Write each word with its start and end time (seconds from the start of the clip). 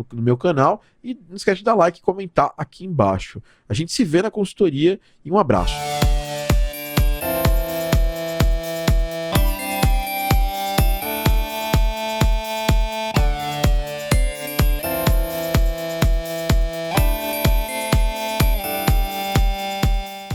no, 0.00 0.16
no, 0.16 0.22
meu 0.22 0.36
canal. 0.36 0.82
E 1.02 1.18
não 1.28 1.36
esquece 1.36 1.58
de 1.58 1.64
dar 1.64 1.74
like 1.74 1.98
e 1.98 2.02
comentar 2.02 2.52
aqui 2.56 2.84
embaixo. 2.84 3.42
A 3.68 3.74
gente 3.74 3.92
se 3.92 4.04
vê 4.04 4.22
na 4.22 4.30
consultoria 4.30 5.00
e 5.24 5.30
um 5.30 5.38
abraço. 5.38 5.74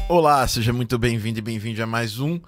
Olá, 0.08 0.48
seja 0.48 0.72
muito 0.72 0.98
bem-vindo 0.98 1.40
e 1.40 1.42
bem-vindo 1.42 1.84
a 1.84 1.86
mais 1.86 2.20
um 2.20 2.40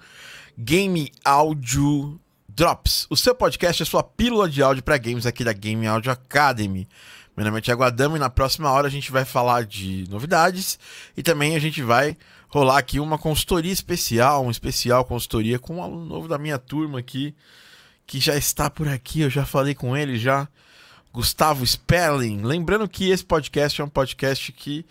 Game 0.56 1.12
Áudio 1.24 2.18
Drops, 2.58 3.06
o 3.08 3.16
seu 3.16 3.36
podcast, 3.36 3.84
a 3.84 3.86
sua 3.86 4.02
pílula 4.02 4.48
de 4.48 4.60
áudio 4.60 4.82
para 4.82 4.98
games 4.98 5.26
aqui 5.26 5.44
da 5.44 5.52
Game 5.52 5.86
Audio 5.86 6.10
Academy. 6.10 6.88
Meu 7.36 7.46
nome 7.46 7.58
é 7.58 7.60
Thiago 7.60 7.84
Adamo 7.84 8.16
e 8.16 8.18
na 8.18 8.28
próxima 8.28 8.68
hora 8.68 8.88
a 8.88 8.90
gente 8.90 9.12
vai 9.12 9.24
falar 9.24 9.64
de 9.64 10.04
novidades 10.10 10.76
e 11.16 11.22
também 11.22 11.54
a 11.54 11.60
gente 11.60 11.80
vai 11.84 12.16
rolar 12.48 12.78
aqui 12.78 12.98
uma 12.98 13.16
consultoria 13.16 13.70
especial, 13.70 14.44
um 14.44 14.50
especial 14.50 15.04
consultoria 15.04 15.56
com 15.56 15.76
um 15.76 15.82
aluno 15.84 16.04
novo 16.04 16.26
da 16.26 16.36
minha 16.36 16.58
turma 16.58 16.98
aqui, 16.98 17.32
que 18.04 18.18
já 18.18 18.34
está 18.34 18.68
por 18.68 18.88
aqui, 18.88 19.20
eu 19.20 19.30
já 19.30 19.46
falei 19.46 19.72
com 19.72 19.96
ele 19.96 20.18
já, 20.18 20.48
Gustavo 21.12 21.64
Sperling. 21.64 22.42
Lembrando 22.42 22.88
que 22.88 23.08
esse 23.08 23.24
podcast 23.24 23.80
é 23.80 23.84
um 23.84 23.88
podcast 23.88 24.50
que 24.50 24.84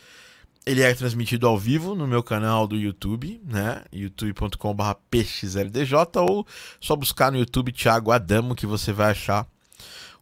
ele 0.67 0.81
é 0.81 0.93
transmitido 0.93 1.47
ao 1.47 1.57
vivo 1.57 1.95
no 1.95 2.05
meu 2.05 2.21
canal 2.21 2.67
do 2.67 2.75
YouTube, 2.75 3.41
né? 3.45 3.83
youtube.com.br 3.89 4.83
pxldj 5.09 5.93
ou 6.29 6.45
só 6.81 6.93
buscar 6.93 7.31
no 7.31 7.37
YouTube 7.37 7.71
Thiago 7.71 8.11
Adamo 8.11 8.53
que 8.53 8.67
você 8.67 8.91
vai 8.91 9.11
achar 9.11 9.47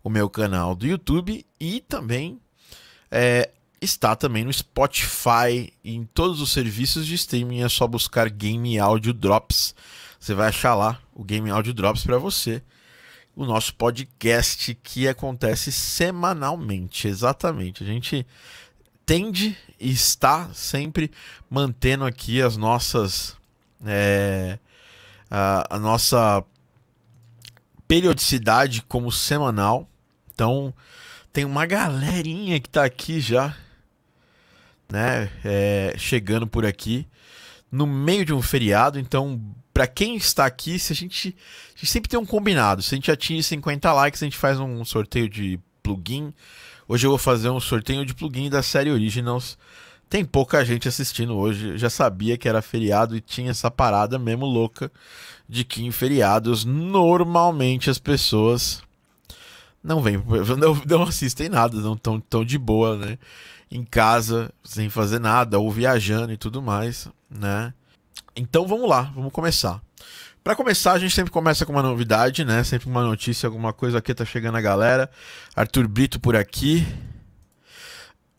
o 0.03 0.09
meu 0.09 0.29
canal 0.29 0.75
do 0.75 0.85
YouTube 0.85 1.43
e 1.59 1.81
também 1.81 2.39
é, 3.09 3.49
está 3.81 4.15
também 4.15 4.45
no 4.45 4.53
Spotify 4.53 5.73
e 5.83 5.95
em 5.95 6.05
todos 6.05 6.39
os 6.39 6.51
serviços 6.51 7.07
de 7.07 7.15
streaming 7.15 7.63
é 7.63 7.69
só 7.69 7.87
buscar 7.87 8.29
Game 8.29 8.77
Audio 8.77 9.13
Drops. 9.13 9.73
Você 10.19 10.35
vai 10.35 10.49
achar 10.49 10.75
lá 10.75 11.01
o 11.11 11.23
Game 11.23 11.49
Audio 11.49 11.73
Drops 11.73 12.03
para 12.03 12.19
você. 12.19 12.61
O 13.35 13.45
nosso 13.45 13.73
podcast 13.73 14.75
que 14.75 15.07
acontece 15.07 15.71
semanalmente, 15.71 17.07
exatamente. 17.07 17.83
A 17.83 17.87
gente 17.87 18.25
tende 19.05 19.55
e 19.79 19.91
está 19.91 20.49
sempre 20.53 21.11
mantendo 21.49 22.05
aqui 22.05 22.41
as 22.41 22.57
nossas 22.57 23.37
é, 23.85 24.57
a, 25.29 25.75
a, 25.75 25.79
nossa 25.79 26.43
periodicidade 27.87 28.81
como 28.83 29.11
semanal. 29.11 29.87
Então 30.33 30.73
tem 31.31 31.45
uma 31.45 31.65
galerinha 31.65 32.59
que 32.59 32.67
está 32.67 32.83
aqui 32.83 33.19
já, 33.19 33.55
né, 34.89 35.29
é, 35.43 35.93
chegando 35.97 36.47
por 36.47 36.65
aqui 36.65 37.07
no 37.71 37.85
meio 37.85 38.25
de 38.25 38.33
um 38.33 38.41
feriado. 38.41 38.99
Então 38.99 39.39
para 39.73 39.87
quem 39.87 40.15
está 40.15 40.45
aqui, 40.45 40.79
se 40.79 40.93
a 40.93 40.95
gente, 40.95 41.35
a 41.75 41.77
gente 41.77 41.91
sempre 41.91 42.09
tem 42.09 42.17
um 42.17 42.25
combinado. 42.25 42.81
Se 42.81 42.95
a 42.95 42.97
gente 42.97 43.11
atinge 43.11 43.43
50 43.43 43.91
likes, 43.91 44.23
a 44.23 44.25
gente 44.25 44.37
faz 44.37 44.57
um 44.57 44.85
sorteio 44.85 45.27
de 45.27 45.59
plugin 45.83 46.33
Hoje 46.87 47.07
eu 47.07 47.09
vou 47.09 47.17
fazer 47.17 47.49
um 47.49 47.59
sorteio 47.59 48.05
de 48.05 48.13
plugin 48.13 48.47
da 48.47 48.61
série 48.61 48.91
Originals. 48.91 49.57
Tem 50.07 50.23
pouca 50.23 50.63
gente 50.63 50.87
assistindo 50.87 51.35
hoje. 51.35 51.69
Eu 51.69 51.77
já 51.79 51.89
sabia 51.89 52.37
que 52.37 52.47
era 52.47 52.61
feriado 52.61 53.15
e 53.17 53.21
tinha 53.21 53.49
essa 53.49 53.71
parada 53.71 54.19
mesmo 54.19 54.45
louca 54.45 54.91
de 55.49 55.63
que 55.63 55.83
em 55.83 55.91
feriados 55.91 56.63
normalmente 56.63 57.89
as 57.89 57.97
pessoas 57.97 58.83
não 59.83 59.99
vêm, 59.99 60.17
não, 60.59 60.79
não 60.85 61.03
assistem 61.03 61.49
nada, 61.49 61.77
não 61.77 61.93
estão 61.93 62.19
tão 62.19 62.45
de 62.45 62.57
boa, 62.57 62.95
né? 62.97 63.17
Em 63.71 63.83
casa, 63.83 64.53
sem 64.63 64.87
fazer 64.87 65.19
nada, 65.19 65.57
ou 65.57 65.71
viajando 65.71 66.33
e 66.33 66.37
tudo 66.37 66.61
mais, 66.61 67.07
né? 67.27 67.73
Então 68.35 68.67
vamos 68.67 68.87
lá, 68.87 69.11
vamos 69.15 69.31
começar. 69.31 69.81
Para 70.45 70.55
começar, 70.55 70.91
a 70.91 70.99
gente 70.99 71.15
sempre 71.15 71.31
começa 71.31 71.65
com 71.65 71.71
uma 71.71 71.81
novidade, 71.81 72.45
né? 72.45 72.63
Sempre 72.63 72.87
uma 72.87 73.01
notícia, 73.01 73.47
alguma 73.47 73.73
coisa 73.73 73.97
aqui 73.97 74.13
tá 74.13 74.23
chegando 74.23 74.59
a 74.59 74.61
galera. 74.61 75.09
Arthur 75.55 75.87
Brito 75.87 76.19
por 76.19 76.35
aqui. 76.35 76.85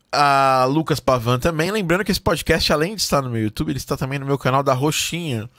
A 0.09 0.63
Lucas 0.69 1.01
Pavan 1.01 1.37
também. 1.37 1.69
Lembrando 1.69 2.05
que 2.05 2.11
esse 2.13 2.21
podcast, 2.21 2.71
além 2.71 2.95
de 2.95 3.01
estar 3.01 3.21
no 3.21 3.29
meu 3.29 3.43
YouTube, 3.43 3.73
ele 3.73 3.77
está 3.77 3.97
também 3.97 4.17
no 4.19 4.25
meu 4.25 4.37
canal 4.37 4.63
da 4.63 4.73
Roxinha, 4.73 5.49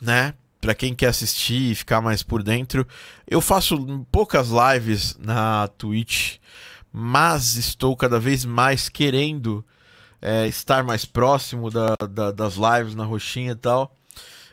né? 0.00 0.34
Para 0.60 0.72
quem 0.72 0.94
quer 0.94 1.08
assistir 1.08 1.72
e 1.72 1.74
ficar 1.74 2.00
mais 2.00 2.22
por 2.22 2.44
dentro. 2.44 2.86
Eu 3.26 3.40
faço 3.40 4.06
poucas 4.12 4.50
lives 4.50 5.18
na 5.18 5.66
Twitch, 5.66 6.36
mas 6.92 7.56
estou 7.56 7.96
cada 7.96 8.20
vez 8.20 8.44
mais 8.44 8.88
querendo 8.88 9.64
é, 10.22 10.46
estar 10.46 10.84
mais 10.84 11.04
próximo 11.04 11.72
da, 11.72 11.96
da, 12.08 12.30
das 12.30 12.54
lives 12.54 12.94
na 12.94 13.04
Roxinha 13.04 13.50
e 13.50 13.56
tal. 13.56 13.92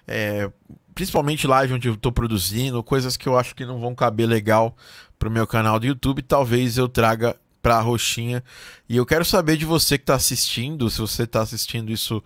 É, 0.08 0.50
principalmente 0.96 1.46
live 1.46 1.74
onde 1.74 1.90
eu 1.90 1.98
tô 1.98 2.12
produzindo, 2.12 2.82
coisas 2.82 3.18
que 3.18 3.28
eu 3.28 3.38
acho 3.38 3.54
que 3.54 3.66
não 3.66 3.80
vão 3.80 3.94
caber 3.94 4.28
legal 4.28 4.76
pro 5.20 5.30
meu 5.30 5.46
canal 5.46 5.78
do 5.78 5.86
YouTube, 5.86 6.22
talvez 6.22 6.78
eu 6.78 6.88
traga 6.88 7.36
pra 7.62 7.82
roxinha. 7.82 8.42
E 8.88 8.96
eu 8.96 9.06
quero 9.06 9.26
saber 9.26 9.58
de 9.58 9.66
você 9.66 9.98
que 9.98 10.06
tá 10.06 10.16
assistindo, 10.16 10.90
se 10.90 11.00
você 11.00 11.28
tá 11.28 11.42
assistindo 11.42 11.92
isso 11.92 12.24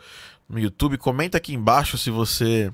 no 0.47 0.59
YouTube, 0.59 0.97
comenta 0.97 1.38
aqui 1.38 1.53
embaixo 1.53 1.97
se 1.97 2.12
você 2.12 2.72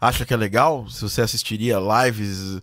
acha 0.00 0.24
que 0.24 0.32
é 0.32 0.36
legal, 0.36 0.88
se 0.88 1.02
você 1.02 1.20
assistiria 1.20 1.76
lives. 1.78 2.62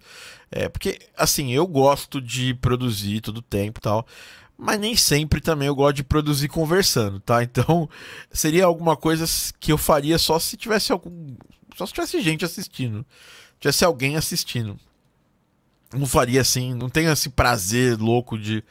É, 0.50 0.67
porque, 0.67 0.97
assim, 1.16 1.51
eu 1.51 1.67
gosto 1.67 2.19
de 2.19 2.56
produzir 2.56 3.22
todo 3.22 3.38
o 3.38 3.41
tempo 3.41 3.79
tal. 3.79 4.06
Mas 4.57 4.79
nem 4.79 4.96
sempre 4.96 5.40
também 5.40 5.67
eu 5.67 5.75
gosto 5.75 5.97
de 5.97 6.03
produzir 6.03 6.47
conversando, 6.47 7.19
tá? 7.19 7.44
Então 7.44 7.88
seria 8.31 8.66
alguma 8.66 8.97
coisa 8.97 9.25
que 9.59 9.72
eu 9.72 9.78
faria 9.78 10.17
só 10.17 10.40
se 10.40 10.57
tivesse 10.57 10.91
algum 10.91 11.35
só 11.78 11.86
se 11.86 11.94
tivesse 11.94 12.22
gente 12.22 12.44
assistindo. 12.44 13.06
Tivesse 13.60 13.86
alguém 13.86 14.16
assistindo. 14.16 14.80
Não 15.94 16.08
faria 16.08 16.42
assim, 16.42 16.74
não 16.74 16.90
tenho 16.90 17.12
esse 17.12 17.30
prazer 17.30 17.98
louco 17.98 18.38
de, 18.38 18.64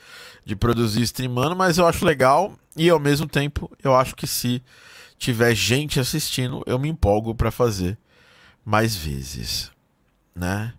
de 0.45 0.57
produzir 0.57 1.03
streamando, 1.03 1.57
mas 1.57 1.79
eu 1.79 1.87
acho 1.87 2.05
legal 2.05 2.59
e 2.77 2.91
ao 2.91 2.99
mesmo 2.99 3.27
tempo 3.27 3.71
eu 3.83 3.95
acho 3.95 4.15
que 4.15 4.27
se 4.27 4.63
tiver 5.17 5.55
gente 5.55 5.99
assistindo, 5.99 6.63
eu 6.67 6.79
me 6.79 6.89
empolgo 6.89 7.35
para 7.35 7.51
fazer 7.51 7.97
mais 8.65 8.95
vezes, 8.95 9.71
né? 10.35 10.75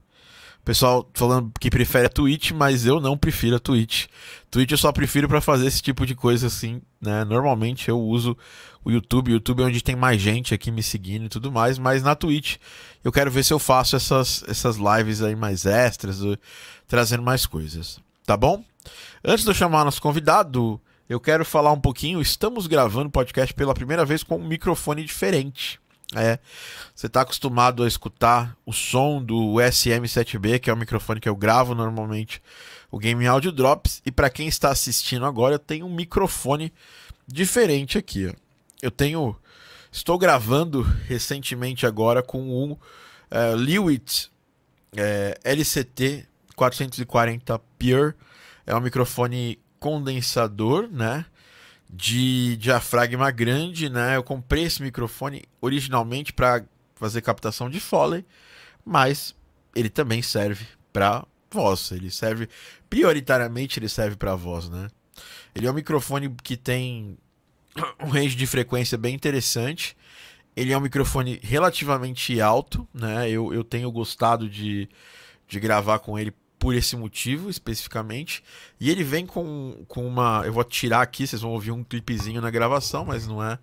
Pessoal 0.68 1.10
falando 1.14 1.50
que 1.62 1.70
prefere 1.70 2.08
a 2.08 2.10
Twitch, 2.10 2.52
mas 2.52 2.86
eu 2.86 3.00
não 3.00 3.18
prefiro 3.18 3.56
a 3.56 3.60
Twitch. 3.60 4.08
Twitch 4.52 4.72
eu 4.72 4.78
só 4.78 4.92
prefiro 4.92 5.26
para 5.26 5.40
fazer 5.40 5.66
esse 5.66 5.82
tipo 5.82 6.06
de 6.06 6.14
coisa 6.14 6.48
assim, 6.48 6.82
né? 7.00 7.24
Normalmente 7.24 7.88
eu 7.88 7.98
uso 7.98 8.38
o 8.84 8.92
YouTube. 8.92 9.32
O 9.32 9.36
YouTube 9.36 9.64
é 9.64 9.66
onde 9.68 9.82
tem 9.82 9.96
mais 9.96 10.22
gente 10.22 10.54
aqui 10.54 10.70
me 10.70 10.84
seguindo 10.84 11.24
e 11.24 11.30
tudo 11.30 11.50
mais, 11.50 11.80
mas 11.80 12.04
na 12.04 12.16
Twitch 12.16 12.58
eu 13.02 13.14
quero 13.14 13.32
ver 13.32 13.46
se 13.46 13.54
eu 13.54 13.60
faço 13.60 13.96
essas, 13.96 14.44
essas 14.46 14.76
lives 14.76 15.22
aí 15.22 15.38
mais 15.38 15.66
extras, 15.66 16.20
trazendo 16.86 17.24
mais 17.24 17.46
coisas, 17.46 17.98
tá 18.26 18.36
bom? 18.36 18.62
Antes 19.24 19.46
de 19.46 19.52
eu 19.52 19.56
chamar 19.56 19.86
nosso 19.86 20.02
convidado, 20.02 20.82
eu 21.08 21.22
quero 21.22 21.46
falar 21.46 21.72
um 21.72 21.80
pouquinho. 21.80 22.20
Estamos 22.20 22.68
gravando 22.68 23.08
o 23.08 23.12
podcast 23.12 23.54
pela 23.54 23.74
primeira 23.74 24.04
vez 24.04 24.22
com 24.22 24.36
um 24.36 24.46
microfone 24.46 25.06
diferente. 25.06 25.80
É, 26.16 26.40
você 26.96 27.08
está 27.08 27.22
acostumado 27.22 27.84
a 27.84 27.88
escutar 27.88 28.56
o 28.66 28.72
som 28.72 29.22
do 29.22 29.56
SM7B, 29.56 30.60
que 30.60 30.70
é 30.70 30.74
o 30.74 30.78
microfone 30.78 31.20
que 31.20 31.28
eu 31.28 31.36
gravo 31.36 31.76
normalmente 31.76 32.42
o 32.90 32.98
Game 32.98 33.26
Audio 33.28 33.52
Drops. 33.52 34.02
E 34.06 34.12
para 34.12 34.30
quem 34.30 34.48
está 34.48 34.70
assistindo 34.70 35.26
agora, 35.26 35.56
eu 35.56 35.60
tenho 35.60 35.86
um 35.86 35.94
microfone 35.94 36.74
diferente 37.28 37.98
aqui. 37.98 38.28
Ó. 38.28 38.34
Eu 38.82 38.92
tenho, 38.92 39.36
estou 39.92 40.18
gravando 40.18 40.82
recentemente 40.82 41.86
agora 41.86 42.24
com 42.24 42.42
um 42.42 42.72
uh, 42.72 43.56
Lewitt 43.56 44.32
uh, 44.94 45.40
LCT 45.44 46.26
440 46.56 47.60
Pure. 47.78 48.14
É 48.66 48.76
um 48.76 48.82
microfone 48.82 49.60
condensador, 49.80 50.88
né? 50.90 51.26
De 51.90 52.58
diafragma 52.58 53.32
grande, 53.32 53.90
né? 53.90 54.18
Eu 54.18 54.24
comprei 54.24 54.64
esse 54.64 54.82
microfone 54.82 55.44
originalmente 55.62 56.34
para 56.34 56.64
fazer 56.96 57.22
captação 57.22 57.70
de 57.70 57.80
Foley, 57.80 58.26
mas 58.84 59.36
ele 59.76 59.90
também 59.90 60.22
serve 60.22 60.66
para 60.92 61.26
voz. 61.50 61.92
Ele 61.92 62.12
serve 62.12 62.50
prioritariamente 62.90 63.80
ele 63.80 63.90
serve 63.90 64.16
para 64.16 64.36
voz, 64.36 64.70
né? 64.70 64.90
Ele 65.56 65.68
é 65.68 65.72
um 65.72 65.74
microfone 65.74 66.34
que 66.44 66.58
tem 66.58 67.18
um 68.04 68.10
range 68.10 68.36
de 68.36 68.46
frequência 68.46 68.98
bem 68.98 69.16
interessante. 69.16 69.96
Ele 70.56 70.74
é 70.74 70.78
um 70.78 70.82
microfone 70.82 71.40
relativamente 71.44 72.40
alto, 72.42 72.88
né? 72.94 73.30
Eu, 73.30 73.54
eu 73.54 73.64
tenho 73.64 73.92
gostado 73.92 74.50
de, 74.50 74.90
de 75.48 75.60
gravar 75.60 76.00
com 76.00 76.18
ele 76.18 76.34
por 76.60 76.74
esse 76.76 76.96
motivo 76.96 77.50
especificamente. 77.50 78.44
E 78.80 78.90
ele 78.90 79.04
vem 79.04 79.26
com, 79.26 79.84
com 79.88 80.08
uma. 80.08 80.44
Eu 80.46 80.54
vou 80.54 80.64
tirar 80.64 81.02
aqui, 81.02 81.26
vocês 81.26 81.42
vão 81.42 81.52
ouvir 81.52 81.72
um 81.72 81.84
clipezinho 81.84 82.42
na 82.42 82.50
gravação, 82.50 83.06
mas 83.06 83.28
não 83.28 83.44
é 83.44 83.58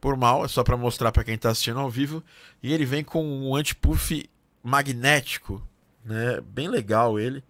por 0.00 0.16
mal, 0.16 0.44
é 0.44 0.48
só 0.48 0.62
para 0.62 0.76
mostrar 0.76 1.10
para 1.10 1.24
quem 1.24 1.34
está 1.34 1.50
assistindo 1.50 1.80
ao 1.80 1.90
vivo. 1.90 2.22
E 2.62 2.72
ele 2.72 2.84
vem 2.84 3.02
com 3.02 3.24
um 3.24 3.54
antipuff 3.54 4.28
magnético, 4.62 5.66
né? 6.04 6.40
Bem 6.40 6.68
legal 6.68 7.18
ele. 7.18 7.42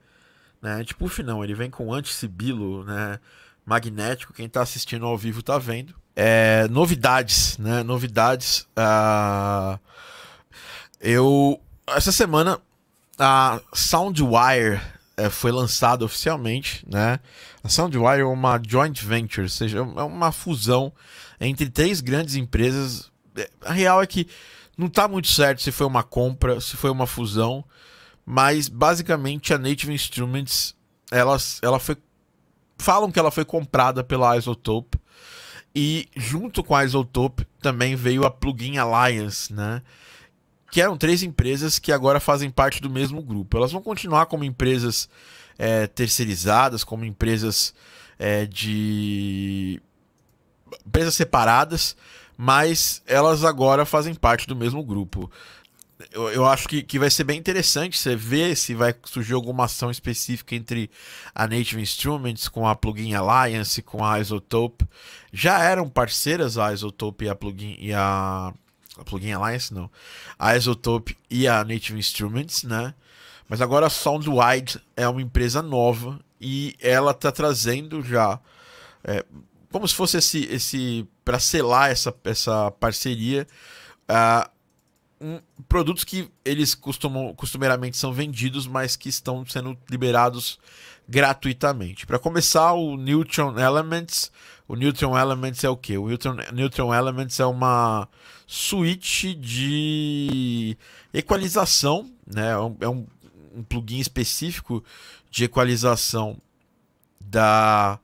Né? 0.62 0.74
Antipuff 0.74 1.22
não, 1.22 1.42
ele 1.42 1.54
vem 1.54 1.70
com 1.70 1.92
anti-sibilo, 1.92 2.84
né? 2.84 3.18
Magnético. 3.64 4.32
Quem 4.32 4.46
está 4.46 4.62
assistindo 4.62 5.04
ao 5.04 5.18
vivo 5.18 5.40
está 5.40 5.58
vendo. 5.58 5.94
É, 6.14 6.66
novidades, 6.68 7.58
né? 7.58 7.82
Novidades. 7.82 8.66
Uh, 8.76 9.78
eu 11.00 11.60
essa 11.88 12.10
semana 12.10 12.60
a 13.18 13.60
Soundwire 13.72 14.80
é, 15.16 15.30
foi 15.30 15.50
lançada 15.50 16.04
oficialmente, 16.04 16.84
né? 16.86 17.18
A 17.64 17.68
Soundwire 17.68 18.20
é 18.20 18.24
uma 18.24 18.60
joint 18.64 19.02
venture, 19.04 19.42
ou 19.42 19.48
seja, 19.48 19.78
é 19.78 19.80
uma 19.80 20.30
fusão 20.30 20.92
entre 21.40 21.68
três 21.70 22.00
grandes 22.00 22.34
empresas. 22.34 23.10
É, 23.36 23.48
a 23.64 23.72
real 23.72 24.02
é 24.02 24.06
que 24.06 24.28
não 24.76 24.86
está 24.88 25.08
muito 25.08 25.28
certo 25.28 25.62
se 25.62 25.72
foi 25.72 25.86
uma 25.86 26.02
compra, 26.02 26.60
se 26.60 26.76
foi 26.76 26.90
uma 26.90 27.06
fusão, 27.06 27.64
mas 28.24 28.68
basicamente 28.68 29.54
a 29.54 29.58
Native 29.58 29.92
Instruments, 29.92 30.74
ela, 31.10 31.36
ela 31.62 31.78
foi 31.78 31.96
falam 32.78 33.10
que 33.10 33.18
ela 33.18 33.30
foi 33.30 33.44
comprada 33.44 34.04
pela 34.04 34.36
Isotope 34.36 34.98
e 35.74 36.08
junto 36.14 36.62
com 36.62 36.74
a 36.74 36.84
Isotope 36.84 37.46
também 37.60 37.96
veio 37.96 38.24
a 38.24 38.30
Plugin 38.30 38.76
Alliance, 38.76 39.52
né? 39.52 39.82
Que 40.70 40.80
eram 40.80 40.96
três 40.96 41.22
empresas 41.22 41.78
que 41.78 41.92
agora 41.92 42.20
fazem 42.20 42.50
parte 42.50 42.80
do 42.80 42.90
mesmo 42.90 43.22
grupo. 43.22 43.56
Elas 43.56 43.72
vão 43.72 43.82
continuar 43.82 44.26
como 44.26 44.44
empresas 44.44 45.08
é, 45.58 45.86
terceirizadas, 45.86 46.84
como 46.84 47.04
empresas 47.04 47.74
é, 48.18 48.46
de. 48.46 49.80
empresas 50.86 51.14
separadas, 51.14 51.96
mas 52.36 53.02
elas 53.06 53.44
agora 53.44 53.84
fazem 53.84 54.14
parte 54.14 54.46
do 54.46 54.56
mesmo 54.56 54.82
grupo. 54.84 55.30
Eu, 56.12 56.28
eu 56.28 56.46
acho 56.46 56.68
que, 56.68 56.82
que 56.82 56.98
vai 56.98 57.08
ser 57.08 57.24
bem 57.24 57.38
interessante 57.38 57.98
você 57.98 58.14
ver 58.14 58.54
se 58.54 58.74
vai 58.74 58.94
surgir 59.04 59.32
alguma 59.32 59.64
ação 59.64 59.90
específica 59.90 60.54
entre 60.54 60.90
a 61.34 61.46
Native 61.46 61.80
Instruments 61.80 62.48
com 62.48 62.68
a 62.68 62.76
Plugin 62.76 63.14
Alliance, 63.14 63.80
com 63.80 64.04
a 64.04 64.20
Isotope. 64.20 64.86
Já 65.32 65.62
eram 65.62 65.88
parceiras 65.88 66.58
a 66.58 66.72
Isotope 66.72 67.24
e 67.24 67.28
a 67.30 67.34
Plugin 67.34 67.76
e 67.78 67.94
a 67.94 68.52
a 68.98 69.04
Plugin 69.04 69.32
Alliance 69.32 69.72
não, 69.72 69.90
a 70.38 70.56
Isotope 70.56 71.16
e 71.30 71.46
a 71.46 71.64
Native 71.64 71.98
Instruments, 71.98 72.62
né? 72.62 72.94
Mas 73.48 73.60
agora 73.60 73.86
a 73.86 73.90
Soundwide 73.90 74.80
é 74.96 75.08
uma 75.08 75.22
empresa 75.22 75.62
nova 75.62 76.18
e 76.40 76.74
ela 76.80 77.12
está 77.12 77.30
trazendo 77.30 78.02
já 78.02 78.40
é, 79.04 79.24
como 79.70 79.86
se 79.86 79.94
fosse 79.94 80.16
esse, 80.16 80.44
esse 80.46 81.08
para 81.24 81.38
selar 81.38 81.90
essa, 81.90 82.14
essa 82.24 82.70
parceria 82.72 83.46
uh, 84.10 84.50
um, 85.20 85.40
produtos 85.68 86.04
que 86.04 86.30
eles 86.44 86.74
costumam 86.74 87.34
costumeiramente 87.34 87.96
são 87.96 88.12
vendidos 88.12 88.66
mas 88.66 88.96
que 88.96 89.08
estão 89.08 89.46
sendo 89.46 89.76
liberados 89.88 90.58
gratuitamente. 91.08 92.06
Para 92.06 92.18
começar 92.18 92.72
o 92.72 92.96
Neutron 92.96 93.58
Elements. 93.58 94.32
O 94.68 94.74
Neutron 94.74 95.16
Elements 95.16 95.62
é 95.62 95.68
o 95.68 95.76
que 95.76 95.96
o 95.96 96.08
Neutron, 96.08 96.36
Neutron 96.52 96.92
Elements 96.92 97.38
é 97.38 97.46
uma 97.46 98.08
suíte 98.46 99.34
de 99.34 100.76
equalização, 101.12 102.10
né? 102.26 102.50
É 102.50 102.58
um, 102.58 102.76
é 102.80 102.88
um, 102.88 103.06
um 103.54 103.62
plugin 103.62 103.98
específico 103.98 104.84
de 105.30 105.44
equalização 105.44 106.38
da 107.20 107.98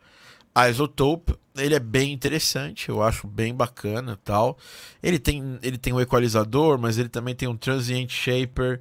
Isotope. 0.68 1.34
Ele 1.54 1.74
é 1.74 1.78
bem 1.78 2.12
interessante, 2.12 2.88
eu 2.88 3.02
acho 3.02 3.26
bem 3.26 3.54
bacana, 3.54 4.18
tal. 4.24 4.58
Ele 5.02 5.18
tem 5.18 5.58
ele 5.62 5.78
tem 5.78 5.92
um 5.92 6.00
equalizador, 6.00 6.78
mas 6.78 6.98
ele 6.98 7.08
também 7.08 7.34
tem 7.34 7.46
um 7.46 7.56
transient 7.56 8.10
shaper, 8.10 8.80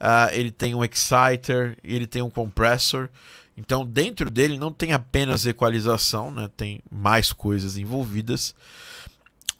uh, 0.00 0.32
ele 0.32 0.50
tem 0.50 0.74
um 0.74 0.84
exciter, 0.84 1.76
ele 1.82 2.06
tem 2.06 2.22
um 2.22 2.30
compressor. 2.30 3.08
Então, 3.56 3.84
dentro 3.84 4.30
dele 4.30 4.56
não 4.56 4.72
tem 4.72 4.92
apenas 4.92 5.44
equalização, 5.44 6.30
né? 6.30 6.48
Tem 6.56 6.80
mais 6.90 7.32
coisas 7.32 7.76
envolvidas. 7.76 8.54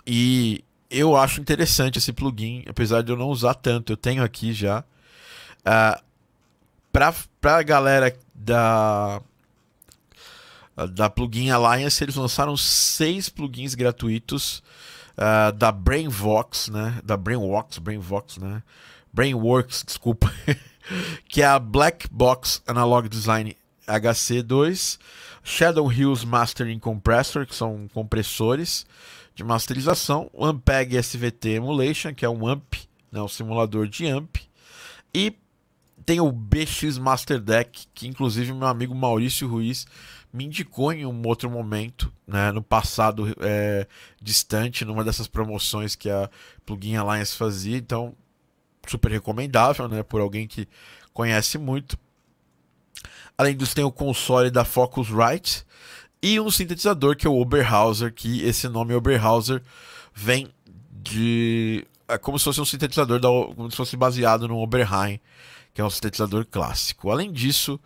E 0.07 0.65
eu 0.93 1.17
acho 1.17 1.41
interessante 1.41 1.99
esse 1.99 2.13
plugin, 2.13 2.65
apesar 2.69 3.03
de 3.03 3.11
eu 3.11 3.17
não 3.17 3.29
usar 3.29 3.55
tanto. 3.55 3.93
Eu 3.93 3.97
tenho 3.97 4.23
aqui 4.23 4.53
já. 4.53 4.85
Uh, 5.61 6.03
pra, 6.93 7.15
pra 7.41 7.63
galera 7.63 8.15
da 8.35 9.23
da 10.91 11.11
Plugin 11.11 11.51
Alliance, 11.51 12.03
eles 12.03 12.17
lançaram 12.17 12.57
seis 12.57 13.29
plugins 13.29 13.75
gratuitos 13.75 14.63
uh, 15.19 15.53
da 15.53 15.71
Brainvox, 15.71 16.69
né? 16.69 17.01
Da 17.05 17.17
Brainvox, 17.17 17.79
Brainvox, 17.79 18.39
né? 18.39 18.63
Brainworks, 19.13 19.85
desculpa. 19.87 20.33
que 21.29 21.43
é 21.43 21.47
a 21.47 21.59
Black 21.59 22.09
Box 22.11 22.63
Analog 22.67 23.09
Design 23.09 23.57
HC2, 23.87 24.99
Shadow 25.43 25.93
Hills 25.93 26.27
Mastering 26.27 26.79
Compressor, 26.79 27.47
que 27.47 27.55
são 27.55 27.89
compressores, 27.93 28.87
de 29.35 29.43
masterização, 29.45 30.31
o 30.33 30.45
Ampeg 30.45 30.97
SVT 30.97 31.51
Emulation, 31.51 32.15
que 32.15 32.25
é 32.25 32.29
um 32.29 32.47
AMP, 32.47 32.75
né, 33.11 33.21
um 33.21 33.29
simulador 33.29 33.87
de 33.87 34.07
AMP, 34.07 34.37
e 35.15 35.37
tem 36.05 36.21
o 36.21 36.31
BX 36.33 36.99
Master 36.99 37.41
Deck, 37.41 37.87
que 37.95 38.07
inclusive 38.09 38.53
meu 38.53 38.67
amigo 38.67 38.95
Maurício 38.95 39.49
Ruiz 39.49 39.87
me 40.33 40.45
indicou 40.45 40.93
em 40.93 41.05
um 41.05 41.23
outro 41.27 41.51
momento, 41.51 42.13
né, 42.27 42.51
no 42.51 42.63
passado 42.63 43.35
é, 43.41 43.87
distante, 44.21 44.85
numa 44.85 45.05
dessas 45.05 45.29
promoções 45.29 45.95
que 45.95 46.11
a 46.11 46.29
Plugin 46.65 46.97
Alliance 46.97 47.37
fazia, 47.37 47.77
então 47.77 48.15
super 48.87 49.11
recomendável, 49.11 49.89
né, 49.89 50.03
por 50.03 50.21
alguém 50.21 50.47
que 50.47 50.67
conhece 51.13 51.59
muito. 51.59 51.99
Além 53.37 53.57
disso, 53.57 53.75
tem 53.75 53.85
o 53.85 53.93
console 53.93 54.51
da 54.51 54.65
Focusrite, 54.65 55.65
e 56.23 56.39
um 56.39 56.51
sintetizador 56.51 57.17
que 57.17 57.27
é 57.27 57.31
o 57.31 57.41
Oberhauser, 57.41 58.13
que 58.13 58.43
esse 58.43 58.69
nome 58.69 58.95
Oberhauser 58.95 59.63
vem 60.15 60.49
de. 60.91 61.85
É 62.07 62.17
como 62.17 62.39
se 62.39 62.45
fosse 62.45 62.61
um 62.61 62.65
sintetizador, 62.65 63.19
da, 63.19 63.29
como 63.29 63.71
se 63.71 63.77
fosse 63.77 63.97
baseado 63.97 64.47
no 64.47 64.59
Oberheim, 64.59 65.19
que 65.75 65.81
é 65.81 65.85
um 65.85 65.91
sintetizador 65.91 66.47
clássico. 66.47 67.11
Além 67.11 67.33
disso, 67.33 67.81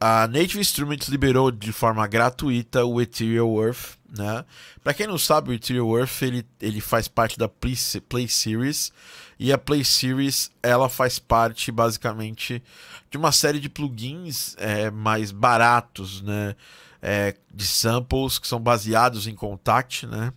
a 0.00 0.26
Native 0.26 0.60
Instruments 0.60 1.08
liberou 1.08 1.50
de 1.50 1.72
forma 1.72 2.06
gratuita 2.06 2.84
o 2.84 3.00
Ethereal 3.00 3.62
Earth. 3.62 3.98
Né? 4.08 4.44
Para 4.82 4.94
quem 4.94 5.06
não 5.06 5.18
sabe, 5.18 5.50
o 5.50 5.52
Ethereal 5.52 5.98
Earth 5.98 6.22
ele, 6.22 6.46
ele 6.60 6.80
faz 6.80 7.08
parte 7.08 7.38
da 7.38 7.48
Play, 7.48 7.76
Play 8.08 8.26
Series 8.26 8.92
e 9.38 9.52
a 9.52 9.58
Play 9.58 9.84
Series 9.84 10.50
ela 10.62 10.88
faz 10.88 11.18
parte 11.18 11.70
basicamente 11.70 12.62
de 13.10 13.18
uma 13.18 13.32
série 13.32 13.60
de 13.60 13.68
plugins 13.68 14.56
é, 14.58 14.90
mais 14.90 15.30
baratos, 15.30 16.22
né? 16.22 16.56
É, 17.00 17.34
de 17.54 17.66
samples 17.66 18.38
que 18.38 18.48
são 18.48 18.60
baseados 18.60 19.26
em 19.26 19.34
Contact, 19.34 20.06
né? 20.06 20.32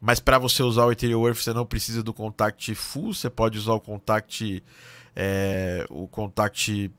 Mas 0.00 0.20
para 0.20 0.38
você 0.38 0.62
usar 0.62 0.84
o 0.84 0.92
Ethereum 0.92 1.22
você 1.34 1.52
não 1.52 1.64
precisa 1.64 2.02
do 2.02 2.12
Contact 2.12 2.74
Full, 2.74 3.14
você 3.14 3.30
pode 3.30 3.58
usar 3.58 3.72
o 3.72 3.80
Contact 3.80 4.62
é, 5.14 5.86
o 5.88 6.06
Contact 6.06 6.90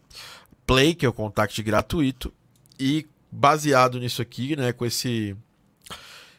Play, 0.66 0.96
que 0.96 1.06
é 1.06 1.10
o 1.10 1.14
Contact 1.14 1.62
gratuito, 1.62 2.34
e 2.80 3.06
baseado 3.32 4.00
nisso 4.00 4.22
aqui, 4.22 4.56
né, 4.56 4.74
com 4.74 4.86
esse 4.86 5.36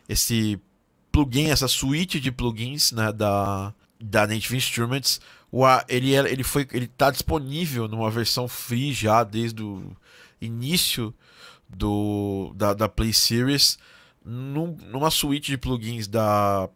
esse 0.08 0.60
plugin, 1.12 1.50
essa 1.50 1.68
suíte 1.68 2.18
de 2.18 2.32
plugins, 2.32 2.92
né, 2.92 3.12
da 3.12 3.72
da 4.00 4.26
Native 4.26 4.56
Instruments. 4.56 5.20
O, 5.50 5.64
ele, 5.88 6.14
ele 6.14 6.42
foi 6.42 6.66
ele 6.72 6.84
está 6.86 7.10
disponível 7.10 7.88
numa 7.88 8.10
versão 8.10 8.48
free 8.48 8.92
já 8.92 9.24
desde 9.24 9.62
o 9.62 9.96
início 10.40 11.14
do, 11.68 12.52
da, 12.56 12.74
da 12.74 12.88
Play 12.88 13.12
Series 13.12 13.78
num, 14.24 14.76
numa 14.86 15.10
suíte 15.10 15.50
de 15.50 15.58
plugins 15.58 16.06
da 16.06 16.68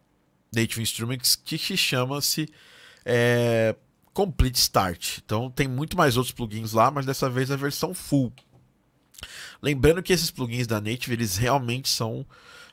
Native 0.53 0.81
Instruments 0.81 1.35
que, 1.35 1.57
chama-se 1.57 2.49
é, 3.05 3.75
Complete 4.13 4.55
Start. 4.55 5.19
Então 5.25 5.49
tem 5.49 5.67
muito 5.67 5.97
mais 5.97 6.17
outros 6.17 6.33
plugins 6.33 6.73
lá, 6.73 6.91
mas 6.91 7.05
dessa 7.05 7.29
vez 7.29 7.51
a 7.51 7.55
versão 7.55 7.93
full. 7.93 8.31
Lembrando 9.61 10.03
que 10.03 10.13
esses 10.13 10.29
plugins 10.31 10.67
da 10.67 10.81
Native 10.81 11.13
eles 11.13 11.37
realmente 11.37 11.89
são 11.89 12.25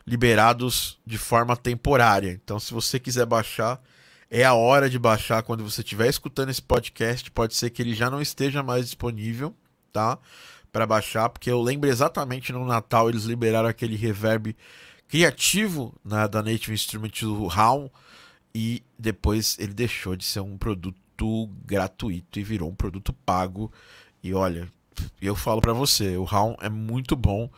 liberados 0.06 0.98
de 1.06 1.18
forma 1.18 1.56
temporária. 1.56 2.32
Então 2.42 2.58
se 2.58 2.72
você 2.72 2.98
quiser 2.98 3.26
baixar 3.26 3.80
é 4.30 4.44
a 4.44 4.54
hora 4.54 4.88
de 4.88 4.98
baixar 4.98 5.42
quando 5.42 5.64
você 5.64 5.80
estiver 5.80 6.08
escutando 6.08 6.50
esse 6.50 6.62
podcast. 6.62 7.30
Pode 7.32 7.54
ser 7.54 7.70
que 7.70 7.82
ele 7.82 7.94
já 7.94 8.08
não 8.08 8.22
esteja 8.22 8.62
mais 8.62 8.84
disponível, 8.84 9.54
tá? 9.92 10.18
Para 10.72 10.86
baixar, 10.86 11.28
porque 11.28 11.50
eu 11.50 11.60
lembro 11.60 11.88
exatamente 11.88 12.52
no 12.52 12.64
Natal 12.64 13.08
eles 13.08 13.24
liberaram 13.24 13.68
aquele 13.68 13.96
reverb 13.96 14.56
criativo 15.08 15.92
né, 16.04 16.28
da 16.28 16.42
Native 16.42 16.72
Instruments 16.72 17.22
do 17.22 17.48
HAL 17.48 17.90
e 18.54 18.82
depois 18.98 19.58
ele 19.58 19.74
deixou 19.74 20.14
de 20.14 20.24
ser 20.24 20.40
um 20.40 20.56
produto 20.56 21.48
gratuito 21.64 22.38
e 22.38 22.44
virou 22.44 22.70
um 22.70 22.74
produto 22.74 23.12
pago. 23.12 23.72
E 24.22 24.32
olha, 24.32 24.68
eu 25.20 25.34
falo 25.34 25.60
para 25.60 25.72
você, 25.72 26.16
o 26.16 26.24
HAL 26.24 26.56
é 26.60 26.68
muito 26.68 27.16
bom. 27.16 27.50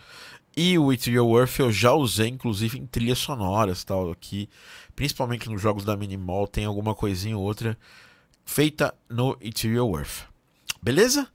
E 0.57 0.79
o 0.79 0.91
It 0.91 1.11
Your 1.11 1.27
Worth 1.27 1.59
eu 1.61 1.73
já 1.73 1.93
usei, 1.93 2.29
inclusive, 2.29 2.79
em 2.79 2.87
trilhas 2.87 3.19
sonoras, 3.19 3.85
tal, 3.85 4.11
aqui. 4.11 4.49
Principalmente 4.95 5.49
nos 5.49 5.63
jogos 5.63 5.85
da 5.85 5.97
Minimal, 5.97 6.47
tem 6.47 6.67
alguma 6.67 6.95
coisinha 6.95 7.37
ou 7.37 7.43
outra 7.43 7.77
feita 8.45 8.95
no 9.09 9.37
It 9.43 9.67
Your 9.67 9.89
Worth. 9.89 10.27
Beleza? 10.83 11.27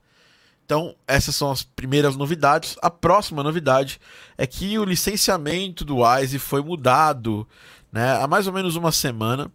Então, 0.68 0.94
essas 1.06 1.34
são 1.34 1.50
as 1.50 1.62
primeiras 1.62 2.14
novidades. 2.14 2.76
A 2.82 2.90
próxima 2.90 3.42
novidade 3.42 3.98
é 4.36 4.46
que 4.46 4.78
o 4.78 4.84
licenciamento 4.84 5.82
do 5.82 6.04
Wise 6.04 6.38
foi 6.38 6.62
mudado 6.62 7.48
né? 7.90 8.22
há 8.22 8.26
mais 8.26 8.46
ou 8.46 8.52
menos 8.52 8.76
uma 8.76 8.92
semana. 8.92 9.50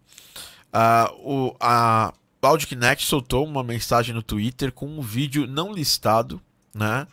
Uh, 0.73 1.13
o, 1.19 1.55
a 1.59 2.11
Audiconnect 2.41 3.05
soltou 3.05 3.45
uma 3.45 3.63
mensagem 3.63 4.11
no 4.15 4.23
Twitter 4.23 4.71
com 4.71 4.87
um 4.87 5.01
vídeo 5.01 5.45
não 5.45 5.71
listado, 5.71 6.41
né? 6.73 7.05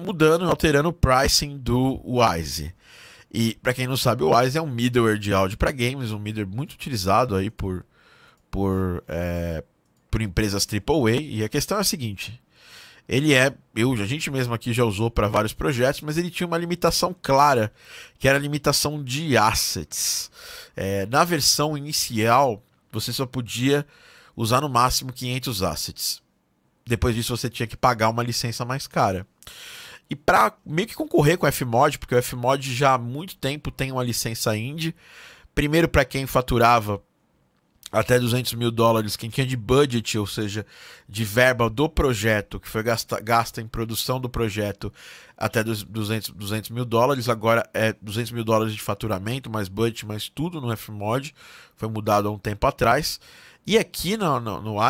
mudando, 0.00 0.50
alterando 0.50 0.88
o 0.88 0.92
pricing 0.92 1.56
do 1.56 2.00
Wise. 2.04 2.74
E 3.32 3.54
para 3.62 3.72
quem 3.72 3.86
não 3.86 3.96
sabe, 3.96 4.24
o 4.24 4.36
Wise 4.36 4.58
é 4.58 4.60
um 4.60 4.66
middleware 4.66 5.20
de 5.20 5.32
áudio 5.32 5.56
para 5.56 5.70
games, 5.70 6.10
um 6.10 6.18
middleware 6.18 6.52
muito 6.52 6.72
utilizado 6.72 7.36
aí 7.36 7.48
por, 7.48 7.86
por, 8.50 9.04
é, 9.06 9.62
por 10.10 10.20
empresas 10.20 10.66
AAA. 10.66 11.12
E 11.20 11.44
a 11.44 11.48
questão 11.48 11.78
é 11.78 11.82
a 11.82 11.84
seguinte: 11.84 12.42
ele 13.10 13.34
é, 13.34 13.52
eu, 13.74 13.92
a 13.94 14.06
gente 14.06 14.30
mesmo 14.30 14.54
aqui 14.54 14.72
já 14.72 14.84
usou 14.84 15.10
para 15.10 15.26
vários 15.26 15.52
projetos, 15.52 16.00
mas 16.00 16.16
ele 16.16 16.30
tinha 16.30 16.46
uma 16.46 16.56
limitação 16.56 17.12
clara, 17.20 17.72
que 18.20 18.28
era 18.28 18.38
a 18.38 18.40
limitação 18.40 19.02
de 19.02 19.36
assets. 19.36 20.30
É, 20.76 21.06
na 21.06 21.24
versão 21.24 21.76
inicial, 21.76 22.62
você 22.92 23.12
só 23.12 23.26
podia 23.26 23.84
usar 24.36 24.60
no 24.60 24.68
máximo 24.68 25.12
500 25.12 25.60
assets. 25.60 26.22
Depois 26.86 27.16
disso, 27.16 27.36
você 27.36 27.50
tinha 27.50 27.66
que 27.66 27.76
pagar 27.76 28.10
uma 28.10 28.22
licença 28.22 28.64
mais 28.64 28.86
cara. 28.86 29.26
E 30.08 30.14
para 30.14 30.56
meio 30.64 30.86
que 30.86 30.94
concorrer 30.94 31.36
com 31.36 31.48
o 31.48 31.52
Fmod, 31.52 31.98
porque 31.98 32.14
o 32.14 32.22
Fmod 32.22 32.72
já 32.72 32.94
há 32.94 32.98
muito 32.98 33.36
tempo 33.38 33.72
tem 33.72 33.90
uma 33.90 34.04
licença 34.04 34.56
indie. 34.56 34.94
Primeiro 35.52 35.88
para 35.88 36.04
quem 36.04 36.28
faturava 36.28 37.02
até 37.90 38.18
200 38.18 38.54
mil 38.54 38.70
dólares, 38.70 39.16
quem 39.16 39.28
tinha 39.28 39.46
de 39.46 39.56
budget, 39.56 40.16
ou 40.16 40.26
seja, 40.26 40.64
de 41.08 41.24
verba 41.24 41.68
do 41.68 41.88
projeto, 41.88 42.60
que 42.60 42.68
foi 42.68 42.82
gasta, 42.82 43.20
gasta 43.20 43.60
em 43.60 43.66
produção 43.66 44.20
do 44.20 44.28
projeto, 44.28 44.92
até 45.36 45.64
200, 45.64 46.30
200 46.30 46.70
mil 46.70 46.84
dólares. 46.84 47.28
Agora 47.28 47.68
é 47.74 47.94
200 48.00 48.32
mil 48.32 48.44
dólares 48.44 48.74
de 48.74 48.80
faturamento, 48.80 49.50
mais 49.50 49.68
budget, 49.68 50.06
mais 50.06 50.28
tudo 50.28 50.60
no 50.60 50.76
Fmod. 50.76 51.34
Foi 51.74 51.88
mudado 51.88 52.28
há 52.28 52.30
um 52.30 52.38
tempo 52.38 52.66
atrás. 52.66 53.18
E 53.66 53.76
aqui 53.76 54.16
no, 54.16 54.38
no, 54.38 54.60
no 54.60 54.80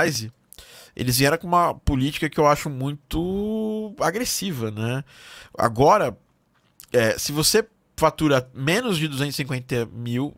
eles 0.94 1.18
vieram 1.18 1.38
com 1.38 1.46
uma 1.46 1.74
política 1.74 2.28
que 2.28 2.38
eu 2.38 2.46
acho 2.46 2.68
muito 2.68 3.94
agressiva, 4.00 4.70
né? 4.70 5.04
Agora, 5.56 6.16
é, 6.92 7.16
se 7.18 7.32
você 7.32 7.66
fatura 7.96 8.50
menos 8.54 8.98
de 8.98 9.06
250 9.06 9.86
mil, 9.92 10.34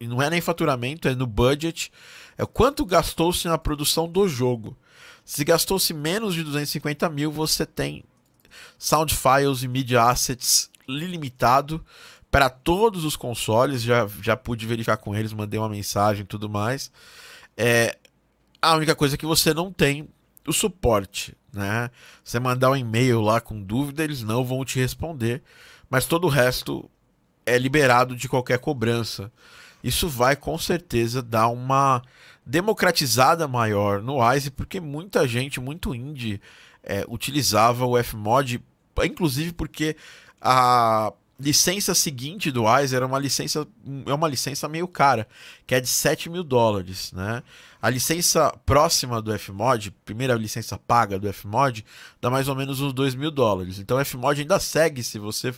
e 0.00 0.06
não 0.06 0.20
é 0.20 0.30
nem 0.30 0.40
faturamento, 0.40 1.08
é 1.08 1.14
no 1.14 1.26
budget, 1.26 1.92
é 2.36 2.44
quanto 2.46 2.84
gastou-se 2.84 3.46
na 3.46 3.58
produção 3.58 4.08
do 4.08 4.28
jogo. 4.28 4.76
Se 5.24 5.44
gastou-se 5.44 5.92
menos 5.92 6.34
de 6.34 6.42
250 6.42 7.08
mil, 7.08 7.30
você 7.30 7.64
tem 7.64 8.04
sound 8.78 9.14
files 9.14 9.62
e 9.62 9.68
media 9.68 10.02
assets 10.02 10.70
ilimitado 10.88 11.84
para 12.30 12.48
todos 12.48 13.04
os 13.04 13.16
consoles. 13.16 13.82
Já, 13.82 14.08
já 14.20 14.36
pude 14.36 14.66
verificar 14.66 14.96
com 14.96 15.14
eles, 15.14 15.32
mandei 15.32 15.58
uma 15.58 15.68
mensagem 15.68 16.22
e 16.22 16.26
tudo 16.26 16.48
mais. 16.48 16.90
É, 17.56 17.96
a 18.60 18.74
única 18.74 18.94
coisa 18.94 19.14
é 19.14 19.18
que 19.18 19.26
você 19.26 19.54
não 19.54 19.72
tem 19.72 20.08
o 20.46 20.52
suporte, 20.52 21.36
né? 21.52 21.90
Você 22.24 22.40
mandar 22.40 22.70
um 22.70 22.76
e-mail 22.76 23.20
lá 23.20 23.40
com 23.40 23.60
dúvida, 23.62 24.02
eles 24.02 24.22
não 24.22 24.44
vão 24.44 24.64
te 24.64 24.78
responder, 24.78 25.42
mas 25.88 26.06
todo 26.06 26.24
o 26.24 26.30
resto 26.30 26.90
é 27.50 27.58
liberado 27.58 28.14
de 28.14 28.28
qualquer 28.28 28.58
cobrança. 28.58 29.30
Isso 29.82 30.08
vai 30.08 30.36
com 30.36 30.56
certeza 30.56 31.22
dar 31.22 31.48
uma 31.48 32.02
democratizada 32.44 33.48
maior 33.48 34.02
no 34.02 34.24
Wise, 34.24 34.50
porque 34.50 34.80
muita 34.80 35.26
gente, 35.26 35.60
muito 35.60 35.94
indie, 35.94 36.40
é, 36.82 37.04
utilizava 37.08 37.84
o 37.86 38.02
Fmod, 38.02 38.62
inclusive 39.04 39.52
porque 39.52 39.96
a 40.40 41.12
licença 41.38 41.94
seguinte 41.94 42.50
do 42.50 42.64
Wise 42.64 42.94
era 42.94 43.06
uma 43.06 43.18
licença, 43.18 43.66
é 44.06 44.12
uma 44.12 44.28
licença 44.28 44.68
meio 44.68 44.86
cara, 44.86 45.26
que 45.66 45.74
é 45.74 45.80
de 45.80 45.88
7 45.88 46.28
mil 46.28 46.44
dólares, 46.44 47.12
né? 47.12 47.42
A 47.80 47.88
licença 47.88 48.54
próxima 48.66 49.22
do 49.22 49.36
Fmod, 49.38 49.90
primeira 50.04 50.34
licença 50.34 50.78
paga 50.78 51.18
do 51.18 51.32
Fmod, 51.32 51.84
dá 52.20 52.28
mais 52.28 52.46
ou 52.46 52.54
menos 52.54 52.80
uns 52.80 52.92
2 52.92 53.14
mil 53.14 53.30
dólares. 53.30 53.78
Então 53.78 53.98
o 53.98 54.04
Fmod 54.04 54.38
ainda 54.38 54.60
segue 54.60 55.02
se 55.02 55.18
você 55.18 55.54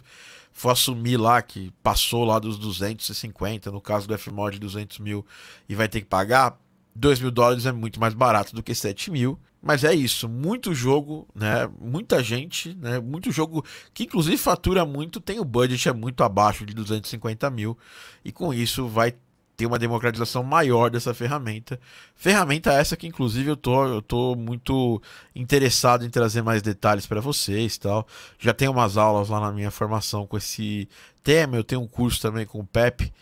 for 0.52 0.70
assumir 0.70 1.16
lá 1.16 1.40
que 1.42 1.72
passou 1.82 2.24
lá 2.24 2.38
dos 2.38 2.58
250, 2.58 3.70
no 3.70 3.80
caso 3.80 4.06
do 4.06 4.16
Fmod 4.16 4.58
200 4.58 4.98
mil 4.98 5.24
e 5.68 5.74
vai 5.74 5.88
ter 5.88 6.00
que 6.00 6.06
pagar, 6.06 6.58
2 6.94 7.20
mil 7.20 7.30
dólares 7.30 7.66
é 7.66 7.72
muito 7.72 7.98
mais 7.98 8.14
barato 8.14 8.54
do 8.54 8.62
que 8.62 8.74
7 8.74 9.10
mil. 9.10 9.38
Mas 9.64 9.84
é 9.84 9.94
isso, 9.94 10.28
muito 10.28 10.74
jogo, 10.74 11.28
né? 11.32 11.70
Muita 11.80 12.20
gente, 12.20 12.74
né? 12.74 12.98
Muito 12.98 13.30
jogo 13.30 13.64
que 13.94 14.02
inclusive 14.02 14.36
fatura 14.36 14.84
muito, 14.84 15.20
tem 15.20 15.38
o 15.38 15.44
budget 15.44 15.88
é 15.88 15.92
muito 15.92 16.24
abaixo 16.24 16.66
de 16.66 16.74
250 16.74 17.48
mil. 17.48 17.78
E 18.24 18.32
com 18.32 18.52
isso 18.52 18.88
vai 18.88 19.14
ter 19.56 19.66
uma 19.66 19.78
democratização 19.78 20.42
maior 20.42 20.90
dessa 20.90 21.12
ferramenta. 21.12 21.78
Ferramenta 22.14 22.72
essa 22.72 22.96
que 22.96 23.06
inclusive 23.06 23.50
eu 23.50 23.56
tô, 23.56 23.86
eu 23.86 24.02
tô 24.02 24.34
muito 24.34 25.00
interessado 25.34 26.04
em 26.04 26.10
trazer 26.10 26.42
mais 26.42 26.62
detalhes 26.62 27.06
para 27.06 27.20
vocês, 27.20 27.76
tal. 27.78 28.06
Já 28.38 28.52
tenho 28.52 28.72
umas 28.72 28.96
aulas 28.96 29.28
lá 29.28 29.40
na 29.40 29.52
minha 29.52 29.70
formação 29.70 30.26
com 30.26 30.36
esse 30.36 30.88
tema, 31.22 31.56
eu 31.56 31.64
tenho 31.64 31.80
um 31.80 31.86
curso 31.86 32.20
também 32.20 32.46
com 32.46 32.60
o 32.60 32.66
Pep 32.66 33.12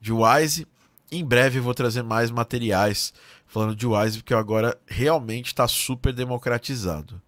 de 0.00 0.12
Wise. 0.12 0.66
Em 1.10 1.24
breve 1.24 1.58
eu 1.58 1.62
vou 1.62 1.74
trazer 1.74 2.02
mais 2.02 2.30
materiais 2.30 3.12
falando 3.46 3.74
de 3.74 3.86
Wise, 3.86 4.18
porque 4.18 4.34
agora 4.34 4.78
realmente 4.86 5.46
está 5.46 5.66
super 5.66 6.12
democratizado. 6.12 7.20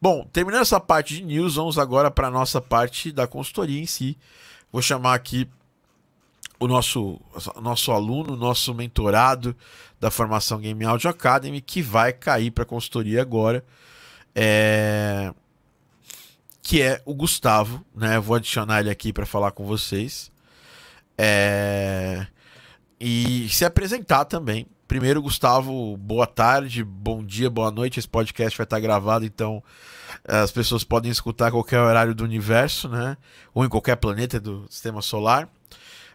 Bom, 0.00 0.24
terminando 0.32 0.62
essa 0.62 0.78
parte 0.78 1.14
de 1.14 1.24
news, 1.24 1.56
vamos 1.56 1.78
agora 1.78 2.10
para 2.10 2.28
a 2.28 2.30
nossa 2.30 2.60
parte 2.60 3.10
da 3.10 3.26
consultoria 3.26 3.80
em 3.80 3.86
si. 3.86 4.16
Vou 4.70 4.80
chamar 4.80 5.14
aqui 5.14 5.48
o 6.58 6.66
nosso, 6.66 7.20
nosso 7.60 7.92
aluno, 7.92 8.36
nosso 8.36 8.74
mentorado 8.74 9.56
da 10.00 10.10
formação 10.10 10.58
Game 10.58 10.84
Audio 10.84 11.08
Academy, 11.08 11.60
que 11.60 11.82
vai 11.82 12.12
cair 12.12 12.50
para 12.50 12.62
a 12.62 12.66
consultoria 12.66 13.22
agora, 13.22 13.64
é... 14.34 15.32
que 16.62 16.82
é 16.82 17.00
o 17.04 17.14
Gustavo. 17.14 17.84
Né? 17.94 18.18
Vou 18.18 18.36
adicionar 18.36 18.80
ele 18.80 18.90
aqui 18.90 19.12
para 19.12 19.26
falar 19.26 19.52
com 19.52 19.64
vocês. 19.64 20.30
É... 21.16 22.26
E 23.00 23.48
se 23.48 23.64
apresentar 23.64 24.24
também 24.24 24.66
Primeiro, 24.88 25.20
Gustavo, 25.20 25.98
boa 25.98 26.26
tarde, 26.26 26.82
bom 26.82 27.22
dia, 27.22 27.50
boa 27.50 27.70
noite. 27.70 27.98
Esse 27.98 28.08
podcast 28.08 28.56
vai 28.56 28.64
estar 28.64 28.80
gravado, 28.80 29.26
então 29.26 29.62
as 30.26 30.50
pessoas 30.50 30.82
podem 30.82 31.10
escutar 31.10 31.48
a 31.48 31.50
qualquer 31.50 31.78
horário 31.78 32.14
do 32.14 32.24
universo, 32.24 32.88
né? 32.88 33.18
Ou 33.52 33.66
em 33.66 33.68
qualquer 33.68 33.96
planeta 33.96 34.40
do 34.40 34.66
sistema 34.70 35.02
solar. 35.02 35.46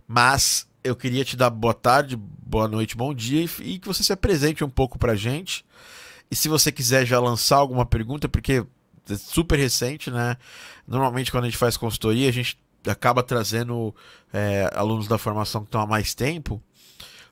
Mas 0.08 0.68
eu 0.84 0.96
queria 0.96 1.24
te 1.24 1.38
dar 1.38 1.50
boa 1.50 1.74
tarde, 1.74 2.16
boa 2.18 2.68
noite, 2.68 2.96
bom 2.96 3.14
dia 3.14 3.48
e, 3.60 3.80
que 3.80 3.88
você 3.88 4.04
se 4.04 4.14
apresente 4.14 4.64
um 4.64 4.70
pouco 4.70 5.00
pra 5.00 5.16
gente. 5.16 5.66
E 6.30 6.36
se 6.36 6.50
você 6.50 6.72
quiser 6.72 7.06
já 7.06 7.20
lançar 7.20 7.58
alguma 7.58 7.86
pergunta, 7.86 8.28
porque 8.28 8.66
é 9.10 9.16
super 9.16 9.58
recente, 9.58 10.12
né? 10.12 10.38
Normalmente 10.88 11.32
quando 11.32 11.46
a 11.46 11.48
gente 11.48 11.58
faz 11.58 11.78
consultoria, 11.78 12.28
a 12.28 12.34
gente 12.34 12.58
acaba 12.86 13.24
trazendo 13.24 13.96
é, 14.32 14.70
alunos 14.74 15.08
da 15.08 15.18
formação 15.18 15.62
que 15.62 15.68
estão 15.68 15.82
há 15.82 15.88
mais 15.88 16.14
tempo 16.14 16.62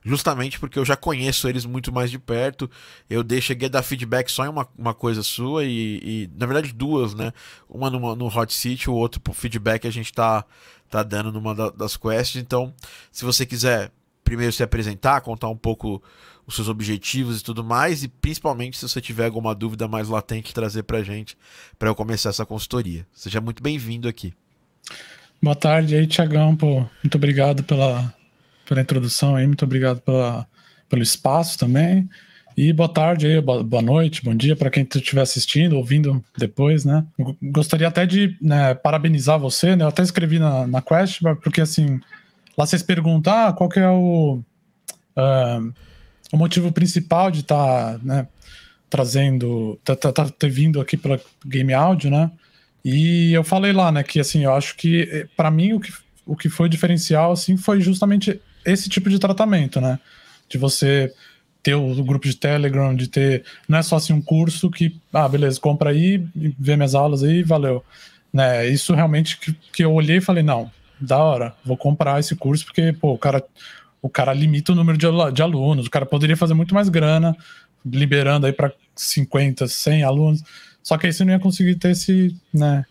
justamente 0.04 0.58
porque 0.58 0.78
eu 0.78 0.84
já 0.84 0.96
conheço 0.96 1.48
eles 1.48 1.64
muito 1.64 1.92
mais 1.92 2.10
de 2.10 2.18
perto. 2.18 2.70
Eu 3.08 3.24
cheguei 3.40 3.68
a 3.68 3.70
dar 3.70 3.82
feedback 3.82 4.30
só 4.30 4.44
em 4.44 4.48
uma, 4.48 4.68
uma 4.76 4.94
coisa 4.94 5.22
sua 5.22 5.64
e, 5.64 6.00
e, 6.02 6.30
na 6.36 6.46
verdade, 6.46 6.72
duas, 6.72 7.14
né? 7.14 7.32
Uma 7.68 7.88
numa, 7.90 8.14
no 8.16 8.26
Hot 8.26 8.52
Seat, 8.52 8.90
o 8.90 8.94
outro 8.94 9.20
por 9.20 9.34
feedback 9.34 9.86
a 9.86 9.90
gente 9.90 10.12
tá, 10.12 10.44
tá 10.92 11.02
dando 11.02 11.32
numa 11.32 11.54
das 11.72 11.96
quests. 11.96 12.36
Então, 12.36 12.74
se 13.10 13.24
você 13.24 13.46
quiser 13.46 13.90
primeiro 14.22 14.52
se 14.52 14.62
apresentar, 14.62 15.22
contar 15.22 15.48
um 15.48 15.56
pouco 15.56 16.02
os 16.46 16.54
seus 16.54 16.68
objetivos 16.68 17.40
e 17.40 17.42
tudo 17.42 17.64
mais, 17.64 18.02
e 18.02 18.08
principalmente 18.08 18.76
se 18.76 18.86
você 18.86 19.00
tiver 19.00 19.24
alguma 19.24 19.54
dúvida 19.54 19.88
mais 19.88 20.08
latente, 20.08 20.52
trazer 20.52 20.82
pra 20.82 21.02
gente 21.02 21.36
para 21.78 21.88
eu 21.88 21.94
começar 21.94 22.28
essa 22.28 22.44
consultoria. 22.44 23.06
Seja 23.12 23.40
muito 23.40 23.62
bem-vindo 23.62 24.06
aqui. 24.06 24.34
Boa 25.42 25.56
tarde 25.56 25.96
aí, 25.96 26.06
Tiagão. 26.06 26.56
Muito 27.02 27.14
obrigado 27.16 27.64
pela, 27.64 28.14
pela 28.68 28.82
introdução 28.82 29.34
aí, 29.34 29.46
muito 29.46 29.64
obrigado 29.64 30.00
pela, 30.00 30.46
pelo 30.88 31.02
espaço 31.02 31.58
também. 31.58 32.08
E 32.56 32.70
boa 32.72 32.88
tarde 32.88 33.40
boa 33.40 33.82
noite, 33.82 34.22
bom 34.22 34.34
dia 34.34 34.54
para 34.54 34.68
quem 34.68 34.86
estiver 34.94 35.22
assistindo, 35.22 35.76
ouvindo 35.76 36.22
depois, 36.36 36.84
né? 36.84 37.04
Gostaria 37.42 37.88
até 37.88 38.04
de 38.04 38.36
né, 38.42 38.74
parabenizar 38.74 39.38
você, 39.38 39.74
né? 39.74 39.84
Eu 39.84 39.88
até 39.88 40.02
escrevi 40.02 40.38
na, 40.38 40.66
na 40.66 40.82
Quest, 40.82 41.20
porque 41.42 41.62
assim, 41.62 41.98
lá 42.56 42.66
vocês 42.66 42.82
perguntam, 42.82 43.32
ah, 43.32 43.52
qual 43.54 43.70
que 43.70 43.80
é 43.80 43.88
o, 43.88 44.42
uh, 45.16 45.72
o 46.30 46.36
motivo 46.36 46.70
principal 46.70 47.30
de 47.30 47.40
estar, 47.40 47.94
tá, 47.94 48.00
né, 48.02 48.28
trazendo, 48.90 49.80
tá, 49.82 49.96
tá, 49.96 50.12
tá, 50.12 50.28
ter 50.28 50.50
vindo 50.50 50.78
aqui 50.78 50.98
para 50.98 51.18
Game 51.46 51.72
Audio, 51.72 52.10
né? 52.10 52.30
E 52.84 53.32
eu 53.32 53.42
falei 53.42 53.72
lá, 53.72 53.90
né, 53.90 54.02
que 54.02 54.20
assim, 54.20 54.44
eu 54.44 54.52
acho 54.52 54.76
que 54.76 55.08
eh, 55.10 55.26
para 55.36 55.50
mim 55.50 55.72
o 55.72 55.80
que, 55.80 55.92
o 56.26 56.36
que 56.36 56.50
foi 56.50 56.68
diferencial 56.68 57.32
assim 57.32 57.56
foi 57.56 57.80
justamente 57.80 58.38
esse 58.62 58.90
tipo 58.90 59.08
de 59.08 59.18
tratamento, 59.18 59.80
né? 59.80 59.98
De 60.50 60.58
você 60.58 61.10
ter 61.62 61.74
o 61.74 62.02
grupo 62.02 62.26
de 62.26 62.36
Telegram, 62.36 62.94
de 62.94 63.06
ter 63.06 63.44
não 63.68 63.78
é 63.78 63.82
só 63.82 63.96
assim 63.96 64.12
um 64.12 64.20
curso 64.20 64.70
que, 64.70 64.96
ah, 65.12 65.28
beleza, 65.28 65.60
compra 65.60 65.90
aí, 65.90 66.24
vê 66.58 66.76
minhas 66.76 66.94
aulas 66.94 67.22
aí, 67.22 67.42
valeu. 67.42 67.84
Né? 68.32 68.66
Isso 68.68 68.94
realmente 68.94 69.38
que, 69.38 69.54
que 69.72 69.84
eu 69.84 69.92
olhei 69.92 70.16
e 70.16 70.20
falei, 70.20 70.42
não, 70.42 70.70
da 71.00 71.18
hora, 71.18 71.54
vou 71.64 71.76
comprar 71.76 72.18
esse 72.18 72.34
curso 72.34 72.64
porque, 72.64 72.92
pô, 72.92 73.12
o 73.12 73.18
cara 73.18 73.42
o 74.02 74.08
cara 74.08 74.32
limita 74.32 74.72
o 74.72 74.74
número 74.74 74.98
de, 74.98 75.06
de 75.32 75.42
alunos, 75.42 75.86
o 75.86 75.90
cara 75.90 76.04
poderia 76.04 76.36
fazer 76.36 76.54
muito 76.54 76.74
mais 76.74 76.88
grana, 76.88 77.36
liberando 77.86 78.46
aí 78.46 78.52
para 78.52 78.72
50, 78.96 79.68
100 79.68 80.02
alunos. 80.02 80.42
Só 80.82 80.98
que 80.98 81.06
aí 81.06 81.12
você 81.12 81.24
não 81.24 81.32
ia 81.32 81.38
conseguir 81.38 81.76
ter 81.76 81.90
esse, 81.90 82.36
né? 82.52 82.84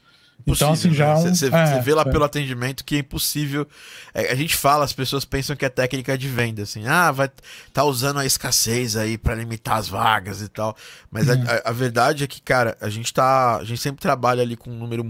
Então, 0.45 0.73
assim, 0.73 0.93
já. 0.93 1.15
Você 1.15 1.49
né? 1.49 1.77
é, 1.77 1.81
vê 1.81 1.93
lá 1.93 2.03
é. 2.03 2.11
pelo 2.11 2.23
atendimento 2.23 2.83
que 2.83 2.95
é 2.95 2.99
impossível. 2.99 3.67
É, 4.13 4.31
a 4.31 4.35
gente 4.35 4.55
fala, 4.55 4.83
as 4.83 4.93
pessoas 4.93 5.25
pensam 5.25 5.55
que 5.55 5.65
é 5.65 5.69
técnica 5.69 6.17
de 6.17 6.27
venda, 6.27 6.63
assim, 6.63 6.85
ah, 6.87 7.11
vai 7.11 7.29
tá 7.73 7.83
usando 7.83 8.19
a 8.19 8.25
escassez 8.25 8.95
aí 8.95 9.17
para 9.17 9.35
limitar 9.35 9.77
as 9.77 9.87
vagas 9.87 10.41
e 10.41 10.49
tal. 10.49 10.75
Mas 11.09 11.29
a, 11.29 11.33
uhum. 11.33 11.43
a, 11.47 11.69
a, 11.69 11.71
verdade 11.71 12.23
é 12.23 12.27
que, 12.27 12.41
cara, 12.41 12.77
a 12.81 12.89
gente 12.89 13.13
tá. 13.13 13.57
A 13.57 13.63
gente 13.63 13.81
sempre 13.81 14.01
trabalha 14.01 14.41
ali 14.41 14.55
com 14.55 14.69
um 14.69 14.77
número 14.77 15.05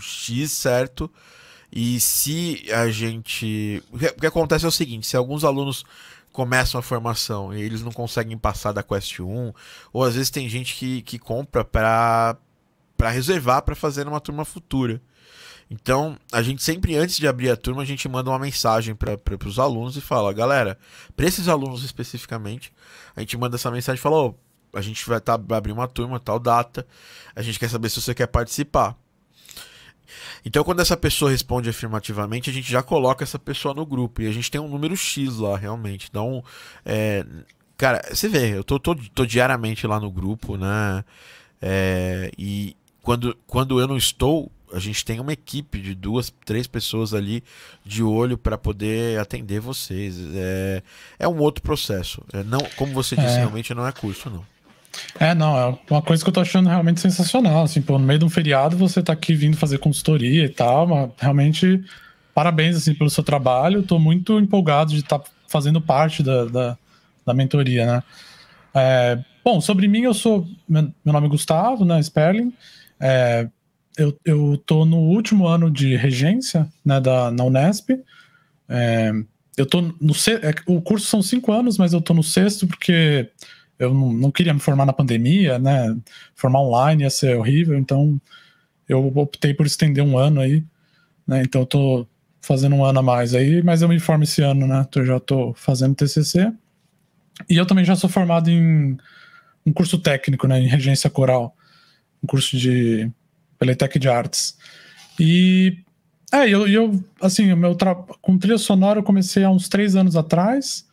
X, 0.00 0.50
certo? 0.52 1.10
E 1.70 1.98
se 2.00 2.66
a 2.72 2.90
gente. 2.90 3.82
O 3.90 3.98
que, 3.98 4.06
o 4.06 4.14
que 4.14 4.26
acontece 4.26 4.64
é 4.64 4.68
o 4.68 4.72
seguinte: 4.72 5.06
se 5.06 5.16
alguns 5.16 5.44
alunos 5.44 5.84
começam 6.32 6.78
a 6.78 6.82
formação 6.82 7.54
e 7.54 7.60
eles 7.60 7.82
não 7.82 7.92
conseguem 7.92 8.36
passar 8.38 8.72
da 8.72 8.82
Quest 8.82 9.20
1, 9.20 9.52
ou 9.92 10.04
às 10.04 10.14
vezes 10.14 10.30
tem 10.30 10.48
gente 10.48 10.74
que, 10.74 11.02
que 11.02 11.18
compra 11.18 11.64
para 11.64 12.36
para 13.02 13.10
reservar 13.10 13.62
para 13.62 13.74
fazer 13.74 14.04
numa 14.04 14.20
turma 14.20 14.44
futura. 14.44 15.02
Então, 15.68 16.16
a 16.30 16.40
gente 16.40 16.62
sempre, 16.62 16.94
antes 16.94 17.16
de 17.16 17.26
abrir 17.26 17.50
a 17.50 17.56
turma, 17.56 17.82
a 17.82 17.84
gente 17.84 18.08
manda 18.08 18.30
uma 18.30 18.38
mensagem 18.38 18.94
para 18.94 19.18
os 19.44 19.58
alunos 19.58 19.96
e 19.96 20.00
fala: 20.00 20.32
galera, 20.32 20.78
para 21.16 21.26
esses 21.26 21.48
alunos 21.48 21.82
especificamente, 21.82 22.72
a 23.16 23.18
gente 23.18 23.36
manda 23.36 23.56
essa 23.56 23.72
mensagem 23.72 23.98
e 23.98 24.00
fala: 24.00 24.26
oh, 24.26 24.34
a 24.72 24.80
gente 24.80 25.04
vai, 25.08 25.20
tá, 25.20 25.34
abrir 25.34 25.72
uma 25.72 25.88
turma, 25.88 26.20
tal 26.20 26.38
data, 26.38 26.86
a 27.34 27.42
gente 27.42 27.58
quer 27.58 27.68
saber 27.68 27.88
se 27.88 28.00
você 28.00 28.14
quer 28.14 28.28
participar. 28.28 28.96
Então, 30.44 30.62
quando 30.62 30.78
essa 30.78 30.96
pessoa 30.96 31.28
responde 31.28 31.68
afirmativamente, 31.68 32.50
a 32.50 32.52
gente 32.52 32.70
já 32.70 32.84
coloca 32.84 33.24
essa 33.24 33.38
pessoa 33.38 33.74
no 33.74 33.84
grupo. 33.84 34.22
E 34.22 34.28
a 34.28 34.32
gente 34.32 34.48
tem 34.48 34.60
um 34.60 34.68
número 34.68 34.96
X 34.96 35.38
lá, 35.38 35.58
realmente. 35.58 36.06
Então, 36.08 36.44
é, 36.84 37.26
cara, 37.76 38.00
você 38.14 38.28
vê, 38.28 38.56
eu 38.56 38.62
tô, 38.62 38.78
tô, 38.78 38.94
tô, 38.94 39.26
diariamente 39.26 39.88
lá 39.88 39.98
no 39.98 40.10
grupo, 40.10 40.56
né? 40.56 41.04
É, 41.60 42.30
e 42.38 42.76
quando, 43.02 43.36
quando 43.46 43.80
eu 43.80 43.86
não 43.86 43.96
estou, 43.96 44.50
a 44.72 44.78
gente 44.78 45.04
tem 45.04 45.20
uma 45.20 45.32
equipe 45.32 45.78
de 45.80 45.94
duas, 45.94 46.32
três 46.44 46.66
pessoas 46.66 47.12
ali 47.12 47.42
de 47.84 48.02
olho 48.02 48.38
para 48.38 48.56
poder 48.56 49.20
atender 49.20 49.60
vocês. 49.60 50.16
É, 50.34 50.82
é 51.18 51.28
um 51.28 51.38
outro 51.38 51.62
processo. 51.62 52.22
É, 52.32 52.42
não, 52.42 52.60
como 52.76 52.92
você 52.92 53.14
disse, 53.14 53.34
é. 53.34 53.38
realmente 53.38 53.74
não 53.74 53.86
é 53.86 53.92
curso, 53.92 54.30
não. 54.30 54.44
É, 55.18 55.34
não, 55.34 55.58
é 55.58 55.78
uma 55.90 56.02
coisa 56.02 56.22
que 56.22 56.28
eu 56.28 56.34
tô 56.34 56.40
achando 56.40 56.68
realmente 56.68 57.00
sensacional. 57.00 57.64
Assim, 57.64 57.82
pô, 57.82 57.98
no 57.98 58.06
meio 58.06 58.18
de 58.18 58.24
um 58.24 58.30
feriado 58.30 58.76
você 58.76 59.02
tá 59.02 59.12
aqui 59.12 59.34
vindo 59.34 59.56
fazer 59.56 59.78
consultoria 59.78 60.44
e 60.44 60.48
tal, 60.48 60.86
mas 60.86 61.10
realmente 61.18 61.82
parabéns 62.34 62.76
assim, 62.76 62.94
pelo 62.94 63.10
seu 63.10 63.22
trabalho. 63.22 63.82
Tô 63.82 63.98
muito 63.98 64.38
empolgado 64.38 64.92
de 64.92 65.00
estar 65.00 65.18
tá 65.18 65.30
fazendo 65.48 65.80
parte 65.80 66.22
da, 66.22 66.44
da, 66.44 66.78
da 67.26 67.34
mentoria, 67.34 67.86
né? 67.86 68.02
É, 68.74 69.18
bom, 69.44 69.60
sobre 69.60 69.86
mim, 69.86 70.02
eu 70.02 70.14
sou. 70.14 70.46
Meu, 70.68 70.82
meu 71.04 71.12
nome 71.12 71.26
é 71.26 71.30
Gustavo, 71.30 71.84
né? 71.84 72.00
Sperling. 72.00 72.52
É, 73.02 73.48
eu, 73.98 74.16
eu 74.24 74.62
tô 74.64 74.84
no 74.84 74.98
último 74.98 75.48
ano 75.48 75.68
de 75.68 75.96
regência 75.96 76.68
né, 76.84 77.00
da, 77.00 77.32
na 77.32 77.42
Unesp. 77.42 77.90
É, 78.68 79.12
eu 79.56 79.66
tô 79.66 79.82
no. 79.82 80.12
É, 80.40 80.54
o 80.66 80.80
curso 80.80 81.06
são 81.06 81.20
cinco 81.20 81.52
anos, 81.52 81.76
mas 81.76 81.92
eu 81.92 82.00
tô 82.00 82.14
no 82.14 82.22
sexto 82.22 82.66
porque 82.66 83.28
eu 83.78 83.92
não, 83.92 84.12
não, 84.12 84.30
queria 84.30 84.54
me 84.54 84.60
formar 84.60 84.86
na 84.86 84.92
pandemia, 84.92 85.58
né? 85.58 85.96
Formar 86.34 86.60
online 86.60 87.02
ia 87.02 87.10
ser 87.10 87.36
horrível, 87.36 87.76
então 87.76 88.20
eu 88.88 89.04
optei 89.16 89.52
por 89.52 89.66
estender 89.66 90.04
um 90.04 90.16
ano 90.16 90.40
aí, 90.40 90.64
né? 91.26 91.42
Então 91.42 91.62
eu 91.62 91.66
tô 91.66 92.06
fazendo 92.40 92.76
um 92.76 92.84
ano 92.84 93.00
a 93.00 93.02
mais 93.02 93.34
aí, 93.34 93.62
mas 93.62 93.82
eu 93.82 93.88
me 93.88 93.98
formo 93.98 94.24
esse 94.24 94.42
ano, 94.42 94.66
né? 94.66 94.86
Então 94.88 95.02
eu 95.02 95.06
já 95.06 95.20
tô 95.20 95.52
fazendo 95.54 95.94
TCC. 95.94 96.52
E 97.48 97.56
eu 97.56 97.66
também 97.66 97.84
já 97.84 97.96
sou 97.96 98.08
formado 98.08 98.48
em 98.50 98.96
um 99.66 99.72
curso 99.72 99.98
técnico, 99.98 100.46
né? 100.46 100.60
Em 100.60 100.68
regência 100.68 101.10
coral, 101.10 101.56
um 102.22 102.26
curso 102.26 102.56
de 102.56 103.10
Peletec 103.58 103.98
de 103.98 104.08
Artes. 104.08 104.56
E 105.18 105.78
é, 106.32 106.48
eu, 106.48 106.66
eu 106.66 107.04
assim, 107.20 107.52
o 107.52 107.56
meu 107.56 107.76
com 108.20 108.38
trilha 108.38 108.58
sonora 108.58 108.98
eu 108.98 109.02
comecei 109.02 109.44
há 109.44 109.50
uns 109.50 109.68
três 109.68 109.96
anos 109.96 110.16
atrás. 110.16 110.86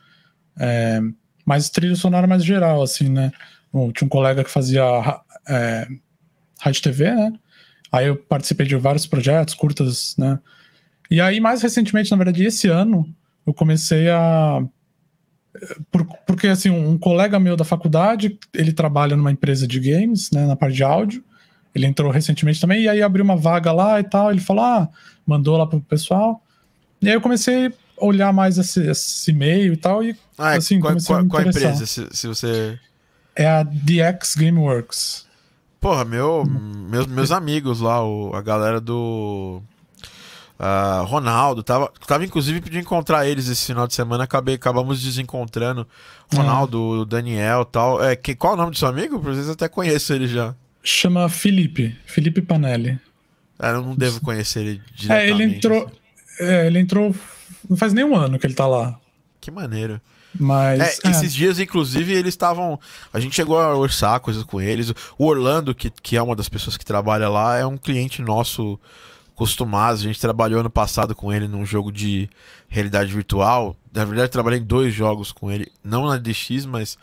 É, 0.60 1.00
mais 1.46 1.70
trilha 1.70 1.96
sonora 1.96 2.28
mais 2.28 2.44
geral, 2.44 2.82
assim, 2.82 3.10
né? 3.10 3.32
tinha 3.72 4.06
um 4.06 4.10
colega 4.10 4.44
que 4.44 4.50
fazia 4.50 4.84
é, 5.48 5.88
rádio 6.60 6.82
TV, 6.82 7.13
né? 7.13 7.34
Aí 7.92 8.08
eu 8.08 8.15
participei 8.15 8.68
de 8.68 8.76
vários 8.76 9.08
projetos, 9.08 9.54
curtas, 9.54 10.15
né? 10.18 10.39
E 11.10 11.20
aí, 11.20 11.39
mais 11.39 11.62
recentemente, 11.62 12.12
na 12.12 12.18
verdade, 12.18 12.44
esse 12.44 12.68
ano, 12.68 13.12
eu 13.46 13.54
comecei 13.54 14.10
a. 14.10 14.63
Por, 15.91 16.06
porque, 16.26 16.48
assim, 16.48 16.69
um 16.69 16.98
colega 16.98 17.39
meu 17.39 17.56
da 17.56 17.63
faculdade, 17.63 18.38
ele 18.54 18.72
trabalha 18.72 19.15
numa 19.15 19.32
empresa 19.32 19.67
de 19.67 19.80
games, 19.80 20.32
né, 20.32 20.45
na 20.45 20.56
parte 20.56 20.76
de 20.76 20.84
áudio. 20.84 21.24
Ele 21.74 21.86
entrou 21.86 22.12
recentemente 22.12 22.60
também, 22.60 22.84
e 22.84 22.89
aí 22.89 23.02
abriu 23.02 23.24
uma 23.24 23.38
vaga 23.38 23.72
lá 23.72 24.00
e 24.00 24.04
tal. 24.04 24.32
Ele 24.32 24.41
falou, 24.41 24.63
ah, 24.63 24.89
mandou 25.26 25.58
lá 25.58 25.67
pro 25.67 25.80
pessoal. 25.82 26.43
E 27.02 27.08
aí 27.08 27.13
eu 27.13 27.22
comecei 27.22 27.72
olhar 28.00 28.34
mais 28.34 28.58
esse, 28.58 28.82
esse 28.89 29.32
e-mail 29.32 29.74
e 29.74 29.78
tal, 29.78 30.04
e 30.04 30.15
ah, 30.38 30.54
é, 30.54 30.58
assim, 30.58 30.80
qual, 30.80 30.95
qual, 31.06 31.26
qual 31.26 31.43
empresa, 31.43 31.86
se, 31.86 32.08
se, 32.12 32.28
você... 32.28 32.80
É 33.36 33.45
a 33.45 33.63
DX 33.63 34.36
Gameworks. 34.36 35.26
Porra, 35.80 36.04
meu, 36.04 36.43
meus, 36.45 37.08
meus 37.08 37.32
amigos 37.32 37.80
lá, 37.80 38.04
o, 38.04 38.34
a 38.34 38.41
galera 38.41 38.82
do... 38.82 39.62
Uh, 40.60 41.06
Ronaldo, 41.06 41.63
tava, 41.63 41.89
tava 42.06 42.26
inclusive 42.26 42.60
pedindo 42.60 42.82
encontrar 42.82 43.26
eles 43.26 43.48
esse 43.48 43.67
final 43.67 43.88
de 43.88 43.93
semana, 43.93 44.26
acabei, 44.26 44.56
acabamos 44.56 45.02
desencontrando 45.02 45.88
Ronaldo, 46.36 47.04
é. 47.04 47.06
Daniel 47.06 47.63
tal. 47.63 48.04
É, 48.04 48.13
que, 48.13 48.36
qual 48.36 48.54
é 48.54 48.56
o 48.56 48.58
nome 48.58 48.72
do 48.72 48.78
seu 48.78 48.89
amigo? 48.89 49.22
Por 49.22 49.34
vezes 49.34 49.50
até 49.50 49.69
conheço 49.69 50.12
ele 50.12 50.28
já. 50.28 50.54
Chama 50.84 51.30
Felipe, 51.30 51.98
Felipe 52.06 52.41
Panelli. 52.41 53.00
É, 53.58 53.69
eu 53.69 53.82
não 53.82 53.95
devo 53.95 54.19
conhecer 54.19 54.60
ele 54.60 54.82
diretamente. 54.93 55.12
É, 55.12 55.30
ele 55.30 55.43
entrou, 55.43 55.86
assim. 55.86 56.52
é, 56.52 56.67
ele 56.67 56.80
entrou 56.80 57.15
não 57.67 57.78
faz 57.78 57.93
nem 57.93 58.04
um 58.04 58.15
ano 58.15 58.38
que 58.38 58.45
ele 58.45 58.54
tá 58.54 58.67
lá. 58.67 59.00
Que 59.41 59.50
maneiro. 59.50 60.00
Mas. 60.38 60.80
É, 60.80 61.08
é. 61.08 61.12
Esses 61.12 61.34
dias, 61.34 61.60
inclusive, 61.60 62.13
eles 62.13 62.34
estavam. 62.34 62.80
A 63.12 63.19
gente 63.19 63.36
chegou 63.36 63.60
a 63.60 63.76
orçar 63.76 64.19
coisas 64.19 64.43
com 64.43 64.62
eles. 64.62 64.93
O 65.17 65.26
Orlando, 65.26 65.74
que, 65.74 65.89
que 65.89 66.15
é 66.15 66.22
uma 66.22 66.36
das 66.36 66.48
pessoas 66.48 66.78
que 66.78 66.86
trabalha 66.86 67.30
lá, 67.30 67.58
é 67.58 67.65
um 67.65 67.78
cliente 67.78 68.22
nosso 68.22 68.80
costumado. 69.39 69.97
A 69.97 70.04
gente 70.04 70.19
trabalhou 70.19 70.60
ano 70.60 70.69
passado 70.69 71.15
com 71.15 71.32
ele 71.32 71.47
num 71.47 71.65
jogo 71.65 71.93
de 71.93 72.30
realidade 72.67 73.13
virtual. 73.13 73.73
Na 73.93 74.04
verdade, 74.04 74.30
trabalhei 74.30 74.60
em 74.60 74.63
dois 74.63 74.93
jogos 74.93 75.32
com 75.32 75.49
ele. 75.49 75.71
Não 75.82 76.06
na 76.08 76.17
DX, 76.17 76.65
mas 76.65 76.97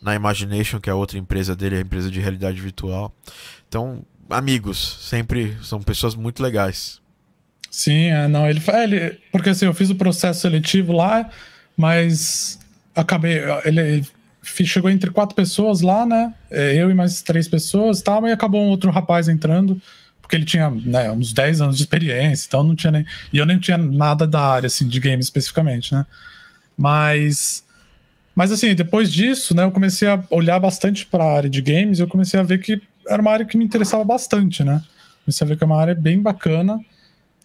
na 0.00 0.14
Imagination, 0.14 0.78
que 0.78 0.88
é 0.88 0.92
a 0.92 0.96
outra 0.96 1.18
empresa 1.18 1.56
dele, 1.56 1.78
a 1.78 1.80
empresa 1.80 2.08
de 2.08 2.20
realidade 2.20 2.60
virtual. 2.60 3.12
Então, 3.68 4.04
amigos, 4.30 4.98
sempre 5.00 5.58
são 5.64 5.82
pessoas 5.82 6.14
muito 6.14 6.40
legais. 6.40 7.00
Sim, 7.68 8.04
é, 8.06 8.28
não, 8.28 8.48
ele, 8.48 8.62
ele. 8.84 9.18
Porque 9.32 9.50
assim, 9.50 9.64
eu 9.64 9.74
fiz 9.74 9.90
o 9.90 9.96
processo 9.96 10.42
seletivo 10.42 10.92
lá, 10.92 11.28
mas 11.76 12.60
acabei. 12.94 13.40
Ele 13.64 14.06
chegou 14.44 14.88
entre 14.88 15.10
quatro 15.10 15.34
pessoas 15.34 15.80
lá, 15.80 16.06
né? 16.06 16.32
É, 16.52 16.80
eu 16.80 16.88
e 16.88 16.94
mais 16.94 17.20
três 17.20 17.48
pessoas 17.48 18.00
tal, 18.00 18.24
e 18.28 18.32
acabou 18.32 18.62
um 18.62 18.68
outro 18.68 18.92
rapaz 18.92 19.28
entrando, 19.28 19.80
porque 20.30 20.36
ele 20.36 20.44
tinha 20.44 20.70
né, 20.70 21.10
uns 21.10 21.32
10 21.32 21.60
anos 21.60 21.76
de 21.76 21.82
experiência, 21.82 22.46
então 22.46 22.62
não 22.62 22.76
tinha 22.76 22.92
nem. 22.92 23.04
E 23.32 23.38
eu 23.38 23.44
nem 23.44 23.58
tinha 23.58 23.76
nada 23.76 24.28
da 24.28 24.40
área 24.40 24.68
assim, 24.68 24.86
de 24.86 25.00
game 25.00 25.20
especificamente, 25.20 25.92
né? 25.92 26.06
Mas. 26.78 27.64
Mas 28.32 28.52
assim, 28.52 28.72
depois 28.76 29.12
disso, 29.12 29.56
né, 29.56 29.64
eu 29.64 29.72
comecei 29.72 30.06
a 30.06 30.22
olhar 30.30 30.60
bastante 30.60 31.04
para 31.04 31.24
a 31.24 31.36
área 31.36 31.50
de 31.50 31.60
games 31.60 31.98
e 31.98 32.02
eu 32.02 32.06
comecei 32.06 32.38
a 32.38 32.44
ver 32.44 32.58
que 32.58 32.80
era 33.08 33.20
uma 33.20 33.32
área 33.32 33.44
que 33.44 33.58
me 33.58 33.64
interessava 33.64 34.04
bastante, 34.04 34.62
né? 34.62 34.80
Comecei 35.24 35.44
a 35.44 35.48
ver 35.48 35.58
que 35.58 35.64
é 35.64 35.66
uma 35.66 35.80
área 35.80 35.96
bem 35.96 36.22
bacana. 36.22 36.78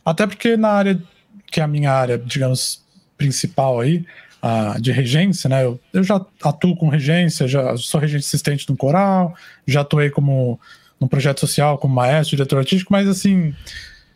Até 0.06 0.28
porque 0.28 0.56
na 0.56 0.70
área 0.70 1.02
que 1.48 1.60
é 1.60 1.64
a 1.64 1.68
minha 1.68 1.92
área, 1.92 2.20
digamos, 2.20 2.84
principal 3.18 3.80
aí, 3.80 4.06
a, 4.42 4.78
de 4.80 4.92
regência, 4.92 5.50
né? 5.50 5.66
Eu, 5.66 5.80
eu 5.92 6.04
já 6.04 6.24
atuo 6.44 6.78
com 6.78 6.88
regência, 6.88 7.48
já 7.48 7.76
sou 7.78 8.00
regente 8.00 8.26
assistente 8.26 8.70
no 8.70 8.78
coral, 8.78 9.36
já 9.66 9.82
atuei 9.82 10.12
como 10.12 10.60
num 11.06 11.08
projeto 11.08 11.40
social 11.40 11.78
como 11.78 11.94
maestro, 11.94 12.36
diretor 12.36 12.58
artístico, 12.58 12.92
mas 12.92 13.08
assim, 13.08 13.54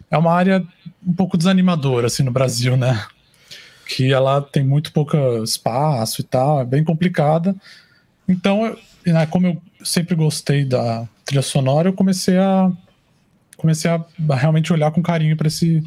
é 0.10 0.18
uma 0.18 0.34
área 0.34 0.66
um 1.06 1.14
pouco 1.14 1.38
desanimadora 1.38 2.08
assim 2.08 2.24
no 2.24 2.32
Brasil, 2.32 2.76
né? 2.76 3.06
Que 3.88 4.12
ela 4.12 4.42
tem 4.42 4.64
muito 4.64 4.92
pouco 4.92 5.16
espaço 5.44 6.22
e 6.22 6.24
tal, 6.24 6.62
é 6.62 6.66
bem 6.66 6.84
complicada. 6.84 7.56
Então, 8.28 8.76
né, 9.06 9.26
como 9.28 9.48
eu 9.48 9.62
sempre 9.84 10.16
gostei 10.16 10.66
da 10.66 11.08
trilha 11.24 11.42
sonora, 11.42 11.90
eu 11.90 11.94
comecei 11.94 12.38
a 12.38 12.72
comecei 13.56 13.92
a 13.92 14.04
realmente 14.36 14.72
olhar 14.72 14.92
com 14.92 15.02
carinho 15.02 15.38
para 15.38 15.48
esse 15.48 15.84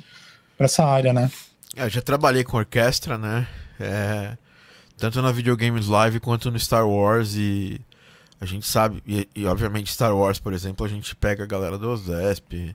para 0.57 0.67
essa 0.67 0.85
área, 0.85 1.13
né? 1.13 1.31
É, 1.75 1.85
eu 1.85 1.91
já 1.91 2.01
trabalhei 2.01 2.45
com 2.45 2.57
orquestra, 2.57 3.19
né? 3.19 3.47
É, 3.81 4.37
tanto 4.97 5.21
na 5.21 5.33
Videogames 5.33 5.89
Live 5.89 6.21
quanto 6.21 6.51
no 6.51 6.59
Star 6.59 6.87
Wars 6.87 7.35
e 7.35 7.81
a 8.43 8.45
gente 8.45 8.67
sabe, 8.67 9.01
e, 9.07 9.29
e, 9.37 9.47
obviamente 9.47 9.93
Star 9.93 10.13
Wars, 10.17 10.41
por 10.41 10.53
exemplo, 10.53 10.85
a 10.85 10.89
gente 10.89 11.15
pega 11.15 11.45
a 11.45 11.47
galera 11.47 11.79
do 11.79 11.89
OZESP, 11.89 12.75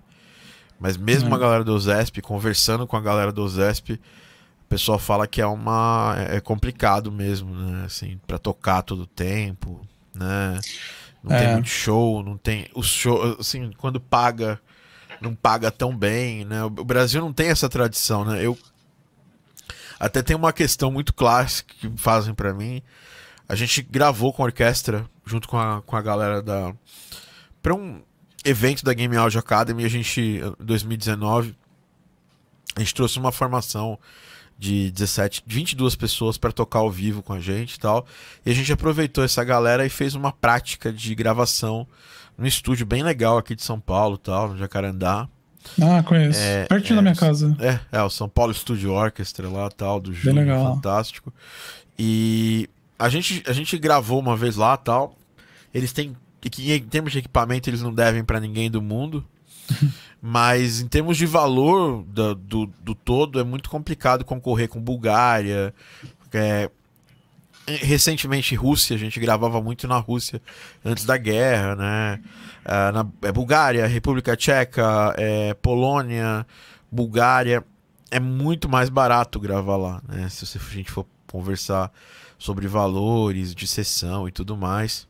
mas 0.80 0.96
mesmo 0.96 1.36
a 1.36 1.38
galera 1.38 1.62
do 1.62 1.74
OZESP, 1.74 2.22
conversando 2.22 2.88
com 2.88 2.96
a 2.96 3.02
galera 3.02 3.34
do 3.34 3.44
OZESP, 3.44 3.96
o 3.96 4.70
pessoal 4.70 4.98
fala 4.98 5.28
que 5.28 5.42
é 5.42 5.46
uma 5.46 6.16
é 6.30 6.40
complicado 6.40 7.12
mesmo, 7.12 7.54
né, 7.54 7.84
assim, 7.84 8.18
para 8.26 8.38
tocar 8.38 8.82
todo 8.82 9.02
o 9.02 9.08
tempo, 9.08 9.86
né? 10.14 10.58
Não 11.22 11.36
é. 11.36 11.40
tem 11.40 11.54
muito 11.56 11.68
show, 11.68 12.24
não 12.24 12.38
tem 12.38 12.70
o 12.74 12.82
show, 12.82 13.36
assim, 13.38 13.70
quando 13.78 14.00
paga 14.00 14.58
não 15.20 15.36
paga 15.36 15.70
tão 15.70 15.94
bem, 15.94 16.46
né? 16.46 16.64
O 16.64 16.70
Brasil 16.70 17.20
não 17.20 17.34
tem 17.34 17.50
essa 17.50 17.68
tradição, 17.68 18.24
né? 18.24 18.42
Eu 18.42 18.58
até 20.00 20.22
tem 20.24 20.36
uma 20.36 20.54
questão 20.54 20.90
muito 20.90 21.14
clássica 21.14 21.74
que 21.78 21.92
fazem 21.98 22.34
para 22.34 22.54
mim. 22.54 22.82
A 23.48 23.56
gente 23.56 23.82
gravou 23.82 24.34
com 24.34 24.44
a 24.44 24.46
orquestra 24.46 25.06
junto 25.26 25.48
com 25.48 25.58
a, 25.58 25.82
com 25.82 25.96
a 25.96 26.02
galera 26.02 26.42
da 26.42 26.74
para 27.62 27.74
um 27.74 28.02
evento 28.46 28.84
da 28.84 28.94
Game 28.94 29.16
Audio 29.16 29.40
Academy, 29.40 29.84
a 29.84 29.90
gente 29.90 30.42
2019 30.60 31.56
a 32.76 32.80
gente 32.80 32.94
trouxe 32.94 33.18
uma 33.18 33.32
formação 33.32 33.98
de 34.58 34.92
17, 34.92 35.44
22 35.46 35.96
pessoas 35.96 36.38
para 36.38 36.52
tocar 36.52 36.80
ao 36.80 36.92
vivo 36.92 37.22
com 37.22 37.34
a 37.34 37.40
gente 37.40 37.76
e 37.76 37.80
tal. 37.80 38.06
E 38.46 38.52
a 38.52 38.54
gente 38.54 38.72
aproveitou 38.72 39.24
essa 39.24 39.44
galera 39.44 39.86
e 39.86 39.90
fez 39.90 40.16
uma 40.16 40.32
prática 40.32 40.92
de 40.92 41.14
gravação 41.14 41.88
num 42.38 42.46
estúdio 42.46 42.86
bem 42.86 43.04
legal 43.04 43.38
aqui 43.38 43.56
de 43.56 43.64
São 43.64 43.80
Paulo, 43.80 44.18
tal, 44.18 44.50
no 44.50 44.58
Jacarandá. 44.58 45.28
Ah, 45.82 46.02
conheço. 46.04 46.40
É, 46.40 46.66
Pertinho 46.66 46.94
é, 46.94 46.96
da 46.98 47.02
minha 47.02 47.16
casa. 47.16 47.56
É, 47.60 47.98
é, 47.98 48.02
o 48.02 48.10
São 48.10 48.30
Paulo 48.30 48.54
Studio 48.54 48.94
Orchestra 48.94 49.50
lá, 49.50 49.70
tal, 49.70 50.00
do 50.00 50.14
Júlio, 50.14 50.46
fantástico. 50.48 51.34
E 51.98 52.70
a 52.98 53.10
gente, 53.10 53.44
a 53.48 53.54
gente 53.54 53.78
gravou 53.78 54.20
uma 54.20 54.36
vez 54.36 54.56
lá, 54.56 54.76
tal. 54.78 55.16
Eles 55.74 55.92
têm 55.92 56.16
que 56.40 56.72
em 56.72 56.84
termos 56.84 57.12
de 57.12 57.20
equipamento 57.20 57.70
eles 57.70 57.82
não 57.82 57.94
devem 57.94 58.24
para 58.24 58.40
ninguém 58.40 58.70
do 58.70 58.82
mundo. 58.82 59.26
mas 60.22 60.82
em 60.82 60.88
termos 60.88 61.18
de 61.18 61.26
valor 61.26 62.04
do, 62.04 62.36
do, 62.36 62.66
do, 62.66 62.96
todo 62.96 63.40
é 63.40 63.44
muito 63.44 63.70
complicado 63.70 64.26
concorrer 64.26 64.68
com 64.68 64.82
Bulgária, 64.82 65.74
é, 66.34 66.70
recentemente 67.66 68.56
Rússia, 68.56 68.96
a 68.96 69.00
gente 69.00 69.20
gravava 69.20 69.62
muito 69.62 69.88
na 69.88 69.98
Rússia 69.98 70.42
antes 70.84 71.06
da 71.06 71.18
guerra, 71.18 71.76
né? 71.76 72.22
Uh, 72.66 72.92
na 72.94 73.08
é, 73.28 73.32
Bulgária, 73.32 73.86
República 73.88 74.36
Tcheca, 74.36 75.14
é, 75.18 75.54
Polônia, 75.56 76.46
Bulgária, 76.92 77.64
é 78.10 78.20
muito 78.20 78.70
mais 78.70 78.90
barato 78.90 79.40
gravar 79.40 79.78
lá, 79.78 80.02
né? 80.08 80.30
Se 80.30 80.58
a 80.58 80.74
gente 80.74 80.92
for 80.92 81.06
conversar 81.30 81.92
sobre 82.38 82.68
valores 82.68 83.54
de 83.54 83.68
sessão 83.68 84.28
e 84.28 84.32
tudo 84.32 84.56
mais. 84.56 85.08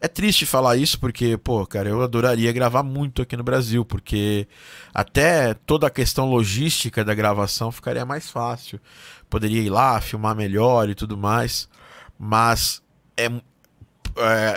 É 0.00 0.08
triste 0.08 0.44
falar 0.44 0.76
isso 0.76 1.00
porque, 1.00 1.38
pô, 1.38 1.66
cara, 1.66 1.88
eu 1.88 2.02
adoraria 2.02 2.52
gravar 2.52 2.82
muito 2.82 3.22
aqui 3.22 3.36
no 3.36 3.42
Brasil, 3.42 3.86
porque 3.86 4.46
até 4.92 5.54
toda 5.54 5.86
a 5.86 5.90
questão 5.90 6.28
logística 6.28 7.02
da 7.02 7.14
gravação 7.14 7.72
ficaria 7.72 8.04
mais 8.04 8.28
fácil 8.28 8.78
poderia 9.34 9.60
ir 9.60 9.70
lá, 9.70 10.00
filmar 10.00 10.36
melhor 10.36 10.88
e 10.88 10.94
tudo 10.94 11.16
mais. 11.16 11.68
Mas 12.16 12.80
é, 13.16 13.28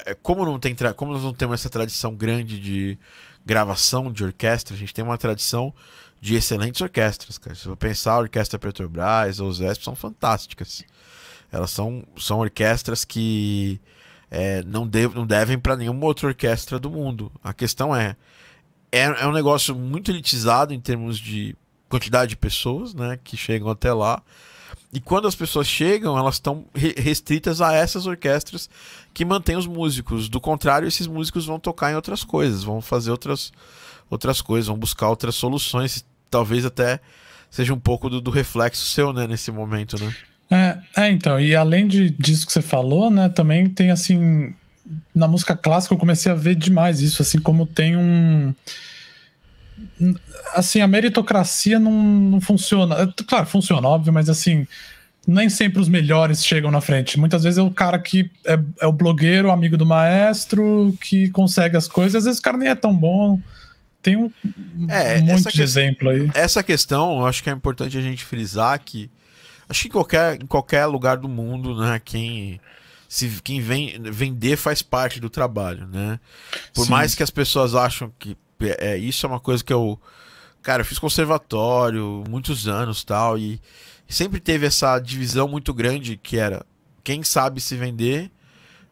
é 0.06 0.16
como 0.22 0.46
não 0.46 0.60
tem 0.60 0.76
como 0.96 1.14
nós 1.14 1.24
não 1.24 1.34
temos 1.34 1.60
essa 1.60 1.70
tradição 1.70 2.16
grande 2.16 2.60
de 2.60 2.98
gravação 3.44 4.12
de 4.12 4.24
orquestra, 4.24 4.76
a 4.76 4.78
gente 4.78 4.94
tem 4.94 5.04
uma 5.04 5.18
tradição 5.18 5.74
de 6.22 6.36
excelentes 6.36 6.80
orquestras, 6.82 7.38
cara. 7.40 7.56
Se 7.56 7.66
eu 7.66 7.76
pensar 7.76 8.14
a 8.14 8.20
Orquestra 8.20 8.60
Petrobras 8.60 9.40
ou 9.40 9.52
Zesp 9.52 9.84
são 9.84 9.96
fantásticas. 9.96 10.84
Elas 11.52 11.72
são, 11.72 12.04
são 12.18 12.40
orquestras 12.40 13.06
que 13.06 13.80
é, 14.30 14.62
não, 14.64 14.90
não 15.16 15.26
devem 15.26 15.58
para 15.58 15.76
nenhuma 15.76 16.06
outra 16.06 16.28
orquestra 16.28 16.78
do 16.80 16.90
mundo. 16.90 17.32
A 17.44 17.54
questão 17.54 17.96
é, 17.96 18.16
é, 18.92 19.04
é 19.04 19.28
um 19.28 19.32
negócio 19.32 19.74
muito 19.76 20.12
elitizado 20.12 20.74
em 20.74 20.80
termos 20.80 21.18
de 21.18 21.56
quantidade 21.90 22.30
de 22.30 22.38
pessoas 22.38 22.94
né, 22.94 23.18
que 23.24 23.38
chegam 23.38 23.70
até 23.70 23.92
lá. 23.94 24.22
E 24.92 25.00
quando 25.00 25.28
as 25.28 25.36
pessoas 25.36 25.68
chegam, 25.68 26.18
elas 26.18 26.36
estão 26.36 26.66
restritas 26.74 27.62
a 27.62 27.74
essas 27.74 28.06
orquestras 28.06 28.70
que 29.14 29.26
mantêm 29.26 29.58
os 29.58 29.68
músicos. 29.68 30.30
Do 30.30 30.40
contrário, 30.40 30.88
esses 30.88 31.08
músicos 31.08 31.46
vão 31.46 31.60
tocar 31.60 31.92
em 31.92 31.96
outras 31.96 32.24
coisas, 32.24 32.64
vão 32.64 32.82
fazer 32.82 33.12
outras, 33.12 33.52
outras 34.10 34.42
coisas, 34.42 34.68
vão 34.68 34.78
buscar 34.78 35.10
outras 35.10 35.36
soluções. 35.36 36.06
Talvez 36.30 36.66
até 36.66 37.00
seja 37.50 37.74
um 37.74 37.80
pouco 37.80 38.10
do, 38.10 38.22
do 38.22 38.32
reflexo 38.32 38.86
seu, 38.86 39.12
né, 39.12 39.28
nesse 39.28 39.52
momento, 39.52 40.02
né? 40.02 40.14
É, 40.50 40.78
é, 40.96 41.12
então, 41.12 41.40
e 41.40 41.56
além 41.56 41.88
de, 41.88 42.10
disso 42.10 42.46
que 42.46 42.54
você 42.54 42.62
falou, 42.62 43.10
né, 43.10 43.30
também 43.30 43.70
tem 43.70 43.92
assim. 43.92 44.54
Na 45.14 45.28
música 45.28 45.56
clássica 45.56 45.94
eu 45.94 46.00
comecei 46.00 46.32
a 46.32 46.36
ver 46.36 46.56
demais 46.56 47.02
isso, 47.02 47.22
assim, 47.22 47.40
como 47.40 47.66
tem 47.66 47.98
um 47.98 48.54
assim, 50.54 50.82
a 50.82 50.88
meritocracia 50.88 51.80
não, 51.80 51.92
não 51.92 52.42
funciona. 52.42 52.96
É, 52.96 53.24
claro, 53.24 53.46
funciona, 53.46 53.88
óbvio, 53.88 54.14
mas 54.14 54.30
assim, 54.30 54.68
nem 55.26 55.50
sempre 55.50 55.82
os 55.82 55.90
melhores 55.90 56.44
chegam 56.44 56.72
na 56.72 56.82
frente. 56.82 57.20
Muitas 57.20 57.44
vezes 57.44 57.58
é 57.58 57.62
o 57.62 57.72
cara 57.72 58.00
que 58.00 58.32
é, 58.46 58.60
é 58.82 58.88
o 58.88 58.92
blogueiro, 58.92 59.52
amigo 59.52 59.78
do 59.78 59.86
maestro, 59.86 60.98
que 61.02 61.30
consegue 61.30 61.78
as 61.78 61.88
coisas. 61.88 62.16
Às 62.16 62.26
vezes 62.26 62.40
o 62.40 62.44
cara 62.44 62.58
nem 62.58 62.70
é 62.70 62.76
tão 62.76 62.96
bom. 62.96 63.40
Tem 64.02 64.16
um, 64.16 64.32
é, 64.88 65.20
um 65.20 65.26
monte 65.26 65.54
de 65.54 65.62
exemplo 65.62 66.10
aí. 66.10 66.30
Essa 66.34 66.64
questão, 66.64 67.20
eu 67.20 67.26
acho 67.26 67.44
que 67.44 67.50
é 67.50 67.54
importante 67.54 67.98
a 67.98 68.02
gente 68.02 68.24
frisar 68.24 68.80
que 68.80 69.10
acho 69.70 69.82
que 69.82 69.88
em 69.88 69.92
qualquer, 69.92 70.42
em 70.42 70.48
qualquer 70.48 70.86
lugar 70.86 71.18
do 71.18 71.28
mundo, 71.28 71.80
né, 71.80 72.02
quem 72.04 72.60
se 73.08 73.30
quem 73.42 73.62
vem 73.62 74.02
vender 74.02 74.58
faz 74.58 74.82
parte 74.82 75.20
do 75.20 75.30
trabalho, 75.30 75.88
né? 75.88 76.20
Por 76.74 76.86
Sim. 76.86 76.92
mais 76.92 77.16
que 77.16 77.24
as 77.24 77.30
pessoas 77.30 77.74
acham 77.74 78.12
que 78.20 78.38
é, 78.60 78.98
isso 78.98 79.26
é 79.26 79.30
uma 79.30 79.40
coisa 79.40 79.64
que 79.64 79.74
eu. 79.74 80.00
Cara, 80.62 80.82
eu 80.82 80.86
fiz 80.86 81.00
conservatório 81.00 82.24
muitos 82.30 82.68
anos 82.68 83.04
tal, 83.04 83.38
e 83.38 83.62
sempre 84.08 84.40
teve 84.40 84.66
essa 84.66 85.00
divisão 85.00 85.48
muito 85.48 85.74
grande 85.74 86.18
que 86.18 86.38
era 86.38 86.66
quem 87.04 87.24
sabe 87.24 87.62
se 87.62 87.76
vender 87.76 88.30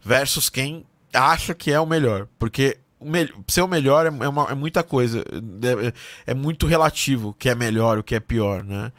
versus 0.01 0.49
quem 0.49 0.85
acha 1.13 1.53
que 1.53 1.71
é 1.71 1.79
o 1.79 1.85
melhor. 1.85 2.27
Porque 2.39 2.77
o 2.99 3.09
me 3.09 3.29
ser 3.47 3.61
o 3.61 3.67
melhor 3.67 4.05
é, 4.05 4.09
é, 4.09 4.29
uma, 4.29 4.51
é 4.51 4.55
muita 4.55 4.83
coisa. 4.83 5.19
É, 6.25 6.31
é, 6.31 6.33
muito 6.33 6.65
relativo 6.65 7.29
o 7.29 7.33
que 7.33 7.49
é 7.49 7.55
melhor, 7.55 7.97
o 7.97 8.03
que 8.03 8.15
é 8.15 8.19
pior, 8.19 8.63
né? 8.63 8.91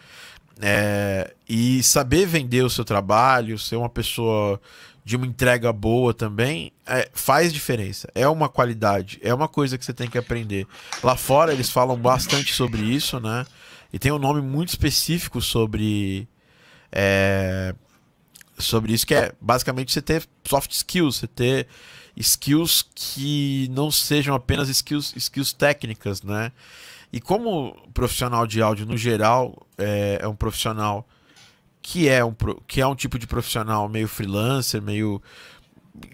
É, 0.61 1.35
e 1.49 1.83
saber 1.83 2.27
vender 2.27 2.63
o 2.63 2.71
seu 2.71 2.85
trabalho, 2.85 3.59
ser 3.59 3.77
uma 3.77 3.89
pessoa 3.89 4.61
de 5.05 5.15
uma 5.15 5.27
entrega 5.27 5.73
boa 5.73 6.13
também, 6.13 6.73
é, 6.85 7.09
faz 7.13 7.53
diferença. 7.53 8.09
É 8.15 8.27
uma 8.27 8.49
qualidade, 8.49 9.21
é 9.23 9.33
uma 9.33 9.47
coisa 9.47 9.79
que 9.79 9.85
você 9.85 9.93
tem 9.93 10.11
que 10.11 10.19
aprender. 10.19 10.67
Lá 11.03 11.17
fora 11.17 11.53
eles 11.53 11.71
falam 11.71 11.97
bastante 11.97 12.53
sobre 12.53 12.83
isso, 12.83 13.21
né? 13.21 13.47
E 13.93 13.99
tem 13.99 14.11
um 14.11 14.19
nome 14.19 14.43
muito 14.43 14.71
específico 14.71 15.41
sobre. 15.41 16.27
É, 16.91 17.75
sobre 18.59 18.93
isso, 18.95 19.07
que 19.07 19.15
é 19.15 19.33
basicamente 19.41 19.93
você 19.93 20.03
ter 20.03 20.27
soft 20.45 20.73
skills, 20.73 21.17
você 21.17 21.27
ter 21.27 21.69
skills 22.17 22.85
que 22.95 23.69
não 23.71 23.91
sejam 23.91 24.35
apenas 24.35 24.69
skills, 24.69 25.13
skills 25.15 25.53
técnicas, 25.53 26.23
né? 26.23 26.51
E 27.13 27.21
como 27.21 27.75
profissional 27.95 28.47
de 28.47 28.61
áudio 28.61 28.87
no 28.87 28.97
geral 28.97 29.67
é, 29.79 30.19
é 30.21 30.29
um 30.29 30.35
profissional 30.35 31.07
que 31.81 32.09
é 32.09 32.25
um, 32.25 32.35
que 32.67 32.81
é 32.81 32.87
um 32.87 32.95
tipo 32.95 33.19
de 33.19 33.27
profissional 33.27 33.89
meio 33.89 34.09
freelancer, 34.09 34.83
meio 34.83 35.23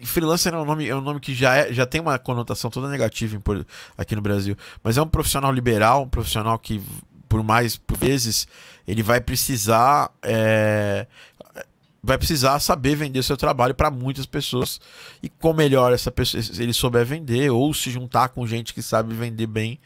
freelancer 0.04 0.52
é 0.52 0.58
um 0.58 0.64
nome, 0.64 0.88
é 0.88 0.94
um 0.94 1.00
nome 1.00 1.18
que 1.18 1.34
já, 1.34 1.56
é, 1.56 1.72
já 1.72 1.86
tem 1.86 2.00
uma 2.00 2.18
conotação 2.18 2.70
toda 2.70 2.88
negativa 2.88 3.36
em, 3.36 3.66
aqui 3.96 4.14
no 4.14 4.22
Brasil, 4.22 4.56
mas 4.82 4.98
é 4.98 5.02
um 5.02 5.08
profissional 5.08 5.50
liberal, 5.50 6.02
um 6.02 6.08
profissional 6.08 6.58
que 6.58 6.80
por 7.28 7.42
mais 7.42 7.76
por 7.76 7.96
vezes 7.96 8.46
ele 8.86 9.02
vai 9.02 9.20
precisar 9.20 10.10
é, 10.22 11.06
vai 12.02 12.18
precisar 12.18 12.58
saber 12.58 12.96
vender 12.96 13.22
seu 13.22 13.36
trabalho 13.36 13.74
para 13.74 13.90
muitas 13.90 14.26
pessoas. 14.26 14.80
E 15.22 15.28
com 15.28 15.52
melhor 15.52 15.92
essa 15.92 16.10
pessoa 16.10 16.42
ele 16.58 16.72
souber 16.72 17.06
vender 17.06 17.50
ou 17.50 17.72
se 17.72 17.90
juntar 17.90 18.30
com 18.30 18.46
gente 18.46 18.74
que 18.74 18.82
sabe 18.82 19.14
vender 19.14 19.46
bem 19.46 19.78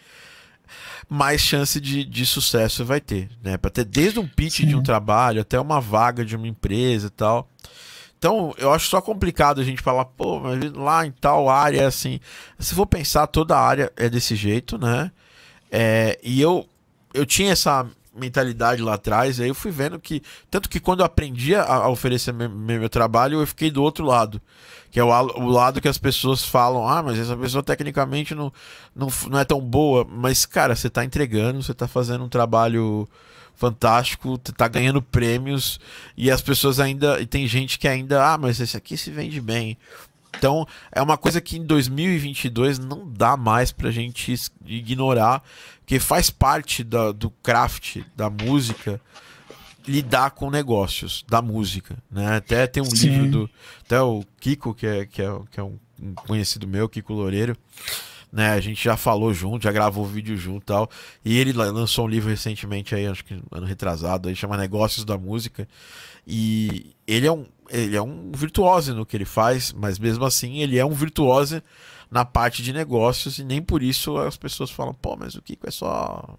mais 1.09 1.40
chance 1.40 1.81
de, 1.81 2.05
de 2.05 2.27
sucesso 2.27 2.85
vai 2.85 3.01
ter, 3.01 3.29
né? 3.42 3.57
Para 3.57 3.71
ter 3.71 3.85
desde 3.85 4.19
um 4.19 4.27
pitch 4.27 4.59
Sim. 4.59 4.66
de 4.66 4.77
um 4.77 4.83
trabalho 4.83 5.40
até 5.40 5.59
uma 5.59 5.81
vaga 5.81 6.25
de 6.25 6.35
uma 6.37 6.49
empresa 6.49 7.07
e 7.07 7.11
tal. 7.11 7.49
Então, 8.19 8.55
eu 8.59 8.73
acho 8.73 8.88
só 8.88 9.01
complicado 9.01 9.61
a 9.61 9.64
gente 9.64 9.83
falar, 9.83 10.05
pô, 10.05 10.40
mas 10.40 10.73
lá 10.73 11.07
em 11.07 11.12
tal 11.12 11.49
área 11.49 11.83
é 11.83 11.85
assim. 11.85 12.19
Se 12.59 12.75
for 12.75 12.87
pensar, 12.87 13.27
toda 13.27 13.59
área 13.59 13.92
é 13.97 14.09
desse 14.09 14.35
jeito, 14.35 14.79
né? 14.79 15.12
É, 15.71 16.19
e 16.23 16.40
eu, 16.40 16.66
eu 17.12 17.27
tinha 17.27 17.53
essa 17.53 17.87
mentalidade 18.14 18.83
lá 18.83 18.95
atrás, 18.95 19.38
aí 19.38 19.49
eu 19.49 19.55
fui 19.55 19.71
vendo 19.71 20.01
que. 20.01 20.23
Tanto 20.51 20.69
que 20.69 20.81
quando 20.81 21.01
eu 21.01 21.07
aprendi 21.07 21.55
a, 21.55 21.88
oferecer 21.88 22.33
meu, 22.33 22.49
meu, 22.49 22.88
trabalho, 22.88 23.40
eu 23.40 23.47
fiquei 23.47 23.71
do 23.71 23.83
outro 23.83 24.05
lado. 24.05 24.40
Que 24.97 25.01
é 25.01 25.05
o, 25.05 25.09
o 25.11 25.51
lado 25.51 25.79
que 25.79 25.89
as 25.89 25.99
pessoas 25.99 26.43
falam, 26.43 26.89
ah, 26.89 27.03
mas 27.03 27.19
essa 27.19 27.37
pessoa 27.37 27.63
tecnicamente 27.63 28.35
não, 28.35 28.51
não, 28.95 29.09
não 29.29 29.39
é 29.39 29.45
tão 29.45 29.61
boa. 29.61 30.07
Mas, 30.11 30.47
cara, 30.47 30.75
você 30.75 30.87
está 30.87 31.05
entregando, 31.05 31.63
você 31.63 31.73
está 31.73 31.87
fazendo 31.87 32.25
um 32.25 32.31
trabalho 32.31 33.07
fantástico, 33.55 34.39
tá 34.39 34.67
ganhando 34.67 35.03
prêmios 35.03 35.79
e 36.17 36.31
as 36.31 36.41
pessoas 36.41 36.81
ainda. 36.81 37.21
E 37.21 37.27
tem 37.27 37.47
gente 37.47 37.79
que 37.79 37.87
ainda, 37.87 38.27
ah, 38.27 38.39
mas 38.39 38.59
esse 38.59 38.75
aqui 38.75 38.97
se 38.97 39.11
vende 39.11 39.39
bem. 39.39 39.77
Então, 40.39 40.67
é 40.91 41.03
uma 41.03 41.19
coisa 41.19 41.43
que 41.43 41.59
em 41.59 41.67
2022 41.67 42.79
não 42.79 43.07
dá 43.07 43.37
mais 43.37 43.71
pra 43.71 43.91
gente 43.91 44.35
ignorar, 44.65 45.43
que 45.85 46.01
faz 46.01 46.31
parte 46.31 46.83
da, 46.83 47.13
do 47.13 47.29
craft 47.43 47.99
da 48.17 48.31
música 48.31 48.99
lidar 49.87 50.31
com 50.33 50.51
negócios 50.51 51.25
da 51.29 51.40
música, 51.40 51.96
né? 52.11 52.37
Até 52.37 52.66
tem 52.66 52.83
um 52.83 52.87
Sim. 52.87 53.09
livro 53.09 53.31
do 53.31 53.51
até 53.85 54.01
o 54.01 54.25
Kiko, 54.40 54.75
que 54.75 54.87
é, 54.87 55.07
que 55.07 55.22
é, 55.22 55.38
que 55.51 55.61
é 55.61 55.62
um 55.62 55.79
conhecido 56.27 56.66
meu, 56.66 56.88
Kiko 56.88 57.12
Loureiro, 57.12 57.57
né? 58.33 58.51
A 58.51 58.61
gente 58.61 58.83
já 58.83 58.96
falou 58.96 59.33
junto, 59.33 59.64
já 59.64 59.72
gravou 59.72 60.05
vídeo 60.05 60.37
junto 60.37 60.62
e 60.62 60.66
tal. 60.66 60.90
E 61.25 61.38
ele 61.38 61.53
lançou 61.53 62.07
um 62.07 62.09
livro 62.09 62.29
recentemente 62.29 62.94
aí, 62.94 63.07
acho 63.07 63.25
que 63.25 63.40
ano 63.51 63.66
retrasado, 63.66 64.29
aí 64.29 64.37
chama 64.37 64.57
Negócios 64.57 65.05
da 65.05 65.16
Música. 65.16 65.68
E 66.27 66.94
ele 67.07 67.27
é 67.27 67.33
um, 67.33 67.46
ele 67.70 67.96
é 67.96 68.03
um 68.03 68.33
virtuoso 68.35 68.94
no 68.94 69.07
que 69.07 69.16
ele 69.16 69.25
faz, 69.25 69.72
mas 69.72 69.99
mesmo 69.99 70.25
assim 70.25 70.59
ele 70.59 70.79
é 70.79 70.85
um 70.85 70.90
virtuoso 70.90 71.62
na 72.11 72.25
parte 72.25 72.62
de 72.62 72.72
negócios 72.72 73.38
e 73.38 73.44
nem 73.44 73.61
por 73.61 73.83
isso 73.83 74.16
as 74.16 74.37
pessoas 74.37 74.70
falam, 74.70 74.94
pô, 74.94 75.16
mas 75.16 75.35
o 75.35 75.42
Kiko 75.42 75.68
é 75.68 75.70
só 75.70 76.37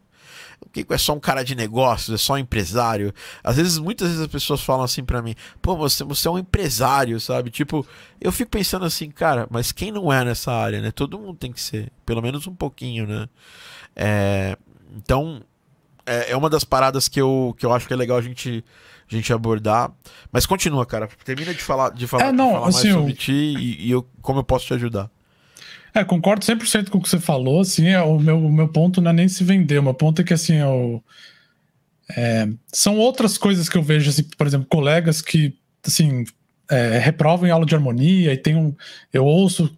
o 0.62 0.70
Kiko 0.70 0.94
é 0.94 0.98
só 0.98 1.14
um 1.14 1.20
cara 1.20 1.44
de 1.44 1.56
negócios, 1.56 2.14
é 2.14 2.18
só 2.18 2.34
um 2.34 2.38
empresário. 2.38 3.14
Às 3.44 3.58
vezes, 3.58 3.78
muitas 3.78 4.08
vezes 4.10 4.22
as 4.22 4.28
pessoas 4.28 4.62
falam 4.62 4.84
assim 4.84 5.04
para 5.04 5.22
mim, 5.22 5.36
pô, 5.62 5.76
você, 5.76 6.04
você 6.04 6.28
é 6.28 6.32
um 6.32 6.38
empresário, 6.38 7.20
sabe? 7.20 7.50
Tipo, 7.50 7.86
eu 8.20 8.32
fico 8.32 8.52
pensando 8.52 8.86
assim, 8.86 9.10
cara, 9.10 9.48
mas 9.50 9.72
quem 9.72 9.92
não 9.92 10.12
é 10.12 10.24
nessa 10.26 10.52
área, 10.52 10.82
né? 10.82 10.92
Todo 10.92 11.20
mundo 11.20 11.38
tem 11.38 11.52
que 11.52 11.62
ser, 11.62 11.92
pelo 12.06 12.22
menos 12.22 12.48
um 12.48 12.56
pouquinho, 12.56 13.06
né? 13.08 13.30
É, 13.96 14.58
então, 14.96 15.42
é, 16.06 16.32
é 16.32 16.38
uma 16.38 16.50
das 16.50 16.64
paradas 16.64 17.08
que 17.08 17.20
eu, 17.20 17.56
que 17.58 17.66
eu 17.66 17.74
acho 17.74 17.88
que 17.88 17.94
é 17.94 17.98
legal 17.98 18.18
a 18.18 18.22
gente 18.22 18.64
a 19.10 19.16
gente 19.16 19.32
abordar. 19.32 19.92
Mas 20.32 20.46
continua, 20.46 20.86
cara. 20.86 21.08
Termina 21.24 21.54
de 21.54 21.62
falar, 21.62 21.92
de 21.92 22.06
falar, 22.06 22.26
é, 22.26 22.32
não, 22.32 22.48
de 22.48 22.54
falar 22.54 22.68
assim, 22.68 22.88
mais 22.88 22.98
sobre 22.98 23.12
eu... 23.14 23.16
ti 23.16 23.32
e, 23.32 23.88
e, 23.88 23.92
eu, 23.92 24.06
como 24.22 24.40
eu 24.40 24.44
posso 24.44 24.66
te 24.66 24.74
ajudar. 24.74 25.10
É, 25.98 26.04
concordo 26.04 26.46
100% 26.46 26.90
com 26.90 27.00
o 27.00 27.02
que 27.02 27.10
você 27.10 27.20
falou, 27.20 27.62
assim, 27.62 27.88
é, 27.88 28.00
o, 28.02 28.20
meu, 28.20 28.38
o 28.38 28.52
meu 28.52 28.68
ponto 28.68 29.02
não 29.02 29.10
é 29.10 29.14
nem 29.14 29.28
se 29.28 29.44
vender, 29.44 29.80
o 29.80 29.84
meu 29.84 29.96
ponto 29.96 30.22
é 30.22 30.24
que, 30.24 30.34
assim, 30.34 30.54
é 30.56 31.02
é, 32.16 32.48
são 32.72 32.98
outras 32.98 33.36
coisas 33.38 33.68
que 33.68 33.78
eu 33.78 33.82
vejo, 33.82 34.10
assim, 34.10 34.24
por 34.24 34.46
exemplo, 34.46 34.68
colegas 34.70 35.24
que, 35.24 35.58
assim, 35.86 36.24
é, 36.70 37.00
reprovam 37.00 37.48
em 37.48 37.52
aula 37.52 37.66
de 37.66 37.74
harmonia 37.74 38.32
e 38.32 38.38
tem 38.38 38.56
um, 38.56 38.76
eu 39.12 39.26
ouço, 39.26 39.76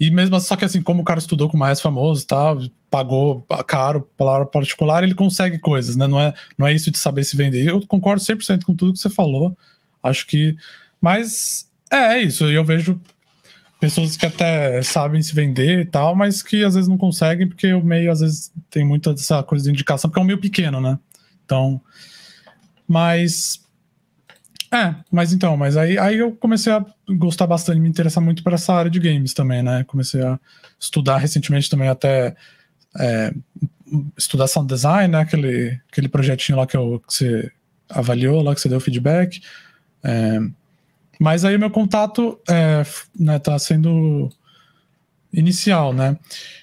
e 0.00 0.10
mesmo 0.10 0.40
só 0.40 0.56
que 0.56 0.64
assim, 0.64 0.82
como 0.82 1.02
o 1.02 1.04
cara 1.04 1.20
estudou 1.20 1.48
com 1.48 1.56
o 1.56 1.60
mais 1.60 1.80
famoso 1.80 2.26
tal, 2.26 2.58
pagou 2.90 3.46
caro 3.66 4.08
palavra 4.16 4.46
particular, 4.46 5.04
ele 5.04 5.14
consegue 5.14 5.58
coisas, 5.58 5.96
né, 5.96 6.06
não 6.06 6.20
é, 6.20 6.34
não 6.58 6.66
é 6.66 6.72
isso 6.72 6.90
de 6.90 6.98
saber 6.98 7.24
se 7.24 7.36
vender, 7.36 7.68
eu 7.68 7.86
concordo 7.86 8.22
100% 8.22 8.64
com 8.64 8.74
tudo 8.74 8.94
que 8.94 8.98
você 8.98 9.10
falou, 9.10 9.56
acho 10.02 10.26
que, 10.26 10.56
mas 11.00 11.70
é, 11.90 12.14
é 12.14 12.22
isso, 12.22 12.46
eu 12.46 12.64
vejo 12.64 13.00
pessoas 13.84 14.16
que 14.16 14.24
até 14.24 14.80
sabem 14.80 15.20
se 15.20 15.34
vender 15.34 15.80
e 15.80 15.84
tal, 15.84 16.16
mas 16.16 16.42
que 16.42 16.64
às 16.64 16.74
vezes 16.74 16.88
não 16.88 16.96
conseguem, 16.96 17.46
porque 17.46 17.70
o 17.74 17.84
meio 17.84 18.10
às 18.10 18.20
vezes 18.20 18.50
tem 18.70 18.82
muita 18.82 19.12
dessa 19.12 19.42
coisa 19.42 19.64
de 19.64 19.70
indicação, 19.70 20.08
porque 20.08 20.18
é 20.18 20.22
um 20.22 20.26
meio 20.26 20.40
pequeno, 20.40 20.80
né? 20.80 20.98
Então, 21.44 21.78
mas. 22.88 23.60
É, 24.72 24.94
mas 25.10 25.34
então, 25.34 25.54
mas 25.54 25.76
aí, 25.76 25.98
aí 25.98 26.16
eu 26.16 26.32
comecei 26.32 26.72
a 26.72 26.82
gostar 27.10 27.46
bastante, 27.46 27.78
me 27.78 27.86
interessar 27.86 28.24
muito 28.24 28.42
por 28.42 28.54
essa 28.54 28.72
área 28.72 28.90
de 28.90 28.98
games 28.98 29.34
também, 29.34 29.62
né? 29.62 29.84
Comecei 29.84 30.22
a 30.22 30.40
estudar 30.80 31.18
recentemente 31.18 31.68
também 31.68 31.88
até 31.88 32.34
é, 32.98 33.34
estudar 34.16 34.46
sound 34.46 34.66
design, 34.66 35.08
né? 35.08 35.20
Aquele, 35.20 35.78
aquele 35.92 36.08
projetinho 36.08 36.56
lá 36.56 36.66
que, 36.66 36.74
eu, 36.74 37.02
que 37.06 37.12
você 37.12 37.52
avaliou, 37.90 38.42
lá 38.42 38.54
que 38.54 38.62
você 38.62 38.68
deu 38.70 38.80
feedback. 38.80 39.42
É, 40.02 40.40
mas 41.20 41.44
aí 41.44 41.56
meu 41.58 41.70
contato 41.70 42.38
é, 42.48 42.82
né, 43.18 43.38
tá 43.38 43.58
sendo 43.58 44.30
inicial, 45.32 45.92
né? 45.92 46.16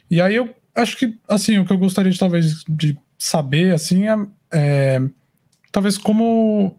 E 0.10 0.22
aí 0.22 0.36
eu 0.36 0.54
acho 0.76 0.98
que, 0.98 1.18
assim, 1.28 1.58
o 1.58 1.66
que 1.66 1.74
eu 1.74 1.78
gostaria 1.78 2.12
de 2.12 2.20
talvez 2.20 2.64
de 2.68 2.98
saber, 3.18 3.74
assim, 3.74 4.08
é, 4.08 4.16
é 4.52 5.02
talvez 5.72 5.98
como 5.98 6.78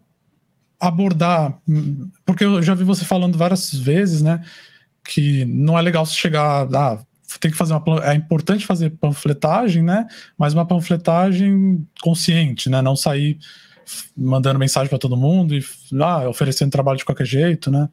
abordar, 0.79 1.57
porque 2.25 2.43
eu 2.43 2.61
já 2.61 2.75
vi 2.75 2.83
você 2.83 3.05
falando 3.05 3.37
várias 3.37 3.73
vezes, 3.73 4.21
né, 4.21 4.43
que 5.03 5.45
não 5.45 5.79
é 5.79 5.81
legal 5.81 6.05
se 6.05 6.13
chegar, 6.13 6.67
ah, 6.75 6.99
tem 7.39 7.49
que 7.49 7.57
fazer 7.57 7.73
uma, 7.73 8.05
é 8.05 8.13
importante 8.13 8.65
fazer 8.65 8.89
panfletagem, 8.89 9.81
né, 9.81 10.05
mas 10.37 10.53
uma 10.53 10.65
panfletagem 10.65 11.87
consciente, 12.01 12.69
né, 12.69 12.81
não 12.81 12.97
sair 12.97 13.39
mandando 14.15 14.59
mensagem 14.59 14.89
para 14.89 14.97
todo 14.97 15.17
mundo 15.17 15.55
e 15.55 15.63
ah, 16.01 16.29
oferecendo 16.29 16.71
trabalho 16.71 16.97
de 16.97 17.05
qualquer 17.05 17.25
jeito, 17.25 17.71
né? 17.71 17.89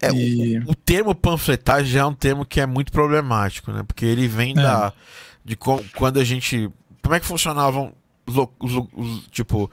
É, 0.00 0.10
e... 0.12 0.58
o, 0.60 0.70
o, 0.70 0.74
termo 0.74 1.14
panfletagem 1.14 1.92
já 1.92 2.00
é 2.00 2.04
um 2.04 2.14
termo 2.14 2.44
que 2.44 2.60
é 2.60 2.66
muito 2.66 2.90
problemático, 2.90 3.70
né? 3.70 3.82
Porque 3.86 4.04
ele 4.04 4.26
vem 4.26 4.52
é. 4.52 4.54
da 4.54 4.92
de 5.44 5.56
co, 5.56 5.82
quando 5.94 6.18
a 6.18 6.24
gente 6.24 6.70
como 7.02 7.14
é 7.14 7.20
que 7.20 7.26
funcionavam 7.26 7.92
os, 8.26 8.36
os, 8.58 8.86
os, 8.94 9.26
tipo 9.30 9.70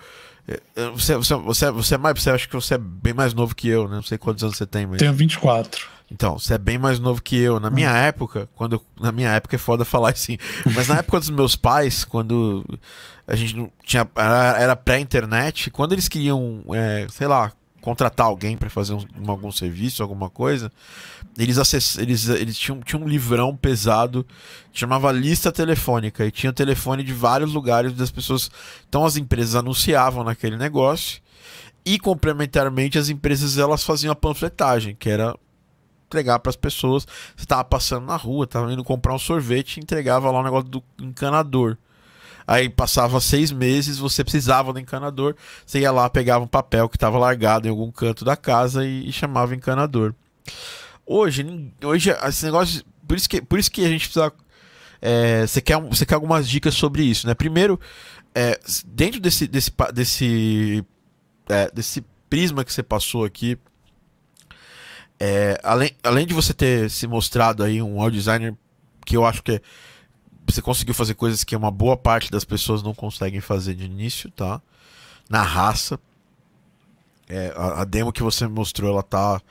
é, 0.47 0.59
é, 0.75 0.89
você, 0.89 1.15
você, 1.15 1.35
você, 1.35 1.71
você 1.71 1.95
é 1.95 1.97
mais 1.97 2.21
você 2.21 2.29
acha 2.29 2.47
que 2.47 2.55
você 2.55 2.75
é 2.75 2.77
bem 2.77 3.13
mais 3.13 3.33
novo 3.33 3.55
que 3.55 3.67
eu, 3.67 3.87
né? 3.87 3.95
Não 3.95 4.03
sei 4.03 4.17
quantos 4.17 4.43
anos 4.43 4.57
você 4.57 4.65
tem, 4.65 4.85
mas 4.85 4.99
Tenho 4.99 5.13
24. 5.13 5.97
Então, 6.09 6.39
você 6.39 6.53
é 6.53 6.57
bem 6.57 6.77
mais 6.77 6.99
novo 6.99 7.21
que 7.21 7.35
eu. 7.35 7.59
Na 7.59 7.69
minha 7.69 7.91
hum. 7.91 7.95
época, 7.95 8.49
quando. 8.55 8.81
Na 8.99 9.11
minha 9.11 9.29
época 9.31 9.57
é 9.57 9.59
foda 9.59 9.83
falar 9.83 10.11
assim. 10.11 10.37
Mas 10.73 10.87
na 10.87 10.99
época 10.99 11.19
dos 11.19 11.29
meus 11.29 11.55
pais, 11.55 12.05
quando 12.05 12.63
a 13.27 13.35
gente 13.35 13.55
não 13.55 13.71
tinha. 13.83 14.09
Era, 14.15 14.75
pré-internet, 14.75 15.69
quando 15.69 15.91
eles 15.91 16.07
queriam, 16.07 16.63
é, 16.73 17.05
sei 17.11 17.27
lá, 17.27 17.51
contratar 17.81 18.25
alguém 18.25 18.57
para 18.57 18.69
fazer 18.69 18.93
um, 18.93 19.05
algum 19.27 19.51
serviço, 19.51 20.01
alguma 20.01 20.29
coisa, 20.29 20.71
eles, 21.37 21.57
acess, 21.57 21.97
eles, 21.97 22.27
eles 22.29 22.57
tinham, 22.57 22.81
tinham 22.81 23.03
um 23.03 23.07
livrão 23.07 23.55
pesado 23.55 24.25
que 24.71 24.79
chamava 24.79 25.11
lista 25.11 25.51
telefônica 25.51 26.25
e 26.25 26.31
tinha 26.31 26.51
telefone 26.51 27.03
de 27.03 27.13
vários 27.13 27.53
lugares 27.53 27.93
das 27.93 28.09
pessoas. 28.09 28.49
Então 28.87 29.05
as 29.05 29.17
empresas 29.17 29.55
anunciavam 29.55 30.23
naquele 30.23 30.57
negócio 30.57 31.21
e 31.85 31.99
complementarmente 31.99 32.97
as 32.97 33.09
empresas 33.09 33.57
elas 33.57 33.83
faziam 33.83 34.11
a 34.11 34.15
panfletagem, 34.15 34.95
que 34.95 35.09
era 35.09 35.35
entregar 36.07 36.39
para 36.39 36.49
as 36.49 36.55
pessoas. 36.55 37.05
Você 37.35 37.43
estava 37.43 37.63
passando 37.63 38.05
na 38.05 38.15
rua, 38.15 38.45
estava 38.45 38.71
indo 38.71 38.83
comprar 38.83 39.13
um 39.13 39.19
sorvete, 39.19 39.79
entregava 39.79 40.31
lá 40.31 40.39
o 40.39 40.41
um 40.41 40.43
negócio 40.43 40.69
do 40.69 40.83
encanador. 40.99 41.77
Aí 42.47 42.69
passava 42.69 43.19
seis 43.19 43.51
meses, 43.51 43.97
você 43.97 44.23
precisava 44.23 44.71
do 44.71 44.79
encanador, 44.79 45.35
você 45.65 45.81
ia 45.81 45.91
lá, 45.91 46.09
pegava 46.09 46.45
um 46.45 46.47
papel 46.47 46.87
que 46.87 46.95
estava 46.95 47.17
largado 47.17 47.67
em 47.67 47.69
algum 47.69 47.91
canto 47.91 48.23
da 48.23 48.37
casa 48.37 48.85
e, 48.85 49.09
e 49.09 49.11
chamava 49.11 49.53
encanador. 49.53 50.15
Hoje, 51.05 51.45
hoje 51.83 52.09
esse 52.09 52.45
negócio, 52.45 52.85
por 53.05 53.17
isso 53.17 53.27
que, 53.27 53.41
por 53.41 53.59
isso 53.59 53.69
que 53.69 53.83
a 53.83 53.89
gente 53.89 54.05
precisa 54.05 54.31
é, 55.01 55.45
você, 55.45 55.61
quer, 55.61 55.79
você 55.81 56.05
quer 56.05 56.15
algumas 56.15 56.47
dicas 56.47 56.73
sobre 56.73 57.03
isso, 57.03 57.27
né? 57.27 57.33
Primeiro, 57.33 57.79
é, 58.33 58.59
dentro 58.85 59.19
desse, 59.19 59.47
desse, 59.47 59.71
desse, 59.93 60.85
é, 61.49 61.71
desse 61.71 62.03
prisma 62.29 62.63
que 62.63 62.73
você 62.73 62.83
passou 62.83 63.25
aqui, 63.25 63.57
é, 65.19 65.59
além, 65.63 65.91
além 66.03 66.25
de 66.25 66.33
você 66.33 66.53
ter 66.53 66.89
se 66.89 67.07
mostrado 67.07 67.63
aí 67.63 67.81
um 67.81 68.01
audio 68.01 68.19
designer 68.19 68.55
que 69.05 69.15
eu 69.17 69.25
acho 69.25 69.41
que 69.41 69.61
você 70.47 70.61
conseguiu 70.61 70.93
fazer 70.93 71.13
coisas 71.13 71.43
que 71.43 71.55
uma 71.55 71.69
boa 71.69 71.97
parte 71.97 72.31
das 72.31 72.45
pessoas 72.45 72.81
não 72.81 72.93
conseguem 72.93 73.41
fazer 73.41 73.75
de 73.75 73.85
início, 73.85 74.31
tá? 74.31 74.61
Na 75.29 75.41
raça. 75.41 75.99
É, 77.29 77.53
a, 77.57 77.81
a, 77.81 77.83
demo 77.83 78.13
que 78.13 78.23
você 78.23 78.47
mostrou, 78.47 78.89
ela 78.89 79.03
tá 79.03 79.41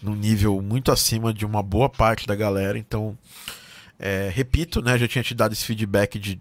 num 0.00 0.14
nível 0.14 0.62
muito 0.62 0.92
acima 0.92 1.34
de 1.34 1.44
uma 1.44 1.62
boa 1.62 1.88
parte 1.88 2.26
da 2.26 2.36
galera. 2.36 2.78
Então, 2.78 3.18
é, 3.98 4.30
repito, 4.32 4.80
né? 4.80 4.96
Já 4.96 5.08
tinha 5.08 5.24
te 5.24 5.34
dado 5.34 5.52
esse 5.52 5.64
feedback 5.64 6.18
de. 6.18 6.40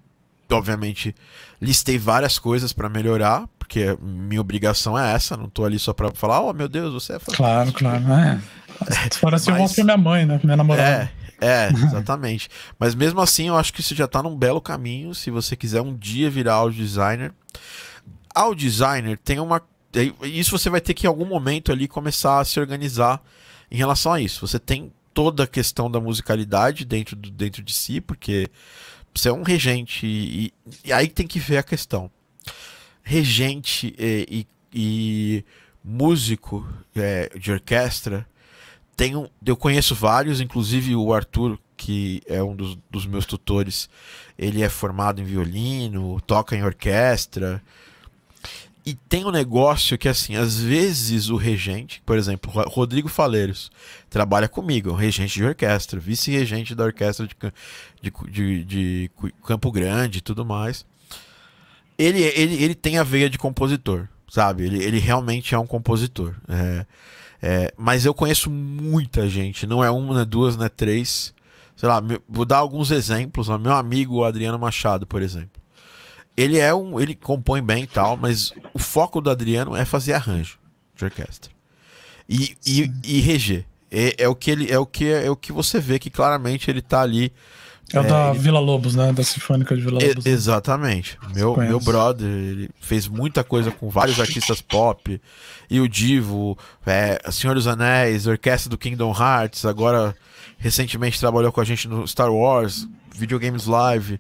Obviamente, 0.51 1.15
listei 1.59 1.97
várias 1.97 2.37
coisas 2.37 2.71
para 2.71 2.87
melhorar, 2.87 3.47
porque 3.57 3.97
minha 3.99 4.39
obrigação 4.39 4.99
é 4.99 5.13
essa, 5.13 5.35
não 5.35 5.49
tô 5.49 5.65
ali 5.65 5.79
só 5.79 5.93
pra 5.93 6.11
falar, 6.11 6.41
oh 6.41 6.53
meu 6.53 6.67
Deus, 6.67 6.93
você 6.93 7.13
é 7.13 7.19
Claro, 7.19 7.73
claro, 7.73 8.03
é. 8.13 8.39
Parece 9.19 9.47
Mas... 9.47 9.47
eu 9.47 9.55
mostro 9.55 9.83
minha 9.83 9.97
mãe, 9.97 10.25
né? 10.27 10.39
Minha 10.43 10.57
namorada. 10.57 10.87
É, 10.87 11.22
é, 11.43 11.69
exatamente. 11.73 12.49
Mas 12.79 12.95
mesmo 12.95 13.21
assim, 13.21 13.47
eu 13.47 13.55
acho 13.55 13.73
que 13.73 13.81
isso 13.81 13.95
já 13.95 14.07
tá 14.07 14.23
num 14.23 14.35
belo 14.35 14.61
caminho. 14.61 15.13
Se 15.13 15.29
você 15.29 15.55
quiser 15.55 15.81
um 15.81 15.95
dia 15.95 16.29
virar 16.29 16.55
audio 16.55 16.83
designer. 16.83 17.33
Audio 18.33 18.69
designer 18.69 19.17
tem 19.17 19.39
uma 19.39 19.61
isso 20.23 20.57
você 20.57 20.69
vai 20.69 20.81
ter 20.81 20.93
que 20.93 21.05
em 21.05 21.09
algum 21.09 21.25
momento 21.25 21.71
ali 21.71 21.87
começar 21.87 22.39
a 22.39 22.45
se 22.45 22.59
organizar 22.59 23.21
em 23.69 23.77
relação 23.77 24.13
a 24.13 24.19
isso. 24.19 24.47
Você 24.47 24.57
tem 24.57 24.91
toda 25.13 25.43
a 25.43 25.47
questão 25.47 25.89
da 25.89 25.99
musicalidade 25.99 26.85
dentro, 26.85 27.15
do, 27.15 27.29
dentro 27.29 27.61
de 27.61 27.73
si, 27.73 28.01
porque 28.01 28.49
você 29.13 29.29
é 29.29 29.33
um 29.33 29.43
regente 29.43 30.05
e, 30.07 30.53
e 30.83 30.91
aí 30.91 31.07
tem 31.07 31.27
que 31.27 31.39
ver 31.39 31.57
a 31.57 31.63
questão. 31.63 32.09
Regente 33.03 33.93
e, 33.97 34.27
e, 34.29 34.47
e 34.73 35.45
músico 35.83 36.67
é, 36.95 37.29
de 37.37 37.51
orquestra, 37.51 38.25
um, 39.15 39.27
eu 39.45 39.55
conheço 39.55 39.95
vários, 39.95 40.39
inclusive 40.39 40.95
o 40.95 41.13
Arthur, 41.13 41.57
que 41.75 42.21
é 42.27 42.41
um 42.43 42.55
dos, 42.55 42.77
dos 42.89 43.05
meus 43.05 43.25
tutores, 43.25 43.89
ele 44.37 44.61
é 44.61 44.69
formado 44.69 45.21
em 45.21 45.25
violino, 45.25 46.21
toca 46.21 46.55
em 46.55 46.63
orquestra, 46.63 47.61
e 48.85 48.93
tem 48.93 49.23
um 49.23 49.31
negócio 49.31 49.97
que, 49.97 50.09
assim, 50.09 50.35
às 50.35 50.57
vezes 50.57 51.29
o 51.29 51.37
regente, 51.37 52.01
por 52.05 52.17
exemplo, 52.17 52.51
Rodrigo 52.67 53.07
Faleiros, 53.07 53.71
trabalha 54.09 54.49
comigo, 54.49 54.93
é 54.97 55.01
regente 55.01 55.35
de 55.35 55.45
orquestra, 55.45 55.99
vice-regente 55.99 56.75
da 56.75 56.83
orquestra 56.83 57.25
de, 57.25 57.35
de, 58.01 58.11
de, 58.29 58.63
de, 58.65 59.11
Campo 59.45 59.71
Grande 59.71 60.17
e 60.17 60.21
tudo 60.21 60.43
mais. 60.43 60.85
Ele, 61.97 62.21
ele, 62.21 62.61
ele 62.61 62.75
tem 62.75 62.97
a 62.97 63.03
veia 63.03 63.29
de 63.29 63.37
compositor, 63.37 64.09
sabe? 64.27 64.65
Ele, 64.65 64.83
ele 64.83 64.99
realmente 64.99 65.55
é 65.55 65.59
um 65.59 65.67
compositor. 65.67 66.35
É, 66.49 66.85
é, 67.43 67.73
mas 67.77 68.05
eu 68.05 68.13
conheço 68.13 68.49
muita 68.49 69.27
gente, 69.27 69.67
não 69.67 69.83
é 69.83 69.91
uma, 69.91 70.13
não 70.13 70.21
é 70.21 70.25
duas, 70.25 70.55
não 70.55 70.65
é 70.65 70.69
três. 70.69 71.33
Sei 71.75 71.89
lá, 71.89 72.01
vou 72.29 72.45
dar 72.45 72.57
alguns 72.57 72.91
exemplos. 72.91 73.49
Meu 73.59 73.73
amigo 73.73 74.23
Adriano 74.23 74.57
Machado, 74.57 75.05
por 75.05 75.21
exemplo 75.21 75.63
ele 76.35 76.59
é 76.59 76.73
um. 76.73 76.99
Ele 76.99 77.15
compõe 77.15 77.61
bem 77.61 77.83
e 77.83 77.87
tal, 77.87 78.17
mas 78.17 78.53
o 78.73 78.79
foco 78.79 79.21
do 79.21 79.29
Adriano 79.29 79.75
é 79.75 79.85
fazer 79.85 80.13
arranjo 80.13 80.57
de 80.95 81.05
orquestra. 81.05 81.51
E, 82.27 82.55
e, 82.65 82.91
e 83.03 83.19
reger. 83.19 83.65
É, 83.91 84.23
é, 84.23 84.27
o 84.27 84.35
que 84.35 84.49
ele 84.49 84.71
é 84.71 84.79
o 84.79 84.85
que 84.85 85.05
é, 85.05 85.29
o 85.29 85.35
que 85.35 85.51
você 85.51 85.79
vê 85.79 85.99
que 85.99 86.09
claramente 86.09 86.69
ele 86.69 86.81
tá 86.81 87.01
ali. 87.01 87.31
É 87.93 87.99
o 87.99 88.03
é, 88.03 88.07
da 88.07 88.29
ele... 88.31 88.39
Vila 88.39 88.59
Lobos, 88.59 88.95
né? 88.95 89.13
Da 89.13 89.23
Sinfônica 89.23 89.75
de 89.75 89.81
Vila 89.81 89.99
Lobos. 90.01 90.25
Né? 90.25 90.31
Exatamente. 90.31 91.17
Meu, 91.33 91.55
meu 91.55 91.79
brother, 91.79 92.27
ele 92.27 92.69
fez 92.81 93.07
muita 93.07 93.43
coisa 93.43 93.69
com 93.71 93.89
vários 93.89 94.19
artistas 94.19 94.61
pop. 94.61 95.21
E 95.69 95.79
o 95.79 95.87
Divo, 95.87 96.57
é, 96.85 97.19
Senhor 97.31 97.53
dos 97.53 97.67
Anéis, 97.67 98.25
Orquestra 98.25 98.69
do 98.69 98.77
Kingdom 98.77 99.11
Hearts. 99.11 99.63
Agora, 99.65 100.15
recentemente 100.57 101.19
trabalhou 101.19 101.51
com 101.51 101.61
a 101.61 101.65
gente 101.65 101.87
no 101.87 102.07
Star 102.07 102.31
Wars, 102.33 102.87
Videogames 103.13 103.67
Live. 103.67 104.19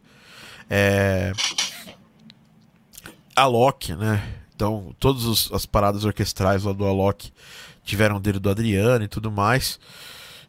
É, 0.69 1.31
Alok, 3.35 3.95
né? 3.95 4.23
Então, 4.55 4.95
todas 4.99 5.51
as 5.51 5.65
paradas 5.65 6.05
orquestrais 6.05 6.63
lá 6.63 6.71
do 6.71 6.85
Alok 6.85 7.31
tiveram 7.83 8.21
dele 8.21 8.39
do 8.39 8.49
Adriano 8.49 9.03
e 9.03 9.07
tudo 9.07 9.31
mais. 9.31 9.79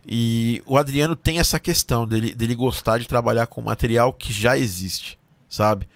E 0.07 0.63
o 0.67 0.77
Adriano 0.77 1.17
tem 1.17 1.39
essa 1.39 1.59
questão 1.59 2.07
dele, 2.07 2.35
dele 2.35 2.55
gostar 2.55 2.99
de 2.99 3.09
trabalhar 3.09 3.47
com 3.47 3.63
material 3.63 4.13
que 4.13 4.33
já 4.33 4.57
existe, 4.57 5.19
sabe? 5.49 5.89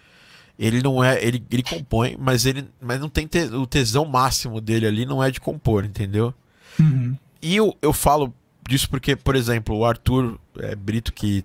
Ele 0.59 0.83
não 0.83 1.05
é. 1.05 1.23
Ele, 1.23 1.45
ele 1.51 1.63
compõe, 1.63 2.17
mas 2.19 2.45
ele 2.45 2.69
mas 2.81 3.01
não 3.01 3.09
tem 3.09 3.27
te, 3.27 3.41
o 3.55 3.67
tesão 3.67 4.05
máximo 4.05 4.61
dele 4.61 4.87
ali, 4.87 5.07
não 5.07 5.23
é 5.23 5.31
de 5.31 5.41
compor, 5.41 5.85
entendeu? 5.85 6.35
Uhum. 6.81 7.17
E 7.41 7.55
eu, 7.55 7.77
eu 7.81 7.93
falo 7.93 8.35
disso 8.69 8.91
porque, 8.91 9.15
por 9.15 9.37
exemplo, 9.37 9.77
o 9.77 9.85
Arthur 9.85 10.39
é, 10.59 10.75
Brito, 10.75 11.13
que 11.13 11.45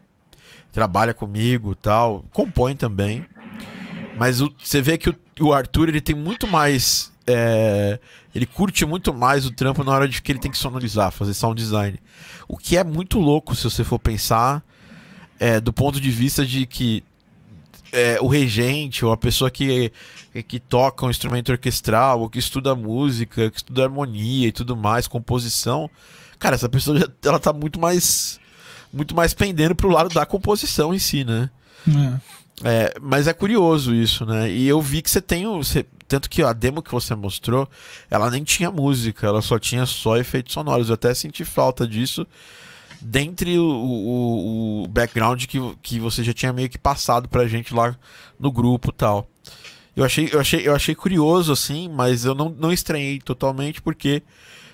trabalha 0.71 1.13
comigo 1.13 1.75
tal, 1.75 2.25
compõe 2.31 2.75
também. 2.75 3.25
Mas 4.17 4.41
o, 4.41 4.53
você 4.61 4.81
vê 4.81 4.97
que 4.97 5.09
o, 5.09 5.15
o 5.41 5.53
Arthur 5.53 5.89
ele 5.89 6.01
tem 6.01 6.15
muito 6.15 6.47
mais. 6.47 7.11
É, 7.25 7.99
ele 8.35 8.45
curte 8.45 8.85
muito 8.85 9.13
mais 9.13 9.45
o 9.45 9.51
trampo 9.51 9.83
na 9.83 9.91
hora 9.91 10.07
de 10.07 10.21
que 10.21 10.31
ele 10.31 10.39
tem 10.39 10.51
que 10.51 10.57
sonorizar, 10.57 11.11
fazer 11.11 11.33
sound 11.33 11.61
design. 11.61 11.99
O 12.47 12.57
que 12.57 12.77
é 12.77 12.83
muito 12.83 13.19
louco 13.19 13.55
se 13.55 13.63
você 13.63 13.83
for 13.83 13.99
pensar 13.99 14.63
é, 15.39 15.59
do 15.59 15.73
ponto 15.73 15.99
de 15.99 16.11
vista 16.11 16.45
de 16.45 16.65
que 16.65 17.03
é, 17.91 18.17
o 18.21 18.27
regente 18.27 19.05
ou 19.05 19.11
a 19.11 19.17
pessoa 19.17 19.51
que, 19.51 19.91
que 20.47 20.59
toca 20.59 21.05
um 21.05 21.09
instrumento 21.09 21.51
orquestral 21.51 22.21
ou 22.21 22.29
que 22.29 22.39
estuda 22.39 22.75
música, 22.75 23.51
que 23.51 23.57
estuda 23.57 23.83
harmonia 23.83 24.47
e 24.47 24.51
tudo 24.51 24.75
mais, 24.75 25.07
composição, 25.07 25.89
cara, 26.39 26.55
essa 26.55 26.69
pessoa 26.69 26.99
já, 26.99 27.07
ela 27.23 27.39
tá 27.39 27.53
muito 27.53 27.79
mais 27.79 28.39
muito 28.91 29.15
mais 29.15 29.33
pendendo 29.33 29.75
pro 29.75 29.89
lado 29.89 30.13
da 30.13 30.25
composição 30.25 30.93
em 30.93 30.99
si, 30.99 31.23
né? 31.23 31.49
É. 31.87 32.33
É, 32.63 32.93
mas 33.01 33.27
é 33.27 33.33
curioso 33.33 33.93
isso, 33.93 34.25
né? 34.25 34.49
E 34.49 34.67
eu 34.67 34.79
vi 34.81 35.01
que 35.01 35.09
você 35.09 35.19
tem. 35.19 35.45
Você, 35.45 35.85
tanto 36.13 36.29
que 36.29 36.43
a 36.43 36.53
demo 36.53 36.83
que 36.83 36.91
você 36.91 37.15
mostrou, 37.15 37.67
ela 38.07 38.29
nem 38.29 38.43
tinha 38.43 38.69
música, 38.69 39.25
ela 39.25 39.41
só 39.41 39.57
tinha 39.57 39.83
só 39.83 40.15
efeitos 40.15 40.53
sonoros. 40.53 40.89
Eu 40.89 40.93
até 40.93 41.11
senti 41.11 41.43
falta 41.43 41.87
disso 41.87 42.27
dentre 43.01 43.57
o, 43.57 43.65
o, 43.65 44.83
o 44.83 44.87
background 44.87 45.43
que, 45.45 45.57
que 45.81 45.99
você 45.99 46.23
já 46.23 46.31
tinha 46.31 46.53
meio 46.53 46.69
que 46.69 46.77
passado 46.77 47.27
pra 47.27 47.47
gente 47.47 47.73
lá 47.73 47.97
no 48.39 48.51
grupo 48.51 48.91
tal. 48.91 49.27
Eu 49.95 50.05
achei, 50.05 50.29
eu, 50.31 50.39
achei, 50.39 50.67
eu 50.67 50.75
achei 50.75 50.93
curioso, 50.93 51.51
assim, 51.51 51.89
mas 51.89 52.25
eu 52.25 52.35
não, 52.35 52.49
não 52.49 52.71
estranhei 52.71 53.19
totalmente 53.19 53.81
porque 53.81 54.21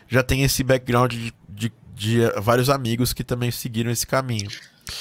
já 0.10 0.22
tem 0.22 0.44
esse 0.44 0.62
background 0.62 1.14
de, 1.14 1.34
de, 1.48 1.72
de 1.96 2.20
vários 2.42 2.70
amigos 2.70 3.14
que 3.14 3.24
também 3.24 3.50
seguiram 3.50 3.90
esse 3.90 4.06
caminho. 4.06 4.50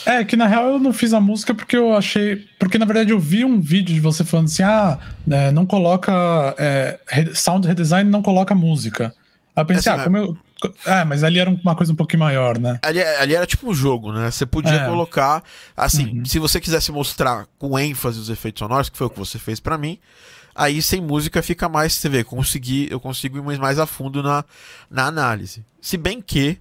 É, 0.07 0.25
que 0.25 0.37
na 0.37 0.47
real 0.47 0.69
eu 0.71 0.79
não 0.79 0.93
fiz 0.93 1.13
a 1.13 1.21
música 1.21 1.55
porque 1.55 1.77
eu 1.77 1.95
achei. 1.95 2.47
Porque 2.59 2.79
na 2.79 2.87
verdade 2.87 3.11
eu 3.11 3.19
vi 3.19 3.45
um 3.45 3.61
vídeo 3.61 3.95
de 3.95 4.01
você 4.01 4.25
falando 4.25 4.47
assim: 4.47 4.63
ah, 4.63 4.99
é, 5.31 5.51
não 5.51 5.67
coloca. 5.67 6.13
É, 6.59 6.99
sound 7.35 7.67
redesign 7.67 8.11
não 8.11 8.23
coloca 8.23 8.55
música. 8.55 9.15
Aí 9.55 9.63
eu 9.63 9.67
pensei, 9.67 9.93
assim, 9.93 10.01
ah, 10.01 10.05
como 10.05 10.17
eu. 10.17 10.39
É, 10.87 11.05
mas 11.05 11.23
ali 11.23 11.39
era 11.39 11.49
uma 11.49 11.75
coisa 11.77 11.93
um 11.93 11.97
pouquinho 11.97 12.21
maior, 12.21 12.59
né? 12.59 12.81
Ali, 12.83 13.01
ali 13.03 13.35
era 13.35 13.47
tipo 13.47 13.71
um 13.71 13.75
jogo, 13.75 14.13
né? 14.13 14.31
Você 14.31 14.45
podia 14.45 14.73
é. 14.73 14.87
colocar. 14.87 15.43
Assim, 15.77 16.19
uhum. 16.19 16.25
se 16.25 16.39
você 16.39 16.61
quisesse 16.61 16.91
mostrar 16.91 17.47
com 17.59 17.79
ênfase 17.79 18.19
os 18.19 18.29
efeitos 18.29 18.61
sonoros, 18.61 18.89
que 18.89 18.99
foi 18.99 19.07
o 19.07 19.11
que 19.11 19.19
você 19.19 19.39
fez 19.39 19.61
para 19.61 19.79
mim, 19.79 19.99
aí 20.55 20.83
sem 20.83 21.01
música 21.01 21.43
fica 21.43 21.69
mais. 21.69 21.95
Você 21.95 22.09
vê, 22.09 22.25
consegui, 22.25 22.89
eu 22.91 22.99
consigo 22.99 23.39
ir 23.39 23.59
mais 23.59 23.79
a 23.79 23.87
fundo 23.87 24.23
na, 24.23 24.45
na 24.91 25.07
análise. 25.07 25.65
Se 25.81 25.97
bem 25.97 26.21
que 26.21 26.59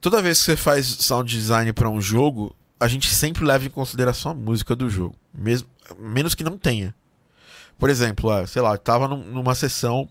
toda 0.00 0.22
vez 0.22 0.38
que 0.38 0.44
você 0.44 0.56
faz 0.56 0.86
sound 0.86 1.30
design 1.30 1.72
para 1.72 1.88
um 1.88 2.00
jogo, 2.00 2.54
a 2.78 2.88
gente 2.88 3.08
sempre 3.08 3.44
leva 3.44 3.64
em 3.64 3.70
consideração 3.70 4.32
a 4.32 4.34
música 4.34 4.74
do 4.76 4.90
jogo, 4.90 5.14
mesmo 5.32 5.68
menos 5.98 6.34
que 6.34 6.44
não 6.44 6.58
tenha. 6.58 6.94
Por 7.78 7.90
exemplo, 7.90 8.30
ah, 8.30 8.46
sei 8.46 8.62
lá, 8.62 8.74
eu 8.74 8.78
tava 8.78 9.08
numa 9.08 9.54
sessão, 9.54 10.08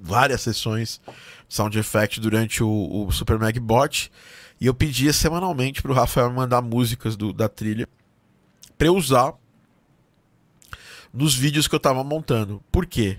várias 0.00 0.42
sessões 0.42 1.00
de 1.48 1.54
sound 1.54 1.78
effect 1.78 2.20
durante 2.20 2.62
o, 2.62 3.06
o 3.06 3.12
Super 3.12 3.38
Bot 3.60 4.10
e 4.60 4.66
eu 4.66 4.74
pedia 4.74 5.12
semanalmente 5.12 5.80
para 5.80 5.92
o 5.92 5.94
Rafael 5.94 6.30
mandar 6.32 6.60
músicas 6.60 7.16
do, 7.16 7.32
da 7.32 7.48
trilha 7.48 7.88
para 8.76 8.88
eu 8.88 8.96
usar 8.96 9.32
nos 11.12 11.34
vídeos 11.34 11.68
que 11.68 11.74
eu 11.74 11.80
tava 11.80 12.02
montando. 12.02 12.62
Por 12.72 12.86
quê? 12.86 13.18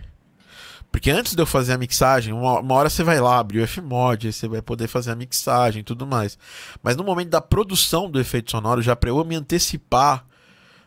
Porque 0.95 1.11
antes 1.11 1.35
de 1.35 1.41
eu 1.41 1.45
fazer 1.45 1.73
a 1.73 1.77
mixagem, 1.77 2.33
uma, 2.33 2.61
uma 2.61 2.73
hora 2.73 2.89
você 2.89 3.03
vai 3.03 3.19
lá 3.19 3.37
abrir 3.37 3.59
o 3.59 3.67
Fmod, 3.67 4.27
aí 4.27 4.31
você 4.31 4.47
vai 4.47 4.61
poder 4.61 4.87
fazer 4.87 5.11
a 5.11 5.15
mixagem 5.15 5.81
e 5.81 5.83
tudo 5.83 6.07
mais. 6.07 6.39
Mas 6.81 6.95
no 6.95 7.03
momento 7.03 7.27
da 7.27 7.41
produção 7.41 8.09
do 8.09 8.17
efeito 8.17 8.51
sonoro, 8.51 8.81
já 8.81 8.95
para 8.95 9.09
eu 9.09 9.25
me 9.25 9.35
antecipar 9.35 10.25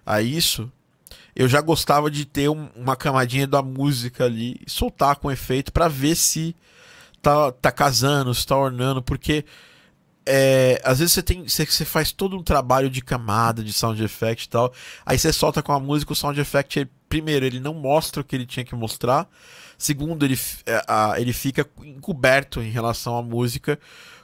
a 0.07 0.23
isso, 0.23 0.73
eu 1.37 1.47
já 1.47 1.61
gostava 1.61 2.11
de 2.11 2.25
ter 2.25 2.49
um, 2.49 2.71
uma 2.75 2.97
camadinha 2.97 3.47
da 3.47 3.61
música 3.61 4.25
ali 4.25 4.59
soltar 4.67 5.17
com 5.17 5.31
efeito 5.31 5.71
para 5.75 5.89
ver 5.89 6.15
se 6.17 6.57
tá, 7.21 7.53
tá 7.53 7.71
casando, 7.71 8.35
se 8.35 8.47
tá 8.47 8.57
ornando, 8.57 9.03
porque 9.03 9.45
é, 10.25 10.81
às 10.85 11.01
vezes 11.01 11.13
você 11.13 11.23
tem 11.23 11.47
você, 11.47 11.67
você, 11.67 11.85
faz 11.85 12.13
todo 12.13 12.35
um 12.35 12.43
trabalho 12.43 12.89
de 12.89 13.03
camada, 13.03 13.63
de 13.63 13.75
sound 13.75 14.03
effect 14.03 14.47
e 14.47 14.49
tal, 14.49 14.73
aí 15.05 15.19
você 15.19 15.35
solta 15.35 15.63
com 15.63 15.73
a 15.73 15.79
música, 15.79 16.15
o 16.15 16.17
sound 16.17 16.41
effect, 16.41 16.79
ele, 16.79 16.91
primeiro, 17.11 17.45
ele 17.45 17.61
não 17.61 17.75
mostra 17.75 18.23
o 18.23 18.25
que 18.25 18.35
ele 18.35 18.47
tinha 18.47 18.65
que 18.65 18.75
mostrar, 18.75 19.29
Segundo, 19.79 20.25
ele, 20.25 20.37
é, 20.67 20.83
ele 21.21 21.33
fica 21.33 21.65
encoberto 21.85 22.61
em 22.61 22.69
relação 22.69 23.17
à 23.17 23.23
música, 23.23 23.79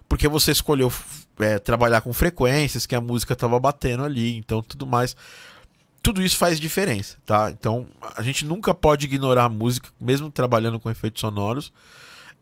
porque 0.08 0.26
você 0.26 0.50
escolheu 0.50 0.92
é, 1.38 1.60
trabalhar 1.60 2.00
com 2.00 2.12
frequências 2.12 2.86
que 2.86 2.94
a 2.94 3.00
música 3.00 3.34
estava 3.34 3.58
batendo 3.60 4.02
ali, 4.04 4.36
então 4.36 4.60
tudo 4.60 4.84
mais. 4.84 5.16
tudo 6.02 6.20
isso 6.20 6.36
faz 6.36 6.58
diferença, 6.58 7.16
tá? 7.24 7.50
Então 7.50 7.86
a 8.16 8.22
gente 8.22 8.44
nunca 8.44 8.74
pode 8.74 9.06
ignorar 9.06 9.44
a 9.44 9.48
música, 9.48 9.88
mesmo 10.00 10.28
trabalhando 10.28 10.80
com 10.80 10.90
efeitos 10.90 11.20
sonoros. 11.20 11.72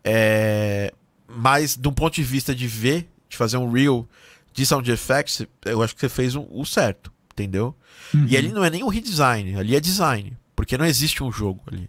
É... 0.03 0.93
Mas, 1.29 1.77
de 1.77 1.87
um 1.89 1.93
ponto 1.93 2.15
de 2.15 2.23
vista 2.23 2.55
de 2.55 2.67
ver, 2.67 3.09
de 3.29 3.37
fazer 3.37 3.57
um 3.59 3.71
reel 3.71 4.09
de 4.53 4.67
sound 4.67 4.91
effects, 4.91 5.47
eu 5.65 5.83
acho 5.83 5.95
que 5.95 6.01
você 6.01 6.09
fez 6.09 6.35
um, 6.35 6.47
o 6.51 6.65
certo, 6.65 7.13
entendeu? 7.33 7.75
Uhum. 8.13 8.27
E 8.27 8.37
ali 8.37 8.53
não 8.53 8.65
é 8.65 8.71
nem 8.71 8.83
um 8.83 8.89
redesign, 8.89 9.57
ali 9.57 9.75
é 9.77 9.81
design, 9.81 10.37
porque 10.55 10.77
não 10.77 10.85
existe 10.85 11.23
um 11.23 11.33
jogo 11.33 11.63
ali. 11.67 11.89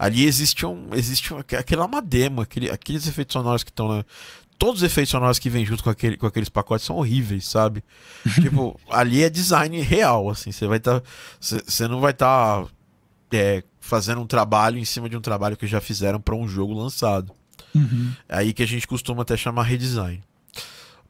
Ali 0.00 0.24
existe 0.24 0.64
um. 0.64 0.88
Existe 0.94 1.34
um, 1.34 1.38
aquela 1.40 1.84
uma 1.84 2.00
demo, 2.00 2.40
aquele, 2.40 2.70
aqueles 2.70 3.06
efeitos 3.06 3.34
sonoros 3.34 3.62
que 3.62 3.70
estão 3.70 3.86
lá. 3.86 4.02
Todos 4.58 4.80
os 4.80 4.82
efeitos 4.82 5.10
sonoros 5.10 5.38
que 5.38 5.50
vêm 5.50 5.66
junto 5.66 5.84
com, 5.84 5.90
aquele, 5.90 6.16
com 6.16 6.26
aqueles 6.26 6.48
pacotes 6.48 6.86
são 6.86 6.96
horríveis, 6.96 7.46
sabe? 7.46 7.84
tipo, 8.40 8.80
ali 8.88 9.22
é 9.22 9.28
design 9.28 9.78
real, 9.82 10.30
assim. 10.30 10.52
Você 10.52 10.66
vai 10.66 10.78
estar. 10.78 11.00
Tá, 11.00 11.06
você 11.38 11.86
não 11.86 12.00
vai 12.00 12.12
estar 12.12 12.64
tá, 12.64 12.70
é, 13.30 13.62
fazendo 13.78 14.22
um 14.22 14.26
trabalho 14.26 14.78
em 14.78 14.86
cima 14.86 15.06
de 15.06 15.18
um 15.18 15.20
trabalho 15.20 15.54
que 15.54 15.66
já 15.66 15.82
fizeram 15.82 16.18
para 16.18 16.34
um 16.34 16.48
jogo 16.48 16.72
lançado. 16.72 17.34
Uhum. 17.74 18.14
É 18.26 18.38
aí 18.38 18.54
que 18.54 18.62
a 18.62 18.66
gente 18.66 18.86
costuma 18.86 19.20
até 19.20 19.36
chamar 19.36 19.64
redesign. 19.64 20.22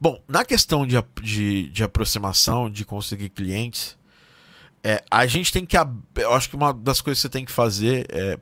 Bom, 0.00 0.20
na 0.26 0.44
questão 0.44 0.84
de, 0.84 0.96
de, 1.22 1.68
de 1.68 1.84
aproximação, 1.84 2.68
de 2.68 2.84
conseguir 2.84 3.28
clientes, 3.28 3.96
é, 4.82 5.00
a 5.08 5.26
gente 5.26 5.52
tem 5.52 5.64
que. 5.64 5.76
Eu 6.16 6.34
acho 6.34 6.50
que 6.50 6.56
uma 6.56 6.72
das 6.74 7.00
coisas 7.00 7.20
que 7.20 7.28
você 7.28 7.28
tem 7.28 7.44
que 7.44 7.52
fazer 7.52 8.06
é 8.08 8.36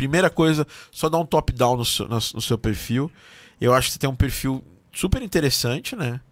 primeira 0.00 0.30
coisa, 0.30 0.66
só 0.90 1.10
dar 1.10 1.18
um 1.18 1.26
top-down 1.26 1.76
no, 1.76 1.84
no, 2.08 2.14
no 2.14 2.40
seu 2.40 2.56
perfil. 2.56 3.12
Eu 3.60 3.74
acho 3.74 3.88
que 3.88 3.92
você 3.92 3.98
tem 3.98 4.08
um 4.08 4.16
perfil 4.16 4.64
super 4.90 5.20
interessante, 5.20 5.94
né? 5.94 6.22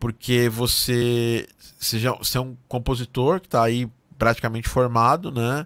Porque 0.00 0.48
você, 0.48 1.46
você, 1.78 2.00
já, 2.00 2.10
você 2.10 2.38
é 2.38 2.40
um 2.40 2.56
compositor 2.66 3.38
que 3.38 3.46
está 3.46 3.62
aí 3.62 3.88
praticamente 4.18 4.68
formado, 4.68 5.30
né? 5.30 5.64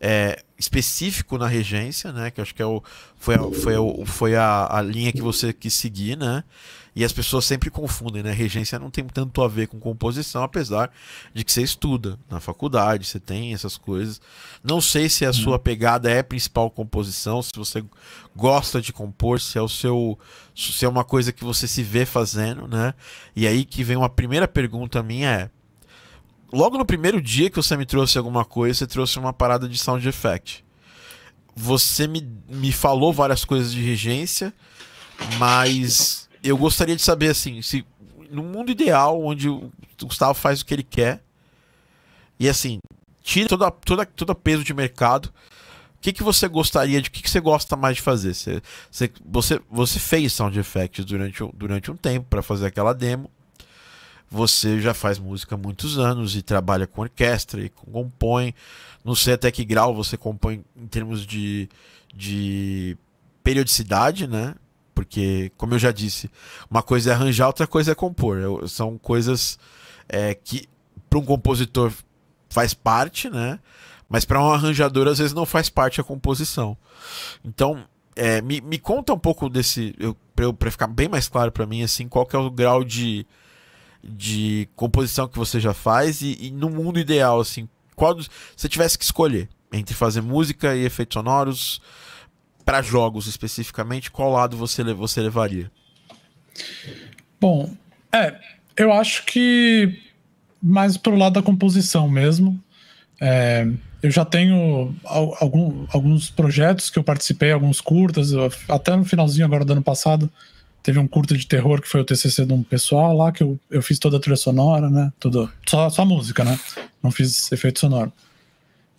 É, 0.00 0.42
específico 0.58 1.38
na 1.38 1.46
regência, 1.46 2.12
né? 2.12 2.32
Que 2.32 2.40
acho 2.40 2.52
que 2.52 2.62
é 2.62 2.66
o, 2.66 2.82
foi, 3.16 3.36
a, 3.36 3.52
foi, 3.52 3.74
a, 3.76 4.06
foi 4.06 4.34
a, 4.34 4.66
a 4.68 4.82
linha 4.82 5.12
que 5.12 5.22
você 5.22 5.52
quis 5.52 5.72
seguir, 5.72 6.16
né? 6.16 6.42
E 6.96 7.04
as 7.04 7.12
pessoas 7.12 7.44
sempre 7.44 7.68
confundem, 7.68 8.22
né? 8.22 8.32
Regência 8.32 8.78
não 8.78 8.90
tem 8.90 9.04
tanto 9.04 9.42
a 9.42 9.48
ver 9.48 9.68
com 9.68 9.78
composição, 9.78 10.42
apesar 10.42 10.90
de 11.34 11.44
que 11.44 11.52
você 11.52 11.60
estuda 11.60 12.18
na 12.30 12.40
faculdade, 12.40 13.04
você 13.04 13.20
tem 13.20 13.52
essas 13.52 13.76
coisas. 13.76 14.18
Não 14.64 14.80
sei 14.80 15.10
se 15.10 15.26
a 15.26 15.32
sua 15.34 15.58
pegada 15.58 16.10
é 16.10 16.22
principal 16.22 16.70
composição, 16.70 17.42
se 17.42 17.52
você 17.54 17.84
gosta 18.34 18.80
de 18.80 18.94
compor, 18.94 19.38
se 19.42 19.58
é 19.58 19.60
o 19.60 19.68
seu. 19.68 20.18
se 20.54 20.86
é 20.86 20.88
uma 20.88 21.04
coisa 21.04 21.34
que 21.34 21.44
você 21.44 21.68
se 21.68 21.82
vê 21.82 22.06
fazendo, 22.06 22.66
né? 22.66 22.94
E 23.36 23.46
aí 23.46 23.66
que 23.66 23.84
vem 23.84 23.98
uma 23.98 24.08
primeira 24.08 24.48
pergunta 24.48 25.02
minha 25.02 25.30
é. 25.30 25.50
Logo 26.50 26.78
no 26.78 26.86
primeiro 26.86 27.20
dia 27.20 27.50
que 27.50 27.56
você 27.56 27.76
me 27.76 27.84
trouxe 27.84 28.16
alguma 28.16 28.42
coisa, 28.42 28.78
você 28.78 28.86
trouxe 28.86 29.18
uma 29.18 29.34
parada 29.34 29.68
de 29.68 29.76
sound 29.76 30.08
effect. 30.08 30.64
Você 31.54 32.06
me, 32.06 32.26
me 32.48 32.72
falou 32.72 33.12
várias 33.12 33.44
coisas 33.44 33.70
de 33.70 33.82
regência, 33.82 34.54
mas 35.38 36.25
eu 36.48 36.56
gostaria 36.56 36.96
de 36.96 37.02
saber, 37.02 37.28
assim, 37.28 37.62
se 37.62 37.84
no 38.30 38.42
mundo 38.42 38.70
ideal, 38.70 39.22
onde 39.22 39.48
o 39.48 39.70
Gustavo 40.02 40.34
faz 40.34 40.60
o 40.60 40.66
que 40.66 40.74
ele 40.74 40.82
quer, 40.82 41.22
e 42.38 42.48
assim, 42.48 42.78
tira 43.22 43.48
toda, 43.48 43.70
toda, 43.70 44.06
todo 44.06 44.34
peso 44.34 44.62
de 44.62 44.74
mercado, 44.74 45.32
o 45.96 46.00
que, 46.00 46.12
que 46.12 46.22
você 46.22 46.46
gostaria 46.46 47.00
de. 47.00 47.08
O 47.08 47.12
que, 47.12 47.22
que 47.22 47.30
você 47.30 47.40
gosta 47.40 47.74
mais 47.74 47.96
de 47.96 48.02
fazer? 48.02 48.34
Você, 48.34 48.62
você, 48.90 49.10
você, 49.24 49.60
você 49.68 49.98
fez 49.98 50.32
sound 50.32 50.56
effects 50.58 51.04
durante, 51.04 51.42
durante 51.54 51.90
um 51.90 51.96
tempo 51.96 52.26
para 52.28 52.42
fazer 52.42 52.66
aquela 52.66 52.92
demo. 52.92 53.30
Você 54.30 54.80
já 54.80 54.92
faz 54.92 55.18
música 55.18 55.54
há 55.54 55.58
muitos 55.58 55.98
anos 55.98 56.36
e 56.36 56.42
trabalha 56.42 56.86
com 56.86 57.00
orquestra 57.00 57.60
e 57.60 57.70
compõe. 57.70 58.54
Não 59.04 59.14
sei 59.14 59.34
até 59.34 59.50
que 59.50 59.64
grau 59.64 59.94
você 59.94 60.16
compõe 60.16 60.64
em 60.76 60.86
termos 60.86 61.24
de, 61.24 61.68
de 62.14 62.96
periodicidade, 63.42 64.26
né? 64.26 64.54
Porque, 64.96 65.52
como 65.58 65.74
eu 65.74 65.78
já 65.78 65.92
disse, 65.92 66.30
uma 66.70 66.82
coisa 66.82 67.10
é 67.10 67.12
arranjar, 67.12 67.48
outra 67.48 67.66
coisa 67.66 67.92
é 67.92 67.94
compor. 67.94 68.38
Eu, 68.38 68.66
são 68.66 68.96
coisas 68.96 69.58
é, 70.08 70.34
que 70.34 70.66
para 71.10 71.18
um 71.18 71.22
compositor 71.22 71.92
faz 72.48 72.72
parte, 72.72 73.28
né? 73.28 73.60
Mas 74.08 74.24
para 74.24 74.42
um 74.42 74.50
arranjador 74.50 75.06
às 75.06 75.18
vezes 75.18 75.34
não 75.34 75.44
faz 75.44 75.68
parte 75.68 76.00
a 76.00 76.04
composição. 76.04 76.78
Então, 77.44 77.84
é, 78.16 78.40
me, 78.40 78.62
me 78.62 78.78
conta 78.78 79.12
um 79.12 79.18
pouco 79.18 79.50
desse, 79.50 79.94
para 80.56 80.70
ficar 80.70 80.86
bem 80.86 81.10
mais 81.10 81.28
claro 81.28 81.52
para 81.52 81.66
mim, 81.66 81.82
assim, 81.82 82.08
qual 82.08 82.24
que 82.24 82.34
é 82.34 82.38
o 82.38 82.50
grau 82.50 82.82
de, 82.82 83.26
de 84.02 84.66
composição 84.74 85.28
que 85.28 85.36
você 85.36 85.60
já 85.60 85.74
faz 85.74 86.22
e, 86.22 86.38
e 86.40 86.50
no 86.50 86.70
mundo 86.70 86.98
ideal, 86.98 87.38
assim, 87.38 87.68
qual 87.94 88.18
se 88.18 88.30
você 88.56 88.66
tivesse 88.66 88.96
que 88.96 89.04
escolher 89.04 89.46
entre 89.70 89.94
fazer 89.94 90.22
música 90.22 90.74
e 90.74 90.86
efeitos 90.86 91.12
sonoros, 91.12 91.82
para 92.66 92.82
jogos 92.82 93.28
especificamente, 93.28 94.10
qual 94.10 94.32
lado 94.32 94.56
você, 94.56 94.82
você 94.92 95.20
levaria? 95.22 95.70
Bom, 97.40 97.72
é, 98.12 98.34
eu 98.76 98.92
acho 98.92 99.24
que 99.24 100.02
mais 100.60 100.96
pro 100.96 101.16
lado 101.16 101.34
da 101.34 101.42
composição 101.42 102.08
mesmo. 102.08 102.60
É, 103.20 103.66
eu 104.02 104.10
já 104.10 104.24
tenho 104.24 104.94
algum, 105.04 105.86
alguns 105.92 106.28
projetos 106.28 106.90
que 106.90 106.98
eu 106.98 107.04
participei, 107.04 107.52
alguns 107.52 107.80
curtas, 107.80 108.30
até 108.68 108.94
no 108.94 109.04
finalzinho 109.04 109.46
agora 109.46 109.64
do 109.64 109.72
ano 109.72 109.82
passado, 109.82 110.30
teve 110.82 110.98
um 110.98 111.06
curta 111.06 111.36
de 111.36 111.46
terror 111.46 111.80
que 111.80 111.88
foi 111.88 112.00
o 112.00 112.04
TCC 112.04 112.44
de 112.44 112.52
um 112.52 112.62
pessoal 112.62 113.16
lá, 113.16 113.32
que 113.32 113.42
eu, 113.42 113.58
eu 113.70 113.80
fiz 113.80 113.98
toda 113.98 114.16
a 114.16 114.20
trilha 114.20 114.36
sonora, 114.36 114.90
né? 114.90 115.12
Tudo, 115.18 115.50
só, 115.66 115.88
só 115.88 116.04
música, 116.04 116.44
né? 116.44 116.58
Não 117.02 117.10
fiz 117.10 117.50
efeito 117.52 117.80
sonoro. 117.80 118.12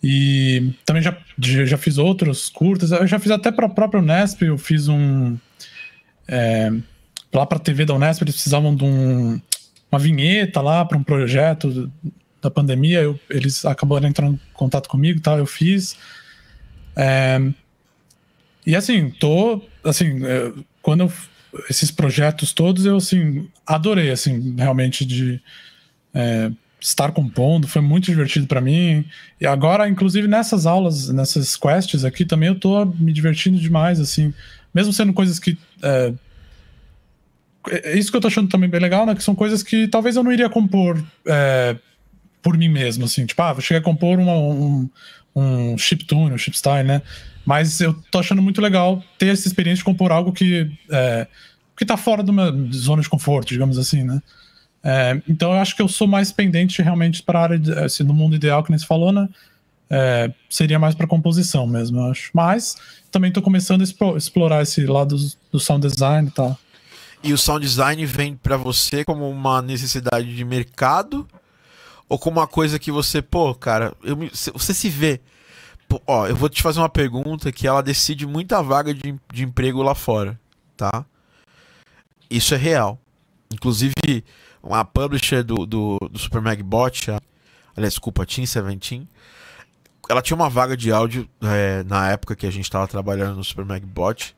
E 0.02 0.72
também 0.84 1.02
já, 1.02 1.16
já 1.38 1.76
fiz 1.76 1.98
outros 1.98 2.48
curtas. 2.48 2.92
Eu 2.92 3.06
já 3.06 3.18
fiz 3.18 3.30
até 3.30 3.50
para 3.50 3.66
a 3.66 3.70
própria 3.70 4.00
Unesp. 4.00 4.42
Eu 4.42 4.56
fiz 4.56 4.88
um. 4.88 5.36
É, 6.26 6.70
lá 7.32 7.44
para 7.46 7.58
a 7.58 7.60
TV 7.60 7.84
da 7.84 7.94
Unesp, 7.94 8.22
eles 8.22 8.34
precisavam 8.34 8.74
de 8.74 8.84
um, 8.84 9.40
uma 9.90 9.98
vinheta 9.98 10.60
lá 10.60 10.84
para 10.84 10.96
um 10.96 11.02
projeto 11.02 11.90
da 12.40 12.50
pandemia. 12.50 13.00
Eu, 13.00 13.18
eles 13.28 13.64
acabaram 13.64 14.08
entrando 14.08 14.34
em 14.34 14.52
contato 14.54 14.88
comigo 14.88 15.20
tal. 15.20 15.38
Eu 15.38 15.46
fiz. 15.46 15.96
É, 16.94 17.40
e 18.64 18.76
assim, 18.76 19.10
tô. 19.10 19.62
Assim, 19.82 20.24
é, 20.24 20.52
quando 20.80 21.02
eu, 21.02 21.12
esses 21.68 21.90
projetos 21.90 22.52
todos, 22.52 22.86
eu 22.86 22.96
assim, 22.96 23.48
adorei, 23.66 24.10
assim, 24.10 24.54
realmente 24.56 25.04
de. 25.04 25.40
É, 26.14 26.50
estar 26.80 27.12
compondo, 27.12 27.66
foi 27.66 27.82
muito 27.82 28.04
divertido 28.06 28.46
para 28.46 28.60
mim. 28.60 29.04
E 29.40 29.46
agora, 29.46 29.88
inclusive 29.88 30.28
nessas 30.28 30.66
aulas, 30.66 31.08
nessas 31.08 31.56
quests 31.56 32.04
aqui 32.04 32.24
também 32.24 32.48
eu 32.48 32.54
tô 32.54 32.84
me 32.84 33.12
divertindo 33.12 33.58
demais, 33.58 34.00
assim, 34.00 34.32
mesmo 34.74 34.92
sendo 34.92 35.12
coisas 35.12 35.38
que 35.38 35.58
é, 35.82 36.12
é 37.70 37.98
isso 37.98 38.10
que 38.10 38.16
eu 38.16 38.20
tô 38.20 38.28
achando 38.28 38.48
também 38.48 38.68
bem 38.68 38.80
legal, 38.80 39.04
né? 39.04 39.14
Que 39.14 39.22
são 39.22 39.34
coisas 39.34 39.62
que 39.62 39.88
talvez 39.88 40.16
eu 40.16 40.22
não 40.22 40.32
iria 40.32 40.48
compor 40.48 41.02
é, 41.26 41.76
por 42.42 42.56
mim 42.56 42.68
mesmo, 42.68 43.04
assim, 43.04 43.26
tipo, 43.26 43.40
ah, 43.42 43.52
vou 43.52 43.62
chegar 43.62 43.80
a 43.80 43.82
compor 43.82 44.18
uma, 44.18 44.34
um, 44.34 44.88
um 45.34 45.78
chiptune, 45.78 46.32
um 46.32 46.38
chipstyle, 46.38 46.84
né? 46.84 47.02
Mas 47.44 47.80
eu 47.80 47.94
tô 48.10 48.18
achando 48.18 48.42
muito 48.42 48.60
legal 48.60 49.02
ter 49.18 49.28
essa 49.28 49.48
experiência 49.48 49.78
de 49.78 49.84
compor 49.84 50.12
algo 50.12 50.32
que 50.32 50.70
é, 50.90 51.26
que 51.76 51.84
tá 51.84 51.96
fora 51.96 52.22
da 52.22 52.32
minha 52.32 52.52
zona 52.72 53.00
de 53.00 53.08
conforto, 53.08 53.48
digamos 53.48 53.78
assim, 53.78 54.02
né? 54.02 54.20
É, 54.82 55.20
então 55.28 55.52
eu 55.52 55.58
acho 55.58 55.74
que 55.74 55.82
eu 55.82 55.88
sou 55.88 56.06
mais 56.06 56.30
pendente 56.30 56.80
realmente 56.82 57.22
para 57.22 57.38
a 57.38 57.42
área, 57.42 57.58
de, 57.58 57.72
assim, 57.72 58.02
no 58.04 58.14
mundo 58.14 58.36
ideal 58.36 58.62
que 58.62 58.70
nem 58.70 58.78
se 58.78 58.86
falou, 58.86 59.12
né? 59.12 59.28
É, 59.90 60.30
seria 60.50 60.78
mais 60.78 60.94
para 60.94 61.06
composição 61.06 61.66
mesmo, 61.66 61.98
eu 62.00 62.10
acho. 62.10 62.30
Mas 62.34 62.76
também 63.10 63.28
estou 63.28 63.42
começando 63.42 63.80
a 63.80 64.16
explorar 64.16 64.62
esse 64.62 64.84
lado 64.86 65.16
do, 65.50 65.58
sound 65.58 65.86
design 65.86 66.28
e 66.28 66.30
tal. 66.30 66.58
E 67.22 67.32
o 67.32 67.38
sound 67.38 67.64
design 67.64 68.04
vem 68.06 68.36
para 68.36 68.56
você 68.56 69.04
como 69.04 69.28
uma 69.28 69.60
necessidade 69.62 70.34
de 70.34 70.44
mercado 70.44 71.26
ou 72.08 72.18
como 72.18 72.38
uma 72.38 72.46
coisa 72.46 72.78
que 72.78 72.92
você, 72.92 73.20
pô, 73.20 73.54
cara, 73.54 73.94
eu, 74.02 74.16
você 74.52 74.74
se 74.74 74.88
vê. 74.88 75.20
Pô, 75.88 76.00
ó, 76.06 76.26
eu 76.26 76.36
vou 76.36 76.48
te 76.48 76.62
fazer 76.62 76.80
uma 76.80 76.88
pergunta 76.88 77.50
que 77.50 77.66
ela 77.66 77.82
decide 77.82 78.26
muita 78.26 78.62
vaga 78.62 78.92
de, 78.92 79.14
de 79.32 79.42
emprego 79.42 79.82
lá 79.82 79.94
fora, 79.94 80.38
tá? 80.76 81.04
Isso 82.30 82.54
é 82.54 82.58
real. 82.58 83.00
Inclusive, 83.50 84.22
uma 84.62 84.84
publisher 84.84 85.42
do, 85.42 85.66
do, 85.66 85.98
do 86.10 86.18
Super 86.18 86.40
Magbot, 86.40 87.10
a, 87.10 87.20
aliás, 87.76 87.94
desculpa, 87.94 88.26
Team 88.26 88.46
Seventeen, 88.46 89.08
ela 90.08 90.22
tinha 90.22 90.34
uma 90.34 90.48
vaga 90.48 90.76
de 90.76 90.90
áudio 90.90 91.28
é, 91.42 91.82
na 91.84 92.10
época 92.10 92.34
que 92.34 92.46
a 92.46 92.50
gente 92.50 92.64
estava 92.64 92.88
trabalhando 92.88 93.36
no 93.36 93.44
Super 93.44 93.64
Magbot. 93.64 94.34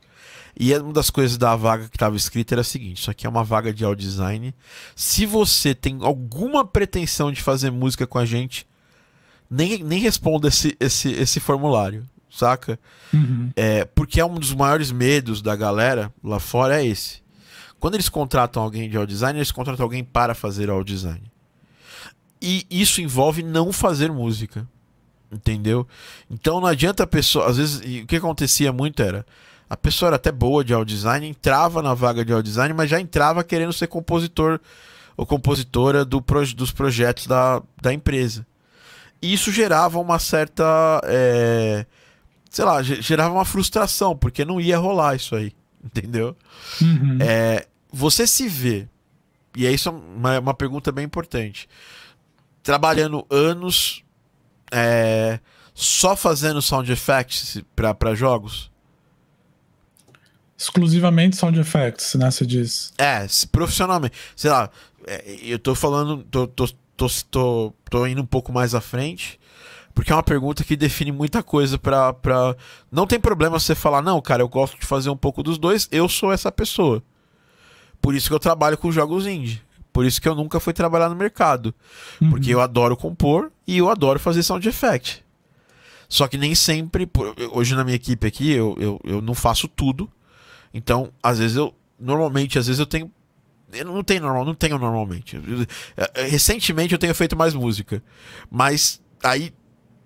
E 0.59 0.75
uma 0.75 0.91
das 0.91 1.09
coisas 1.09 1.37
da 1.37 1.55
vaga 1.55 1.87
que 1.87 1.95
estava 1.95 2.15
escrita 2.15 2.53
era 2.53 2.61
a 2.61 2.63
seguinte: 2.63 2.99
isso 3.01 3.09
aqui 3.09 3.25
é 3.25 3.29
uma 3.29 3.43
vaga 3.43 3.73
de 3.73 3.85
audio 3.85 4.05
design. 4.05 4.53
Se 4.95 5.25
você 5.25 5.73
tem 5.73 5.99
alguma 6.01 6.65
pretensão 6.65 7.31
de 7.31 7.41
fazer 7.41 7.71
música 7.71 8.05
com 8.05 8.19
a 8.19 8.25
gente, 8.25 8.67
nem, 9.49 9.81
nem 9.83 9.99
responda 9.99 10.49
esse, 10.49 10.75
esse, 10.79 11.09
esse 11.11 11.39
formulário, 11.39 12.05
saca? 12.29 12.77
Uhum. 13.13 13.51
É, 13.55 13.85
porque 13.85 14.19
é 14.19 14.25
um 14.25 14.35
dos 14.35 14.53
maiores 14.53 14.91
medos 14.91 15.41
da 15.41 15.55
galera 15.55 16.13
lá 16.23 16.39
fora 16.39 16.81
é 16.81 16.85
esse. 16.85 17.20
Quando 17.81 17.95
eles 17.95 18.07
contratam 18.07 18.61
alguém 18.61 18.87
de 18.87 18.95
audio 18.95 19.11
design, 19.11 19.39
eles 19.39 19.51
contratam 19.51 19.83
alguém 19.83 20.03
para 20.03 20.35
fazer 20.35 20.69
audio 20.69 20.95
design. 20.95 21.23
E 22.39 22.63
isso 22.69 23.01
envolve 23.01 23.41
não 23.41 23.73
fazer 23.73 24.11
música. 24.11 24.67
Entendeu? 25.31 25.87
Então 26.29 26.61
não 26.61 26.67
adianta 26.67 27.03
a 27.03 27.07
pessoa. 27.07 27.49
Às 27.49 27.57
vezes, 27.57 27.79
o 28.03 28.05
que 28.05 28.17
acontecia 28.17 28.71
muito 28.71 29.01
era. 29.01 29.25
A 29.67 29.75
pessoa 29.75 30.09
era 30.09 30.15
até 30.17 30.31
boa 30.31 30.63
de 30.63 30.75
audio 30.75 30.95
design, 30.95 31.25
entrava 31.25 31.81
na 31.81 31.95
vaga 31.95 32.23
de 32.23 32.31
audio 32.31 32.43
design, 32.43 32.71
mas 32.71 32.87
já 32.87 32.99
entrava 32.99 33.43
querendo 33.43 33.73
ser 33.73 33.87
compositor 33.87 34.59
ou 35.17 35.25
compositora 35.25 36.05
do, 36.05 36.23
dos 36.55 36.71
projetos 36.71 37.25
da, 37.25 37.63
da 37.81 37.91
empresa. 37.91 38.45
E 39.19 39.33
isso 39.33 39.51
gerava 39.51 39.97
uma 39.97 40.19
certa. 40.19 41.01
É, 41.05 41.87
sei 42.47 42.63
lá, 42.63 42.83
gerava 42.83 43.33
uma 43.33 43.45
frustração, 43.45 44.15
porque 44.15 44.45
não 44.45 44.61
ia 44.61 44.77
rolar 44.77 45.15
isso 45.15 45.35
aí. 45.35 45.51
Entendeu? 45.83 46.35
Uhum. 46.79 47.17
É, 47.19 47.65
você 47.91 48.25
se 48.25 48.47
vê, 48.47 48.87
e 49.55 49.67
é 49.67 49.71
isso 49.71 49.89
uma, 49.89 50.39
uma 50.39 50.53
pergunta 50.53 50.91
bem 50.91 51.05
importante, 51.05 51.67
trabalhando 52.63 53.25
anos 53.29 54.03
é, 54.71 55.39
só 55.73 56.15
fazendo 56.15 56.61
sound 56.61 56.91
effects 56.91 57.61
para 57.75 58.15
jogos? 58.15 58.71
Exclusivamente 60.57 61.35
sound 61.35 61.59
effects, 61.59 62.13
né? 62.15 62.29
Você 62.29 62.45
diz. 62.45 62.93
É, 62.97 63.25
profissionalmente. 63.51 64.15
Sei 64.35 64.49
lá, 64.49 64.69
é, 65.07 65.37
eu 65.41 65.57
tô 65.57 65.73
falando, 65.73 66.23
tô, 66.23 66.47
tô, 66.47 66.67
tô, 66.95 67.07
tô, 67.29 67.73
tô 67.89 68.05
indo 68.05 68.21
um 68.21 68.25
pouco 68.25 68.53
mais 68.53 68.75
à 68.75 68.79
frente, 68.79 69.39
porque 69.93 70.11
é 70.11 70.15
uma 70.15 70.23
pergunta 70.23 70.63
que 70.63 70.75
define 70.75 71.11
muita 71.11 71.41
coisa 71.41 71.77
pra, 71.77 72.13
pra. 72.13 72.55
Não 72.91 73.07
tem 73.07 73.19
problema 73.19 73.59
você 73.59 73.73
falar, 73.73 74.01
não, 74.01 74.21
cara, 74.21 74.43
eu 74.43 74.47
gosto 74.47 74.79
de 74.79 74.85
fazer 74.85 75.09
um 75.09 75.17
pouco 75.17 75.41
dos 75.41 75.57
dois, 75.57 75.89
eu 75.91 76.07
sou 76.07 76.31
essa 76.31 76.51
pessoa. 76.51 77.03
Por 78.01 78.15
isso 78.15 78.27
que 78.27 78.33
eu 78.33 78.39
trabalho 78.39 78.77
com 78.77 78.91
jogos 78.91 79.27
indie. 79.27 79.61
Por 79.93 80.05
isso 80.05 80.21
que 80.21 80.27
eu 80.27 80.35
nunca 80.35 80.59
fui 80.59 80.73
trabalhar 80.73 81.09
no 81.09 81.15
mercado. 81.15 81.73
Uhum. 82.21 82.29
Porque 82.29 82.53
eu 82.53 82.61
adoro 82.61 82.95
compor 82.95 83.51
e 83.67 83.77
eu 83.77 83.89
adoro 83.89 84.19
fazer 84.19 84.41
sound 84.41 84.67
effect. 84.67 85.23
Só 86.07 86.27
que 86.27 86.37
nem 86.37 86.55
sempre, 86.55 87.09
hoje 87.51 87.75
na 87.75 87.83
minha 87.83 87.95
equipe 87.95 88.25
aqui, 88.25 88.51
eu, 88.51 88.75
eu, 88.79 88.99
eu 89.03 89.21
não 89.21 89.33
faço 89.33 89.67
tudo. 89.67 90.09
Então, 90.73 91.11
às 91.21 91.39
vezes 91.39 91.57
eu. 91.57 91.73
Normalmente, 91.99 92.57
às 92.57 92.65
vezes 92.65 92.79
eu 92.79 92.85
tenho 92.85 93.11
eu 93.73 93.85
não 93.85 94.03
tenho 94.03 94.21
normal, 94.21 94.45
não 94.45 94.53
tenho 94.53 94.77
normalmente. 94.77 95.39
É, 95.95 96.23
recentemente 96.23 96.93
eu 96.93 96.99
tenho 96.99 97.15
feito 97.15 97.35
mais 97.35 97.53
música. 97.53 98.03
Mas 98.49 99.01
aí, 99.23 99.53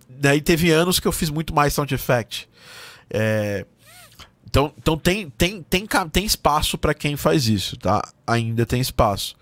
daí 0.07 0.41
teve 0.41 0.71
anos 0.71 0.99
que 0.99 1.07
eu 1.07 1.11
fiz 1.11 1.29
muito 1.29 1.53
mais 1.53 1.73
sound 1.73 1.93
effect. 1.93 2.49
É, 3.09 3.65
então, 4.55 4.71
então 4.77 4.97
tem, 4.97 5.29
tem, 5.31 5.61
tem, 5.63 5.85
tem 6.09 6.23
espaço 6.23 6.77
para 6.77 6.93
quem 6.93 7.17
faz 7.17 7.49
isso, 7.49 7.75
tá? 7.75 8.01
Ainda 8.25 8.65
tem 8.65 8.79
espaço. 8.79 9.35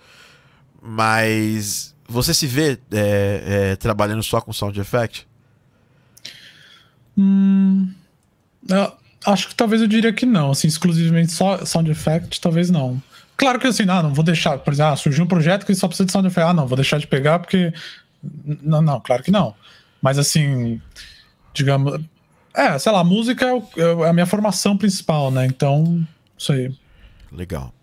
Mas 0.81 1.93
você 2.07 2.33
se 2.33 2.47
vê 2.47 2.79
é, 2.91 3.43
é, 3.45 3.75
trabalhando 3.75 4.23
só 4.23 4.41
com 4.41 4.51
sound 4.51 4.79
effect? 4.79 5.27
Hum, 7.15 7.93
acho 9.23 9.49
que 9.49 9.53
talvez 9.53 9.83
eu 9.83 9.87
diria 9.87 10.11
que 10.11 10.25
não. 10.25 10.49
Assim, 10.49 10.67
exclusivamente 10.67 11.31
só 11.31 11.63
sound 11.63 11.91
effect, 11.91 12.41
talvez 12.41 12.71
não. 12.71 12.99
Claro 13.37 13.59
que 13.59 13.67
assim, 13.67 13.83
ah, 13.87 14.01
não 14.01 14.15
vou 14.15 14.23
deixar, 14.23 14.57
por 14.57 14.73
exemplo, 14.73 14.93
ah, 14.93 14.95
surgiu 14.95 15.25
um 15.25 15.27
projeto 15.27 15.63
que 15.63 15.75
só 15.75 15.87
precisa 15.87 16.07
de 16.07 16.11
sound 16.11 16.27
effect. 16.27 16.49
Ah, 16.49 16.53
não, 16.55 16.65
vou 16.65 16.75
deixar 16.75 16.97
de 16.97 17.05
pegar 17.05 17.37
porque. 17.37 17.71
Não, 18.63 18.81
não, 18.81 18.99
claro 18.99 19.21
que 19.21 19.29
não. 19.29 19.53
Mas 20.01 20.17
assim, 20.17 20.81
digamos. 21.53 22.01
É, 22.53 22.77
sei 22.77 22.91
lá, 22.91 23.03
música 23.03 23.45
é, 23.45 23.53
o, 23.53 24.05
é 24.05 24.09
a 24.09 24.13
minha 24.13 24.25
formação 24.25 24.77
principal, 24.77 25.31
né? 25.31 25.45
Então, 25.45 26.05
isso 26.37 26.51
aí. 26.51 26.71
Legal. 27.31 27.73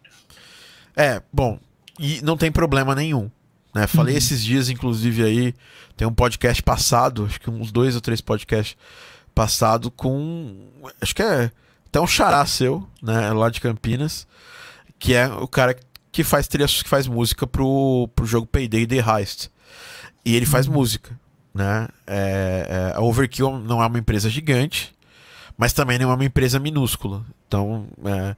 É, 0.97 1.23
bom, 1.33 1.59
e 1.99 2.21
não 2.23 2.37
tem 2.37 2.53
problema 2.53 2.95
nenhum. 2.95 3.31
Né? 3.75 3.87
Falei 3.87 4.15
uhum. 4.15 4.19
esses 4.19 4.43
dias, 4.43 4.69
inclusive, 4.69 5.25
aí, 5.25 5.55
tem 5.97 6.07
um 6.07 6.15
podcast 6.15 6.63
passado, 6.63 7.27
acho 7.27 7.41
que 7.41 7.51
uns 7.51 7.71
dois 7.73 7.95
ou 7.95 8.01
três 8.01 8.21
podcasts 8.21 8.77
passado 9.35 9.91
com. 9.91 10.69
Acho 11.01 11.15
que 11.15 11.23
é 11.23 11.51
até 11.87 12.01
um 12.01 12.07
xará 12.07 12.45
seu, 12.47 12.89
né? 13.03 13.33
Lá 13.33 13.49
de 13.51 13.61
Campinas 13.61 14.27
que 15.01 15.15
é 15.15 15.27
o 15.27 15.49
cara 15.49 15.75
que 16.13 16.23
faz 16.23 16.47
trilha, 16.47 16.69
que 16.69 16.89
faz 16.89 17.09
música 17.09 17.47
pro, 17.47 18.09
pro 18.15 18.27
jogo 18.27 18.47
Payday 18.47 18.87
The 18.87 18.97
Heist. 18.97 19.51
E 20.25 20.37
ele 20.37 20.45
faz 20.45 20.69
uhum. 20.69 20.75
música, 20.75 21.19
né? 21.55 21.89
É, 22.07 22.67
é, 22.69 22.97
a 22.97 23.01
Overkill 23.01 23.59
não 23.59 23.83
é 23.83 23.87
uma 23.87 23.99
empresa 23.99 24.29
gigante, 24.29 24.95
mas 25.57 25.73
também 25.73 25.99
não 25.99 26.11
é 26.11 26.15
uma 26.15 26.25
empresa 26.25 26.59
minúscula. 26.59 27.25
Então, 27.47 27.87
é, 28.05 28.37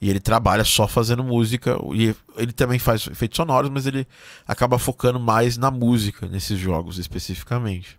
e 0.00 0.10
ele 0.10 0.20
trabalha 0.20 0.64
só 0.64 0.86
fazendo 0.86 1.22
música. 1.22 1.76
E 1.94 2.14
ele 2.36 2.52
também 2.52 2.78
faz 2.78 3.06
efeitos 3.06 3.36
sonoros, 3.36 3.70
mas 3.70 3.86
ele 3.86 4.06
acaba 4.46 4.78
focando 4.78 5.20
mais 5.20 5.56
na 5.56 5.70
música 5.70 6.26
nesses 6.26 6.58
jogos 6.58 6.98
especificamente. 6.98 7.98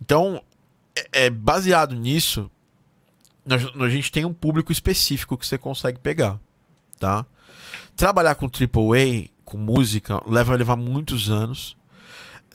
Então, 0.00 0.42
é, 0.94 1.26
é 1.26 1.30
baseado 1.30 1.94
nisso, 1.94 2.50
a 3.48 3.88
gente 3.88 4.10
tem 4.10 4.24
um 4.24 4.34
público 4.34 4.72
específico 4.72 5.36
que 5.36 5.46
você 5.46 5.56
consegue 5.56 5.98
pegar 5.98 6.40
tá? 6.98 7.26
Trabalhar 7.94 8.34
com 8.34 8.46
AAA, 8.46 9.28
com 9.44 9.56
música, 9.56 10.20
leva 10.26 10.52
a 10.52 10.56
levar 10.56 10.76
muitos 10.76 11.30
anos. 11.30 11.76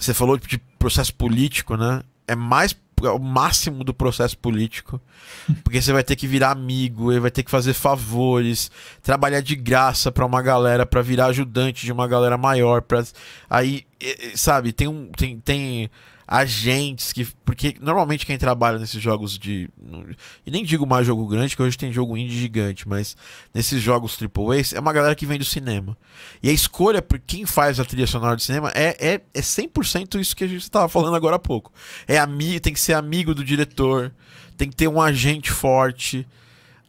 Você 0.02 0.16
falou 0.16 0.36
de 0.36 0.58
processo 0.80 1.14
político, 1.14 1.78
né? 1.78 2.02
É 2.28 2.36
mais 2.36 2.76
é 3.04 3.10
o 3.10 3.20
máximo 3.20 3.84
do 3.84 3.96
processo 3.96 4.38
político, 4.38 5.02
porque 5.64 5.82
você 5.82 5.92
vai 5.92 6.04
ter 6.04 6.16
que 6.16 6.28
virar 6.28 6.52
amigo, 6.52 7.20
vai 7.20 7.32
ter 7.32 7.42
que 7.42 7.50
fazer 7.50 7.74
favores, 7.74 8.70
trabalhar 9.02 9.42
de 9.42 9.56
graça 9.56 10.12
para 10.12 10.24
uma 10.24 10.40
galera, 10.42 10.86
para 10.86 11.02
virar 11.02 11.28
ajudante 11.28 11.84
de 11.84 11.92
uma 11.92 12.08
galera 12.08 12.38
maior, 12.38 12.82
para 12.84 13.04
aí, 13.50 13.86
sabe, 14.36 14.72
tem 14.72 14.88
um 14.88 15.08
tem, 15.08 15.40
tem 15.40 15.90
agentes 16.32 17.12
que. 17.12 17.26
Porque 17.44 17.76
normalmente 17.82 18.26
quem 18.26 18.38
trabalha 18.38 18.80
nesses 18.80 19.02
jogos 19.02 19.38
de. 19.38 19.70
E 20.46 20.50
nem 20.50 20.64
digo 20.64 20.88
mais 20.88 21.06
jogo 21.06 21.28
grande, 21.28 21.58
que 21.58 21.62
hoje 21.62 21.78
tem 21.78 21.92
jogo 21.92 22.16
indie 22.16 22.40
gigante, 22.40 22.88
mas 22.88 23.18
nesses 23.54 23.82
jogos 23.82 24.18
AAA 24.18 24.78
é 24.78 24.80
uma 24.80 24.94
galera 24.94 25.14
que 25.14 25.26
vem 25.26 25.38
do 25.38 25.44
cinema. 25.44 25.98
E 26.42 26.50
a 26.50 26.54
escolha 26.54 27.02
por 27.02 27.20
quem 27.20 27.46
faz 27.46 27.82
a 27.82 27.86
trilha 27.86 28.08
sonora 28.08 28.38
de 28.38 28.44
cinema 28.44 28.72
é, 28.74 28.96
é, 28.98 29.22
é 29.34 29.42
100% 29.42 30.22
isso 30.22 30.34
que 30.34 30.46
a 30.46 30.48
gente 30.48 30.62
estava 30.62 30.88
falando 30.88 31.16
agora 31.16 31.36
há 31.36 31.40
pouco. 31.40 31.74
É 32.08 32.18
amigo, 32.18 32.62
tem 32.62 32.72
que 32.72 32.80
ser 32.80 32.94
amigo 32.94 33.36
do 33.36 33.44
diretor, 33.44 34.14
tem 34.56 34.70
que 34.70 34.76
ter 34.76 34.88
um 34.88 35.02
agente 35.02 35.52
forte. 35.52 36.26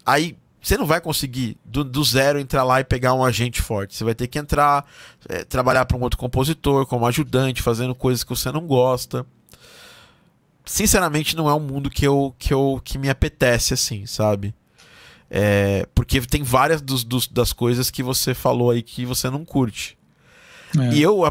Aí 0.06 0.36
você 0.62 0.78
não 0.78 0.86
vai 0.86 1.00
conseguir 1.00 1.58
do, 1.64 1.82
do, 1.82 2.04
zero 2.04 2.38
entrar 2.38 2.62
lá 2.62 2.78
e 2.78 2.84
pegar 2.84 3.14
um 3.14 3.24
agente 3.24 3.60
forte. 3.60 3.96
Você 3.96 4.04
vai 4.04 4.14
ter 4.14 4.28
que 4.28 4.38
entrar, 4.38 4.86
é, 5.28 5.42
trabalhar 5.42 5.84
para 5.84 5.96
um 5.96 6.00
outro 6.00 6.18
compositor, 6.18 6.86
como 6.86 7.04
ajudante, 7.04 7.60
fazendo 7.60 7.96
coisas 7.96 8.22
que 8.22 8.30
você 8.30 8.52
não 8.52 8.64
gosta. 8.64 9.26
Sinceramente, 10.64 11.34
não 11.34 11.50
é 11.50 11.54
um 11.54 11.60
mundo 11.60 11.90
que 11.90 12.06
eu 12.06 12.32
que, 12.38 12.54
eu, 12.54 12.80
que 12.84 12.96
me 12.96 13.10
apetece 13.10 13.74
assim, 13.74 14.06
sabe? 14.06 14.54
É, 15.28 15.88
porque 15.96 16.20
tem 16.20 16.44
várias 16.44 16.80
dos, 16.80 17.02
dos, 17.02 17.26
das 17.26 17.52
coisas 17.52 17.90
que 17.90 18.02
você 18.02 18.32
falou 18.32 18.70
aí 18.70 18.82
que 18.82 19.04
você 19.04 19.28
não 19.28 19.44
curte. 19.44 19.98
É. 20.78 20.94
E 20.94 21.02
eu, 21.02 21.24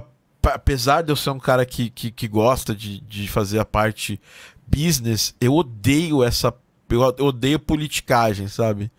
apesar 0.43 1.03
de 1.03 1.11
eu 1.11 1.15
ser 1.15 1.29
um 1.29 1.39
cara 1.39 1.65
que, 1.65 1.89
que, 1.89 2.11
que 2.11 2.27
gosta 2.27 2.75
de, 2.75 2.99
de 2.99 3.29
fazer 3.29 3.59
a 3.59 3.65
parte 3.65 4.19
business, 4.67 5.33
eu 5.39 5.53
odeio 5.53 6.21
essa. 6.21 6.53
Eu 6.89 6.99
odeio 7.25 7.57
politicagem, 7.57 8.49
sabe? 8.49 8.91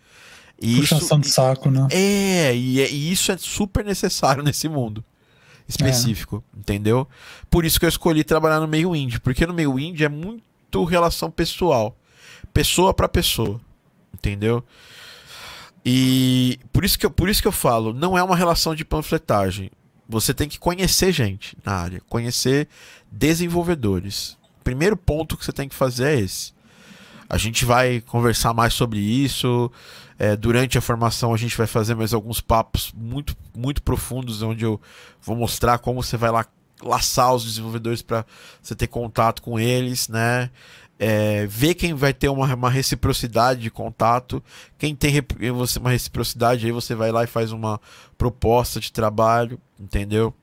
E 0.63 0.77
Puxação 0.77 1.19
isso, 1.19 1.29
de 1.29 1.29
saco, 1.29 1.69
né? 1.69 1.87
É 1.91 2.55
e, 2.55 2.79
é, 2.79 2.89
e 2.89 3.11
isso 3.11 3.33
é 3.33 3.37
super 3.37 3.83
necessário 3.83 4.41
nesse 4.41 4.69
mundo 4.69 5.03
específico, 5.67 6.41
é. 6.55 6.59
entendeu? 6.59 7.05
Por 7.49 7.65
isso 7.65 7.77
que 7.77 7.85
eu 7.85 7.89
escolhi 7.89 8.23
trabalhar 8.23 8.61
no 8.61 8.67
meio 8.67 8.95
indie, 8.95 9.19
porque 9.19 9.45
no 9.45 9.53
meio 9.53 9.77
indie 9.77 10.05
é 10.05 10.09
muito 10.09 10.85
relação 10.85 11.29
pessoal, 11.29 11.97
pessoa 12.53 12.93
para 12.93 13.09
pessoa, 13.09 13.59
entendeu? 14.13 14.63
E 15.85 16.57
por 16.71 16.85
isso 16.85 16.97
que 16.97 17.05
eu, 17.05 17.11
por 17.11 17.27
isso 17.27 17.41
que 17.41 17.47
eu 17.47 17.51
falo, 17.51 17.93
não 17.93 18.17
é 18.17 18.23
uma 18.23 18.35
relação 18.35 18.73
de 18.73 18.85
panfletagem. 18.85 19.69
Você 20.07 20.33
tem 20.33 20.47
que 20.47 20.59
conhecer 20.59 21.11
gente 21.11 21.57
na 21.65 21.73
área, 21.73 22.01
conhecer 22.07 22.69
desenvolvedores. 23.11 24.37
Primeiro 24.63 24.95
ponto 24.95 25.35
que 25.35 25.43
você 25.43 25.51
tem 25.51 25.67
que 25.67 25.75
fazer 25.75 26.05
é 26.05 26.19
esse. 26.21 26.53
A 27.29 27.37
gente 27.37 27.65
vai 27.65 27.99
conversar 27.99 28.53
mais 28.53 28.73
sobre 28.73 28.99
isso. 28.99 29.71
É, 30.23 30.37
durante 30.37 30.77
a 30.77 30.81
formação 30.81 31.33
a 31.33 31.37
gente 31.37 31.57
vai 31.57 31.67
fazer 31.67 31.95
mais 31.95 32.13
alguns 32.13 32.39
papos 32.39 32.93
muito, 32.95 33.35
muito 33.53 33.83
profundos, 33.83 34.41
onde 34.41 34.63
eu 34.63 34.79
vou 35.21 35.35
mostrar 35.35 35.79
como 35.79 36.01
você 36.01 36.15
vai 36.15 36.31
lá 36.31 36.45
laçar 36.81 37.35
os 37.35 37.43
desenvolvedores 37.43 38.01
para 38.01 38.25
você 38.61 38.73
ter 38.73 38.87
contato 38.87 39.41
com 39.41 39.59
eles, 39.59 40.07
né? 40.07 40.49
É, 40.97 41.45
ver 41.47 41.73
quem 41.73 41.93
vai 41.93 42.13
ter 42.13 42.29
uma, 42.29 42.55
uma 42.55 42.69
reciprocidade 42.69 43.59
de 43.59 43.69
contato. 43.69 44.41
Quem 44.77 44.95
tem 44.95 45.11
você 45.51 45.77
uma 45.77 45.91
reciprocidade, 45.91 46.65
aí 46.65 46.71
você 46.71 46.95
vai 46.95 47.11
lá 47.11 47.25
e 47.25 47.27
faz 47.27 47.51
uma 47.51 47.77
proposta 48.17 48.79
de 48.79 48.93
trabalho, 48.93 49.59
entendeu? 49.77 50.33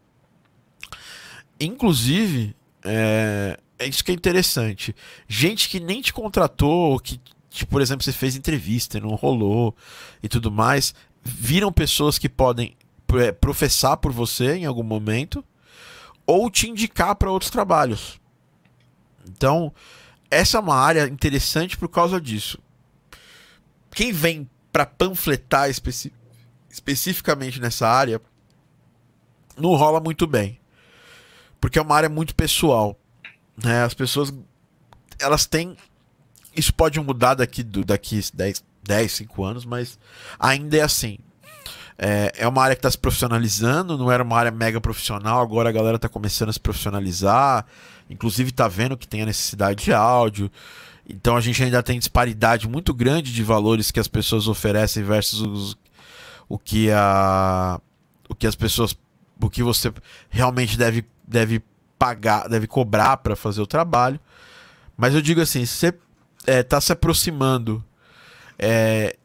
Inclusive, 1.59 2.55
é, 2.85 3.59
é 3.79 3.87
isso 3.87 4.05
que 4.05 4.11
é 4.11 4.15
interessante. 4.15 4.95
Gente 5.27 5.71
que 5.71 5.81
nem 5.81 6.03
te 6.03 6.13
contratou, 6.13 7.01
que, 7.01 7.19
que, 7.51 7.67
por 7.67 7.83
exemplo, 7.83 8.05
você 8.05 8.13
fez 8.13 8.37
entrevista 8.37 8.99
e 8.99 9.01
não 9.01 9.11
rolou 9.11 9.77
e 10.23 10.29
tudo 10.29 10.51
mais, 10.51 10.95
viram 11.23 11.73
pessoas 11.73 12.17
que 12.19 12.29
podem 12.29 12.77
é, 13.15 13.33
professar 13.33 13.97
por 13.97 14.13
você 14.13 14.55
em 14.55 14.67
algum 14.67 14.85
momento, 14.85 15.45
ou 16.27 16.49
te 16.49 16.69
indicar 16.69 17.15
para 17.17 17.31
outros 17.31 17.51
trabalhos. 17.51 18.21
Então, 19.29 19.73
essa 20.31 20.57
é 20.57 20.61
uma 20.61 20.77
área 20.77 21.09
interessante 21.09 21.77
por 21.77 21.89
causa 21.89 22.21
disso. 22.21 22.59
Quem 23.91 24.13
vem 24.13 24.49
para 24.73 24.87
panfletar 24.87 25.69
especi 25.69 26.13
especificamente 26.71 27.61
nessa 27.61 27.89
área 27.89 28.23
não 29.57 29.75
rola 29.75 30.01
muito 30.01 30.25
bem. 30.27 30.61
Porque 31.61 31.79
é 31.79 31.83
uma 31.83 31.97
área 31.97 32.09
muito 32.09 32.35
pessoal. 32.35 32.97
Né? 33.63 33.83
As 33.83 33.93
pessoas 33.93 34.33
elas 35.19 35.47
têm. 35.47 35.77
Isso 36.57 36.75
pode 36.75 36.99
mudar 37.01 37.35
daqui, 37.35 37.63
daqui 37.63 38.21
10, 38.33 38.65
10, 38.83 39.13
5 39.13 39.45
anos, 39.45 39.65
mas 39.65 39.99
ainda 40.39 40.77
é 40.77 40.83
assim. 40.83 41.19
É, 41.99 42.33
é 42.39 42.49
uma 42.49 42.63
área 42.63 42.75
que 42.75 42.79
está 42.79 42.91
se 42.91 42.97
profissionalizando, 42.97 43.99
não 43.99 44.11
era 44.11 44.23
uma 44.23 44.37
área 44.37 44.51
mega 44.51 44.81
profissional, 44.81 45.43
agora 45.43 45.69
a 45.69 45.73
galera 45.73 45.97
está 45.97 46.09
começando 46.09 46.49
a 46.49 46.53
se 46.53 46.59
profissionalizar, 46.59 47.67
inclusive 48.09 48.49
está 48.49 48.67
vendo 48.67 48.97
que 48.97 49.07
tem 49.07 49.23
a 49.23 49.27
necessidade 49.27 49.85
de 49.85 49.93
áudio. 49.93 50.51
Então 51.07 51.37
a 51.37 51.41
gente 51.41 51.63
ainda 51.63 51.83
tem 51.83 51.99
disparidade 51.99 52.67
muito 52.69 52.95
grande 52.95 53.33
de 53.33 53.43
valores 53.43 53.91
que 53.91 54.01
as 54.01 54.09
pessoas 54.09 54.49
oferecem 54.49 55.03
versus 55.03 55.41
os, 55.43 55.79
o 56.49 56.59
que 56.59 56.91
a 56.91 57.81
o 58.29 58.35
que 58.35 58.47
as 58.47 58.55
pessoas 58.55 58.97
o 59.43 59.51
que 59.51 59.63
você 59.63 59.93
realmente 60.31 60.79
deve 60.79 61.05
deve 61.27 61.63
pagar, 61.99 62.49
deve 62.49 62.67
cobrar 62.67 63.19
para 63.19 63.37
fazer 63.37 63.61
o 63.61 63.67
trabalho. 63.67 64.19
Mas 64.97 65.15
eu 65.15 65.21
digo 65.21 65.41
assim, 65.41 65.67
você 65.67 65.95
é, 66.47 66.63
tá 66.63 66.81
se 66.81 66.93
aproximando 66.93 67.85
é, 68.59 69.17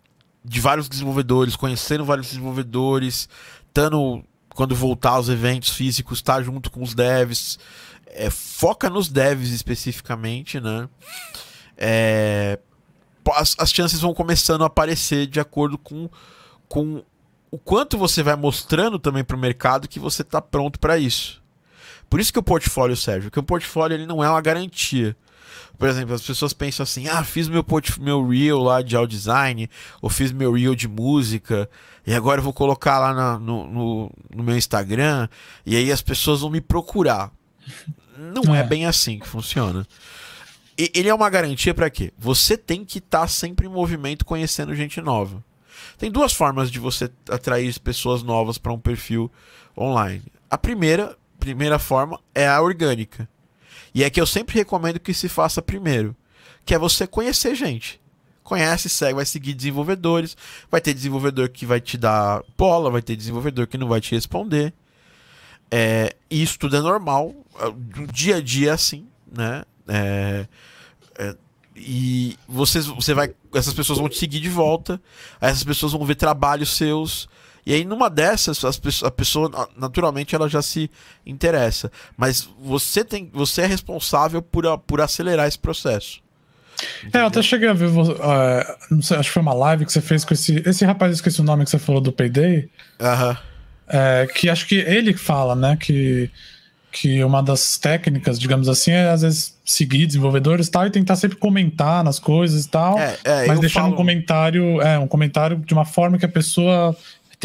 de 0.44 0.60
vários 0.60 0.88
desenvolvedores, 0.88 1.56
conhecendo 1.56 2.06
vários 2.06 2.28
desenvolvedores, 2.28 3.28
estando 3.68 4.24
quando 4.50 4.74
voltar 4.74 5.12
aos 5.12 5.28
eventos 5.28 5.72
físicos, 5.72 6.22
tá 6.22 6.42
junto 6.42 6.72
com 6.72 6.82
os 6.82 6.94
devs, 6.94 7.60
é, 8.08 8.30
foca 8.30 8.90
nos 8.90 9.10
devs 9.10 9.50
especificamente, 9.50 10.62
né? 10.62 10.88
É, 11.78 12.58
as, 13.34 13.56
as 13.60 13.72
chances 13.72 14.00
vão 14.00 14.14
começando 14.14 14.64
a 14.64 14.68
aparecer 14.68 15.28
de 15.28 15.42
acordo 15.42 15.78
com, 15.78 16.10
com 16.70 17.04
o 17.52 17.58
quanto 17.58 17.98
você 17.98 18.24
vai 18.24 18.36
mostrando 18.36 18.98
também 18.98 19.24
para 19.24 19.36
o 19.36 19.40
mercado 19.40 19.90
que 19.90 20.00
você 20.00 20.22
está 20.22 20.42
pronto 20.42 20.80
para 20.80 20.98
isso. 20.98 21.44
Por 22.10 22.20
isso 22.20 22.32
que 22.32 22.40
o 22.40 22.44
portfólio 22.44 22.96
serve, 22.96 23.28
porque 23.28 23.40
o 23.40 23.44
portfólio 23.44 23.96
ele 23.96 24.06
não 24.06 24.24
é 24.24 24.30
uma 24.30 24.42
garantia. 24.42 25.18
Por 25.78 25.88
exemplo, 25.88 26.14
as 26.14 26.22
pessoas 26.22 26.54
pensam 26.54 26.84
assim: 26.84 27.08
ah, 27.08 27.24
fiz 27.24 27.48
meu, 27.48 27.66
meu 28.00 28.28
reel 28.28 28.60
lá 28.60 28.82
de 28.82 28.96
audio 28.96 29.18
design, 29.18 29.70
ou 30.02 30.10
fiz 30.10 30.32
meu 30.32 30.54
reel 30.54 30.76
de 30.76 30.88
música, 30.88 31.70
e 32.06 32.14
agora 32.14 32.40
eu 32.40 32.44
vou 32.44 32.54
colocar 32.54 33.00
lá 33.00 33.14
na, 33.14 33.40
no, 33.40 33.68
no, 33.68 34.12
no, 34.34 34.44
meu 34.44 34.58
Instagram, 34.58 35.28
e 35.66 35.76
aí 35.76 35.92
as 35.92 36.02
pessoas 36.02 36.42
vão 36.42 36.50
me 36.50 36.62
procurar. 36.62 37.32
Não 38.18 38.56
é, 38.56 38.60
é 38.60 38.64
bem 38.64 38.86
assim 38.86 39.20
que 39.20 39.28
funciona. 39.28 39.86
E, 40.78 40.92
ele 40.94 41.10
é 41.10 41.14
uma 41.14 41.30
garantia 41.30 41.74
para 41.74 41.90
quê? 41.90 42.14
Você 42.18 42.58
tem 42.58 42.86
que 42.86 43.00
estar 43.00 43.22
tá 43.22 43.28
sempre 43.28 43.68
em 43.68 43.70
movimento 43.70 44.26
conhecendo 44.26 44.76
gente 44.76 45.02
nova. 45.02 45.44
Tem 45.98 46.12
duas 46.12 46.34
formas 46.34 46.70
de 46.70 46.80
você 46.80 47.10
atrair 47.30 47.80
pessoas 47.80 48.24
novas 48.24 48.58
para 48.58 48.74
um 48.74 48.80
perfil 48.80 49.32
online. 49.78 50.24
A 50.50 50.58
primeira, 50.58 51.18
primeira 51.40 51.80
forma 51.80 52.20
é 52.34 52.48
a 52.48 52.62
orgânica. 52.62 53.28
E 53.96 54.04
é 54.04 54.10
que 54.10 54.20
eu 54.20 54.28
sempre 54.28 54.56
recomendo 54.56 55.00
que 55.00 55.14
se 55.14 55.30
faça 55.30 55.62
primeiro, 55.62 56.14
que 56.66 56.76
é 56.76 56.78
você 56.78 57.08
conhecer 57.08 57.56
gente. 57.56 58.02
Conhece, 58.44 58.90
segue, 58.90 59.16
vai 59.16 59.26
seguir 59.26 59.54
desenvolvedores, 59.54 60.36
vai 60.70 60.82
ter 60.82 60.94
desenvolvedor 60.94 61.48
que 61.48 61.66
vai 61.66 61.80
te 61.80 61.98
dar 61.98 62.44
bola, 62.58 62.92
vai 62.92 63.02
ter 63.02 63.16
desenvolvedor 63.16 63.68
que 63.68 63.78
não 63.78 63.88
vai 63.88 64.02
te 64.02 64.14
responder. 64.14 64.74
É, 65.72 66.14
isso 66.30 66.60
tudo 66.60 66.76
é 66.76 66.82
normal, 66.82 67.34
do 67.74 68.06
dia 68.08 68.36
a 68.36 68.42
dia 68.42 68.72
é 68.72 68.74
assim, 68.74 69.08
né? 69.32 69.64
É, 69.88 70.48
é, 71.18 71.36
e 71.74 72.38
vocês, 72.48 72.88
você 72.88 73.14
vai, 73.14 73.34
essas 73.54 73.74
pessoas 73.74 73.98
vão 73.98 74.10
te 74.10 74.18
seguir 74.18 74.42
de 74.42 74.50
volta, 74.50 75.02
essas 75.40 75.64
pessoas 75.64 75.94
vão 75.94 76.06
ver 76.06 76.16
trabalhos 76.16 76.76
seus, 76.76 77.30
e 77.66 77.74
aí, 77.74 77.84
numa 77.84 78.10
dessas, 78.10 78.64
a 79.04 79.10
pessoa, 79.10 79.70
naturalmente, 79.76 80.36
ela 80.36 80.48
já 80.48 80.62
se 80.62 80.90
interessa. 81.26 81.92
Mas 82.16 82.48
você, 82.60 83.04
tem, 83.04 83.30
você 83.34 83.62
é 83.62 83.66
responsável 83.66 84.40
por, 84.42 84.78
por 84.80 85.02
acelerar 85.02 85.48
esse 85.48 85.58
processo. 85.58 86.24
Entendeu? 87.00 87.22
É, 87.22 87.24
eu 87.24 87.28
até 87.28 87.42
cheguei 87.42 87.68
a 87.68 87.74
ver, 87.74 87.88
uh, 87.88 89.02
sei, 89.02 89.18
acho 89.18 89.30
que 89.30 89.34
foi 89.34 89.42
uma 89.42 89.54
live 89.54 89.86
que 89.86 89.92
você 89.92 90.02
fez 90.02 90.24
com 90.24 90.34
esse, 90.34 90.62
esse 90.66 90.86
rapaz, 90.86 91.12
esqueci 91.14 91.42
o 91.42 91.44
nome 91.44 91.64
que 91.64 91.72
você 91.72 91.80
falou 91.80 92.02
do 92.02 92.12
Payday. 92.12 92.70
Aham. 93.02 93.32
Uh 93.32 93.34
-huh. 93.34 93.40
é, 93.88 94.28
que 94.28 94.48
acho 94.48 94.68
que 94.68 94.76
ele 94.76 95.14
fala, 95.14 95.56
né, 95.56 95.76
que, 95.80 96.30
que 96.92 97.24
uma 97.24 97.42
das 97.42 97.80
técnicas, 97.80 98.40
digamos 98.40 98.70
assim, 98.70 98.92
é 98.92 99.10
às 99.10 99.24
vezes 99.24 99.58
seguir 99.66 100.06
desenvolvedores 100.06 100.68
e 100.68 100.72
tal, 100.72 100.86
e 100.86 100.92
tentar 100.92 101.16
sempre 101.16 101.38
comentar 101.38 102.04
nas 102.04 102.20
coisas 102.20 102.66
e 102.66 102.70
tal, 102.70 103.00
é, 103.00 103.18
é, 103.24 103.48
mas 103.48 103.60
deixar 103.60 103.82
falo... 103.82 103.94
um 103.94 103.96
comentário, 103.96 104.82
é, 104.82 105.00
um 105.00 105.08
comentário 105.08 105.58
de 105.58 105.74
uma 105.74 105.86
forma 105.86 106.20
que 106.20 106.26
a 106.26 106.30
pessoa 106.30 106.96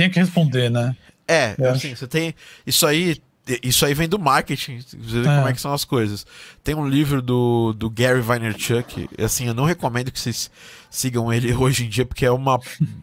tem 0.01 0.11
que 0.11 0.19
responder, 0.19 0.71
né? 0.71 0.97
É, 1.29 1.55
assim, 1.69 1.95
você 1.95 2.07
tem. 2.07 2.35
Isso 2.67 2.87
aí. 2.87 3.21
Isso 3.65 3.85
aí 3.85 3.95
vem 3.95 4.09
do 4.09 4.19
marketing, 4.19 4.79
você 4.79 5.23
vê 5.23 5.29
é. 5.29 5.35
como 5.37 5.49
é 5.49 5.53
que 5.53 5.61
são 5.61 5.73
as 5.73 5.85
coisas. 5.85 6.25
Tem 6.63 6.75
um 6.75 6.87
livro 6.87 7.21
do, 7.21 7.73
do 7.73 7.91
Gary 7.91 8.21
Vaynerchuk, 8.21 9.09
assim, 9.19 9.47
eu 9.47 9.55
não 9.55 9.65
recomendo 9.65 10.13
que 10.13 10.21
vocês 10.21 10.49
sigam 10.89 11.33
ele 11.33 11.53
hoje 11.57 11.85
em 11.85 11.89
dia, 11.89 12.07
porque 12.07 12.25
é 12.25 12.31
uma. 12.31 12.61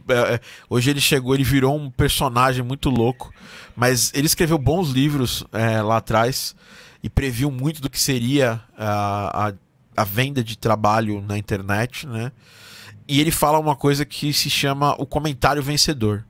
É, 0.08 0.36
é, 0.36 0.40
hoje 0.70 0.90
ele 0.90 1.02
chegou, 1.02 1.34
ele 1.34 1.44
virou 1.44 1.78
um 1.78 1.90
personagem 1.90 2.64
muito 2.64 2.90
louco, 2.90 3.34
mas 3.76 4.12
ele 4.14 4.28
escreveu 4.28 4.58
bons 4.58 4.90
livros 4.90 5.44
é, 5.52 5.82
lá 5.82 5.98
atrás 5.98 6.56
e 7.04 7.10
previu 7.10 7.52
muito 7.52 7.82
do 7.82 7.90
que 7.90 8.00
seria 8.00 8.62
a, 8.78 9.50
a, 9.50 9.54
a 9.98 10.04
venda 10.06 10.42
de 10.42 10.58
trabalho 10.58 11.22
na 11.28 11.38
internet, 11.38 12.08
né? 12.08 12.32
E 13.06 13.20
ele 13.20 13.32
fala 13.32 13.60
uma 13.60 13.76
coisa 13.76 14.06
que 14.06 14.32
se 14.32 14.50
chama 14.50 14.96
o 14.98 15.06
comentário 15.06 15.62
vencedor 15.62 16.24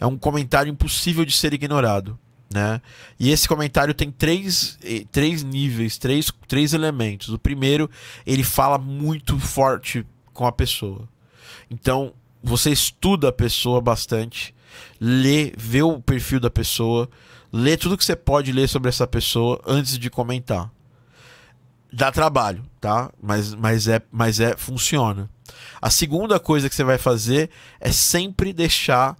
é 0.00 0.06
um 0.06 0.16
comentário 0.16 0.70
impossível 0.70 1.24
de 1.24 1.32
ser 1.32 1.52
ignorado. 1.52 2.18
Né? 2.52 2.80
E 3.20 3.30
esse 3.30 3.46
comentário 3.46 3.92
tem 3.92 4.10
três, 4.10 4.78
eh, 4.82 5.04
três 5.12 5.42
níveis, 5.42 5.98
três, 5.98 6.32
três 6.46 6.72
elementos. 6.72 7.28
O 7.28 7.38
primeiro, 7.38 7.90
ele 8.24 8.42
fala 8.42 8.78
muito 8.78 9.38
forte 9.38 10.06
com 10.32 10.46
a 10.46 10.52
pessoa. 10.52 11.06
Então, 11.70 12.14
você 12.42 12.70
estuda 12.70 13.28
a 13.28 13.32
pessoa 13.32 13.80
bastante, 13.80 14.54
lê, 14.98 15.52
vê 15.58 15.82
o 15.82 16.00
perfil 16.00 16.40
da 16.40 16.48
pessoa, 16.48 17.08
lê 17.52 17.76
tudo 17.76 17.98
que 17.98 18.04
você 18.04 18.16
pode 18.16 18.50
ler 18.52 18.68
sobre 18.68 18.88
essa 18.88 19.06
pessoa 19.06 19.60
antes 19.66 19.98
de 19.98 20.08
comentar. 20.08 20.70
Dá 21.92 22.10
trabalho, 22.10 22.62
tá? 22.80 23.10
Mas, 23.20 23.54
mas, 23.54 23.88
é, 23.88 24.00
mas 24.10 24.40
é 24.40 24.56
funciona. 24.56 25.28
A 25.80 25.90
segunda 25.90 26.38
coisa 26.38 26.68
que 26.68 26.74
você 26.74 26.84
vai 26.84 26.98
fazer 26.98 27.50
é 27.80 27.92
sempre 27.92 28.52
deixar 28.52 29.16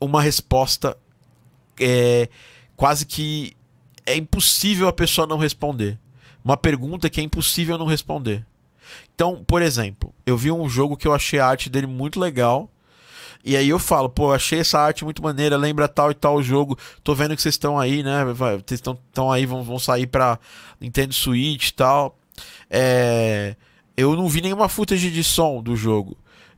uma 0.00 0.22
resposta 0.22 0.96
é, 1.80 2.28
quase 2.76 3.06
que 3.06 3.56
é 4.04 4.16
impossível 4.16 4.88
a 4.88 4.92
pessoa 4.92 5.26
não 5.26 5.38
responder. 5.38 5.98
Uma 6.44 6.56
pergunta 6.56 7.10
que 7.10 7.20
é 7.20 7.24
impossível 7.24 7.76
não 7.76 7.86
responder. 7.86 8.46
Então, 9.14 9.42
por 9.44 9.62
exemplo, 9.62 10.14
eu 10.24 10.36
vi 10.36 10.52
um 10.52 10.68
jogo 10.68 10.96
que 10.96 11.08
eu 11.08 11.14
achei 11.14 11.40
a 11.40 11.46
arte 11.46 11.68
dele 11.68 11.86
muito 11.86 12.20
legal. 12.20 12.70
E 13.44 13.56
aí 13.56 13.68
eu 13.68 13.78
falo, 13.78 14.08
pô, 14.08 14.32
achei 14.32 14.60
essa 14.60 14.78
arte 14.78 15.04
muito 15.04 15.22
maneira, 15.22 15.56
lembra 15.56 15.88
tal 15.88 16.10
e 16.10 16.14
tal 16.14 16.42
jogo. 16.42 16.78
Tô 17.02 17.14
vendo 17.14 17.34
que 17.34 17.42
vocês 17.42 17.54
estão 17.54 17.78
aí, 17.78 18.02
né? 18.02 18.24
Vocês 18.24 18.80
estão 18.80 19.30
aí, 19.30 19.46
vão, 19.46 19.62
vão 19.62 19.78
sair 19.78 20.06
pra 20.06 20.38
Nintendo 20.80 21.14
Switch 21.14 21.68
e 21.68 21.74
tal. 21.74 22.18
É, 22.68 23.56
eu 23.96 24.14
não 24.16 24.28
vi 24.28 24.40
nenhuma 24.40 24.68
footage 24.68 25.10
de 25.10 25.24
som 25.24 25.62
do 25.62 25.76
jogo. 25.76 26.16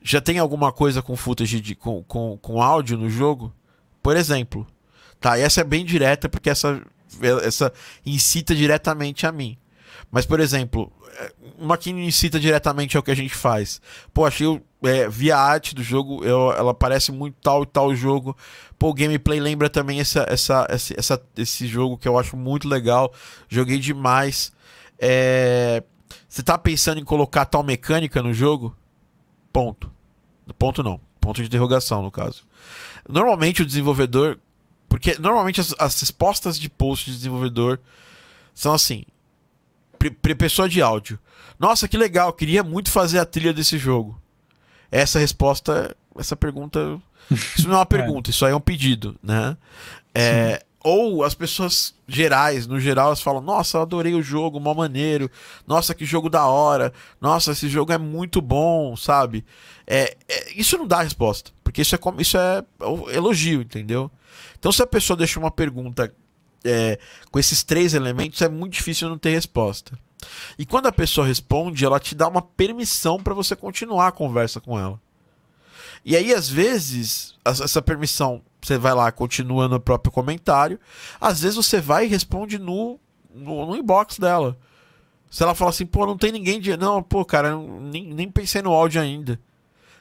Já 0.08 0.22
tem 0.22 0.38
alguma 0.38 0.72
coisa 0.72 1.02
com 1.02 1.14
footage 1.14 1.60
de, 1.60 1.74
com, 1.74 2.02
com, 2.04 2.38
com 2.40 2.62
áudio 2.62 2.96
no 2.96 3.10
jogo? 3.10 3.52
Por 4.02 4.16
exemplo. 4.16 4.66
Tá, 5.20 5.38
essa 5.38 5.60
é 5.60 5.64
bem 5.64 5.84
direta 5.84 6.30
porque 6.30 6.48
essa, 6.48 6.80
essa 7.44 7.70
incita 8.06 8.54
diretamente 8.54 9.26
a 9.26 9.32
mim. 9.32 9.58
Mas, 10.10 10.24
por 10.24 10.40
exemplo, 10.40 10.90
é, 11.18 11.30
uma 11.58 11.76
que 11.76 11.90
incita 11.90 12.40
diretamente 12.40 12.96
ao 12.96 13.02
que 13.02 13.10
a 13.10 13.14
gente 13.14 13.34
faz. 13.34 13.82
Pô, 14.14 14.24
achei. 14.24 14.46
É, 14.82 15.06
vi 15.10 15.30
a 15.30 15.38
arte 15.38 15.74
do 15.74 15.82
jogo, 15.82 16.24
eu, 16.24 16.52
ela 16.52 16.72
parece 16.72 17.12
muito 17.12 17.36
tal 17.42 17.64
e 17.64 17.66
tal 17.66 17.94
jogo. 17.94 18.34
Pô, 18.78 18.88
o 18.88 18.94
gameplay 18.94 19.38
lembra 19.38 19.68
também 19.68 20.00
essa, 20.00 20.24
essa, 20.26 20.66
essa, 20.70 20.94
essa, 20.96 21.22
esse 21.36 21.66
jogo 21.66 21.98
que 21.98 22.08
eu 22.08 22.18
acho 22.18 22.34
muito 22.34 22.66
legal. 22.66 23.12
Joguei 23.46 23.78
demais. 23.78 24.52
É, 24.98 25.82
você 26.26 26.42
tá 26.42 26.56
pensando 26.56 26.98
em 26.98 27.04
colocar 27.04 27.44
tal 27.44 27.62
mecânica 27.62 28.22
no 28.22 28.32
jogo? 28.32 28.74
Ponto. 29.52 29.97
Ponto 30.54 30.82
não. 30.82 31.00
Ponto 31.20 31.40
de 31.40 31.46
interrogação, 31.46 32.02
no 32.02 32.10
caso. 32.10 32.44
Normalmente 33.08 33.62
o 33.62 33.66
desenvolvedor. 33.66 34.38
Porque 34.88 35.18
normalmente 35.18 35.60
as, 35.60 35.74
as 35.78 36.00
respostas 36.00 36.58
de 36.58 36.68
post 36.68 37.10
de 37.10 37.16
desenvolvedor 37.16 37.78
são 38.54 38.72
assim. 38.72 39.04
Pessoa 40.38 40.68
de 40.68 40.80
áudio. 40.80 41.18
Nossa, 41.58 41.88
que 41.88 41.96
legal, 41.96 42.32
queria 42.32 42.62
muito 42.62 42.90
fazer 42.90 43.18
a 43.18 43.24
trilha 43.24 43.52
desse 43.52 43.76
jogo. 43.76 44.20
Essa 44.90 45.18
resposta, 45.18 45.94
essa 46.16 46.36
pergunta. 46.36 47.00
Isso 47.30 47.66
não 47.68 47.74
é 47.74 47.78
uma 47.78 47.86
pergunta, 47.86 48.30
é. 48.30 48.30
isso 48.30 48.46
aí 48.46 48.52
é 48.52 48.56
um 48.56 48.60
pedido, 48.60 49.16
né? 49.22 49.56
É, 50.14 50.64
ou 50.82 51.24
as 51.24 51.34
pessoas 51.34 51.94
gerais, 52.06 52.66
no 52.66 52.78
geral, 52.78 53.08
elas 53.08 53.20
falam: 53.20 53.40
Nossa, 53.40 53.80
adorei 53.80 54.14
o 54.14 54.22
jogo, 54.22 54.60
mó 54.60 54.74
maneiro. 54.74 55.30
Nossa, 55.66 55.94
que 55.94 56.04
jogo 56.04 56.30
da 56.30 56.46
hora. 56.46 56.92
Nossa, 57.20 57.52
esse 57.52 57.68
jogo 57.68 57.92
é 57.92 57.98
muito 57.98 58.40
bom, 58.40 58.96
sabe? 58.96 59.44
É, 59.86 60.16
é 60.28 60.52
isso 60.54 60.78
não 60.78 60.86
dá 60.86 61.02
resposta, 61.02 61.50
porque 61.64 61.82
isso 61.82 61.94
é, 61.94 61.98
isso 62.18 62.38
é 62.38 62.64
elogio, 63.12 63.62
entendeu? 63.62 64.10
Então, 64.58 64.70
se 64.70 64.82
a 64.82 64.86
pessoa 64.86 65.16
deixa 65.16 65.38
uma 65.38 65.50
pergunta 65.50 66.12
é, 66.64 66.98
com 67.30 67.38
esses 67.38 67.62
três 67.62 67.94
elementos, 67.94 68.40
é 68.42 68.48
muito 68.48 68.74
difícil 68.74 69.08
não 69.08 69.18
ter 69.18 69.30
resposta. 69.30 69.98
E 70.58 70.66
quando 70.66 70.86
a 70.86 70.92
pessoa 70.92 71.26
responde, 71.26 71.84
ela 71.84 72.00
te 72.00 72.14
dá 72.14 72.26
uma 72.26 72.42
permissão 72.42 73.22
para 73.22 73.34
você 73.34 73.54
continuar 73.54 74.08
a 74.08 74.12
conversa 74.12 74.60
com 74.60 74.78
ela. 74.78 75.00
E 76.04 76.16
aí, 76.16 76.32
às 76.32 76.48
vezes, 76.48 77.34
essa 77.44 77.82
permissão, 77.82 78.42
você 78.60 78.76
vai 78.76 78.94
lá, 78.94 79.10
continua 79.12 79.68
no 79.68 79.80
próprio 79.80 80.12
comentário. 80.12 80.78
Às 81.20 81.40
vezes 81.40 81.56
você 81.56 81.80
vai 81.80 82.04
e 82.04 82.08
responde 82.08 82.58
no, 82.58 82.98
no, 83.34 83.66
no 83.66 83.76
inbox 83.76 84.18
dela. 84.18 84.56
Se 85.30 85.42
ela 85.42 85.54
fala 85.54 85.70
assim, 85.70 85.86
pô, 85.86 86.06
não 86.06 86.16
tem 86.16 86.32
ninguém 86.32 86.60
de. 86.60 86.76
Não, 86.76 87.02
pô, 87.02 87.24
cara, 87.24 87.56
nem, 87.56 88.12
nem 88.12 88.30
pensei 88.30 88.62
no 88.62 88.72
áudio 88.72 89.00
ainda. 89.00 89.38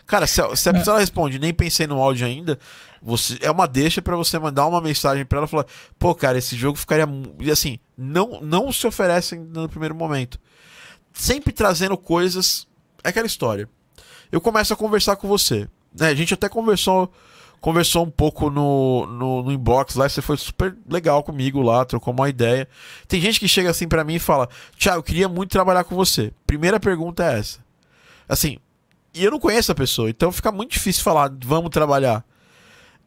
Cara, 0.05 0.25
se, 0.25 0.41
se 0.55 0.69
a 0.69 0.73
pessoa 0.73 0.97
é. 0.97 0.99
responde, 1.01 1.37
nem 1.37 1.53
pensei 1.53 1.85
no 1.85 2.01
áudio 2.01 2.25
ainda, 2.25 2.57
você 3.01 3.37
é 3.41 3.51
uma 3.51 3.67
deixa 3.67 4.01
para 4.01 4.15
você 4.15 4.39
mandar 4.39 4.65
uma 4.65 4.79
mensagem 4.79 5.25
para 5.25 5.39
ela 5.39 5.47
e 5.47 5.49
falar, 5.49 5.65
pô, 5.99 6.15
cara, 6.15 6.37
esse 6.37 6.55
jogo 6.55 6.77
ficaria. 6.77 7.05
E 7.39 7.51
assim, 7.51 7.77
não, 7.97 8.39
não 8.41 8.71
se 8.71 8.87
oferecem 8.87 9.39
no 9.39 9.67
primeiro 9.67 9.93
momento. 9.93 10.39
Sempre 11.11 11.51
trazendo 11.51 11.97
coisas. 11.97 12.65
É 13.03 13.09
aquela 13.09 13.27
história. 13.27 13.69
Eu 14.31 14.39
começo 14.39 14.73
a 14.73 14.77
conversar 14.77 15.17
com 15.17 15.27
você. 15.27 15.67
Né? 15.93 16.07
A 16.07 16.15
gente 16.15 16.33
até 16.33 16.47
conversou 16.47 17.11
conversou 17.59 18.05
um 18.05 18.09
pouco 18.09 18.49
no, 18.49 19.05
no, 19.07 19.43
no, 19.43 19.51
inbox 19.51 19.95
lá, 19.95 20.07
você 20.07 20.21
foi 20.21 20.37
super 20.37 20.75
legal 20.87 21.23
comigo 21.23 21.61
lá, 21.61 21.83
trocou 21.85 22.13
uma 22.13 22.29
ideia. 22.29 22.67
Tem 23.07 23.19
gente 23.19 23.39
que 23.39 23.47
chega 23.47 23.69
assim 23.69 23.87
para 23.87 24.03
mim 24.03 24.15
e 24.15 24.19
fala: 24.19 24.47
Tiago, 24.77 24.99
eu 24.99 25.03
queria 25.03 25.27
muito 25.27 25.51
trabalhar 25.51 25.83
com 25.83 25.95
você. 25.95 26.31
Primeira 26.45 26.79
pergunta 26.79 27.23
é 27.23 27.39
essa. 27.39 27.59
Assim, 28.27 28.57
e 29.13 29.23
eu 29.23 29.31
não 29.31 29.39
conheço 29.39 29.71
a 29.71 29.75
pessoa, 29.75 30.09
então 30.09 30.31
fica 30.31 30.51
muito 30.51 30.71
difícil 30.71 31.03
falar, 31.03 31.31
vamos 31.43 31.69
trabalhar. 31.69 32.23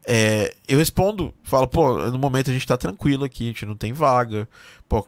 É, 0.05 0.53
eu 0.67 0.79
respondo, 0.79 1.33
falo, 1.43 1.67
pô, 1.67 1.97
no 2.09 2.17
momento 2.17 2.49
a 2.49 2.53
gente 2.53 2.65
tá 2.65 2.75
tranquilo 2.75 3.23
aqui, 3.23 3.45
a 3.45 3.47
gente 3.47 3.65
não 3.65 3.75
tem 3.75 3.93
vaga. 3.93 4.47
Pô, 4.89 5.07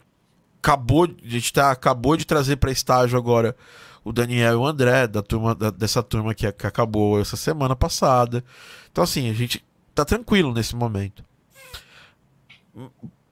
acabou, 0.61 1.05
a 1.05 1.27
gente 1.27 1.51
tá, 1.51 1.71
acabou 1.71 2.15
de 2.15 2.25
trazer 2.25 2.57
para 2.57 2.71
estágio 2.71 3.17
agora 3.17 3.55
o 4.03 4.11
Daniel 4.11 4.53
e 4.53 4.55
o 4.55 4.65
André, 4.65 5.07
da 5.07 5.21
turma, 5.21 5.55
da, 5.55 5.69
dessa 5.69 6.03
turma 6.03 6.33
que, 6.33 6.51
que 6.51 6.67
acabou 6.67 7.19
essa 7.19 7.37
semana 7.37 7.75
passada. 7.75 8.43
Então, 8.93 9.03
assim, 9.03 9.27
a 9.27 9.33
gente 9.33 9.65
tá 9.93 10.05
tranquilo 10.05 10.53
nesse 10.53 10.75
momento. 10.75 11.25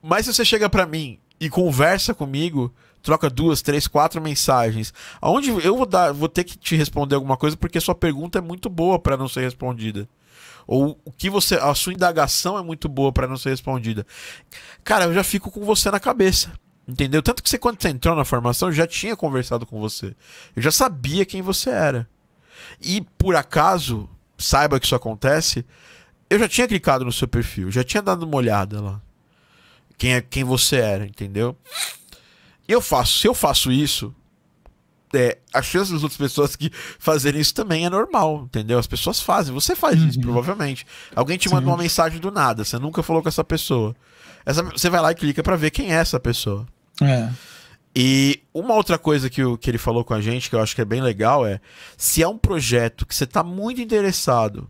Mas 0.02 0.26
se 0.26 0.34
você 0.34 0.44
chega 0.44 0.68
para 0.68 0.88
mim 0.88 1.20
e 1.40 1.52
conversa 1.52 2.16
comigo, 2.16 2.74
troca 3.04 3.30
duas, 3.30 3.62
três, 3.62 3.88
quatro 3.88 4.20
mensagens, 4.20 4.92
aonde 5.22 5.50
eu 5.50 5.78
vou 5.78 5.86
dar, 5.86 6.12
vou 6.12 6.28
ter 6.28 6.44
que 6.44 6.58
te 6.58 6.76
responder 6.76 7.14
alguma 7.14 7.38
coisa 7.38 7.56
porque 7.56 7.80
sua 7.80 7.94
pergunta 7.94 8.40
é 8.40 8.42
muito 8.42 8.70
boa 8.70 8.98
para 8.98 9.16
não 9.16 9.28
ser 9.28 9.42
respondida. 9.42 10.10
Ou 10.66 11.00
o 11.06 11.12
que 11.12 11.30
você, 11.30 11.56
a 11.56 11.76
sua 11.76 11.94
indagação 11.94 12.58
é 12.58 12.64
muito 12.64 12.90
boa 12.90 13.12
para 13.12 13.28
não 13.28 13.38
ser 13.38 13.52
respondida. 13.52 14.06
Cara, 14.84 15.06
eu 15.06 15.14
já 15.14 15.24
fico 15.24 15.52
com 15.52 15.64
você 15.64 15.92
na 15.92 16.00
cabeça. 16.00 16.52
Entendeu? 16.88 17.22
Tanto 17.22 17.44
que 17.44 17.50
você, 17.50 17.60
quando 17.60 17.80
você 17.80 17.90
entrou 17.90 18.16
na 18.16 18.26
formação, 18.26 18.70
eu 18.70 18.74
já 18.74 18.88
tinha 18.88 19.16
conversado 19.16 19.66
com 19.66 19.80
você. 19.80 20.16
Eu 20.56 20.62
já 20.64 20.72
sabia 20.72 21.24
quem 21.24 21.42
você 21.42 21.70
era. 21.70 22.10
E 22.82 23.02
por 23.18 23.36
acaso, 23.36 24.10
saiba 24.42 24.80
que 24.80 24.86
isso 24.86 24.96
acontece, 24.96 25.66
eu 26.30 26.40
já 26.40 26.48
tinha 26.48 26.68
clicado 26.68 27.06
no 27.06 27.12
seu 27.12 27.28
perfil, 27.28 27.72
já 27.72 27.84
tinha 27.84 28.02
dado 28.02 28.24
uma 28.24 28.38
olhada 28.38 28.82
lá. 28.82 29.02
Quem 29.98 30.14
é 30.14 30.22
quem 30.22 30.44
você 30.44 30.78
era, 30.78 31.06
entendeu? 31.06 31.56
E 32.68 32.72
eu 32.72 32.82
faço, 32.82 33.20
se 33.20 33.28
eu 33.28 33.34
faço 33.34 33.72
isso, 33.72 34.16
é, 35.14 35.38
a 35.54 35.62
chance 35.62 35.92
das 35.92 36.04
outras 36.04 36.18
pessoas 36.18 36.56
que 36.56 36.72
fazerem 36.98 37.42
isso 37.42 37.54
também 37.54 37.86
é 37.86 37.90
normal, 37.90 38.44
entendeu? 38.46 38.80
As 38.80 38.88
pessoas 38.88 39.20
fazem, 39.20 39.54
você 39.54 39.76
faz 39.76 40.02
uhum. 40.02 40.08
isso, 40.08 40.20
provavelmente. 40.20 40.86
Alguém 41.16 41.38
te 41.38 41.50
Sim. 41.50 41.56
manda 41.56 41.68
uma 41.68 41.78
mensagem 41.78 42.20
do 42.20 42.32
nada, 42.32 42.64
você 42.64 42.80
nunca 42.80 43.04
falou 43.04 43.22
com 43.22 43.30
essa 43.30 43.44
pessoa. 43.44 43.96
Essa, 44.46 44.64
você 44.64 44.90
vai 44.90 45.02
lá 45.02 45.12
e 45.12 45.16
clica 45.16 45.44
para 45.44 45.56
ver 45.56 45.70
quem 45.70 45.92
é 45.92 45.96
essa 45.96 46.20
pessoa. 46.20 46.66
É. 47.02 47.30
E 47.96 48.42
uma 48.54 48.74
outra 48.74 48.98
coisa 48.98 49.30
que, 49.30 49.42
que 49.58 49.70
ele 49.70 49.78
falou 49.78 50.04
com 50.04 50.14
a 50.14 50.22
gente, 50.22 50.50
que 50.50 50.56
eu 50.56 50.62
acho 50.62 50.74
que 50.74 50.82
é 50.82 50.86
bem 50.86 51.02
legal, 51.02 51.46
é 51.46 51.60
se 51.98 52.24
é 52.24 52.28
um 52.28 52.38
projeto 52.38 53.06
que 53.06 53.14
você 53.14 53.26
está 53.26 53.44
muito 53.44 53.82
interessado 53.82 54.70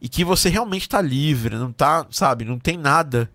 e 0.00 0.08
que 0.08 0.24
você 0.24 0.48
realmente 0.48 0.82
está 0.82 1.00
livre, 1.00 1.56
não 1.56 1.72
tá, 1.72 2.06
sabe, 2.10 2.44
não 2.44 2.58
tem 2.58 2.76
nada. 2.76 3.30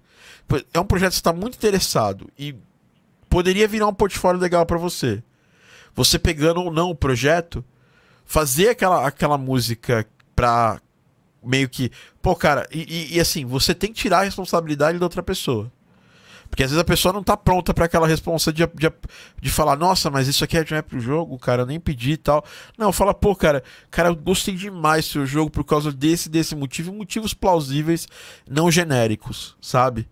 É 0.74 0.80
um 0.80 0.86
projeto 0.86 1.10
que 1.10 1.16
você 1.16 1.20
está 1.20 1.34
muito 1.34 1.56
interessado 1.56 2.30
e 2.40 2.56
poderia 3.30 3.68
virar 3.68 3.88
um 3.88 3.94
portfólio 3.94 4.40
legal 4.40 4.66
para 4.66 4.78
você. 4.78 5.22
Você 5.94 6.18
pegando 6.18 6.62
ou 6.62 6.72
não 6.72 6.90
o 6.90 6.96
projeto, 6.96 7.64
fazer 8.26 8.70
aquela, 8.70 9.06
aquela 9.06 9.38
música 9.38 10.08
pra 10.36 10.82
meio 11.44 11.68
que. 11.68 11.92
Pô, 12.22 12.36
cara, 12.36 12.68
e, 12.72 12.84
e, 12.84 13.16
e 13.16 13.20
assim, 13.20 13.46
você 13.46 13.74
tem 13.74 13.92
que 13.92 14.00
tirar 14.00 14.20
a 14.20 14.24
responsabilidade 14.24 15.00
da 15.00 15.06
outra 15.06 15.24
pessoa. 15.24 15.72
Porque 16.50 16.64
às 16.64 16.72
vezes 16.72 16.82
a 16.82 16.86
pessoa 16.86 17.14
não 17.14 17.24
tá 17.24 17.36
pronta 17.36 17.74
para 17.74 17.86
aquela 17.86 18.08
responsa 18.08 18.52
de, 18.52 18.66
de, 18.66 18.92
de, 19.42 19.50
falar, 19.50 19.76
nossa, 19.76 20.10
mas 20.10 20.28
isso 20.28 20.44
aqui 20.44 20.58
é 20.58 20.82
pro 20.82 21.00
jogo, 21.00 21.38
cara, 21.38 21.64
eu 21.64 21.66
nem 21.66 21.80
pedi 21.80 22.14
e 22.14 22.18
tal. 22.18 22.44
Não, 22.78 22.92
fala, 22.92 23.14
pô, 23.14 23.36
cara, 23.36 23.64
cara, 23.92 24.10
eu 24.10 24.16
gostei 24.16 24.56
demais 24.56 25.06
do 25.06 25.12
seu 25.12 25.26
jogo 25.26 25.52
por 25.52 25.64
causa 25.64 25.92
desse 25.92 26.30
desse 26.30 26.56
motivo, 26.56 26.94
motivos 26.94 27.34
plausíveis, 27.34 28.08
não 28.50 28.72
genéricos, 28.72 29.56
sabe? 29.62 30.08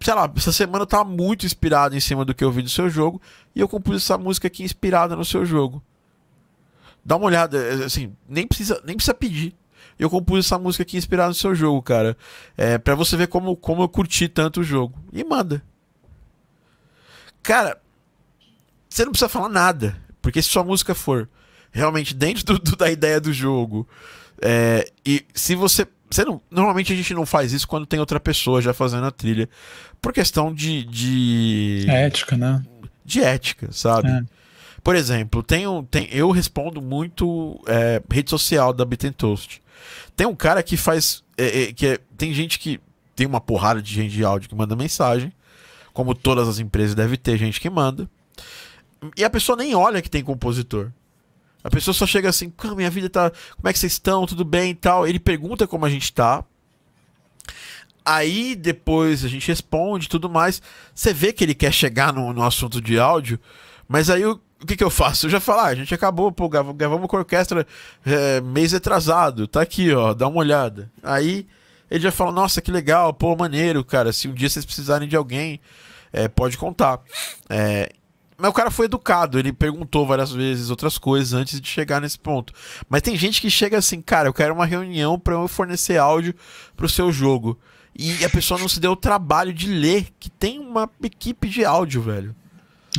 Sei 0.00 0.14
lá, 0.14 0.30
essa 0.36 0.52
semana 0.52 0.82
eu 0.82 0.86
tava 0.86 1.04
muito 1.04 1.46
inspirado 1.46 1.96
em 1.96 2.00
cima 2.00 2.24
do 2.24 2.34
que 2.34 2.44
eu 2.44 2.52
vi 2.52 2.60
do 2.60 2.68
seu 2.68 2.90
jogo 2.90 3.20
e 3.54 3.60
eu 3.60 3.68
compus 3.68 3.96
essa 3.96 4.18
música 4.18 4.46
aqui 4.46 4.62
inspirada 4.62 5.16
no 5.16 5.24
seu 5.24 5.44
jogo. 5.44 5.82
Dá 7.04 7.16
uma 7.16 7.26
olhada, 7.26 7.56
é, 7.56 7.84
assim, 7.84 8.14
nem 8.28 8.46
precisa, 8.46 8.82
nem 8.84 8.94
precisa 8.94 9.14
pedir 9.14 9.56
eu 9.98 10.08
compus 10.08 10.46
essa 10.46 10.58
música 10.58 10.82
aqui 10.82 10.96
inspirada 10.96 11.28
no 11.28 11.34
seu 11.34 11.54
jogo, 11.54 11.82
cara. 11.82 12.16
É, 12.56 12.78
para 12.78 12.94
você 12.94 13.16
ver 13.16 13.26
como, 13.26 13.56
como 13.56 13.82
eu 13.82 13.88
curti 13.88 14.28
tanto 14.28 14.60
o 14.60 14.64
jogo. 14.64 14.98
E 15.12 15.24
manda. 15.24 15.62
Cara, 17.42 17.80
você 18.88 19.04
não 19.04 19.12
precisa 19.12 19.28
falar 19.28 19.48
nada. 19.48 19.96
Porque 20.22 20.40
se 20.42 20.48
sua 20.48 20.62
música 20.62 20.94
for 20.94 21.28
realmente 21.70 22.14
dentro 22.14 22.44
do, 22.44 22.58
do, 22.58 22.76
da 22.76 22.90
ideia 22.90 23.20
do 23.20 23.32
jogo, 23.32 23.88
é, 24.40 24.90
e 25.04 25.24
se 25.34 25.54
você. 25.54 25.86
Você 26.10 26.24
não, 26.24 26.40
normalmente 26.50 26.90
a 26.90 26.96
gente 26.96 27.12
não 27.12 27.26
faz 27.26 27.52
isso 27.52 27.68
quando 27.68 27.84
tem 27.84 28.00
outra 28.00 28.18
pessoa 28.18 28.62
já 28.62 28.72
fazendo 28.72 29.06
a 29.06 29.10
trilha. 29.10 29.48
Por 30.00 30.12
questão 30.12 30.54
de. 30.54 30.84
de 30.84 31.84
é 31.88 32.06
ética, 32.06 32.36
né? 32.36 32.62
De 33.04 33.22
ética, 33.22 33.68
sabe? 33.72 34.08
É. 34.08 34.22
Por 34.82 34.96
exemplo, 34.96 35.42
tem, 35.42 35.64
tem, 35.90 36.08
eu 36.10 36.30
respondo 36.30 36.80
muito 36.80 37.62
é, 37.66 38.02
rede 38.10 38.30
social 38.30 38.72
da 38.72 38.84
Bitten 38.84 39.12
Toast. 39.12 39.60
Tem 40.18 40.26
um 40.26 40.34
cara 40.34 40.64
que 40.64 40.76
faz. 40.76 41.22
É, 41.36 41.62
é, 41.62 41.72
que 41.72 41.86
é, 41.86 41.98
tem 42.16 42.34
gente 42.34 42.58
que. 42.58 42.80
Tem 43.14 43.24
uma 43.24 43.40
porrada 43.40 43.80
de 43.80 43.94
gente 43.94 44.12
de 44.12 44.24
áudio 44.24 44.48
que 44.48 44.54
manda 44.54 44.74
mensagem. 44.74 45.32
Como 45.92 46.12
todas 46.12 46.48
as 46.48 46.58
empresas 46.58 46.96
deve 46.96 47.16
ter 47.16 47.38
gente 47.38 47.60
que 47.60 47.70
manda. 47.70 48.10
E 49.16 49.22
a 49.22 49.30
pessoa 49.30 49.54
nem 49.54 49.76
olha 49.76 50.02
que 50.02 50.10
tem 50.10 50.24
compositor. 50.24 50.90
A 51.62 51.70
pessoa 51.70 51.94
só 51.94 52.04
chega 52.04 52.28
assim, 52.28 52.52
minha 52.74 52.90
vida 52.90 53.08
tá. 53.08 53.30
Como 53.30 53.68
é 53.68 53.72
que 53.72 53.78
vocês 53.78 53.92
estão? 53.92 54.26
Tudo 54.26 54.44
bem 54.44 54.72
e 54.72 54.74
tal. 54.74 55.06
Ele 55.06 55.20
pergunta 55.20 55.68
como 55.68 55.86
a 55.86 55.90
gente 55.90 56.12
tá. 56.12 56.44
Aí 58.04 58.56
depois 58.56 59.24
a 59.24 59.28
gente 59.28 59.46
responde 59.46 60.08
tudo 60.08 60.28
mais. 60.28 60.60
Você 60.92 61.14
vê 61.14 61.32
que 61.32 61.44
ele 61.44 61.54
quer 61.54 61.72
chegar 61.72 62.12
no, 62.12 62.32
no 62.32 62.42
assunto 62.42 62.80
de 62.80 62.98
áudio, 62.98 63.38
mas 63.86 64.10
aí 64.10 64.26
o, 64.26 64.40
o 64.62 64.66
que, 64.66 64.76
que 64.76 64.84
eu 64.84 64.90
faço? 64.90 65.26
Eu 65.26 65.30
já 65.30 65.40
falo, 65.40 65.60
ah, 65.60 65.66
a 65.66 65.74
gente 65.74 65.94
acabou, 65.94 66.32
pô, 66.32 66.48
gravamos 66.48 67.08
com 67.08 67.16
a 67.16 67.20
orquestra 67.20 67.66
é, 68.04 68.40
mês 68.40 68.74
atrasado, 68.74 69.46
tá 69.46 69.62
aqui, 69.62 69.92
ó, 69.92 70.12
dá 70.12 70.26
uma 70.26 70.38
olhada. 70.38 70.90
Aí 71.02 71.46
ele 71.90 72.00
já 72.00 72.12
fala, 72.12 72.32
nossa, 72.32 72.60
que 72.60 72.70
legal, 72.70 73.14
pô, 73.14 73.36
maneiro, 73.36 73.84
cara, 73.84 74.12
se 74.12 74.28
um 74.28 74.34
dia 74.34 74.48
vocês 74.48 74.64
precisarem 74.64 75.08
de 75.08 75.16
alguém, 75.16 75.60
é, 76.12 76.26
pode 76.26 76.58
contar. 76.58 77.00
É, 77.48 77.90
mas 78.36 78.50
o 78.50 78.54
cara 78.54 78.70
foi 78.70 78.86
educado, 78.86 79.38
ele 79.38 79.52
perguntou 79.52 80.06
várias 80.06 80.30
vezes 80.30 80.70
outras 80.70 80.98
coisas 80.98 81.32
antes 81.32 81.60
de 81.60 81.68
chegar 81.68 82.00
nesse 82.00 82.18
ponto. 82.18 82.52
Mas 82.88 83.02
tem 83.02 83.16
gente 83.16 83.40
que 83.40 83.50
chega 83.50 83.78
assim, 83.78 84.00
cara, 84.00 84.28
eu 84.28 84.34
quero 84.34 84.54
uma 84.54 84.66
reunião 84.66 85.18
para 85.18 85.34
eu 85.34 85.48
fornecer 85.48 85.98
áudio 85.98 86.34
pro 86.76 86.88
seu 86.88 87.10
jogo. 87.10 87.58
E 87.96 88.24
a 88.24 88.30
pessoa 88.30 88.60
não 88.60 88.68
se 88.68 88.78
deu 88.78 88.92
o 88.92 88.96
trabalho 88.96 89.52
de 89.52 89.66
ler 89.66 90.08
que 90.20 90.30
tem 90.30 90.60
uma 90.60 90.88
equipe 91.02 91.48
de 91.48 91.64
áudio, 91.64 92.00
velho. 92.00 92.36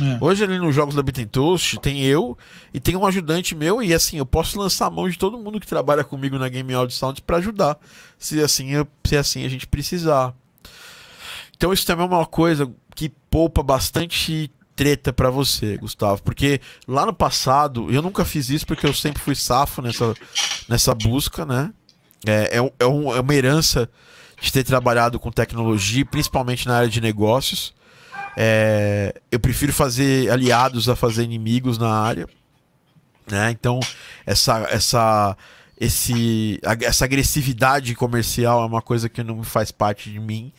É. 0.00 0.18
Hoje 0.24 0.44
ali 0.44 0.58
nos 0.58 0.74
jogos 0.74 0.94
da 0.94 1.02
Beaten 1.02 1.26
Toast 1.26 1.78
tem 1.80 2.02
eu 2.02 2.36
e 2.72 2.80
tem 2.80 2.96
um 2.96 3.06
ajudante 3.06 3.54
meu 3.54 3.82
e 3.82 3.92
assim, 3.92 4.16
eu 4.16 4.26
posso 4.26 4.58
lançar 4.58 4.86
a 4.86 4.90
mão 4.90 5.08
de 5.08 5.18
todo 5.18 5.38
mundo 5.38 5.60
que 5.60 5.66
trabalha 5.66 6.02
comigo 6.02 6.38
na 6.38 6.48
Game 6.48 6.72
Audio 6.72 6.96
Sound 6.96 7.20
para 7.22 7.36
ajudar, 7.36 7.78
se 8.18 8.40
assim, 8.40 8.70
eu, 8.70 8.88
se 9.04 9.16
assim 9.16 9.44
a 9.44 9.48
gente 9.48 9.66
precisar. 9.66 10.34
Então 11.56 11.72
isso 11.72 11.86
também 11.86 12.06
é 12.06 12.08
uma 12.08 12.24
coisa 12.24 12.70
que 12.94 13.10
poupa 13.30 13.62
bastante 13.62 14.50
treta 14.74 15.12
para 15.12 15.28
você, 15.28 15.76
Gustavo, 15.76 16.22
porque 16.22 16.60
lá 16.88 17.04
no 17.04 17.12
passado, 17.12 17.92
eu 17.92 18.00
nunca 18.00 18.24
fiz 18.24 18.48
isso 18.48 18.66
porque 18.66 18.86
eu 18.86 18.94
sempre 18.94 19.20
fui 19.20 19.34
safo 19.34 19.82
nessa, 19.82 20.14
nessa 20.66 20.94
busca, 20.94 21.44
né? 21.44 21.70
É, 22.26 22.58
é, 22.58 22.72
é, 22.78 22.86
um, 22.86 23.14
é 23.14 23.20
uma 23.20 23.34
herança 23.34 23.90
de 24.40 24.50
ter 24.50 24.64
trabalhado 24.64 25.20
com 25.20 25.30
tecnologia, 25.30 26.04
principalmente 26.06 26.66
na 26.66 26.78
área 26.78 26.88
de 26.88 27.00
negócios. 27.00 27.74
É, 28.36 29.14
eu 29.30 29.40
prefiro 29.40 29.72
fazer 29.72 30.30
aliados 30.30 30.88
a 30.88 30.96
fazer 30.96 31.24
inimigos 31.24 31.78
na 31.78 31.90
área. 31.90 32.28
Né? 33.30 33.50
Então, 33.50 33.80
essa, 34.26 34.66
essa, 34.70 35.36
esse, 35.78 36.60
essa 36.82 37.04
agressividade 37.04 37.94
comercial 37.94 38.62
é 38.62 38.66
uma 38.66 38.82
coisa 38.82 39.08
que 39.08 39.22
não 39.22 39.42
faz 39.42 39.70
parte 39.70 40.10
de 40.10 40.18
mim. 40.18 40.52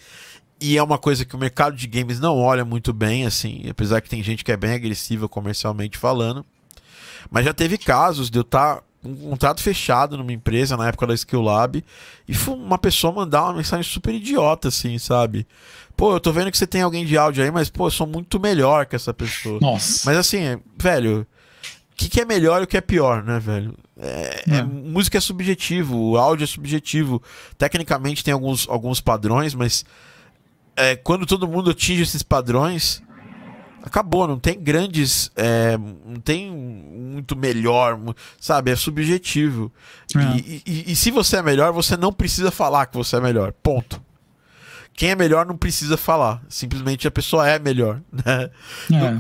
E 0.59 0.77
é 0.77 0.83
uma 0.83 0.97
coisa 0.97 1.25
que 1.25 1.35
o 1.35 1.39
mercado 1.39 1.75
de 1.75 1.87
games 1.87 2.19
não 2.19 2.37
olha 2.37 2.63
muito 2.63 2.93
bem, 2.93 3.25
assim, 3.25 3.67
apesar 3.67 3.99
que 3.99 4.09
tem 4.09 4.21
gente 4.21 4.43
que 4.43 4.51
é 4.51 4.57
bem 4.57 4.73
agressiva 4.73 5.27
comercialmente 5.27 5.97
falando. 5.97 6.45
Mas 7.31 7.45
já 7.45 7.53
teve 7.53 7.77
casos 7.77 8.29
de 8.29 8.37
eu 8.37 8.43
estar 8.43 8.75
tá 8.77 8.83
um 9.03 9.31
contrato 9.31 9.61
fechado 9.61 10.17
numa 10.17 10.31
empresa 10.31 10.77
na 10.77 10.87
época 10.87 11.07
da 11.07 11.13
Skill 11.13 11.41
Lab 11.41 11.83
e 12.27 12.33
foi 12.33 12.53
uma 12.53 12.77
pessoa 12.77 13.11
mandar 13.11 13.43
uma 13.45 13.53
mensagem 13.53 13.83
super 13.83 14.13
idiota, 14.13 14.67
assim, 14.67 14.97
sabe? 14.97 15.47
Pô, 15.97 16.13
eu 16.13 16.19
tô 16.19 16.31
vendo 16.31 16.51
que 16.51 16.57
você 16.57 16.67
tem 16.67 16.81
alguém 16.81 17.05
de 17.05 17.17
áudio 17.17 17.43
aí, 17.43 17.51
mas, 17.51 17.69
pô, 17.69 17.87
eu 17.87 17.91
sou 17.91 18.07
muito 18.07 18.39
melhor 18.39 18.85
que 18.85 18.95
essa 18.95 19.13
pessoa. 19.13 19.59
Nossa. 19.61 20.03
Mas 20.05 20.17
assim, 20.17 20.59
velho, 20.77 21.27
o 21.91 21.95
que, 21.95 22.09
que 22.09 22.21
é 22.21 22.25
melhor 22.25 22.61
e 22.61 22.63
o 22.63 22.67
que 22.67 22.77
é 22.77 22.81
pior, 22.81 23.23
né, 23.23 23.39
velho? 23.39 23.75
É, 23.97 24.43
é. 24.49 24.55
É, 24.57 24.63
música 24.63 25.17
é 25.17 25.21
subjetivo, 25.21 25.97
o 25.97 26.17
áudio 26.17 26.43
é 26.43 26.47
subjetivo. 26.47 27.21
Tecnicamente 27.57 28.23
tem 28.23 28.33
alguns, 28.33 28.67
alguns 28.69 28.99
padrões, 28.99 29.53
mas 29.53 29.85
é, 30.75 30.95
quando 30.95 31.25
todo 31.25 31.47
mundo 31.47 31.71
atinge 31.71 32.01
esses 32.01 32.23
padrões, 32.23 33.01
acabou, 33.83 34.27
não 34.27 34.39
tem 34.39 34.59
grandes. 34.59 35.31
É, 35.35 35.77
não 35.77 36.19
tem 36.19 36.51
muito 36.51 37.35
melhor, 37.35 37.99
sabe? 38.39 38.71
É 38.71 38.75
subjetivo. 38.75 39.71
É. 40.15 40.37
E, 40.37 40.63
e, 40.65 40.91
e, 40.91 40.95
se 40.95 41.11
você 41.11 41.37
é 41.37 41.41
melhor, 41.41 41.71
você 41.71 41.97
não 41.97 42.13
precisa 42.13 42.51
falar 42.51 42.85
que 42.85 42.97
você 42.97 43.15
é 43.15 43.21
melhor. 43.21 43.51
Ponto. 43.51 44.01
Quem 44.93 45.09
é 45.09 45.15
melhor 45.15 45.45
não 45.45 45.57
precisa 45.57 45.97
falar. 45.97 46.43
Simplesmente 46.49 47.07
a 47.07 47.11
pessoa 47.11 47.47
é 47.47 47.57
melhor. 47.57 48.01
Né? 48.11 48.51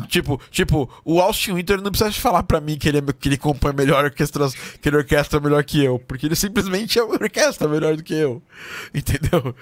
É. 0.03 0.07
Tipo, 0.07 0.39
tipo, 0.51 0.89
o 1.03 1.19
Austin 1.19 1.53
Winter 1.53 1.81
não 1.81 1.91
precisa 1.91 2.11
falar 2.11 2.43
para 2.43 2.61
mim 2.61 2.77
que 2.77 2.87
ele, 2.87 2.99
é, 2.99 3.01
que 3.17 3.29
ele 3.29 3.37
compõe 3.37 3.73
melhor 3.73 4.03
orquestras, 4.03 4.53
que 4.53 4.89
ele 4.89 4.97
orquestra 4.97 5.39
melhor 5.39 5.63
que 5.63 5.83
eu. 5.83 5.97
Porque 5.97 6.25
ele 6.25 6.35
simplesmente 6.35 6.99
é 6.99 7.03
uma 7.03 7.15
orquestra 7.15 7.67
melhor 7.67 7.95
do 7.95 8.03
que 8.03 8.13
eu. 8.13 8.43
Entendeu? 8.93 9.55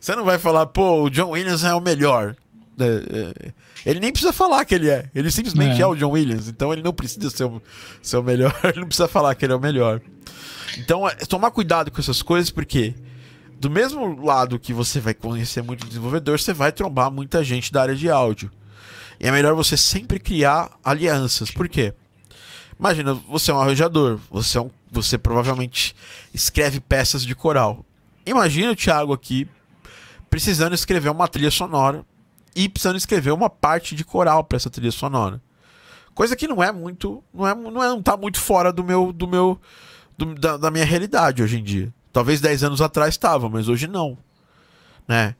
Você 0.00 0.14
não 0.14 0.24
vai 0.24 0.38
falar, 0.38 0.66
pô, 0.66 1.04
o 1.04 1.10
John 1.10 1.30
Williams 1.30 1.64
é 1.64 1.74
o 1.74 1.80
melhor. 1.80 2.36
É, 2.84 3.44
é, 3.46 3.52
ele 3.84 4.00
nem 4.00 4.10
precisa 4.10 4.32
falar 4.32 4.64
que 4.64 4.74
ele 4.74 4.88
é. 4.88 5.08
Ele 5.14 5.30
simplesmente 5.30 5.80
é, 5.80 5.82
é 5.82 5.86
o 5.86 5.94
John 5.94 6.10
Williams. 6.10 6.48
Então 6.48 6.72
ele 6.72 6.82
não 6.82 6.92
precisa 6.92 7.30
ser 7.30 7.44
o, 7.44 7.62
ser 8.02 8.16
o 8.16 8.22
melhor. 8.22 8.54
Ele 8.64 8.80
não 8.80 8.86
precisa 8.86 9.08
falar 9.08 9.34
que 9.34 9.44
ele 9.44 9.52
é 9.52 9.56
o 9.56 9.60
melhor. 9.60 10.00
Então, 10.78 11.08
é, 11.08 11.14
tomar 11.14 11.50
cuidado 11.50 11.90
com 11.90 12.00
essas 12.00 12.22
coisas, 12.22 12.50
porque 12.50 12.94
do 13.58 13.68
mesmo 13.68 14.22
lado 14.24 14.58
que 14.58 14.72
você 14.72 15.00
vai 15.00 15.14
conhecer 15.14 15.62
muito 15.62 15.86
desenvolvedor, 15.86 16.38
você 16.38 16.52
vai 16.52 16.72
trombar 16.72 17.10
muita 17.10 17.42
gente 17.44 17.72
da 17.72 17.82
área 17.82 17.94
de 17.94 18.08
áudio. 18.08 18.50
E 19.18 19.26
é 19.26 19.30
melhor 19.30 19.54
você 19.54 19.76
sempre 19.76 20.18
criar 20.18 20.70
alianças. 20.82 21.50
Por 21.50 21.68
quê? 21.68 21.92
Imagina, 22.78 23.12
você 23.12 23.50
é 23.50 23.54
um 23.54 23.60
arranjador, 23.60 24.18
você, 24.30 24.56
é 24.56 24.60
um, 24.62 24.70
você 24.90 25.18
provavelmente 25.18 25.94
escreve 26.32 26.80
peças 26.80 27.22
de 27.22 27.34
coral. 27.34 27.84
Imagina 28.24 28.72
o 28.72 28.76
Thiago 28.76 29.12
aqui 29.12 29.46
precisando 30.30 30.74
escrever 30.74 31.10
uma 31.10 31.28
trilha 31.28 31.50
sonora 31.50 32.06
e 32.54 32.68
precisando 32.68 32.96
escrever 32.96 33.32
uma 33.32 33.48
parte 33.48 33.94
de 33.94 34.04
coral 34.04 34.44
para 34.44 34.56
essa 34.56 34.70
trilha 34.70 34.92
sonora. 34.92 35.40
Coisa 36.14 36.36
que 36.36 36.48
não 36.48 36.62
é 36.62 36.72
muito, 36.72 37.22
não 37.32 37.46
é, 37.46 37.54
não 37.54 37.82
é, 37.82 37.88
não 37.88 38.02
tá 38.02 38.16
muito 38.16 38.38
fora 38.40 38.72
do 38.72 38.84
meu, 38.84 39.12
do 39.12 39.26
meu, 39.28 39.60
do, 40.18 40.34
da, 40.34 40.56
da 40.56 40.70
minha 40.70 40.84
realidade 40.84 41.42
hoje 41.42 41.58
em 41.58 41.62
dia. 41.62 41.92
Talvez 42.12 42.40
10 42.40 42.64
anos 42.64 42.80
atrás 42.80 43.14
estava, 43.14 43.48
mas 43.48 43.68
hoje 43.68 43.86
não. 43.86 44.18
Né? 45.06 45.34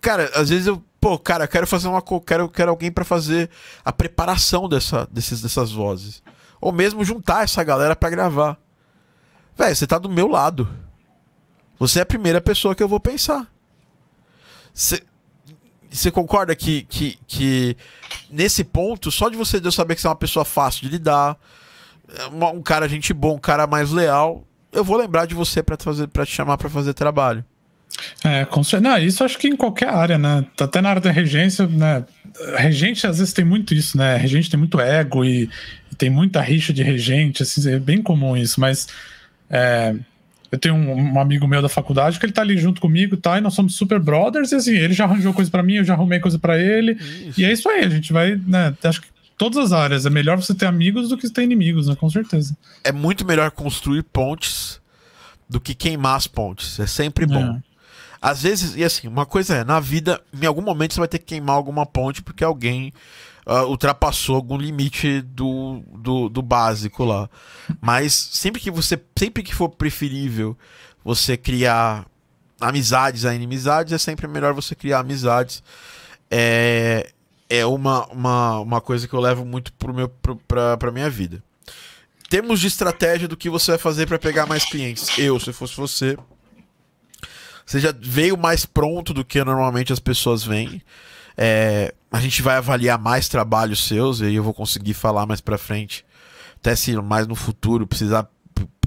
Cara, 0.00 0.30
às 0.34 0.50
vezes 0.50 0.66
eu, 0.66 0.82
pô, 1.00 1.18
cara, 1.18 1.48
quero 1.48 1.66
fazer 1.66 1.88
uma 1.88 2.02
quero 2.02 2.48
quero 2.48 2.70
alguém 2.70 2.92
para 2.92 3.04
fazer 3.04 3.50
a 3.84 3.92
preparação 3.92 4.68
dessa 4.68 5.08
desses 5.10 5.40
dessas 5.40 5.72
vozes. 5.72 6.22
Ou 6.60 6.70
mesmo 6.72 7.04
juntar 7.04 7.44
essa 7.44 7.64
galera 7.64 7.96
para 7.96 8.10
gravar. 8.10 8.58
Velho, 9.56 9.74
você 9.74 9.86
tá 9.86 9.98
do 9.98 10.08
meu 10.08 10.28
lado. 10.28 10.68
Você 11.78 11.98
é 11.98 12.02
a 12.02 12.06
primeira 12.06 12.40
pessoa 12.40 12.74
que 12.74 12.82
eu 12.82 12.88
vou 12.88 13.00
pensar. 13.00 13.50
Você 15.94 16.10
concorda 16.10 16.54
que, 16.56 16.82
que, 16.82 17.18
que 17.26 17.76
nesse 18.28 18.64
ponto, 18.64 19.10
só 19.12 19.28
de 19.28 19.36
você 19.36 19.60
saber 19.70 19.94
que 19.94 20.00
você 20.00 20.06
é 20.06 20.10
uma 20.10 20.16
pessoa 20.16 20.44
fácil 20.44 20.82
de 20.82 20.88
lidar, 20.88 21.36
um 22.52 22.60
cara 22.60 22.88
gente 22.88 23.12
bom, 23.12 23.36
um 23.36 23.38
cara 23.38 23.66
mais 23.66 23.92
leal, 23.92 24.44
eu 24.72 24.82
vou 24.82 24.96
lembrar 24.96 25.26
de 25.26 25.34
você 25.34 25.62
para 25.62 25.76
te 25.76 26.32
chamar 26.32 26.58
para 26.58 26.68
fazer 26.68 26.94
trabalho. 26.94 27.44
É, 28.24 28.44
com 28.44 28.64
certeza. 28.64 28.98
Isso 28.98 29.22
acho 29.22 29.38
que 29.38 29.46
em 29.46 29.56
qualquer 29.56 29.88
área, 29.88 30.18
né? 30.18 30.44
Até 30.60 30.80
na 30.80 30.90
área 30.90 31.00
da 31.00 31.12
regência, 31.12 31.64
né? 31.68 32.04
Regente 32.56 33.06
às 33.06 33.18
vezes 33.18 33.32
tem 33.32 33.44
muito 33.44 33.72
isso, 33.72 33.96
né? 33.96 34.16
Regente 34.16 34.50
tem 34.50 34.58
muito 34.58 34.80
ego 34.80 35.24
e, 35.24 35.48
e 35.92 35.94
tem 35.96 36.10
muita 36.10 36.40
rixa 36.40 36.72
de 36.72 36.82
regente, 36.82 37.44
assim, 37.44 37.70
é 37.70 37.78
bem 37.78 38.02
comum 38.02 38.36
isso, 38.36 38.60
mas 38.60 38.88
é, 39.48 39.94
eu 40.54 40.58
tenho 40.58 40.74
um, 40.74 41.14
um, 41.14 41.20
amigo 41.20 41.48
meu 41.48 41.60
da 41.60 41.68
faculdade 41.68 42.18
que 42.18 42.24
ele 42.24 42.32
tá 42.32 42.42
ali 42.42 42.56
junto 42.56 42.80
comigo, 42.80 43.16
tá? 43.16 43.38
E 43.38 43.40
nós 43.40 43.54
somos 43.54 43.74
super 43.74 43.98
brothers, 43.98 44.52
e 44.52 44.54
assim, 44.54 44.74
ele 44.74 44.94
já 44.94 45.04
arranjou 45.04 45.34
coisa 45.34 45.50
para 45.50 45.62
mim, 45.62 45.74
eu 45.74 45.84
já 45.84 45.94
arrumei 45.94 46.20
coisa 46.20 46.38
para 46.38 46.58
ele. 46.58 46.92
Isso. 46.92 47.40
E 47.40 47.44
é 47.44 47.52
isso 47.52 47.68
aí, 47.68 47.84
a 47.84 47.88
gente 47.88 48.12
vai, 48.12 48.40
né? 48.46 48.72
Acho 48.84 49.02
que 49.02 49.08
todas 49.36 49.58
as 49.58 49.72
áreas. 49.72 50.06
É 50.06 50.10
melhor 50.10 50.36
você 50.36 50.54
ter 50.54 50.66
amigos 50.66 51.08
do 51.08 51.18
que 51.18 51.28
ter 51.28 51.42
inimigos, 51.42 51.88
né? 51.88 51.96
Com 51.96 52.08
certeza. 52.08 52.56
É 52.82 52.92
muito 52.92 53.26
melhor 53.26 53.50
construir 53.50 54.02
pontes 54.04 54.80
do 55.48 55.60
que 55.60 55.74
queimar 55.74 56.16
as 56.16 56.26
pontes. 56.26 56.78
É 56.78 56.86
sempre 56.86 57.26
bom. 57.26 57.56
É. 57.56 57.62
Às 58.22 58.42
vezes, 58.42 58.76
e 58.76 58.84
assim, 58.84 59.08
uma 59.08 59.26
coisa 59.26 59.56
é, 59.56 59.64
na 59.64 59.80
vida, 59.80 60.20
em 60.40 60.46
algum 60.46 60.62
momento 60.62 60.94
você 60.94 61.00
vai 61.00 61.08
ter 61.08 61.18
que 61.18 61.26
queimar 61.26 61.56
alguma 61.56 61.84
ponte 61.84 62.22
porque 62.22 62.42
alguém 62.42 62.92
uh, 63.46 63.66
ultrapassou 63.66 64.36
algum 64.36 64.56
limite 64.56 65.20
do, 65.22 65.82
do, 65.92 66.28
do, 66.28 66.42
básico 66.42 67.04
lá. 67.04 67.28
Mas 67.80 68.12
sempre 68.12 68.60
que 68.60 68.70
você, 68.70 69.00
sempre 69.18 69.42
que 69.42 69.54
for 69.54 69.68
preferível 69.68 70.56
você 71.04 71.36
criar 71.36 72.06
amizades 72.60 73.24
a 73.24 73.34
inimizades, 73.34 73.92
é 73.92 73.98
sempre 73.98 74.26
melhor 74.26 74.54
você 74.54 74.74
criar 74.74 75.00
amizades. 75.00 75.62
É, 76.30 77.10
é 77.48 77.66
uma, 77.66 78.06
uma, 78.06 78.58
uma 78.60 78.80
coisa 78.80 79.06
que 79.06 79.14
eu 79.14 79.20
levo 79.20 79.44
muito 79.44 79.72
pro 79.74 79.92
meu, 79.92 80.08
pro, 80.08 80.36
pra, 80.36 80.76
pra 80.76 80.90
minha 80.90 81.10
vida. 81.10 81.42
Temos 82.28 82.58
de 82.58 82.66
estratégia 82.66 83.28
do 83.28 83.36
que 83.36 83.50
você 83.50 83.72
vai 83.72 83.78
fazer 83.78 84.06
para 84.06 84.18
pegar 84.18 84.46
mais 84.46 84.64
clientes. 84.64 85.18
Eu, 85.18 85.38
se 85.38 85.52
fosse 85.52 85.76
você, 85.76 86.16
você 87.64 87.78
já 87.78 87.94
veio 87.96 88.36
mais 88.36 88.64
pronto 88.66 89.14
do 89.14 89.24
que 89.24 89.42
normalmente 89.44 89.92
as 89.92 90.00
pessoas 90.00 90.42
vêm. 90.42 90.82
É, 91.36 91.94
a 92.14 92.20
gente 92.20 92.42
vai 92.42 92.54
avaliar 92.54 92.96
mais 92.96 93.28
trabalhos 93.28 93.88
seus 93.88 94.20
e 94.20 94.26
aí 94.26 94.36
eu 94.36 94.42
vou 94.44 94.54
conseguir 94.54 94.94
falar 94.94 95.26
mais 95.26 95.40
para 95.40 95.58
frente. 95.58 96.06
Até 96.54 96.76
se 96.76 96.94
mais 96.94 97.26
no 97.26 97.34
futuro 97.34 97.88
precisar 97.88 98.28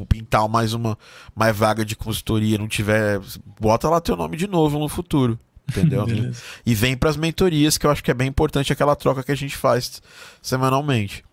pintar 0.07 0.47
mais 0.47 0.71
uma 0.73 0.97
mais 1.35 1.53
vaga 1.53 1.83
de 1.83 1.93
consultoria, 1.93 2.57
não 2.57 2.69
tiver, 2.69 3.19
bota 3.59 3.89
lá 3.89 3.99
teu 3.99 4.15
nome 4.15 4.37
de 4.37 4.47
novo 4.47 4.79
no 4.79 4.87
futuro 4.87 5.37
entendeu? 5.69 6.05
e 6.65 6.73
vem 6.73 6.95
para 6.95 7.09
as 7.09 7.17
mentorias, 7.17 7.77
que 7.77 7.85
eu 7.85 7.91
acho 7.91 8.01
que 8.01 8.09
é 8.09 8.13
bem 8.13 8.29
importante 8.29 8.71
aquela 8.71 8.95
troca 8.95 9.21
que 9.21 9.31
a 9.33 9.35
gente 9.35 9.57
faz 9.57 10.01
semanalmente. 10.41 11.25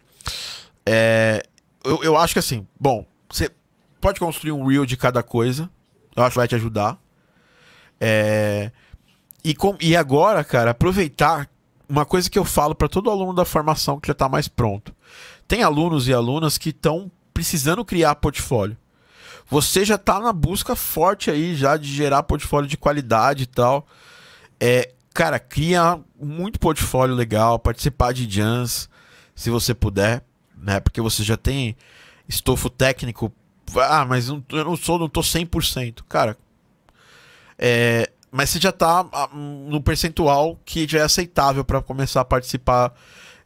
É, 0.85 1.45
eu, 1.85 2.03
eu 2.03 2.19
acho 2.19 2.33
que 2.33 2.41
assim, 2.41 2.67
bom, 2.79 3.07
você 3.31 3.49
pode 4.01 4.19
construir 4.19 4.51
um 4.51 4.67
reel 4.67 4.85
de 4.85 4.97
cada 4.97 5.23
coisa, 5.23 5.71
eu 6.17 6.25
acho 6.25 6.33
que 6.33 6.39
vai 6.39 6.49
te 6.49 6.57
ajudar. 6.57 6.99
É, 8.01 8.73
e, 9.45 9.55
com, 9.55 9.77
e 9.81 9.95
agora, 9.95 10.43
cara, 10.43 10.73
aproveitar 10.73 11.49
uma 11.89 12.05
coisa 12.05 12.30
que 12.30 12.39
eu 12.39 12.45
falo 12.45 12.74
para 12.74 12.89
todo 12.89 13.11
aluno 13.11 13.35
da 13.35 13.45
formação 13.45 14.01
que 14.01 14.09
já 14.09 14.12
está 14.12 14.28
mais 14.28 14.49
pronto. 14.49 14.95
Tem 15.47 15.62
alunos 15.62 16.09
e 16.09 16.14
alunas 16.14 16.57
que 16.59 16.70
estão 16.70 17.11
precisando 17.32 17.85
criar 17.85 18.14
portfólio. 18.16 18.76
Você 19.49 19.85
já 19.85 19.97
está 19.97 20.18
na 20.20 20.32
busca 20.32 20.74
forte 20.74 21.30
aí 21.30 21.55
já 21.55 21.76
de 21.76 21.93
gerar 21.93 22.22
portfólio 22.22 22.68
de 22.68 22.76
qualidade 22.76 23.43
e 23.43 23.47
tal. 23.47 23.87
É, 24.59 24.93
cara, 25.12 25.39
cria 25.39 26.01
muito 26.18 26.59
portfólio 26.59 27.14
legal, 27.14 27.59
participar 27.59 28.12
de 28.12 28.28
jams, 28.28 28.89
se 29.35 29.51
você 29.51 29.74
puder, 29.74 30.24
né? 30.57 30.80
Porque 30.80 31.01
você 31.01 31.22
já 31.22 31.37
tem 31.37 31.76
estofo 32.26 32.70
técnico. 32.70 33.32
Ah, 33.76 34.07
mas 34.07 34.28
eu 34.28 34.43
não 34.51 34.76
sou, 34.76 34.99
não 34.99 35.09
tô 35.09 35.20
100%. 35.20 36.03
Cara, 36.09 36.39
é, 37.59 38.11
mas 38.37 38.51
você 38.51 38.59
já 38.59 38.72
tá 38.72 39.07
ah, 39.12 39.28
no 39.32 39.80
percentual 39.80 40.59
que 40.64 40.89
já 40.89 40.99
é 40.99 41.03
aceitável 41.03 41.64
para 41.64 41.80
começar 41.80 42.20
a 42.20 42.24
participar 42.24 42.93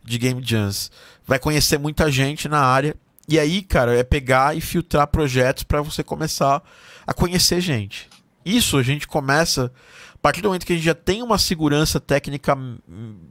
de 0.02 0.16
game 0.16 0.42
jams. 0.42 0.90
Vai 1.26 1.38
conhecer 1.38 1.76
muita 1.76 2.10
gente 2.10 2.48
na 2.48 2.60
área. 2.60 2.96
E 3.28 3.38
aí, 3.38 3.60
cara, 3.60 3.94
é 3.94 4.02
pegar 4.02 4.56
e 4.56 4.62
filtrar 4.62 5.06
projetos 5.08 5.62
para 5.62 5.82
você 5.82 6.02
começar 6.02 6.62
a 7.06 7.12
conhecer 7.12 7.60
gente. 7.60 8.08
Isso 8.42 8.78
a 8.78 8.82
gente 8.82 9.06
começa 9.06 9.70
a 10.14 10.18
partir 10.22 10.40
do 10.40 10.48
momento 10.48 10.64
que 10.64 10.72
a 10.72 10.76
gente 10.76 10.86
já 10.86 10.94
tem 10.94 11.22
uma 11.22 11.36
segurança 11.36 12.00
técnica 12.00 12.56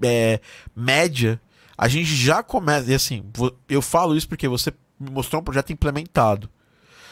é, 0.04 0.40
média, 0.76 1.42
a 1.76 1.88
gente 1.88 2.16
já 2.16 2.44
começa. 2.44 2.92
E 2.92 2.94
assim, 2.94 3.24
eu 3.68 3.82
falo 3.82 4.16
isso 4.16 4.30
porque 4.30 4.48
você 4.48 4.72
me 5.00 5.10
mostrou 5.10 5.42
um 5.42 5.44
projeto 5.44 5.74
implementado. 5.74 6.48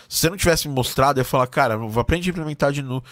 Se 0.08 0.20
você 0.20 0.30
não 0.30 0.38
tivesse 0.38 0.68
me 0.68 0.74
mostrado, 0.74 1.20
eu 1.20 1.22
ia 1.22 1.26
falar, 1.26 1.48
cara, 1.48 1.80
aprende 2.00 2.30
a 2.30 2.32
implementar 2.32 2.72
de 2.72 2.82
novo. 2.82 3.04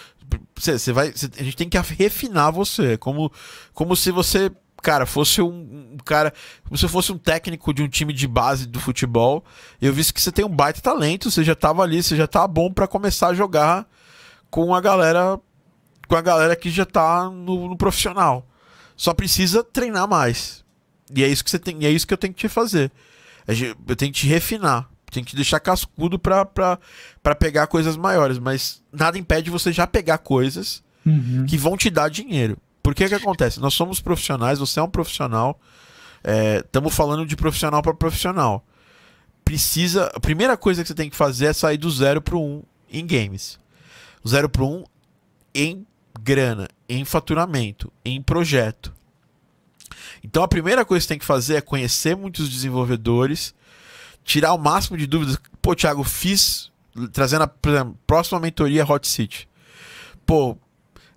Você, 0.55 0.77
você 0.77 0.91
vai, 0.91 1.11
você, 1.11 1.29
a 1.39 1.43
gente 1.43 1.57
tem 1.57 1.69
que 1.69 1.77
refinar 1.77 2.51
você. 2.51 2.97
Como, 2.97 3.31
como 3.73 3.95
se 3.95 4.11
você, 4.11 4.51
cara, 4.81 5.05
fosse 5.05 5.41
um, 5.41 5.93
um, 5.93 5.97
cara. 6.03 6.33
Como 6.63 6.77
se 6.77 6.87
fosse 6.87 7.11
um 7.11 7.17
técnico 7.17 7.73
de 7.73 7.83
um 7.83 7.87
time 7.87 8.13
de 8.13 8.27
base 8.27 8.67
do 8.67 8.79
futebol. 8.79 9.43
Eu 9.81 9.93
vi 9.93 10.03
que 10.11 10.21
você 10.21 10.31
tem 10.31 10.45
um 10.45 10.49
baita 10.49 10.81
talento, 10.81 11.29
você 11.31 11.43
já 11.43 11.55
tava 11.55 11.83
ali, 11.83 12.01
você 12.01 12.15
já 12.15 12.27
tá 12.27 12.47
bom 12.47 12.71
para 12.71 12.87
começar 12.87 13.29
a 13.29 13.33
jogar 13.33 13.87
com 14.49 14.73
a 14.73 14.81
galera. 14.81 15.39
Com 16.07 16.15
a 16.15 16.21
galera 16.21 16.55
que 16.55 16.69
já 16.69 16.85
tá 16.85 17.29
no, 17.29 17.69
no 17.69 17.77
profissional. 17.77 18.47
Só 18.95 19.13
precisa 19.13 19.63
treinar 19.63 20.07
mais. 20.07 20.63
E 21.15 21.23
é 21.23 21.27
isso 21.27 21.43
que 21.43 21.49
você 21.49 21.59
tem, 21.59 21.85
é 21.85 21.89
isso 21.89 22.05
que 22.05 22.13
eu 22.13 22.17
tenho 22.17 22.33
que 22.33 22.41
te 22.41 22.49
fazer. 22.49 22.91
Eu 23.87 23.95
tenho 23.95 24.11
que 24.11 24.19
te 24.19 24.27
refinar. 24.27 24.89
Tem 25.13 25.23
que 25.23 25.35
deixar 25.35 25.59
cascudo 25.59 26.17
pra, 26.17 26.43
pra, 26.43 26.79
pra 27.21 27.35
pegar 27.35 27.67
coisas 27.67 27.95
maiores. 27.95 28.39
Mas 28.39 28.81
nada 28.91 29.17
impede 29.17 29.49
você 29.49 29.71
já 29.71 29.87
pegar 29.87 30.17
coisas 30.17 30.83
uhum. 31.05 31.45
que 31.47 31.57
vão 31.57 31.77
te 31.77 31.89
dar 31.89 32.09
dinheiro. 32.09 32.57
Porque 32.81 33.07
que 33.07 33.15
acontece? 33.15 33.59
Nós 33.59 33.73
somos 33.73 34.01
profissionais, 34.01 34.59
você 34.59 34.79
é 34.79 34.83
um 34.83 34.89
profissional. 34.89 35.59
Estamos 36.65 36.91
é, 36.91 36.95
falando 36.95 37.25
de 37.25 37.35
profissional 37.35 37.81
para 37.81 37.93
profissional. 37.93 38.65
Precisa. 39.45 40.11
A 40.13 40.19
primeira 40.19 40.57
coisa 40.57 40.81
que 40.81 40.87
você 40.87 40.95
tem 40.95 41.09
que 41.09 41.15
fazer 41.15 41.45
é 41.45 41.53
sair 41.53 41.77
do 41.77 41.89
zero 41.89 42.21
pro 42.21 42.41
um 42.41 42.63
em 42.91 43.05
games. 43.05 43.59
Zero 44.27 44.49
pro 44.49 44.65
um 44.65 44.83
em 45.53 45.85
grana, 46.21 46.67
em 46.87 47.05
faturamento, 47.05 47.91
em 48.03 48.21
projeto. 48.21 48.93
Então 50.23 50.43
a 50.43 50.47
primeira 50.47 50.85
coisa 50.85 51.01
que 51.01 51.07
você 51.07 51.13
tem 51.13 51.19
que 51.19 51.25
fazer 51.25 51.55
é 51.55 51.61
conhecer 51.61 52.15
muitos 52.15 52.49
desenvolvedores, 52.49 53.53
tirar 54.23 54.53
o 54.53 54.57
máximo 54.57 54.97
de 54.97 55.05
dúvidas. 55.05 55.37
Pô, 55.61 55.75
Thiago, 55.75 56.03
fiz 56.03 56.71
trazendo 57.11 57.43
a 57.43 57.51
exemplo, 57.67 57.97
próxima 58.05 58.39
mentoria 58.39 58.85
Hot 58.85 59.07
City. 59.07 59.47
Pô, 60.25 60.57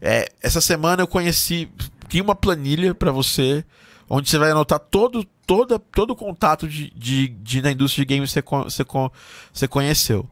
é, 0.01 0.31
essa 0.43 0.61
semana 0.61 1.03
eu 1.03 1.07
conheci, 1.07 1.69
tinha 2.09 2.23
uma 2.23 2.35
planilha 2.35 2.95
para 2.95 3.11
você, 3.11 3.65
onde 4.09 4.29
você 4.29 4.39
vai 4.39 4.51
anotar 4.51 4.79
todo, 4.79 5.25
todo, 5.47 5.79
todo 5.79 6.11
o 6.11 6.17
contato 6.17 6.69
de, 6.69 6.91
de, 6.91 7.29
de 7.29 7.63
na 7.63 7.71
indústria 7.71 8.05
de 8.05 8.15
games 8.15 8.31
você, 8.31 8.43
você, 8.43 8.85
você 9.53 9.69
conheceu. 9.69 10.29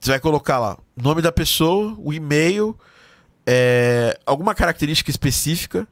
Você 0.00 0.10
vai 0.10 0.20
colocar 0.20 0.58
lá 0.58 0.78
nome 0.96 1.20
da 1.20 1.32
pessoa, 1.32 1.96
o 1.98 2.12
e-mail, 2.12 2.78
é, 3.44 4.18
alguma 4.24 4.54
característica 4.54 5.10
específica 5.10 5.86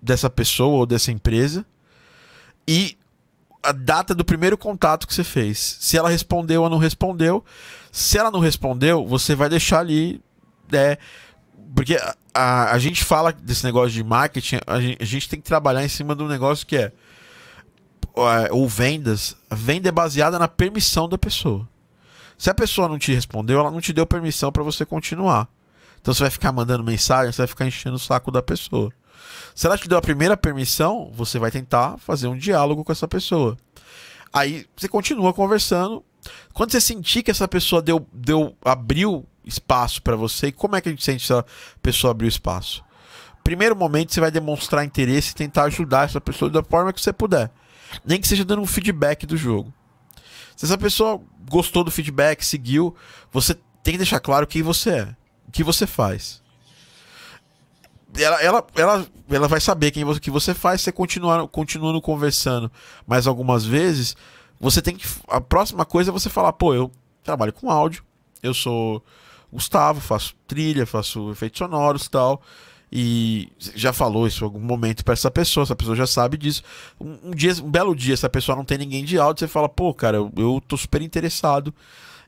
dessa 0.00 0.28
pessoa 0.28 0.78
ou 0.78 0.86
dessa 0.86 1.10
empresa 1.10 1.64
e 2.66 2.97
a 3.68 3.72
data 3.72 4.14
do 4.14 4.24
primeiro 4.24 4.56
contato 4.56 5.06
que 5.06 5.12
você 5.12 5.22
fez. 5.22 5.76
Se 5.78 5.96
ela 5.98 6.08
respondeu 6.08 6.62
ou 6.62 6.70
não 6.70 6.78
respondeu. 6.78 7.44
Se 7.92 8.16
ela 8.16 8.30
não 8.30 8.40
respondeu, 8.40 9.06
você 9.06 9.34
vai 9.34 9.48
deixar 9.50 9.80
ali. 9.80 10.22
É, 10.72 10.96
porque 11.74 11.96
a, 11.96 12.16
a, 12.32 12.72
a 12.72 12.78
gente 12.78 13.04
fala 13.04 13.30
desse 13.30 13.64
negócio 13.64 13.90
de 13.90 14.02
marketing, 14.02 14.58
a 14.66 14.80
gente, 14.80 15.02
a 15.02 15.04
gente, 15.04 15.28
tem 15.28 15.40
que 15.40 15.46
trabalhar 15.46 15.84
em 15.84 15.88
cima 15.88 16.16
de 16.16 16.22
um 16.22 16.28
negócio 16.28 16.66
que 16.66 16.76
é. 16.76 16.92
Ou 18.50 18.66
vendas. 18.66 19.36
A 19.50 19.54
venda 19.54 19.90
é 19.90 19.92
baseada 19.92 20.38
na 20.38 20.48
permissão 20.48 21.08
da 21.08 21.18
pessoa. 21.18 21.68
Se 22.38 22.48
a 22.48 22.54
pessoa 22.54 22.88
não 22.88 22.98
te 22.98 23.12
respondeu, 23.12 23.60
ela 23.60 23.70
não 23.70 23.80
te 23.80 23.92
deu 23.92 24.06
permissão 24.06 24.50
para 24.50 24.62
você 24.62 24.86
continuar. 24.86 25.46
Então 26.00 26.14
você 26.14 26.22
vai 26.22 26.30
ficar 26.30 26.52
mandando 26.52 26.82
mensagem, 26.82 27.30
você 27.32 27.42
vai 27.42 27.46
ficar 27.46 27.66
enchendo 27.66 27.96
o 27.96 28.00
saco 28.00 28.30
da 28.30 28.40
pessoa. 28.40 28.90
Se 29.58 29.66
ela 29.66 29.76
te 29.76 29.88
deu 29.88 29.98
a 29.98 30.00
primeira 30.00 30.36
permissão, 30.36 31.10
você 31.12 31.36
vai 31.36 31.50
tentar 31.50 31.98
fazer 31.98 32.28
um 32.28 32.38
diálogo 32.38 32.84
com 32.84 32.92
essa 32.92 33.08
pessoa. 33.08 33.56
Aí 34.32 34.64
você 34.76 34.88
continua 34.88 35.34
conversando. 35.34 36.04
Quando 36.54 36.70
você 36.70 36.80
sentir 36.80 37.24
que 37.24 37.30
essa 37.32 37.48
pessoa 37.48 37.82
deu, 37.82 38.06
deu 38.12 38.56
abriu 38.64 39.26
espaço 39.44 40.00
para 40.00 40.14
você, 40.14 40.52
como 40.52 40.76
é 40.76 40.80
que 40.80 40.88
a 40.88 40.92
gente 40.92 41.02
sente 41.02 41.26
se 41.26 41.32
a 41.32 41.44
pessoa 41.82 42.12
abriu 42.12 42.28
espaço? 42.28 42.84
Primeiro 43.42 43.74
momento 43.74 44.14
você 44.14 44.20
vai 44.20 44.30
demonstrar 44.30 44.84
interesse 44.84 45.32
e 45.32 45.34
tentar 45.34 45.64
ajudar 45.64 46.04
essa 46.04 46.20
pessoa 46.20 46.48
da 46.48 46.62
forma 46.62 46.92
que 46.92 47.00
você 47.00 47.12
puder. 47.12 47.50
Nem 48.04 48.20
que 48.20 48.28
seja 48.28 48.44
dando 48.44 48.62
um 48.62 48.66
feedback 48.66 49.26
do 49.26 49.36
jogo. 49.36 49.74
Se 50.54 50.66
essa 50.66 50.78
pessoa 50.78 51.20
gostou 51.50 51.82
do 51.82 51.90
feedback, 51.90 52.46
seguiu, 52.46 52.94
você 53.32 53.54
tem 53.82 53.94
que 53.94 53.98
deixar 53.98 54.20
claro 54.20 54.46
quem 54.46 54.62
você 54.62 54.90
é, 54.90 55.16
o 55.48 55.50
que 55.50 55.64
você 55.64 55.84
faz 55.84 56.46
ela, 58.22 58.42
ela, 58.42 58.66
ela, 58.74 59.06
ela 59.30 59.48
vai 59.48 59.60
saber 59.60 59.90
quem 59.90 60.04
você, 60.04 60.20
que 60.20 60.30
você 60.30 60.54
faz, 60.54 60.80
você 60.80 60.92
continuar, 60.92 61.46
continuando 61.48 62.00
conversando 62.00 62.70
mais 63.06 63.26
algumas 63.26 63.64
vezes, 63.64 64.16
você 64.60 64.82
tem 64.82 64.96
que. 64.96 65.06
A 65.28 65.40
próxima 65.40 65.84
coisa 65.84 66.10
é 66.10 66.12
você 66.12 66.28
falar, 66.28 66.52
pô, 66.52 66.74
eu 66.74 66.90
trabalho 67.22 67.52
com 67.52 67.70
áudio, 67.70 68.02
eu 68.42 68.54
sou 68.54 69.02
Gustavo, 69.52 70.00
faço 70.00 70.34
trilha, 70.46 70.86
faço 70.86 71.30
efeitos 71.30 71.58
sonoros 71.58 72.06
e 72.06 72.10
tal. 72.10 72.42
E 72.90 73.52
já 73.74 73.92
falou 73.92 74.26
isso 74.26 74.42
em 74.42 74.46
algum 74.46 74.60
momento 74.60 75.04
para 75.04 75.12
essa 75.12 75.30
pessoa, 75.30 75.62
essa 75.62 75.76
pessoa 75.76 75.94
já 75.94 76.06
sabe 76.06 76.38
disso. 76.38 76.62
Um, 76.98 77.18
um, 77.24 77.30
dia, 77.32 77.52
um 77.62 77.70
belo 77.70 77.94
dia, 77.94 78.14
essa 78.14 78.30
pessoa 78.30 78.56
não 78.56 78.64
tem 78.64 78.78
ninguém 78.78 79.04
de 79.04 79.18
áudio, 79.18 79.40
você 79.40 79.48
fala, 79.48 79.68
pô, 79.68 79.92
cara, 79.92 80.16
eu, 80.16 80.32
eu 80.36 80.62
tô 80.66 80.76
super 80.76 81.02
interessado 81.02 81.74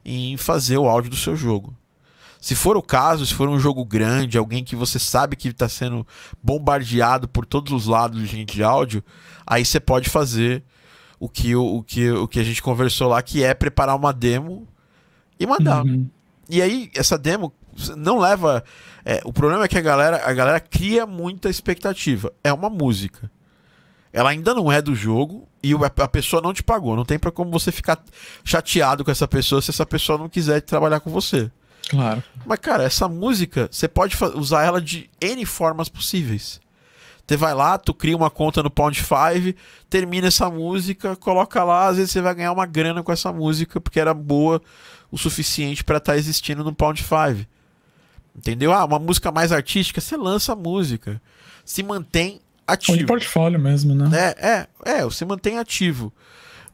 em 0.05 0.37
fazer 0.37 0.77
o 0.77 0.87
áudio 0.87 1.11
do 1.11 1.17
seu 1.17 1.35
jogo. 1.35 1.75
Se 2.41 2.55
for 2.55 2.77
o 2.77 2.83
caso, 2.83 3.27
se 3.27 3.35
for 3.35 3.49
um 3.49 3.59
jogo 3.61 3.85
grande, 3.85 4.39
alguém 4.39 4.65
que 4.65 4.75
você 4.75 4.99
sabe 4.99 5.37
que 5.37 5.49
está 5.49 5.69
sendo 5.69 6.07
bombardeado 6.43 7.29
por 7.29 7.45
todos 7.45 7.73
os 7.73 7.87
lados 7.87 8.19
de 8.19 8.27
gente 8.27 8.55
de 8.55 8.63
áudio, 8.63 9.05
aí 9.47 9.65
você 9.65 9.79
pode 9.79 10.09
fazer 10.09 10.65
o 11.19 11.29
que, 11.29 11.55
o, 11.55 11.77
o, 11.77 11.83
que, 11.83 12.11
o 12.11 12.27
que 12.27 12.41
a 12.41 12.43
gente 12.43 12.63
conversou 12.63 13.09
lá, 13.09 13.23
que 13.23 13.45
é 13.45 13.53
preparar 13.53 13.95
uma 13.95 14.13
demo 14.13 14.67
e 15.39 15.47
mandar. 15.47 15.85
Uhum. 15.85 16.09
E 16.49 16.63
aí, 16.63 16.91
essa 16.95 17.19
demo 17.19 17.53
não 17.97 18.19
leva. 18.19 18.65
É, 19.05 19.21
o 19.25 19.33
problema 19.33 19.65
é 19.65 19.69
que 19.69 19.79
a 19.79 19.83
galera, 19.83 20.23
a 20.25 20.33
galera 20.33 20.61
cria 20.61 21.07
muita 21.07 21.51
expectativa. 21.51 22.33
É 22.43 22.51
uma 22.53 22.71
música. 22.71 23.31
Ela 24.13 24.31
ainda 24.31 24.55
não 24.55 24.73
é 24.73 24.83
do 24.83 24.95
jogo 24.95 25.47
e 25.63 25.73
a 25.75 26.09
pessoa 26.09 26.43
não 26.43 26.55
te 26.55 26.63
pagou. 26.63 26.97
Não 26.97 27.05
tem 27.05 27.19
para 27.19 27.31
como 27.31 27.51
você 27.51 27.71
ficar 27.71 28.03
chateado 28.43 29.05
com 29.05 29.11
essa 29.11 29.29
pessoa 29.29 29.63
se 29.63 29.71
essa 29.71 29.87
pessoa 29.87 30.19
não 30.19 30.29
quiser 30.29 30.61
trabalhar 30.63 31.01
com 31.01 31.11
você. 31.11 31.51
Claro. 31.91 32.23
Mas, 32.47 32.59
cara, 32.61 32.85
essa 32.85 33.09
música, 33.09 33.69
você 33.69 33.89
pode 33.89 34.17
usar 34.37 34.63
ela 34.63 34.81
de 34.81 35.11
N 35.21 35.45
formas 35.45 35.89
possíveis. 35.89 36.61
Você 37.27 37.37
vai 37.37 37.53
lá, 37.53 37.77
tu 37.79 37.93
cria 37.93 38.17
uma 38.17 38.31
conta 38.31 38.63
no 38.63 38.71
Pound 38.71 38.97
5, 38.97 39.59
termina 39.89 40.29
essa 40.29 40.49
música, 40.49 41.17
coloca 41.17 41.65
lá, 41.65 41.89
às 41.89 41.97
vezes 41.97 42.13
você 42.13 42.21
vai 42.21 42.33
ganhar 42.33 42.53
uma 42.53 42.65
grana 42.65 43.03
com 43.03 43.11
essa 43.11 43.33
música, 43.33 43.81
porque 43.81 43.99
era 43.99 44.15
boa 44.15 44.63
o 45.11 45.19
suficiente 45.19 45.83
para 45.83 45.99
estar 45.99 46.13
tá 46.13 46.19
existindo 46.19 46.63
no 46.63 46.73
Pound 46.73 47.03
5. 47.03 47.45
Entendeu? 48.37 48.73
Ah, 48.73 48.85
uma 48.85 49.01
música 49.01 49.33
mais 49.33 49.51
artística, 49.51 50.01
você 50.01 50.17
lança 50.17 50.53
a 50.53 50.57
música. 50.57 51.21
Se 51.65 51.83
mantém 51.83 52.41
ativo. 52.67 52.93
Ou 52.93 52.99
de 52.99 53.07
portfólio 53.07 53.59
mesmo, 53.59 53.97
né? 53.97 54.11
É, 54.17 54.49
é, 54.49 54.99
é, 54.99 55.05
você 55.05 55.25
mantém 55.25 55.59
ativo. 55.59 56.13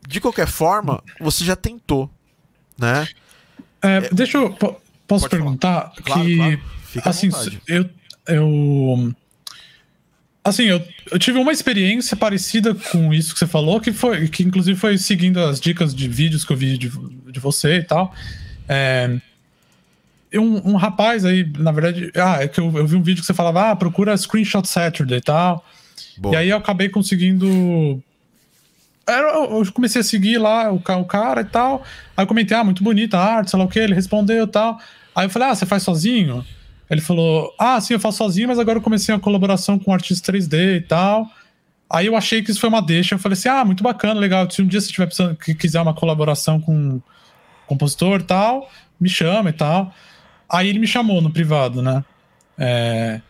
De 0.06 0.20
qualquer 0.20 0.46
forma, 0.46 1.02
você 1.18 1.42
já 1.42 1.56
tentou, 1.56 2.10
né? 2.78 3.08
É, 3.82 3.96
é, 3.96 4.00
deixa 4.12 4.36
eu. 4.38 4.54
Posso 5.07 5.28
Pode 5.28 5.36
perguntar 5.36 5.92
claro, 6.04 6.24
que 6.24 6.36
claro. 6.36 6.61
Fica 6.86 7.11
assim, 7.11 7.30
eu 7.66 7.88
eu 8.26 9.14
assim, 10.42 10.64
eu, 10.64 10.82
eu 11.11 11.18
tive 11.18 11.38
uma 11.38 11.52
experiência 11.52 12.16
parecida 12.16 12.74
com 12.74 13.12
isso 13.12 13.32
que 13.32 13.38
você 13.38 13.46
falou, 13.46 13.80
que 13.80 13.92
foi 13.92 14.28
que 14.28 14.42
inclusive 14.42 14.78
foi 14.78 14.98
seguindo 14.98 15.40
as 15.40 15.61
dicas 15.61 15.94
de 15.94 16.09
vídeos 16.09 16.44
que 16.44 16.52
eu 16.52 16.57
vi 16.57 16.78
de, 16.78 16.90
de 17.30 17.40
você 17.40 17.76
e 17.76 17.82
tal. 17.84 18.14
É, 18.68 19.18
um, 20.34 20.72
um 20.72 20.76
rapaz 20.76 21.24
aí, 21.24 21.50
na 21.59 21.72
verdade, 21.72 22.11
ah, 22.16 22.42
é 22.42 22.48
que 22.48 22.61
eu, 22.61 22.76
eu 22.76 22.86
vi 22.86 22.96
um 22.96 23.02
vídeo 23.02 23.20
que 23.20 23.26
você 23.26 23.34
falava, 23.34 23.70
ah, 23.70 23.76
procura 23.76 24.16
Screenshot 24.16 24.66
Saturday 24.66 25.18
e 25.18 25.22
tal. 25.22 25.64
Boa. 26.18 26.34
E 26.34 26.38
aí 26.38 26.48
eu 26.50 26.57
acabei 26.57 26.88
conseguindo 26.88 28.02
eu 29.07 29.72
comecei 29.72 30.00
a 30.00 30.04
seguir 30.04 30.38
lá 30.38 30.72
o, 30.72 30.80
cara 31.04 31.40
e 31.40 31.44
tal. 31.44 31.84
Aí 32.16 32.24
eu 32.24 32.26
comentei, 32.26 32.57
ah, 32.57 32.64
muito 32.64 32.82
bonita 32.82 33.18
a 33.18 33.36
arte, 33.36 33.50
sei 33.50 33.59
lá 33.59 33.64
o 33.64 33.68
que. 33.68 33.78
Ele 33.78 33.94
respondeu 33.94 34.44
e 34.44 34.48
tal. 34.48 34.78
Aí 35.14 35.26
eu 35.26 35.30
falei, 35.30 35.48
ah, 35.48 35.54
você 35.54 35.64
faz 35.64 35.82
sozinho? 35.82 36.44
Ele 36.90 37.00
falou, 37.00 37.54
ah, 37.59 37.80
sim, 37.80 37.94
eu 37.94 38.00
faço 38.00 38.18
sozinho, 38.18 38.48
mas 38.48 38.59
agora 38.59 38.78
eu 38.78 38.82
comecei 38.82 39.14
a 39.14 39.18
colaboração 39.18 39.78
com 39.78 39.90
um 39.90 39.94
artista 39.94 40.32
3D 40.32 40.76
e 40.76 40.80
tal. 40.80 41.28
Aí 41.88 42.07
eu 42.07 42.16
achei 42.16 42.42
que 42.42 42.50
isso 42.50 42.61
foi 42.61 42.68
uma 42.68 42.82
deixa. 42.82 43.14
Eu 43.14 43.18
falei 43.18 43.34
assim, 43.34 43.48
ah, 43.48 43.64
muito 43.64 43.82
bacana, 43.82 44.18
legal. 44.18 44.50
Se 44.50 44.61
um 44.61 44.66
dia 44.66 44.80
você 44.80 44.90
tiver 44.90 45.07
precisando, 45.07 45.36
que 45.36 45.54
quiser 45.54 45.80
uma 45.80 45.94
colaboração 45.94 46.61
com 46.61 46.74
um 46.74 47.02
compositor 47.66 48.20
e 48.20 48.24
tal, 48.24 48.70
me 49.00 49.09
chama 49.09 49.50
e 49.50 49.52
tal. 49.52 49.94
Aí 50.48 50.68
ele 50.68 50.78
me 50.78 50.86
chamou 50.86 51.20
no 51.20 51.30
privado, 51.30 51.82
né? 51.82 52.04
É... 52.59 53.20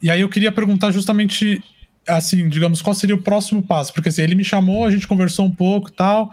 E 0.00 0.10
aí 0.10 0.20
eu 0.20 0.28
queria 0.28 0.52
perguntar 0.52 0.90
justamente 0.90 1.62
assim, 2.06 2.48
digamos, 2.48 2.82
qual 2.82 2.94
seria 2.94 3.14
o 3.14 3.22
próximo 3.22 3.62
passo? 3.62 3.92
Porque 3.92 4.08
assim, 4.08 4.22
ele 4.22 4.34
me 4.34 4.44
chamou, 4.44 4.84
a 4.84 4.90
gente 4.90 5.06
conversou 5.06 5.46
um 5.46 5.50
pouco 5.50 5.88
e 5.88 5.92
tal. 5.92 6.32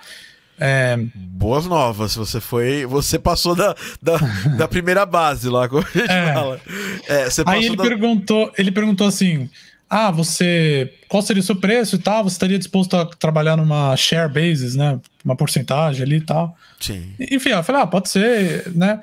É... 0.60 0.98
Boas 1.16 1.66
novas, 1.66 2.16
você 2.16 2.40
foi. 2.40 2.86
Você 2.86 3.18
passou 3.18 3.56
da, 3.56 3.76
da, 4.02 4.18
da 4.58 4.68
primeira 4.68 5.06
base 5.06 5.50
lá, 5.50 5.68
como 5.68 5.84
a 5.84 5.98
gente 5.98 6.12
é. 6.12 6.34
fala. 6.34 6.62
É, 7.08 7.30
você 7.30 7.44
Aí 7.46 7.66
ele, 7.66 7.76
da... 7.76 7.84
perguntou, 7.84 8.52
ele 8.58 8.72
perguntou 8.72 9.08
assim: 9.08 9.50
ah, 9.90 10.10
você. 10.10 10.92
Qual 11.08 11.22
seria 11.22 11.42
o 11.42 11.46
seu 11.46 11.56
preço 11.56 11.96
e 11.96 12.00
tal? 12.00 12.24
Você 12.24 12.36
estaria 12.36 12.58
disposto 12.58 12.96
a 12.96 13.06
trabalhar 13.06 13.56
numa 13.58 13.96
share 13.96 14.32
basis, 14.32 14.76
né? 14.76 15.00
Uma 15.24 15.36
porcentagem 15.36 16.02
ali 16.02 16.18
e 16.18 16.22
tal. 16.22 16.56
Sim. 16.80 17.14
Enfim, 17.32 17.50
eu 17.50 17.64
falei, 17.64 17.82
ah, 17.82 17.88
pode 17.88 18.10
ser, 18.10 18.72
né? 18.74 19.00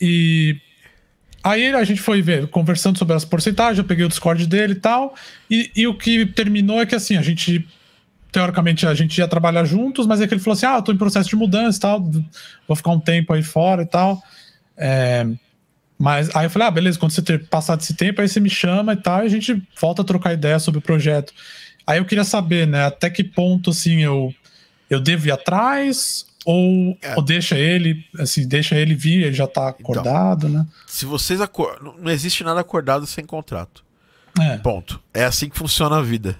E 0.00 0.56
aí 1.46 1.72
a 1.72 1.84
gente 1.84 2.00
foi 2.00 2.20
ver, 2.20 2.48
conversando 2.48 2.98
sobre 2.98 3.14
as 3.14 3.24
porcentagens, 3.24 3.78
eu 3.78 3.84
peguei 3.84 4.04
o 4.04 4.08
Discord 4.08 4.46
dele 4.46 4.72
e 4.72 4.80
tal. 4.80 5.14
E, 5.48 5.70
e 5.76 5.86
o 5.86 5.94
que 5.94 6.26
terminou 6.26 6.80
é 6.80 6.86
que 6.86 6.94
assim, 6.94 7.16
a 7.16 7.22
gente. 7.22 7.66
Teoricamente 8.32 8.86
a 8.86 8.92
gente 8.92 9.16
ia 9.16 9.28
trabalhar 9.28 9.64
juntos, 9.64 10.06
mas 10.06 10.20
é 10.20 10.26
que 10.26 10.34
ele 10.34 10.40
falou 10.40 10.54
assim: 10.54 10.66
ah, 10.66 10.76
eu 10.76 10.82
tô 10.82 10.92
em 10.92 10.96
processo 10.96 11.28
de 11.28 11.36
mudança 11.36 11.78
e 11.78 11.80
tal, 11.80 12.10
vou 12.66 12.76
ficar 12.76 12.90
um 12.90 13.00
tempo 13.00 13.32
aí 13.32 13.42
fora 13.42 13.82
e 13.82 13.86
tal. 13.86 14.20
É, 14.76 15.26
mas 15.98 16.34
aí 16.34 16.44
eu 16.44 16.50
falei, 16.50 16.68
ah, 16.68 16.70
beleza, 16.70 16.98
quando 16.98 17.12
você 17.12 17.22
ter 17.22 17.46
passado 17.46 17.80
esse 17.80 17.94
tempo, 17.94 18.20
aí 18.20 18.28
você 18.28 18.40
me 18.40 18.50
chama 18.50 18.92
e 18.92 18.96
tal, 18.96 19.22
e 19.22 19.26
a 19.26 19.30
gente 19.30 19.62
volta 19.80 20.02
a 20.02 20.04
trocar 20.04 20.34
ideia 20.34 20.58
sobre 20.58 20.78
o 20.78 20.82
projeto. 20.82 21.32
Aí 21.86 21.98
eu 21.98 22.04
queria 22.04 22.24
saber, 22.24 22.66
né, 22.66 22.84
até 22.84 23.08
que 23.08 23.24
ponto, 23.24 23.70
assim, 23.70 24.02
eu, 24.02 24.34
eu 24.90 25.00
devo 25.00 25.28
ir 25.28 25.30
atrás 25.30 26.26
ou, 26.46 26.96
é. 27.02 27.14
ou 27.16 27.22
deixa 27.22 27.58
ele, 27.58 28.04
assim, 28.18 28.46
deixa 28.46 28.76
ele 28.76 28.94
vir, 28.94 29.24
ele 29.24 29.34
já 29.34 29.46
tá 29.46 29.74
então, 29.76 29.92
acordado, 29.92 30.48
então, 30.48 30.60
né? 30.60 30.66
Se 30.86 31.04
vocês 31.04 31.40
acordam, 31.40 31.94
não 31.98 32.10
existe 32.10 32.42
nada 32.42 32.60
acordado 32.60 33.06
sem 33.06 33.24
contrato. 33.26 33.84
É. 34.40 34.56
Ponto. 34.58 35.02
É 35.12 35.24
assim 35.24 35.48
que 35.48 35.58
funciona 35.58 35.98
a 35.98 36.02
vida. 36.02 36.38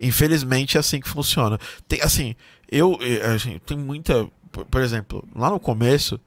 Infelizmente 0.00 0.76
é 0.76 0.80
assim 0.80 1.00
que 1.00 1.08
funciona. 1.08 1.58
Tem, 1.86 2.00
assim, 2.00 2.34
eu, 2.70 2.98
assim, 3.34 3.60
tem 3.66 3.76
muita, 3.76 4.26
por 4.70 4.80
exemplo, 4.80 5.26
lá 5.34 5.50
no 5.50 5.60
começo, 5.60 6.20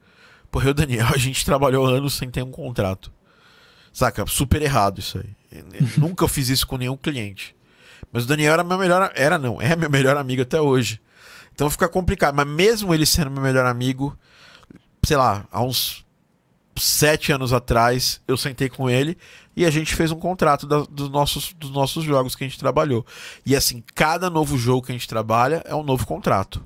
Porra, 0.54 0.66
eu 0.66 0.68
e 0.68 0.70
o 0.70 0.74
Daniel, 0.74 1.06
a 1.12 1.18
gente 1.18 1.44
trabalhou 1.44 1.84
anos 1.84 2.14
sem 2.14 2.30
ter 2.30 2.44
um 2.44 2.50
contrato. 2.52 3.10
Saca? 3.92 4.24
Super 4.24 4.62
errado 4.62 5.00
isso 5.00 5.18
aí. 5.18 5.60
Nunca 5.98 6.22
eu 6.22 6.28
fiz 6.28 6.48
isso 6.48 6.64
com 6.64 6.76
nenhum 6.76 6.96
cliente. 6.96 7.56
Mas 8.12 8.22
o 8.24 8.28
Daniel 8.28 8.52
era 8.52 8.62
meu 8.62 8.78
melhor. 8.78 9.10
Era 9.16 9.36
não, 9.36 9.60
é 9.60 9.74
meu 9.74 9.90
melhor 9.90 10.16
amigo 10.16 10.42
até 10.42 10.60
hoje. 10.60 11.00
Então 11.54 11.70
fica 11.70 11.88
complicado. 11.88 12.34
Mas 12.34 12.46
mesmo 12.46 12.92
ele 12.92 13.06
sendo 13.06 13.30
meu 13.30 13.42
melhor 13.42 13.66
amigo, 13.66 14.16
sei 15.04 15.16
lá, 15.16 15.46
há 15.50 15.62
uns 15.62 16.04
sete 16.76 17.30
anos 17.32 17.52
atrás, 17.52 18.20
eu 18.26 18.36
sentei 18.36 18.68
com 18.68 18.90
ele 18.90 19.16
e 19.56 19.64
a 19.64 19.70
gente 19.70 19.94
fez 19.94 20.10
um 20.10 20.18
contrato 20.18 20.66
da, 20.66 20.80
dos, 20.80 21.08
nossos, 21.08 21.52
dos 21.52 21.70
nossos 21.70 22.02
jogos 22.04 22.34
que 22.34 22.44
a 22.44 22.48
gente 22.48 22.58
trabalhou. 22.58 23.06
E 23.46 23.54
assim, 23.54 23.82
cada 23.94 24.28
novo 24.28 24.58
jogo 24.58 24.86
que 24.86 24.92
a 24.92 24.94
gente 24.94 25.08
trabalha 25.08 25.62
é 25.64 25.74
um 25.74 25.84
novo 25.84 26.04
contrato. 26.04 26.64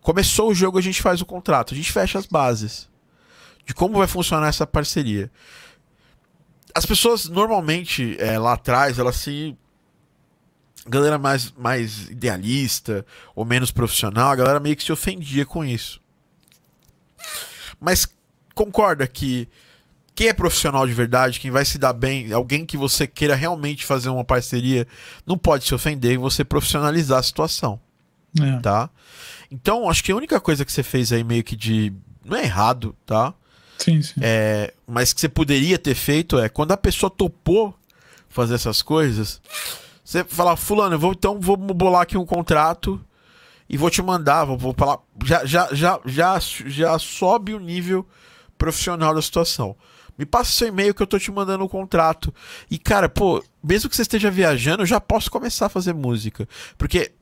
Começou 0.00 0.50
o 0.50 0.54
jogo, 0.54 0.78
a 0.78 0.82
gente 0.82 1.00
faz 1.00 1.20
o 1.20 1.26
contrato, 1.26 1.74
a 1.74 1.76
gente 1.76 1.92
fecha 1.92 2.18
as 2.18 2.26
bases 2.26 2.88
de 3.68 3.74
como 3.74 3.98
vai 3.98 4.06
funcionar 4.06 4.48
essa 4.48 4.66
parceria. 4.66 5.30
As 6.74 6.86
pessoas 6.86 7.28
normalmente 7.28 8.16
é, 8.18 8.38
lá 8.38 8.54
atrás, 8.54 8.98
elas 8.98 9.16
se. 9.16 9.54
Galera 10.88 11.18
mais, 11.18 11.52
mais 11.52 12.08
idealista 12.08 13.04
ou 13.34 13.44
menos 13.44 13.70
profissional, 13.70 14.30
a 14.30 14.36
galera 14.36 14.60
meio 14.60 14.76
que 14.76 14.82
se 14.82 14.92
ofendia 14.92 15.44
com 15.44 15.64
isso. 15.64 16.00
Mas 17.80 18.06
concorda 18.54 19.06
que 19.06 19.48
quem 20.14 20.28
é 20.28 20.32
profissional 20.32 20.84
de 20.84 20.92
verdade, 20.92 21.38
quem 21.38 21.50
vai 21.50 21.64
se 21.64 21.78
dar 21.78 21.92
bem, 21.92 22.32
alguém 22.32 22.66
que 22.66 22.76
você 22.76 23.06
queira 23.06 23.36
realmente 23.36 23.86
fazer 23.86 24.08
uma 24.08 24.24
parceria, 24.24 24.84
não 25.24 25.38
pode 25.38 25.64
se 25.64 25.74
ofender 25.74 26.12
e 26.12 26.16
você 26.16 26.44
profissionalizar 26.44 27.20
a 27.20 27.22
situação. 27.22 27.78
É. 28.40 28.58
Tá? 28.60 28.90
Então, 29.50 29.88
acho 29.88 30.02
que 30.02 30.10
a 30.10 30.16
única 30.16 30.40
coisa 30.40 30.64
que 30.64 30.72
você 30.72 30.82
fez 30.82 31.12
aí 31.12 31.22
meio 31.22 31.44
que 31.44 31.54
de. 31.54 31.92
Não 32.24 32.36
é 32.36 32.42
errado, 32.42 32.96
tá? 33.06 33.32
Sim, 33.78 34.02
sim. 34.02 34.14
É, 34.20 34.74
mas 34.86 35.12
que 35.12 35.20
você 35.20 35.28
poderia 35.28 35.78
ter 35.78 35.94
feito 35.94 36.38
é 36.38 36.48
quando 36.48 36.72
a 36.72 36.76
pessoa 36.76 37.08
topou 37.08 37.72
fazer 38.28 38.54
essas 38.54 38.82
coisas, 38.82 39.40
você 40.08 40.24
falar, 40.24 40.56
fulano, 40.56 40.94
eu 40.94 40.98
vou 40.98 41.12
então 41.12 41.38
vou 41.38 41.54
bolar 41.54 42.00
aqui 42.00 42.16
um 42.16 42.24
contrato 42.24 42.98
e 43.68 43.76
vou 43.76 43.90
te 43.90 44.00
mandar, 44.00 44.46
vou, 44.46 44.56
vou 44.56 44.74
falar, 44.74 45.00
já, 45.22 45.44
já, 45.44 45.68
já, 45.70 46.00
já, 46.06 46.38
já 46.38 46.98
sobe 46.98 47.52
o 47.52 47.60
nível 47.60 48.06
profissional 48.56 49.14
da 49.14 49.20
situação. 49.20 49.76
Me 50.16 50.24
passa 50.24 50.50
seu 50.50 50.68
e-mail 50.68 50.94
que 50.94 51.02
eu 51.02 51.06
tô 51.06 51.18
te 51.18 51.30
mandando 51.30 51.62
o 51.62 51.66
um 51.66 51.68
contrato. 51.68 52.32
E, 52.70 52.78
cara, 52.78 53.06
pô, 53.06 53.44
mesmo 53.62 53.90
que 53.90 53.94
você 53.94 54.00
esteja 54.00 54.30
viajando, 54.30 54.82
eu 54.82 54.86
já 54.86 54.98
posso 54.98 55.30
começar 55.30 55.66
a 55.66 55.68
fazer 55.68 55.92
música. 55.92 56.48
Porque 56.78 57.12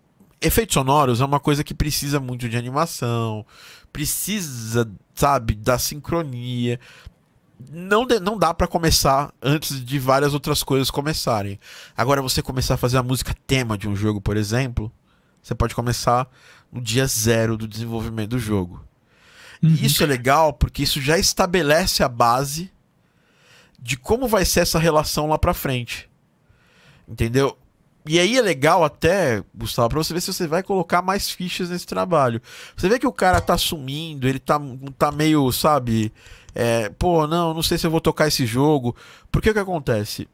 efeitos 0.41 0.74
sonoros 0.74 1.20
é 1.20 1.24
uma 1.24 1.41
coisa 1.41 1.64
que 1.64 1.74
precisa 1.74 2.20
muito 2.20 2.49
de 2.49 2.57
animação, 2.57 3.45
precisa, 3.93 4.89
sabe, 5.12 5.57
da 5.57 5.76
sincronia. 5.76 6.78
Não, 7.70 8.07
de, 8.07 8.20
não 8.20 8.38
dá 8.38 8.52
para 8.52 8.66
começar 8.66 9.32
antes 9.40 9.84
de 9.84 9.98
várias 9.98 10.34
outras 10.34 10.62
coisas 10.62 10.90
começarem. 10.90 11.59
Agora, 11.96 12.20
você 12.20 12.42
começar 12.42 12.74
a 12.74 12.78
fazer 12.78 12.98
a 12.98 13.02
música 13.02 13.34
tema 13.46 13.78
de 13.78 13.88
um 13.88 13.96
jogo, 13.96 14.20
por 14.20 14.36
exemplo, 14.36 14.92
você 15.42 15.54
pode 15.54 15.74
começar 15.74 16.28
no 16.70 16.80
dia 16.80 17.07
zero 17.07 17.57
do 17.57 17.66
desenvolvimento 17.66 18.30
do 18.30 18.38
jogo. 18.38 18.84
Uhum. 19.62 19.70
E 19.70 19.86
isso 19.86 20.02
é 20.02 20.07
legal 20.07 20.52
porque 20.52 20.82
isso 20.82 21.00
já 21.00 21.18
estabelece 21.18 22.02
a 22.02 22.09
base 22.09 22.70
de 23.78 23.96
como 23.96 24.28
vai 24.28 24.44
ser 24.44 24.61
essa 24.61 24.78
relação 24.78 25.28
lá 25.28 25.38
pra 25.38 25.54
frente. 25.54 26.11
Entendeu? 27.09 27.57
E 28.09 28.20
aí 28.20 28.36
é 28.36 28.40
legal 28.40 28.84
até, 28.84 29.42
Gustavo, 29.54 29.88
pra 29.88 29.98
você 29.98 30.14
ver 30.14 30.20
se 30.20 30.32
você 30.32 30.46
vai 30.46 30.62
colocar 30.62 31.02
mais 31.02 31.28
fichas 31.28 31.70
nesse 31.70 31.86
trabalho. 31.86 32.40
Você 32.76 32.88
vê 32.88 32.98
que 32.98 33.07
o 33.07 33.12
cara 33.12 33.40
tá 33.40 33.59
sumindo, 33.59 34.28
ele 34.28 34.38
tá, 34.38 34.61
tá 34.96 35.11
meio, 35.11 35.50
sabe? 35.50 36.12
É, 36.59 36.88
pô, 36.88 37.26
não, 37.26 37.52
não 37.52 37.62
sei 37.62 37.76
se 37.76 37.86
eu 37.86 37.90
vou 37.90 38.00
tocar 38.00 38.28
esse 38.28 38.46
jogo. 38.46 38.96
Porque 39.30 39.50
o 39.50 39.52
que 39.52 39.59
acontece? 39.59 40.26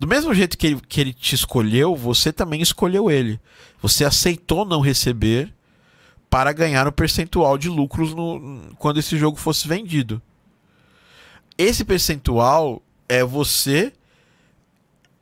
Do 0.00 0.08
mesmo 0.08 0.34
jeito 0.34 0.58
que 0.58 0.66
ele, 0.66 0.80
que 0.80 1.00
ele 1.00 1.12
te 1.12 1.36
escolheu, 1.36 1.94
você 1.94 2.32
também 2.32 2.60
escolheu 2.60 3.08
ele. 3.08 3.40
Você 3.80 4.04
aceitou 4.04 4.64
não 4.64 4.80
receber 4.80 5.54
para 6.28 6.52
ganhar 6.52 6.88
um 6.88 6.92
percentual 6.92 7.56
de 7.56 7.68
lucros 7.68 8.12
no, 8.12 8.74
quando 8.78 8.98
esse 8.98 9.16
jogo 9.16 9.36
fosse 9.36 9.68
vendido. 9.68 10.20
Esse 11.56 11.84
percentual 11.84 12.82
é 13.08 13.22
você. 13.22 13.92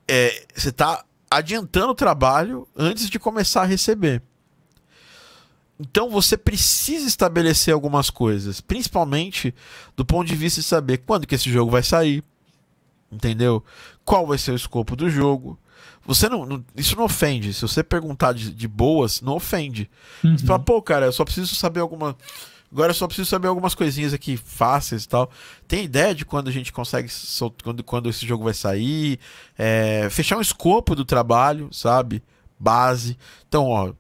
É, 0.09 0.47
você 0.55 0.73
tá 0.73 1.05
adiantando 1.31 1.93
o 1.93 1.95
trabalho 1.95 2.67
antes 2.75 3.11
de 3.11 3.19
começar 3.19 3.63
a 3.63 3.67
receber. 3.67 4.23
Então 5.79 6.09
você 6.09 6.37
precisa 6.37 7.07
estabelecer 7.09 7.75
algumas 7.75 8.11
coisas, 8.11 8.61
principalmente 8.61 9.55
do 9.97 10.05
ponto 10.05 10.29
de 10.29 10.37
vista 10.37 10.61
de 10.61 10.67
saber 10.67 10.99
quando 10.99 11.27
que 11.27 11.35
esse 11.35 11.51
jogo 11.51 11.71
vai 11.71 11.83
sair, 11.83 12.23
entendeu? 13.11 13.65
Qual 14.05 14.27
vai 14.27 14.39
ser 14.39 14.53
o 14.53 14.57
escopo 14.57 14.95
do 14.95 15.11
jogo. 15.11 15.59
Você 16.05 16.29
não, 16.29 16.45
não 16.45 16.65
isso 16.77 16.97
não 16.97 17.05
ofende. 17.05 17.53
Se 17.53 17.63
você 17.63 17.83
perguntar 17.83 18.33
de, 18.33 18.53
de 18.53 18.69
boas, 18.69 19.21
não 19.21 19.35
ofende. 19.35 19.91
Uhum. 20.23 20.37
Você 20.37 20.47
fala, 20.47 20.59
pô, 20.59 20.81
cara, 20.83 21.07
eu 21.07 21.13
só 21.13 21.25
preciso 21.25 21.55
saber 21.55 21.81
alguma 21.81 22.17
Agora 22.73 22.91
eu 22.91 22.95
só 22.95 23.07
preciso 23.07 23.29
saber 23.29 23.49
algumas 23.49 23.75
coisinhas 23.75 24.15
aqui 24.15 24.35
fáceis 24.35 25.05
e 25.05 25.09
tal. 25.09 25.31
Tem 25.69 25.85
ideia 25.85 26.15
de 26.15 26.25
quando 26.25 26.49
a 26.49 26.51
gente 26.51 26.73
consegue. 26.73 27.11
Quando, 27.63 27.85
quando 27.85 28.09
esse 28.09 28.27
jogo 28.27 28.45
vai 28.45 28.55
sair? 28.55 29.21
É, 29.59 30.09
fechar 30.11 30.39
um 30.39 30.41
escopo 30.41 30.97
do 30.97 31.05
trabalho, 31.05 31.69
sabe? 31.71 32.23
Base. 32.59 33.19
Então, 33.47 33.67
ó. 33.67 33.93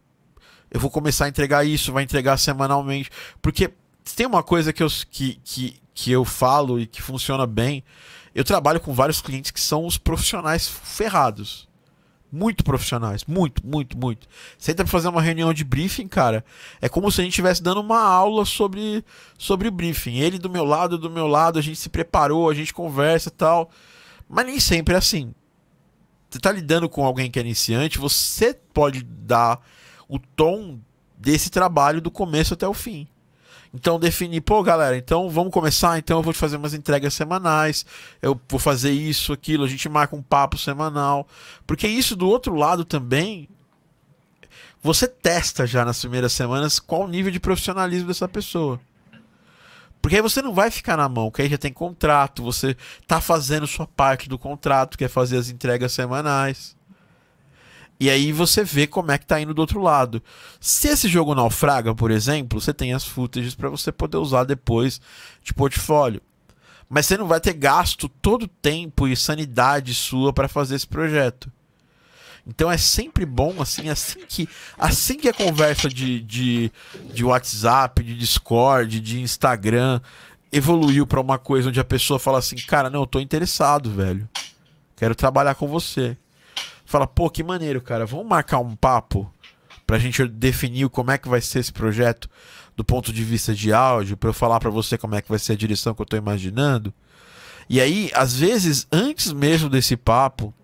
Eu 0.72 0.80
vou 0.80 0.90
começar 0.90 1.26
a 1.26 1.28
entregar 1.28 1.66
isso, 1.66 1.92
vai 1.92 2.02
entregar 2.02 2.38
semanalmente. 2.38 3.10
Porque 3.42 3.70
tem 4.16 4.24
uma 4.24 4.42
coisa 4.42 4.72
que 4.72 4.82
eu, 4.82 4.88
que, 5.10 5.38
que, 5.44 5.76
que 5.92 6.10
eu 6.10 6.24
falo 6.24 6.80
e 6.80 6.86
que 6.86 7.02
funciona 7.02 7.46
bem. 7.46 7.84
Eu 8.34 8.42
trabalho 8.42 8.80
com 8.80 8.94
vários 8.94 9.20
clientes 9.20 9.50
que 9.50 9.60
são 9.60 9.84
os 9.84 9.98
profissionais 9.98 10.66
ferrados. 10.66 11.68
Muito 12.32 12.64
profissionais. 12.64 13.26
Muito, 13.26 13.64
muito, 13.66 13.98
muito. 13.98 14.26
Senta 14.56 14.82
pra 14.82 14.90
fazer 14.90 15.08
uma 15.08 15.20
reunião 15.20 15.52
de 15.52 15.62
briefing, 15.62 16.08
cara. 16.08 16.42
É 16.80 16.88
como 16.88 17.12
se 17.12 17.20
a 17.20 17.24
gente 17.24 17.34
estivesse 17.34 17.62
dando 17.62 17.82
uma 17.82 18.00
aula 18.00 18.46
sobre, 18.46 19.04
sobre 19.36 19.70
briefing. 19.70 20.16
Ele 20.16 20.38
do 20.38 20.48
meu 20.48 20.64
lado, 20.64 20.96
do 20.96 21.10
meu 21.10 21.26
lado, 21.26 21.58
a 21.58 21.62
gente 21.62 21.78
se 21.78 21.90
preparou, 21.90 22.48
a 22.48 22.54
gente 22.54 22.72
conversa 22.72 23.28
e 23.28 23.32
tal. 23.32 23.70
Mas 24.26 24.46
nem 24.46 24.58
sempre 24.58 24.94
é 24.94 24.96
assim. 24.96 25.34
Você 26.30 26.38
tá 26.38 26.50
lidando 26.50 26.88
com 26.88 27.04
alguém 27.04 27.30
que 27.30 27.38
é 27.38 27.42
iniciante, 27.42 27.98
você 27.98 28.54
pode 28.54 29.02
dar 29.02 29.60
o 30.12 30.18
tom 30.18 30.78
desse 31.16 31.48
trabalho 31.48 31.98
do 31.98 32.10
começo 32.10 32.52
até 32.52 32.68
o 32.68 32.74
fim. 32.74 33.08
Então 33.72 33.98
definir, 33.98 34.42
pô, 34.42 34.62
galera, 34.62 34.94
então 34.94 35.30
vamos 35.30 35.50
começar, 35.50 35.98
então 35.98 36.18
eu 36.18 36.22
vou 36.22 36.34
te 36.34 36.38
fazer 36.38 36.58
umas 36.58 36.74
entregas 36.74 37.14
semanais, 37.14 37.86
eu 38.20 38.38
vou 38.46 38.60
fazer 38.60 38.90
isso, 38.90 39.32
aquilo, 39.32 39.64
a 39.64 39.68
gente 39.68 39.88
marca 39.88 40.14
um 40.14 40.20
papo 40.20 40.58
semanal. 40.58 41.26
Porque 41.66 41.88
isso 41.88 42.14
do 42.14 42.28
outro 42.28 42.54
lado 42.54 42.84
também 42.84 43.48
você 44.82 45.08
testa 45.08 45.66
já 45.66 45.82
nas 45.82 46.00
primeiras 46.00 46.34
semanas 46.34 46.78
qual 46.78 47.04
o 47.04 47.08
nível 47.08 47.32
de 47.32 47.40
profissionalismo 47.40 48.08
dessa 48.08 48.28
pessoa. 48.28 48.78
Porque 50.02 50.16
aí 50.16 50.22
você 50.22 50.42
não 50.42 50.52
vai 50.52 50.70
ficar 50.70 50.98
na 50.98 51.08
mão, 51.08 51.30
que 51.30 51.40
aí 51.40 51.48
já 51.48 51.56
tem 51.56 51.72
contrato, 51.72 52.42
você 52.42 52.76
tá 53.06 53.18
fazendo 53.18 53.66
sua 53.66 53.86
parte 53.86 54.28
do 54.28 54.36
contrato, 54.36 54.98
que 54.98 55.04
é 55.04 55.08
fazer 55.08 55.38
as 55.38 55.48
entregas 55.48 55.92
semanais. 55.92 56.76
E 58.02 58.10
aí 58.10 58.32
você 58.32 58.64
vê 58.64 58.84
como 58.84 59.12
é 59.12 59.16
que 59.16 59.24
tá 59.24 59.40
indo 59.40 59.54
do 59.54 59.60
outro 59.60 59.80
lado. 59.80 60.20
Se 60.60 60.88
esse 60.88 61.06
jogo 61.06 61.36
naufraga, 61.36 61.94
por 61.94 62.10
exemplo, 62.10 62.60
você 62.60 62.74
tem 62.74 62.92
as 62.92 63.04
footages 63.04 63.54
para 63.54 63.68
você 63.68 63.92
poder 63.92 64.16
usar 64.16 64.42
depois 64.42 65.00
de 65.40 65.54
portfólio. 65.54 66.20
Mas 66.88 67.06
você 67.06 67.16
não 67.16 67.28
vai 67.28 67.38
ter 67.38 67.52
gasto 67.52 68.08
todo 68.08 68.42
o 68.42 68.48
tempo 68.48 69.06
e 69.06 69.14
sanidade 69.14 69.94
sua 69.94 70.32
para 70.32 70.48
fazer 70.48 70.74
esse 70.74 70.86
projeto. 70.88 71.48
Então 72.44 72.68
é 72.68 72.76
sempre 72.76 73.24
bom, 73.24 73.62
assim, 73.62 73.88
assim 73.88 74.26
que, 74.26 74.48
assim 74.76 75.16
que 75.16 75.28
a 75.28 75.32
conversa 75.32 75.88
de, 75.88 76.20
de, 76.22 76.72
de 77.14 77.24
WhatsApp, 77.24 78.02
de 78.02 78.18
Discord, 78.18 78.98
de 78.98 79.20
Instagram 79.20 80.00
evoluiu 80.50 81.06
para 81.06 81.20
uma 81.20 81.38
coisa 81.38 81.68
onde 81.68 81.78
a 81.78 81.84
pessoa 81.84 82.18
fala 82.18 82.40
assim, 82.40 82.56
cara, 82.56 82.90
não, 82.90 83.02
eu 83.02 83.06
tô 83.06 83.20
interessado, 83.20 83.92
velho. 83.92 84.28
Quero 84.96 85.14
trabalhar 85.14 85.54
com 85.54 85.68
você. 85.68 86.16
Fala, 86.84 87.06
pô, 87.06 87.30
que 87.30 87.42
maneiro, 87.42 87.80
cara. 87.80 88.06
Vamos 88.06 88.26
marcar 88.26 88.58
um 88.58 88.74
papo 88.76 89.32
pra 89.86 89.98
gente 89.98 90.26
definir 90.26 90.88
como 90.88 91.10
é 91.10 91.18
que 91.18 91.28
vai 91.28 91.40
ser 91.40 91.58
esse 91.58 91.72
projeto 91.72 92.28
do 92.76 92.84
ponto 92.84 93.12
de 93.12 93.22
vista 93.22 93.54
de 93.54 93.72
áudio, 93.72 94.16
para 94.16 94.30
eu 94.30 94.34
falar 94.34 94.58
para 94.58 94.70
você 94.70 94.96
como 94.96 95.14
é 95.14 95.22
que 95.22 95.28
vai 95.28 95.38
ser 95.38 95.52
a 95.52 95.56
direção 95.56 95.94
que 95.94 96.00
eu 96.00 96.06
tô 96.06 96.16
imaginando. 96.16 96.92
E 97.68 97.80
aí, 97.80 98.10
às 98.14 98.34
vezes, 98.36 98.86
antes 98.90 99.32
mesmo 99.32 99.68
desse 99.68 99.96
papo, 99.96 100.54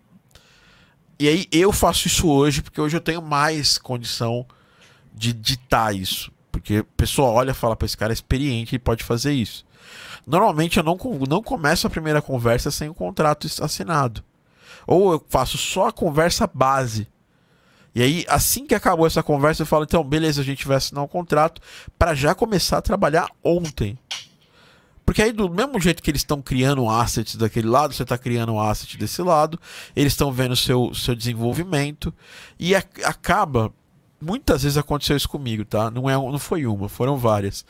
e 1.18 1.28
aí 1.28 1.46
eu 1.50 1.72
faço 1.72 2.06
isso 2.06 2.28
hoje 2.28 2.62
porque 2.62 2.80
hoje 2.80 2.96
eu 2.96 3.00
tenho 3.00 3.20
mais 3.20 3.76
condição 3.76 4.46
de 5.12 5.32
ditar 5.32 5.94
isso. 5.94 6.32
Porque 6.50 6.76
a 6.76 6.84
pessoa 6.96 7.30
olha 7.30 7.50
e 7.50 7.54
fala, 7.54 7.76
para 7.76 7.86
esse 7.86 7.96
cara 7.96 8.12
é 8.12 8.14
experiente, 8.14 8.74
ele 8.74 8.80
pode 8.80 9.02
fazer 9.02 9.32
isso. 9.32 9.66
Normalmente 10.26 10.78
eu 10.78 10.82
não, 10.82 10.96
não 11.28 11.42
começo 11.42 11.86
a 11.86 11.90
primeira 11.90 12.22
conversa 12.22 12.70
sem 12.70 12.88
o 12.88 12.92
um 12.92 12.94
contrato 12.94 13.48
assinado. 13.62 14.22
Ou 14.88 15.12
eu 15.12 15.24
faço 15.28 15.58
só 15.58 15.88
a 15.88 15.92
conversa 15.92 16.50
base. 16.52 17.06
E 17.94 18.02
aí, 18.02 18.24
assim 18.26 18.66
que 18.66 18.74
acabou 18.74 19.06
essa 19.06 19.22
conversa, 19.22 19.62
eu 19.62 19.66
falo, 19.66 19.84
então, 19.84 20.02
beleza, 20.02 20.40
a 20.40 20.44
gente 20.44 20.66
vai 20.66 20.78
assinar 20.78 21.04
um 21.04 21.08
contrato 21.08 21.60
para 21.98 22.14
já 22.14 22.34
começar 22.34 22.78
a 22.78 22.82
trabalhar 22.82 23.28
ontem. 23.44 23.98
Porque 25.04 25.20
aí, 25.20 25.30
do 25.30 25.50
mesmo 25.50 25.78
jeito 25.78 26.02
que 26.02 26.10
eles 26.10 26.22
estão 26.22 26.40
criando 26.40 26.88
assets 26.88 27.36
daquele 27.36 27.68
lado, 27.68 27.92
você 27.92 28.02
está 28.02 28.16
criando 28.16 28.54
um 28.54 28.60
asset 28.60 28.96
desse 28.96 29.20
lado, 29.20 29.60
eles 29.94 30.14
estão 30.14 30.32
vendo 30.32 30.56
seu, 30.56 30.94
seu 30.94 31.14
desenvolvimento 31.14 32.12
e 32.58 32.74
acaba. 32.74 33.70
Muitas 34.20 34.64
vezes 34.64 34.76
aconteceu 34.76 35.16
isso 35.16 35.28
comigo, 35.28 35.64
tá? 35.64 35.90
Não, 35.90 36.10
é, 36.10 36.14
não 36.14 36.38
foi 36.38 36.66
uma, 36.66 36.88
foram 36.88 37.16
várias. 37.16 37.64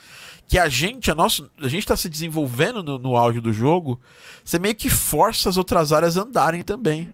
Que 0.47 0.59
a 0.59 0.69
gente, 0.69 1.11
a, 1.11 1.15
nossa, 1.15 1.49
a 1.61 1.69
gente 1.69 1.81
está 1.81 1.97
se 1.97 2.09
desenvolvendo 2.09 2.83
no, 2.83 2.99
no 2.99 3.17
áudio 3.17 3.43
do 3.43 3.53
jogo, 3.53 4.01
você 4.43 4.59
meio 4.59 4.75
que 4.75 4.89
força 4.89 5.49
as 5.49 5.59
outras 5.59 5.93
áreas 5.93 6.17
a 6.17 6.23
andarem 6.23 6.63
também. 6.63 7.13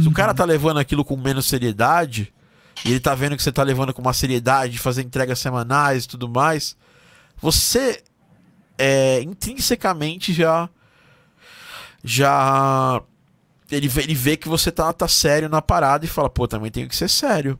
Se 0.00 0.08
o 0.08 0.12
cara 0.12 0.32
tá 0.32 0.44
levando 0.44 0.78
aquilo 0.78 1.04
com 1.04 1.16
menos 1.16 1.44
seriedade, 1.44 2.32
e 2.84 2.90
ele 2.90 3.00
tá 3.00 3.14
vendo 3.14 3.36
que 3.36 3.42
você 3.42 3.52
tá 3.52 3.62
levando 3.62 3.92
com 3.92 4.00
uma 4.00 4.14
seriedade 4.14 4.72
de 4.72 4.78
fazer 4.78 5.02
entregas 5.02 5.38
semanais 5.38 6.04
e 6.04 6.08
tudo 6.08 6.28
mais, 6.28 6.74
você 7.40 8.02
é, 8.78 9.20
intrinsecamente 9.20 10.32
já 10.32 10.70
já 12.02 13.02
ele 13.70 13.88
vê, 13.88 14.02
ele 14.02 14.14
vê 14.14 14.36
que 14.36 14.48
você 14.48 14.70
tá, 14.70 14.92
tá 14.92 15.06
sério 15.08 15.48
na 15.48 15.62
parada 15.62 16.04
e 16.04 16.08
fala, 16.08 16.28
pô, 16.28 16.46
também 16.46 16.70
tenho 16.70 16.88
que 16.88 16.96
ser 16.96 17.08
sério. 17.08 17.58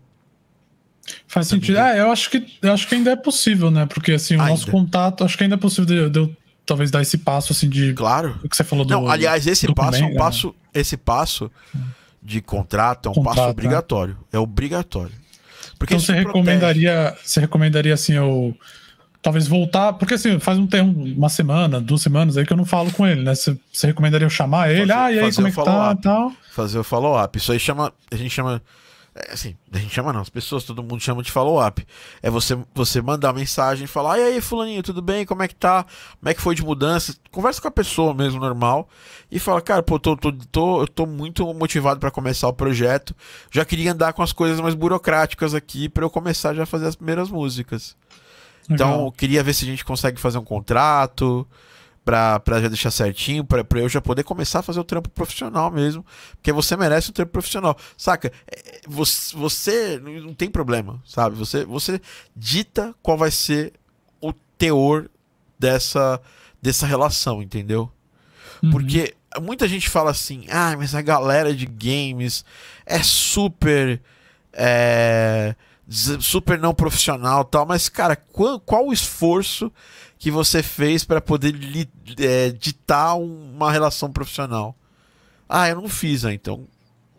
Faz 1.27 1.49
também 1.49 1.67
sentido. 1.67 1.79
É, 1.79 2.01
eu 2.01 2.11
acho 2.11 2.31
que 2.31 2.59
eu 2.63 2.73
acho 2.73 2.89
que 2.89 2.95
ainda 2.95 3.11
é 3.11 3.17
possível, 3.17 3.71
né? 3.71 3.87
Porque 3.87 4.13
assim, 4.13 4.37
o 4.37 4.41
ainda. 4.41 4.51
nosso 4.51 4.71
contato, 4.71 5.25
acho 5.25 5.37
que 5.37 5.45
ainda 5.45 5.57
é 5.57 5.59
possível 5.59 6.11
de, 6.11 6.19
eu 6.19 6.37
talvez 6.65 6.91
dar 6.91 7.03
esse 7.03 7.19
passo 7.19 7.53
assim 7.53 7.69
de 7.69 7.93
Claro. 7.95 8.39
O 8.43 8.49
que 8.49 8.57
você 8.57 8.65
falou 8.65 8.85
do 8.85 8.91
Não, 8.91 9.09
aliás, 9.09 9.47
esse 9.47 9.73
passo 9.75 10.03
é 10.03 10.07
um 10.07 10.17
passo, 10.17 10.49
né? 10.49 10.81
esse 10.81 10.97
passo 10.97 11.51
de 12.23 12.41
contrato 12.41 13.09
é 13.09 13.11
um 13.11 13.15
contrato, 13.15 13.35
passo 13.35 13.47
né? 13.47 13.51
obrigatório. 13.51 14.19
É 14.33 14.39
obrigatório. 14.39 15.13
Porque 15.79 15.95
então 15.95 16.05
você 16.05 16.13
recomendaria, 16.13 17.17
você 17.23 17.41
recomendaria 17.41 17.93
assim, 17.93 18.13
eu 18.13 18.57
talvez 19.23 19.47
voltar, 19.47 19.93
porque 19.95 20.15
assim, 20.15 20.39
faz 20.41 20.59
um 20.59 20.67
tempo, 20.67 21.01
uma 21.01 21.29
semana, 21.29 21.81
duas 21.81 22.03
semanas 22.03 22.37
aí 22.37 22.45
que 22.45 22.53
eu 22.53 22.57
não 22.57 22.65
falo 22.65 22.91
com 22.93 23.07
ele, 23.07 23.23
né? 23.23 23.35
Você, 23.35 23.57
você 23.73 23.87
recomendaria 23.87 24.27
eu 24.27 24.31
chamar 24.31 24.71
ele? 24.71 24.87
Fazer, 24.87 24.93
ah, 24.93 25.13
e 25.13 25.19
aí, 25.21 25.33
como 25.33 25.47
é 25.47 25.51
que 25.51 25.65
tá? 25.65 25.97
Tal? 25.97 26.33
Fazer 26.51 26.79
o 26.79 26.85
follow-up. 26.85 27.39
Isso 27.39 27.53
aí 27.53 27.59
chama. 27.59 27.93
A 28.11 28.17
gente 28.17 28.31
chama. 28.31 28.61
É, 29.15 29.33
assim, 29.33 29.55
a 29.71 29.79
gente 29.79 29.95
chama 29.95 30.13
não, 30.13 30.21
as 30.21 30.31
pessoas, 30.31 30.65
todo 30.65 30.83
mundo 30.83 31.01
chama 31.01 31.23
de 31.23 31.31
follow-up. 31.31 31.87
É 32.23 32.31
você, 32.31 32.59
você 32.75 33.03
mandar 33.03 33.33
mensagem 33.33 33.85
e 33.85 33.89
falar: 33.89 34.19
e 34.19 34.23
aí, 34.23 34.41
Fulaninho, 34.41 34.83
tudo 34.83 35.03
bem? 35.03 35.27
Como 35.27 35.43
é 35.43 35.49
que 35.49 35.55
tá? 35.55 35.85
Como 36.19 36.31
é 36.31 36.35
que 36.35 36.41
foi 36.41 36.55
de 36.55 36.65
mudança? 36.65 37.15
Conversa 37.31 37.61
com 37.61 37.69
a 37.69 37.73
pessoa 37.73 38.15
mesmo, 38.15 38.41
normal. 38.41 38.89
E 39.31 39.39
fala: 39.39 39.61
cara, 39.61 39.83
pô, 39.83 39.99
tô, 39.99 40.17
tô, 40.17 40.33
tô, 40.33 40.81
eu 40.83 40.89
tô 40.89 41.05
muito 41.05 41.45
motivado 41.53 42.01
para 42.01 42.11
começar 42.11 42.49
o 42.49 42.55
projeto. 42.55 43.15
Já 43.51 43.65
queria 43.65 43.93
andar 43.93 44.15
com 44.15 44.23
as 44.23 44.33
coisas 44.33 44.61
mais 44.61 44.75
burocráticas 44.75 45.55
aqui 45.55 45.89
para 45.89 46.05
eu 46.05 46.11
começar 46.11 46.55
já 46.55 46.63
a 46.63 46.67
fazer 46.67 46.87
as 46.87 46.97
primeiras 46.97 47.31
músicas. 47.31 47.95
Então, 48.71 49.11
queria 49.11 49.43
ver 49.43 49.53
se 49.53 49.65
a 49.65 49.69
gente 49.69 49.85
consegue 49.85 50.21
fazer 50.21 50.39
um 50.39 50.45
contrato 50.45 51.47
pra, 52.05 52.41
pra 52.41 52.61
já 52.61 52.69
deixar 52.69 52.91
certinho, 52.91 53.45
pra, 53.45 53.63
pra 53.63 53.81
eu 53.81 53.89
já 53.89 54.01
poder 54.01 54.25
começar 54.25 54.61
a 54.61 54.63
fazer 54.63 54.81
o 54.81 54.85
trampo 54.85 55.09
profissional 55.09 55.71
mesmo. 55.71 56.05
Porque 56.33 56.53
você 56.53 56.77
merece 56.77 57.11
um 57.11 57.13
trampo 57.13 57.33
profissional. 57.33 57.77
Saca? 57.97 58.33
É, 58.51 58.81
você, 58.87 59.37
você 59.37 59.99
não 59.99 60.35
tem 60.35 60.51
problema, 60.51 61.03
sabe? 61.07 61.37
Você, 61.37 61.65
você 61.65 62.01
dita 62.35 62.95
qual 63.03 63.17
vai 63.17 63.31
ser 63.31 63.73
o 64.21 64.33
teor 64.59 65.09
dessa, 65.59 66.21
dessa 66.61 66.87
relação, 66.87 67.43
entendeu? 67.43 67.91
Uhum. 68.63 68.71
Porque 68.71 69.15
muita 69.41 69.69
gente 69.69 69.89
fala 69.89 70.11
assim, 70.11 70.47
ah, 70.51 70.75
mas 70.77 70.95
a 70.95 71.03
galera 71.03 71.55
de 71.55 71.67
games 71.67 72.45
é 72.85 73.03
super. 73.03 74.01
É 74.53 75.55
super 76.21 76.59
não 76.59 76.73
profissional 76.73 77.45
tal, 77.45 77.67
mas 77.67 77.89
cara, 77.89 78.17
qual, 78.17 78.59
qual 78.61 78.87
o 78.87 78.93
esforço 78.93 79.71
que 80.23 80.31
você 80.31 80.63
fez 80.63 81.05
para 81.05 81.21
poder 81.21 81.53
é, 82.17 82.51
ditar 82.51 83.17
uma 83.17 83.73
relação 83.73 84.13
profissional? 84.13 84.73
Ah, 85.49 85.69
eu 85.69 85.75
não 85.75 85.89
fiz, 85.89 86.23
né? 86.23 86.33
então 86.33 86.65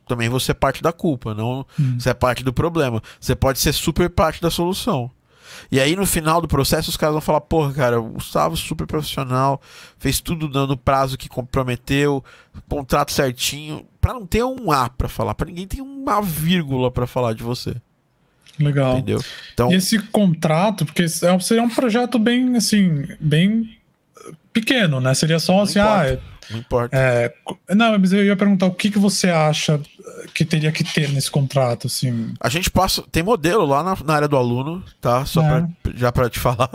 também 0.07 0.29
você 0.29 0.51
é 0.51 0.53
parte 0.53 0.81
da 0.81 0.93
culpa, 0.93 1.33
não 1.33 1.65
hum. 1.77 1.99
você 1.99 2.11
é 2.11 2.13
parte 2.13 2.45
do 2.45 2.53
problema. 2.53 3.03
Você 3.19 3.35
pode 3.35 3.59
ser 3.59 3.73
super 3.73 4.09
parte 4.09 4.41
da 4.41 4.49
solução. 4.49 5.11
E 5.69 5.81
aí 5.81 5.97
no 5.97 6.05
final 6.05 6.39
do 6.39 6.47
processo 6.47 6.89
os 6.89 6.95
caras 6.95 7.11
vão 7.11 7.21
falar, 7.21 7.41
porra, 7.41 7.73
cara, 7.73 7.99
o 7.99 8.11
Gustavo 8.11 8.55
super 8.55 8.87
profissional, 8.87 9.61
fez 9.99 10.21
tudo 10.21 10.47
dando 10.47 10.77
prazo 10.77 11.17
que 11.17 11.27
comprometeu, 11.27 12.23
contrato 12.69 13.11
certinho, 13.11 13.85
para 13.99 14.13
não 14.13 14.25
ter 14.25 14.45
um 14.45 14.71
A 14.71 14.89
para 14.89 15.09
falar, 15.09 15.35
para 15.35 15.47
ninguém 15.47 15.67
ter 15.67 15.81
uma 15.81 16.21
vírgula 16.21 16.89
para 16.89 17.05
falar 17.05 17.33
de 17.33 17.43
você. 17.43 17.75
Legal. 18.59 18.97
Entendeu? 18.97 19.23
Então, 19.53 19.71
e 19.71 19.75
esse 19.75 19.99
contrato, 19.99 20.85
porque 20.85 21.03
é 21.03 21.39
seria 21.39 21.63
um 21.63 21.69
projeto 21.69 22.19
bem, 22.19 22.55
assim, 22.55 23.07
bem 23.19 23.77
pequeno, 24.51 25.01
né? 25.01 25.13
Seria 25.13 25.39
só 25.39 25.61
assim, 25.61 25.79
importa, 25.79 26.13
ah. 26.13 26.33
Não 26.49 26.59
importa. 26.59 26.97
É, 26.97 27.33
não, 27.73 27.97
mas 27.97 28.13
eu 28.13 28.23
ia 28.23 28.35
perguntar 28.35 28.65
o 28.65 28.73
que, 28.73 28.91
que 28.91 28.99
você 28.99 29.29
acha 29.29 29.79
que 30.33 30.43
teria 30.43 30.71
que 30.71 30.83
ter 30.83 31.09
nesse 31.09 31.31
contrato, 31.31 31.87
assim. 31.87 32.33
A 32.39 32.49
gente 32.49 32.69
passa. 32.69 33.03
Tem 33.11 33.23
modelo 33.23 33.65
lá 33.65 33.83
na, 33.83 33.97
na 34.03 34.13
área 34.13 34.27
do 34.27 34.37
aluno, 34.37 34.83
tá? 34.99 35.25
Só 35.25 35.41
é. 35.41 35.47
pra, 35.47 35.91
já 35.95 36.11
para 36.11 36.29
te 36.29 36.39
falar. 36.39 36.69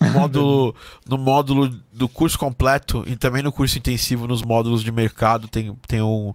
No 0.00 0.10
módulo, 0.10 0.74
no 1.08 1.18
módulo 1.18 1.68
do 1.92 2.08
curso 2.08 2.38
completo 2.38 3.04
e 3.06 3.16
também 3.16 3.42
no 3.42 3.52
curso 3.52 3.78
intensivo, 3.78 4.26
nos 4.26 4.42
módulos 4.42 4.82
de 4.82 4.92
mercado, 4.92 5.48
tem, 5.48 5.74
tem 5.86 6.02
um 6.02 6.34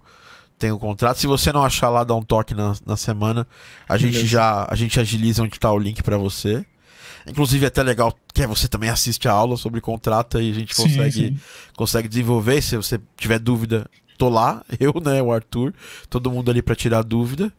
tem 0.60 0.72
o 0.72 0.76
um 0.76 0.80
contrato. 0.80 1.18
Se 1.18 1.26
você 1.26 1.54
não 1.54 1.64
achar 1.64 1.90
lá, 1.90 2.04
dá 2.04 2.14
um 2.14 2.22
toque 2.22 2.54
na, 2.54 2.76
na 2.86 2.98
semana. 2.98 3.48
A 3.88 3.98
gente 3.98 4.28
já 4.28 4.68
a 4.70 4.76
gente 4.76 5.00
agiliza 5.00 5.42
onde 5.42 5.56
está 5.56 5.72
o 5.72 5.80
link 5.80 6.04
para 6.04 6.18
você. 6.18 6.66
Inclusive 7.26 7.66
é 7.66 7.68
até 7.68 7.82
legal 7.82 8.16
que 8.34 8.46
você 8.46 8.68
também 8.68 8.90
assiste 8.90 9.28
a 9.28 9.32
aula 9.32 9.56
sobre 9.56 9.82
contrato 9.82 10.40
e 10.40 10.52
a 10.52 10.54
gente 10.54 10.76
consegue, 10.76 11.12
sim, 11.12 11.28
sim. 11.36 11.40
consegue 11.76 12.08
desenvolver. 12.08 12.62
Se 12.62 12.76
você 12.76 13.00
tiver 13.18 13.40
dúvida, 13.40 13.90
tô 14.18 14.30
lá, 14.30 14.64
eu, 14.80 14.94
né, 15.04 15.22
o 15.22 15.32
Arthur, 15.32 15.74
todo 16.10 16.32
mundo 16.32 16.52
ali 16.52 16.62
para 16.62 16.76
tirar 16.76 17.04
dúvida. 17.04 17.52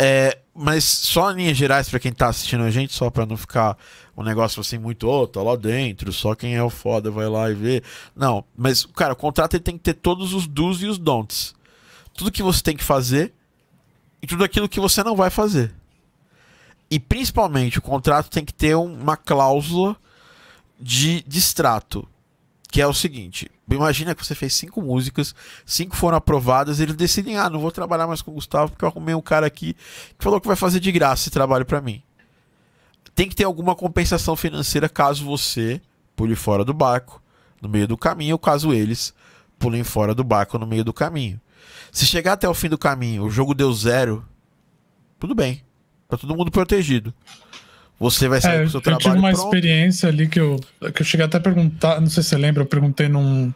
É, 0.00 0.38
mas 0.54 0.84
só 0.84 1.32
em 1.32 1.36
linhas 1.36 1.56
gerais 1.56 1.88
para 1.88 1.98
quem 1.98 2.12
tá 2.12 2.28
assistindo 2.28 2.62
a 2.62 2.70
gente, 2.70 2.92
só 2.92 3.10
para 3.10 3.26
não 3.26 3.36
ficar 3.36 3.76
um 4.16 4.22
negócio 4.22 4.60
assim 4.60 4.78
muito, 4.78 5.08
ô, 5.08 5.22
oh, 5.22 5.26
tá 5.26 5.42
lá 5.42 5.56
dentro, 5.56 6.12
só 6.12 6.36
quem 6.36 6.54
é 6.54 6.62
o 6.62 6.70
foda 6.70 7.10
vai 7.10 7.28
lá 7.28 7.50
e 7.50 7.54
vê. 7.54 7.82
Não, 8.14 8.44
mas, 8.56 8.86
cara, 8.86 9.14
o 9.14 9.16
contrato 9.16 9.54
ele 9.54 9.62
tem 9.62 9.76
que 9.76 9.82
ter 9.82 9.94
todos 9.94 10.34
os 10.34 10.46
do's 10.46 10.82
e 10.82 10.86
os 10.86 10.98
don'ts 10.98 11.57
tudo 12.18 12.32
que 12.32 12.42
você 12.42 12.60
tem 12.60 12.76
que 12.76 12.82
fazer 12.82 13.32
e 14.20 14.26
tudo 14.26 14.42
aquilo 14.42 14.68
que 14.68 14.80
você 14.80 15.04
não 15.04 15.14
vai 15.14 15.30
fazer. 15.30 15.72
E 16.90 16.98
principalmente 16.98 17.78
o 17.78 17.82
contrato 17.82 18.28
tem 18.28 18.44
que 18.44 18.52
ter 18.52 18.74
uma 18.74 19.16
cláusula 19.16 19.96
de 20.80 21.22
distrato, 21.22 22.08
que 22.72 22.82
é 22.82 22.86
o 22.88 22.92
seguinte: 22.92 23.48
imagina 23.70 24.16
que 24.16 24.26
você 24.26 24.34
fez 24.34 24.52
cinco 24.52 24.82
músicas, 24.82 25.32
cinco 25.64 25.94
foram 25.94 26.16
aprovadas, 26.16 26.80
eles 26.80 26.96
decidem, 26.96 27.38
ah, 27.38 27.48
não 27.48 27.60
vou 27.60 27.70
trabalhar 27.70 28.08
mais 28.08 28.20
com 28.20 28.32
o 28.32 28.34
Gustavo 28.34 28.72
porque 28.72 28.84
eu 28.84 28.88
arrumei 28.88 29.14
um 29.14 29.22
cara 29.22 29.46
aqui 29.46 29.74
que 29.74 30.24
falou 30.24 30.40
que 30.40 30.48
vai 30.48 30.56
fazer 30.56 30.80
de 30.80 30.90
graça 30.90 31.22
esse 31.22 31.30
trabalho 31.30 31.64
para 31.64 31.80
mim. 31.80 32.02
Tem 33.14 33.28
que 33.28 33.36
ter 33.36 33.44
alguma 33.44 33.76
compensação 33.76 34.34
financeira 34.34 34.88
caso 34.88 35.24
você 35.24 35.80
pule 36.16 36.34
fora 36.34 36.64
do 36.64 36.74
barco 36.74 37.22
no 37.62 37.68
meio 37.68 37.86
do 37.86 37.96
caminho, 37.96 38.34
ou 38.34 38.38
caso 38.40 38.72
eles 38.72 39.14
pulem 39.56 39.84
fora 39.84 40.16
do 40.16 40.24
barco 40.24 40.58
no 40.58 40.66
meio 40.66 40.84
do 40.84 40.92
caminho. 40.92 41.40
Se 41.92 42.06
chegar 42.06 42.34
até 42.34 42.48
o 42.48 42.54
fim 42.54 42.68
do 42.68 42.78
caminho, 42.78 43.24
o 43.24 43.30
jogo 43.30 43.54
deu 43.54 43.72
zero, 43.72 44.24
tudo 45.18 45.34
bem. 45.34 45.62
Tá 46.08 46.16
todo 46.16 46.36
mundo 46.36 46.50
protegido. 46.50 47.12
Você 48.00 48.28
vai 48.28 48.40
sair 48.40 48.56
é, 48.56 48.60
com 48.60 48.66
o 48.66 48.70
seu 48.70 48.78
eu 48.78 48.82
trabalho. 48.82 49.06
Eu 49.06 49.12
tive 49.12 49.18
uma 49.18 49.32
pronto. 49.32 49.44
experiência 49.44 50.08
ali 50.08 50.28
que 50.28 50.38
eu, 50.38 50.60
que 50.94 51.02
eu 51.02 51.06
cheguei 51.06 51.26
até 51.26 51.38
a 51.38 51.40
perguntar, 51.40 52.00
não 52.00 52.08
sei 52.08 52.22
se 52.22 52.28
você 52.28 52.36
lembra, 52.36 52.62
eu 52.62 52.66
perguntei 52.66 53.08
num, 53.08 53.52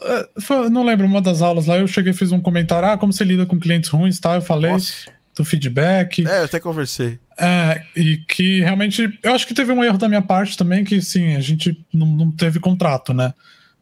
É, 0.00 0.28
foi, 0.40 0.68
não 0.68 0.84
lembro, 0.84 1.06
uma 1.06 1.20
das 1.20 1.42
aulas 1.42 1.66
lá 1.66 1.78
eu 1.78 1.88
cheguei 1.88 2.12
e 2.12 2.16
fiz 2.16 2.30
um 2.30 2.40
comentário, 2.40 2.88
ah, 2.88 2.98
como 2.98 3.12
você 3.12 3.24
lida 3.24 3.46
com 3.46 3.58
clientes 3.58 3.90
ruins, 3.90 4.20
tá? 4.20 4.36
Eu 4.36 4.42
falei 4.42 4.72
Nossa. 4.72 5.10
do 5.34 5.44
feedback. 5.44 6.26
É, 6.26 6.40
eu 6.40 6.44
até 6.44 6.60
conversei. 6.60 7.18
É, 7.36 7.82
e 7.96 8.18
que 8.18 8.60
realmente, 8.60 9.18
eu 9.22 9.32
acho 9.32 9.46
que 9.46 9.54
teve 9.54 9.72
um 9.72 9.82
erro 9.82 9.98
da 9.98 10.08
minha 10.08 10.22
parte 10.22 10.56
também, 10.56 10.84
que 10.84 11.00
sim, 11.00 11.34
a 11.34 11.40
gente 11.40 11.84
não, 11.92 12.06
não 12.06 12.30
teve 12.30 12.60
contrato, 12.60 13.14
né? 13.14 13.32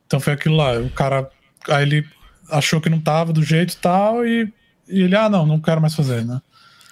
Então 0.07 0.21
foi 0.21 0.33
aquilo 0.33 0.57
lá, 0.57 0.79
o 0.79 0.89
cara, 0.91 1.29
aí 1.69 1.83
ele 1.83 2.07
achou 2.51 2.81
que 2.81 2.91
não 2.91 3.01
tava 3.01 3.33
do 3.33 3.43
jeito 3.43 3.77
tal, 3.77 4.27
e, 4.27 4.53
e 4.89 5.03
ele, 5.03 5.17
ah, 5.17 5.29
não, 5.29 5.47
não 5.47 5.61
quero 5.61 5.81
mais 5.81 5.95
fazer, 5.95 6.25
né? 6.25 6.41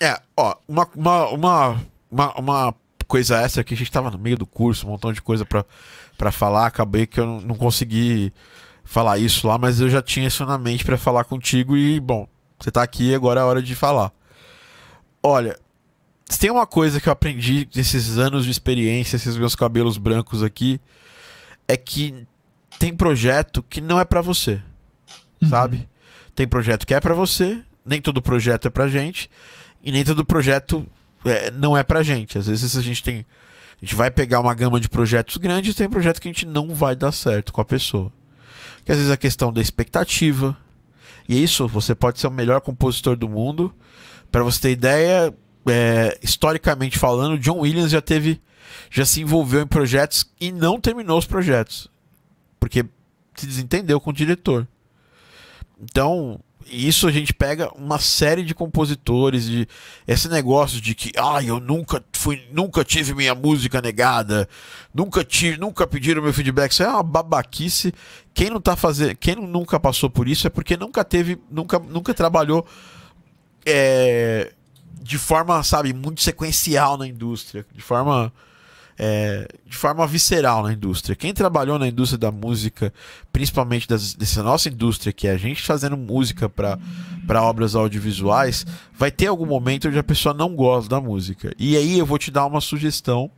É, 0.01 0.20
ó, 0.36 0.56
uma, 0.68 0.89
uma, 0.94 1.28
uma, 1.28 1.81
uma, 2.10 2.35
uma 2.39 2.74
coisa 3.06 3.40
extra 3.40 3.62
que 3.62 3.74
a 3.74 3.76
gente 3.76 3.90
tava 3.90 4.10
no 4.10 4.18
meio 4.18 4.36
do 4.36 4.47
curso, 4.47 4.86
um 4.86 4.90
montão 4.90 5.12
de 5.12 5.22
coisa 5.22 5.47
para 5.47 6.32
falar, 6.32 6.66
acabei 6.66 7.06
que 7.06 7.20
eu 7.20 7.26
não, 7.26 7.40
não 7.40 7.55
consegui 7.55 8.32
falar 8.85 9.18
isso 9.18 9.47
lá, 9.47 9.56
mas 9.56 9.81
eu 9.81 9.89
já 9.89 10.02
tinha 10.02 10.26
isso 10.26 10.44
na 10.44 10.59
mente 10.59 10.85
para 10.85 10.98
falar 10.98 11.24
contigo 11.24 11.76
e, 11.76 11.98
bom, 12.01 12.28
você 12.59 12.70
tá 12.70 12.82
aqui, 12.82 13.14
agora 13.14 13.40
é 13.40 13.43
a 13.43 13.47
hora 13.47 13.62
de 13.62 13.74
falar. 13.74 14.12
Olha, 15.22 15.59
se 16.28 16.39
tem 16.39 16.51
uma 16.51 16.66
coisa 16.66 17.01
que 17.01 17.09
eu 17.09 17.12
aprendi 17.12 17.68
nesses 17.74 18.18
anos 18.18 18.44
de 18.44 18.51
experiência, 18.51 19.16
esses 19.16 19.36
meus 19.36 19.55
cabelos 19.55 19.97
brancos 19.97 20.43
aqui, 20.43 20.81
é 21.66 21.76
que 21.76 22.26
tem 22.78 22.94
projeto 22.94 23.62
que 23.62 23.81
não 23.81 23.98
é 23.98 24.05
para 24.05 24.20
você, 24.20 24.60
uhum. 25.45 25.51
sabe? 25.51 25.89
Tem 26.35 26.47
projeto 26.47 26.87
que 26.87 26.95
é 26.95 27.01
para 27.01 27.15
você, 27.15 27.61
nem 27.85 28.01
todo 28.01 28.21
projeto 28.21 28.66
é 28.66 28.71
pra 28.71 28.89
gente, 28.89 29.31
e 29.83 29.93
nem 29.93 30.05
todo 30.05 30.25
projeto 30.25 30.87
é, 31.25 31.51
não 31.51 31.77
é 31.77 31.83
pra 31.83 32.03
gente. 32.03 32.37
Às 32.37 32.47
vezes 32.47 32.77
a 32.77 32.83
gente 32.83 33.03
tem. 33.03 33.25
A 33.81 33.85
gente 33.85 33.95
vai 33.95 34.11
pegar 34.11 34.41
uma 34.41 34.55
gama 34.55 34.81
de 34.81 34.89
projetos 34.89 35.37
grandes, 35.37 35.75
tem 35.75 35.89
projeto 35.89 36.21
que 36.21 36.29
a 36.29 36.33
gente 36.33 36.47
não 36.47 36.75
vai 36.75 36.97
dar 36.97 37.12
certo 37.12 37.53
com 37.53 37.61
a 37.61 37.65
pessoa 37.65 38.11
que 38.85 38.93
às 38.93 38.99
vezes 38.99 39.12
é 39.12 39.16
questão 39.16 39.53
da 39.53 39.61
expectativa. 39.61 40.57
E 41.29 41.43
isso, 41.43 41.66
você 41.66 41.95
pode 41.95 42.21
ser 42.21 42.27
o 42.27 42.31
melhor 42.31 42.61
compositor 42.61 43.16
do 43.16 43.29
mundo. 43.29 43.75
Para 44.31 44.43
você 44.43 44.61
ter 44.61 44.71
ideia, 44.73 45.35
é, 45.66 46.19
historicamente 46.23 46.99
falando, 46.99 47.39
John 47.39 47.61
Williams 47.61 47.91
já 47.91 48.03
teve, 48.03 48.41
já 48.91 49.07
se 49.07 49.23
envolveu 49.23 49.62
em 49.62 49.66
projetos 49.66 50.31
e 50.41 50.53
não 50.53 50.79
terminou 50.79 51.19
os 51.19 51.27
projetos, 51.27 51.89
porque 52.61 52.85
se 53.35 53.47
desentendeu 53.47 54.01
com 54.01 54.11
o 54.11 54.12
diretor. 54.12 54.69
Então, 55.85 56.40
isso 56.66 57.06
a 57.06 57.12
gente 57.12 57.32
pega 57.32 57.70
uma 57.74 57.98
série 57.98 58.43
de 58.43 58.55
compositores 58.55 59.44
de 59.44 59.69
esse 60.06 60.28
negócio 60.28 60.81
de 60.81 60.94
que 60.94 61.12
ah 61.16 61.43
eu 61.43 61.61
nunca 61.61 62.02
fui 62.12 62.43
nunca 62.52 62.82
tive 62.82 63.15
minha 63.15 63.35
música 63.35 63.82
negada 63.82 64.48
nunca 64.93 65.23
tive 65.23 65.59
nunca 65.59 65.86
pediram 65.86 66.23
meu 66.23 66.32
feedback 66.32 66.73
isso 66.73 66.82
é 66.82 66.89
uma 66.89 67.02
babaquice. 67.02 67.93
Quem 68.32 68.48
não 68.48 68.61
tá 68.61 68.77
fazendo 68.77 69.15
quem 69.16 69.36
nunca 69.36 69.78
passou 69.78 70.09
por 70.09 70.27
isso 70.27 70.47
é 70.47 70.51
porque 70.51 70.77
nunca 70.77 71.05
teve 71.05 71.39
nunca 71.51 71.78
nunca 71.78 72.15
trabalhou 72.15 72.66
é, 73.66 74.52
de 75.02 75.19
forma 75.19 75.62
sabe 75.62 75.93
muito 75.93 76.23
sequencial 76.23 76.97
na 76.97 77.06
indústria 77.06 77.66
de 77.74 77.82
forma 77.82 78.32
é, 78.99 79.49
de 79.66 79.77
forma 79.77 80.07
visceral 80.07 80.62
na 80.62 80.73
indústria. 80.73 81.16
Quem 81.16 81.35
trabalhou 81.35 81.79
na 81.79 81.89
indústria 81.89 82.19
da 82.19 82.31
música, 82.31 82.93
principalmente 83.33 83.89
das, 83.89 84.15
dessa 84.15 84.43
nossa 84.43 84.69
indústria, 84.69 85.12
que 85.12 85.27
é 85.27 85.33
a 85.33 85.37
gente 85.37 85.62
fazendo 85.62 85.97
música 85.97 86.49
para 86.49 87.43
obras 87.43 87.75
audiovisuais, 87.75 88.65
vai 88.97 89.11
ter 89.11 89.27
algum 89.27 89.47
momento 89.47 89.89
onde 89.89 89.99
a 89.99 90.05
pessoa 90.05 90.35
não 90.35 90.55
gosta 90.55 90.89
da 90.89 91.01
música. 91.01 91.53
E 91.59 91.77
aí 91.77 91.99
eu 91.99 92.07
vou 92.07 92.19
te 92.19 92.31
dar 92.31 92.47
uma 92.47 92.61
sugestão 92.61 93.31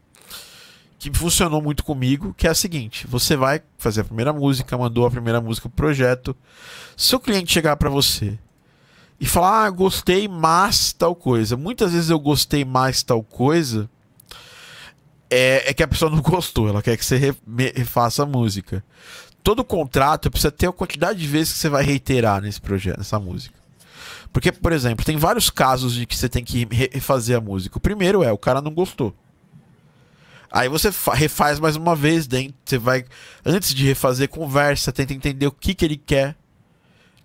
que 0.98 1.10
funcionou 1.12 1.62
muito 1.62 1.84
comigo, 1.84 2.34
que 2.36 2.46
é 2.46 2.50
a 2.50 2.54
seguinte: 2.54 3.06
você 3.06 3.36
vai 3.36 3.62
fazer 3.78 4.02
a 4.02 4.04
primeira 4.04 4.32
música, 4.32 4.76
mandou 4.76 5.06
a 5.06 5.10
primeira 5.10 5.40
música 5.40 5.68
pro 5.68 5.76
projeto. 5.76 6.36
Se 6.96 7.14
o 7.14 7.20
cliente 7.20 7.52
chegar 7.52 7.76
para 7.76 7.90
você 7.90 8.38
e 9.18 9.26
falar, 9.26 9.64
ah, 9.64 9.70
gostei 9.70 10.28
mais 10.28 10.92
tal 10.92 11.14
coisa. 11.14 11.56
Muitas 11.56 11.92
vezes 11.92 12.10
eu 12.10 12.18
gostei 12.18 12.64
mais 12.64 13.02
tal 13.02 13.22
coisa 13.22 13.88
é, 15.30 15.70
é 15.70 15.74
que 15.74 15.82
a 15.82 15.88
pessoa 15.88 16.10
não 16.10 16.20
gostou, 16.22 16.68
ela 16.68 16.82
quer 16.82 16.96
que 16.96 17.04
você 17.04 17.34
refaça 17.74 18.22
a 18.22 18.26
música. 18.26 18.84
Todo 19.42 19.64
contrato 19.64 20.30
precisa 20.30 20.50
ter 20.50 20.68
a 20.68 20.72
quantidade 20.72 21.18
de 21.20 21.26
vezes 21.26 21.52
que 21.52 21.58
você 21.60 21.68
vai 21.68 21.84
reiterar 21.84 22.42
nesse 22.42 22.60
projeto, 22.60 22.98
nessa 22.98 23.18
música. 23.18 23.54
Porque, 24.32 24.50
por 24.50 24.72
exemplo, 24.72 25.04
tem 25.04 25.16
vários 25.16 25.48
casos 25.50 25.94
de 25.94 26.04
que 26.04 26.16
você 26.16 26.28
tem 26.28 26.44
que 26.44 26.66
refazer 26.92 27.36
a 27.36 27.40
música. 27.40 27.78
O 27.78 27.80
primeiro 27.80 28.22
é, 28.22 28.32
o 28.32 28.38
cara 28.38 28.60
não 28.60 28.72
gostou. 28.72 29.14
Aí 30.50 30.68
você 30.68 30.90
refaz 31.12 31.60
mais 31.60 31.76
uma 31.76 31.94
vez, 31.94 32.26
dentro, 32.26 32.54
você 32.64 32.78
vai 32.78 33.04
antes 33.44 33.74
de 33.74 33.86
refazer 33.86 34.28
conversa, 34.28 34.92
tenta 34.92 35.12
entender 35.12 35.46
o 35.46 35.52
que 35.52 35.74
que 35.74 35.84
ele 35.84 35.96
quer. 35.96 36.36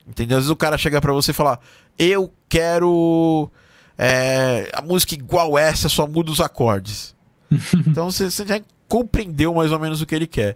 Entendeu? 0.07 0.37
Às 0.37 0.43
vezes 0.43 0.51
o 0.51 0.55
cara 0.55 0.77
chega 0.77 0.99
para 0.99 1.13
você 1.13 1.31
e 1.31 1.33
falar: 1.33 1.59
"Eu 1.97 2.33
quero 2.49 3.49
é, 3.97 4.69
a 4.73 4.81
música 4.81 5.13
igual 5.13 5.57
essa, 5.57 5.87
só 5.87 6.07
muda 6.07 6.31
os 6.31 6.41
acordes". 6.41 7.15
então 7.87 8.09
você, 8.09 8.29
você, 8.29 8.45
já 8.45 8.61
compreendeu 8.87 9.53
mais 9.53 9.71
ou 9.71 9.79
menos 9.79 10.01
o 10.01 10.05
que 10.05 10.15
ele 10.15 10.27
quer. 10.27 10.55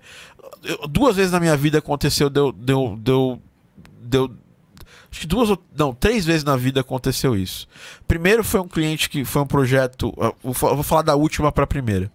Eu, 0.64 0.88
duas 0.88 1.16
vezes 1.16 1.32
na 1.32 1.40
minha 1.40 1.56
vida 1.56 1.80
aconteceu, 1.80 2.30
deu, 2.30 2.52
deu, 2.52 2.98
deu, 3.00 3.42
deu 4.02 4.32
acho 5.12 5.22
que 5.22 5.28
duas 5.28 5.58
não 5.78 5.94
três 5.94 6.26
vezes 6.26 6.44
na 6.44 6.58
vida 6.58 6.82
aconteceu 6.82 7.38
isso 7.38 7.70
primeiro 8.06 8.44
foi 8.44 8.60
um 8.60 8.68
cliente 8.68 9.10
que 9.10 9.24
foi 9.24 9.42
um 9.42 9.48
projeto 9.48 10.14
eu 10.20 10.36
vou 10.44 10.84
falar 10.84 11.04
da 11.04 11.16
última 11.16 11.54
para 11.54 11.64
a 11.64 11.68
primeira 11.68 12.12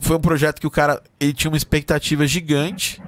foi 0.00 0.16
um 0.16 0.20
projeto 0.20 0.58
que 0.58 0.66
o 0.66 0.70
cara 0.70 1.02
ele 1.20 1.34
tinha 1.34 1.50
uma 1.50 1.56
expectativa 1.56 2.26
gigante 2.26 3.02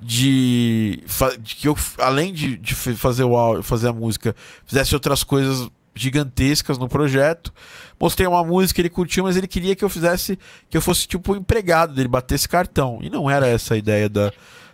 de, 0.00 1.02
de 1.40 1.56
que 1.56 1.66
eu 1.66 1.76
além 1.98 2.32
de, 2.32 2.56
de 2.56 2.74
fazer 2.74 3.24
o 3.24 3.36
áudio, 3.36 3.62
fazer 3.62 3.88
a 3.88 3.92
música 3.92 4.34
fizesse 4.66 4.94
outras 4.94 5.24
coisas 5.24 5.68
gigantescas 5.94 6.78
no 6.78 6.88
projeto. 6.88 7.52
Mostrei 8.00 8.26
uma 8.26 8.44
música, 8.44 8.80
ele 8.80 8.90
curtiu, 8.90 9.24
mas 9.24 9.36
ele 9.36 9.46
queria 9.46 9.76
que 9.76 9.84
eu 9.84 9.88
fizesse, 9.88 10.38
que 10.68 10.76
eu 10.76 10.82
fosse 10.82 11.06
tipo 11.06 11.32
o 11.32 11.36
empregado 11.36 11.94
dele, 11.94 12.08
batesse 12.08 12.48
cartão. 12.48 12.98
E 13.02 13.10
não 13.10 13.30
era 13.30 13.46
essa 13.46 13.74
a 13.74 13.76
ideia 13.76 14.08
da, 14.08 14.32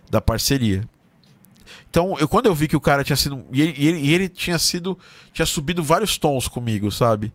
da 0.09 0.21
parceria. 0.21 0.83
Então, 1.89 2.15
eu, 2.19 2.27
quando 2.27 2.45
eu 2.45 2.55
vi 2.55 2.67
que 2.67 2.75
o 2.75 2.81
cara 2.81 3.03
tinha 3.03 3.15
sido. 3.15 3.43
E 3.51 3.61
ele, 3.61 3.73
e 3.77 3.87
ele, 3.87 3.99
e 3.99 4.13
ele 4.13 4.29
tinha 4.29 4.59
sido. 4.59 4.97
Tinha 5.33 5.45
subido 5.45 5.83
vários 5.83 6.17
tons 6.17 6.47
comigo, 6.47 6.91
sabe? 6.91 7.33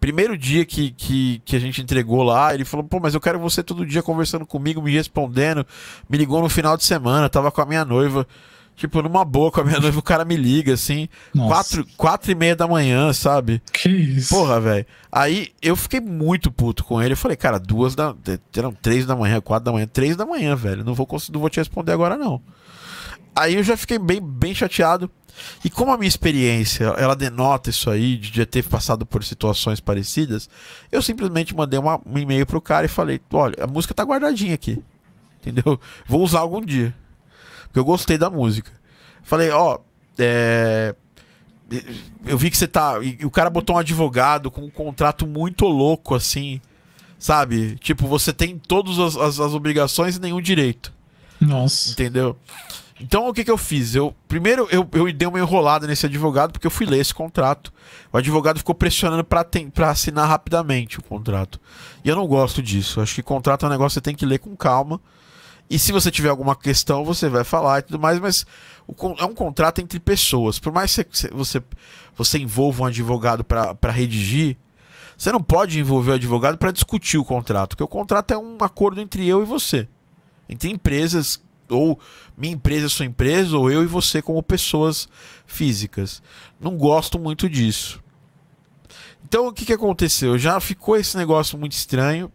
Primeiro 0.00 0.36
dia 0.36 0.64
que, 0.64 0.90
que, 0.90 1.40
que 1.44 1.56
a 1.56 1.58
gente 1.58 1.80
entregou 1.80 2.22
lá, 2.22 2.54
ele 2.54 2.64
falou: 2.64 2.84
pô, 2.84 2.98
mas 3.00 3.14
eu 3.14 3.20
quero 3.20 3.38
você 3.38 3.62
todo 3.62 3.86
dia 3.86 4.02
conversando 4.02 4.46
comigo, 4.46 4.82
me 4.82 4.92
respondendo. 4.92 5.66
Me 6.08 6.16
ligou 6.16 6.40
no 6.40 6.48
final 6.48 6.76
de 6.76 6.84
semana, 6.84 7.28
tava 7.28 7.50
com 7.50 7.60
a 7.60 7.66
minha 7.66 7.84
noiva. 7.84 8.26
Tipo, 8.76 9.02
numa 9.02 9.24
boa 9.24 9.52
com 9.52 9.60
a 9.60 9.64
minha 9.64 9.78
noiva, 9.78 9.98
o 9.98 10.02
cara 10.02 10.24
me 10.24 10.36
liga, 10.36 10.74
assim, 10.74 11.08
quatro, 11.32 11.86
quatro 11.96 12.32
e 12.32 12.34
meia 12.34 12.56
da 12.56 12.66
manhã, 12.66 13.12
sabe? 13.12 13.62
Que 13.72 13.88
isso? 13.88 14.34
Porra, 14.34 14.60
velho. 14.60 14.86
Aí 15.12 15.52
eu 15.62 15.76
fiquei 15.76 16.00
muito 16.00 16.50
puto 16.50 16.84
com 16.84 17.00
ele. 17.00 17.12
Eu 17.12 17.16
falei, 17.16 17.36
cara, 17.36 17.60
duas 17.60 17.94
da. 17.94 18.14
Eram 18.56 18.72
três 18.72 19.06
da 19.06 19.14
manhã, 19.14 19.40
quatro 19.40 19.66
da 19.66 19.72
manhã, 19.72 19.86
três 19.86 20.16
da 20.16 20.26
manhã, 20.26 20.56
velho. 20.56 20.84
Não 20.84 20.92
vou, 20.92 21.06
não 21.32 21.40
vou 21.40 21.48
te 21.48 21.58
responder 21.60 21.92
agora, 21.92 22.16
não. 22.16 22.42
Aí 23.34 23.54
eu 23.54 23.62
já 23.62 23.76
fiquei 23.76 23.98
bem, 23.98 24.20
bem 24.20 24.54
chateado. 24.54 25.10
E 25.64 25.70
como 25.70 25.92
a 25.92 25.96
minha 25.96 26.08
experiência, 26.08 26.84
ela 26.96 27.16
denota 27.16 27.70
isso 27.70 27.90
aí, 27.90 28.16
de 28.16 28.36
já 28.36 28.46
ter 28.46 28.64
passado 28.64 29.04
por 29.04 29.24
situações 29.24 29.80
parecidas, 29.80 30.48
eu 30.92 31.02
simplesmente 31.02 31.54
mandei 31.54 31.78
uma, 31.78 32.00
um 32.06 32.18
e-mail 32.18 32.46
pro 32.46 32.60
cara 32.60 32.86
e 32.86 32.88
falei, 32.88 33.20
olha, 33.32 33.56
a 33.60 33.66
música 33.66 33.94
tá 33.94 34.04
guardadinha 34.04 34.54
aqui. 34.54 34.82
Entendeu? 35.40 35.78
Vou 36.06 36.22
usar 36.22 36.40
algum 36.40 36.60
dia. 36.60 36.94
Porque 37.74 37.80
eu 37.80 37.84
gostei 37.84 38.16
da 38.16 38.30
música. 38.30 38.70
Falei, 39.24 39.50
ó, 39.50 39.80
é... 40.16 40.94
Eu 42.24 42.38
vi 42.38 42.48
que 42.48 42.56
você 42.56 42.68
tá. 42.68 43.00
E 43.02 43.26
o 43.26 43.30
cara 43.32 43.50
botou 43.50 43.74
um 43.74 43.78
advogado 43.80 44.48
com 44.48 44.60
um 44.60 44.70
contrato 44.70 45.26
muito 45.26 45.66
louco, 45.66 46.14
assim. 46.14 46.60
Sabe? 47.18 47.74
Tipo, 47.80 48.06
você 48.06 48.32
tem 48.32 48.56
todas 48.56 48.96
as, 49.00 49.16
as, 49.16 49.40
as 49.40 49.54
obrigações 49.54 50.14
e 50.14 50.20
nenhum 50.20 50.40
direito. 50.40 50.92
Nossa. 51.40 51.90
Entendeu? 51.90 52.38
Então 53.00 53.26
o 53.28 53.34
que, 53.34 53.42
que 53.42 53.50
eu 53.50 53.58
fiz? 53.58 53.96
Eu 53.96 54.14
primeiro 54.28 54.68
eu, 54.70 54.88
eu 54.92 55.12
dei 55.12 55.26
uma 55.26 55.40
enrolada 55.40 55.84
nesse 55.84 56.06
advogado 56.06 56.52
porque 56.52 56.68
eu 56.68 56.70
fui 56.70 56.86
ler 56.86 57.00
esse 57.00 57.12
contrato. 57.12 57.72
O 58.12 58.16
advogado 58.16 58.58
ficou 58.58 58.74
pressionando 58.74 59.24
para 59.24 59.90
assinar 59.90 60.28
rapidamente 60.28 61.00
o 61.00 61.02
contrato. 61.02 61.60
E 62.04 62.08
eu 62.08 62.14
não 62.14 62.28
gosto 62.28 62.62
disso. 62.62 63.00
Acho 63.00 63.16
que 63.16 63.22
contrato 63.22 63.64
é 63.64 63.68
um 63.68 63.72
negócio 63.72 64.00
que 64.00 64.04
você 64.04 64.12
tem 64.12 64.14
que 64.14 64.24
ler 64.24 64.38
com 64.38 64.54
calma. 64.54 65.00
E 65.68 65.78
se 65.78 65.92
você 65.92 66.10
tiver 66.10 66.28
alguma 66.28 66.54
questão, 66.54 67.04
você 67.04 67.28
vai 67.28 67.42
falar 67.42 67.78
e 67.78 67.82
tudo 67.82 67.98
mais, 67.98 68.20
mas 68.20 68.46
é 69.18 69.24
um 69.24 69.34
contrato 69.34 69.80
entre 69.80 69.98
pessoas. 69.98 70.58
Por 70.58 70.72
mais 70.72 70.94
que 70.94 71.28
você, 71.32 71.62
você 72.14 72.38
envolva 72.38 72.82
um 72.82 72.86
advogado 72.86 73.42
para 73.42 73.90
redigir, 73.90 74.56
você 75.16 75.32
não 75.32 75.42
pode 75.42 75.78
envolver 75.78 76.12
o 76.12 76.14
advogado 76.14 76.58
para 76.58 76.70
discutir 76.70 77.18
o 77.18 77.24
contrato, 77.24 77.70
porque 77.70 77.84
o 77.84 77.88
contrato 77.88 78.32
é 78.32 78.38
um 78.38 78.58
acordo 78.60 79.00
entre 79.00 79.26
eu 79.26 79.42
e 79.42 79.46
você. 79.46 79.88
Entre 80.48 80.70
empresas, 80.70 81.42
ou 81.68 81.98
minha 82.36 82.52
empresa, 82.52 82.88
sua 82.88 83.06
empresa, 83.06 83.56
ou 83.56 83.70
eu 83.70 83.82
e 83.82 83.86
você 83.86 84.20
como 84.20 84.42
pessoas 84.42 85.08
físicas. 85.46 86.22
Não 86.60 86.76
gosto 86.76 87.18
muito 87.18 87.48
disso. 87.48 88.02
Então 89.24 89.46
o 89.46 89.52
que, 89.52 89.64
que 89.64 89.72
aconteceu? 89.72 90.38
Já 90.38 90.60
ficou 90.60 90.96
esse 90.96 91.16
negócio 91.16 91.58
muito 91.58 91.72
estranho 91.72 92.30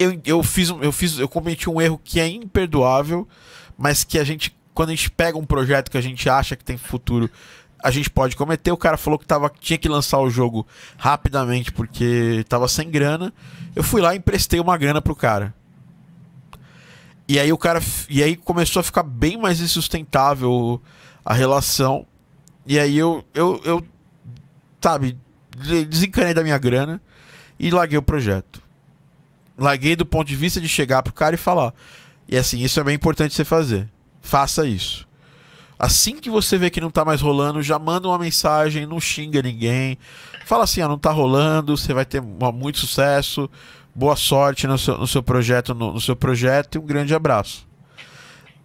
eu, 0.00 0.20
eu 0.24 0.42
fiz 0.42 0.68
eu 0.68 0.90
fiz 0.90 1.18
eu 1.18 1.28
cometi 1.28 1.70
um 1.70 1.80
erro 1.80 2.00
que 2.02 2.18
é 2.18 2.26
imperdoável 2.26 3.28
mas 3.80 4.04
que 4.04 4.18
a 4.18 4.24
gente, 4.24 4.54
quando 4.74 4.90
a 4.90 4.94
gente 4.94 5.10
pega 5.10 5.38
um 5.38 5.44
projeto 5.46 5.90
que 5.90 5.96
a 5.96 6.02
gente 6.02 6.28
acha 6.28 6.54
que 6.54 6.62
tem 6.62 6.76
futuro, 6.76 7.30
a 7.82 7.90
gente 7.90 8.10
pode 8.10 8.36
cometer. 8.36 8.70
O 8.70 8.76
cara 8.76 8.98
falou 8.98 9.18
que 9.18 9.24
tava, 9.24 9.50
tinha 9.58 9.78
que 9.78 9.88
lançar 9.88 10.18
o 10.18 10.28
jogo 10.28 10.66
rapidamente 10.98 11.72
porque 11.72 12.44
tava 12.46 12.68
sem 12.68 12.90
grana. 12.90 13.32
Eu 13.74 13.82
fui 13.82 14.02
lá 14.02 14.14
e 14.14 14.18
emprestei 14.18 14.60
uma 14.60 14.76
grana 14.76 15.00
pro 15.00 15.16
cara. 15.16 15.54
E 17.26 17.40
aí 17.40 17.50
o 17.50 17.56
cara. 17.56 17.80
E 18.10 18.22
aí 18.22 18.36
começou 18.36 18.80
a 18.80 18.82
ficar 18.82 19.02
bem 19.02 19.38
mais 19.38 19.62
insustentável 19.62 20.78
a 21.24 21.32
relação. 21.32 22.06
E 22.66 22.78
aí 22.78 22.98
eu, 22.98 23.24
eu, 23.32 23.62
eu 23.64 23.82
sabe, 24.78 25.16
desencanei 25.88 26.34
da 26.34 26.42
minha 26.42 26.58
grana 26.58 27.00
e 27.58 27.70
larguei 27.70 27.96
o 27.96 28.02
projeto. 28.02 28.59
Larguei 29.60 29.94
do 29.94 30.06
ponto 30.06 30.26
de 30.26 30.34
vista 30.34 30.60
de 30.60 30.68
chegar 30.68 31.02
pro 31.02 31.12
cara 31.12 31.34
e 31.34 31.38
falar. 31.38 31.74
E 32.26 32.36
assim, 32.36 32.60
isso 32.60 32.80
é 32.80 32.84
bem 32.84 32.94
importante 32.94 33.34
você 33.34 33.44
fazer. 33.44 33.88
Faça 34.22 34.66
isso. 34.66 35.06
Assim 35.78 36.16
que 36.16 36.28
você 36.28 36.58
vê 36.58 36.70
que 36.70 36.80
não 36.80 36.90
tá 36.90 37.04
mais 37.04 37.20
rolando, 37.20 37.62
já 37.62 37.78
manda 37.78 38.08
uma 38.08 38.18
mensagem, 38.18 38.86
não 38.86 39.00
xinga 39.00 39.40
ninguém. 39.42 39.96
Fala 40.44 40.64
assim, 40.64 40.80
ah, 40.80 40.88
não 40.88 40.98
tá 40.98 41.10
rolando, 41.10 41.76
você 41.76 41.94
vai 41.94 42.04
ter 42.04 42.20
muito 42.20 42.78
sucesso, 42.78 43.48
boa 43.94 44.16
sorte 44.16 44.66
no 44.66 44.76
seu, 44.76 44.98
no 44.98 45.06
seu 45.06 45.22
projeto, 45.22 45.74
no, 45.74 45.92
no 45.94 46.00
seu 46.00 46.16
projeto 46.16 46.74
e 46.74 46.78
um 46.78 46.86
grande 46.86 47.14
abraço 47.14 47.70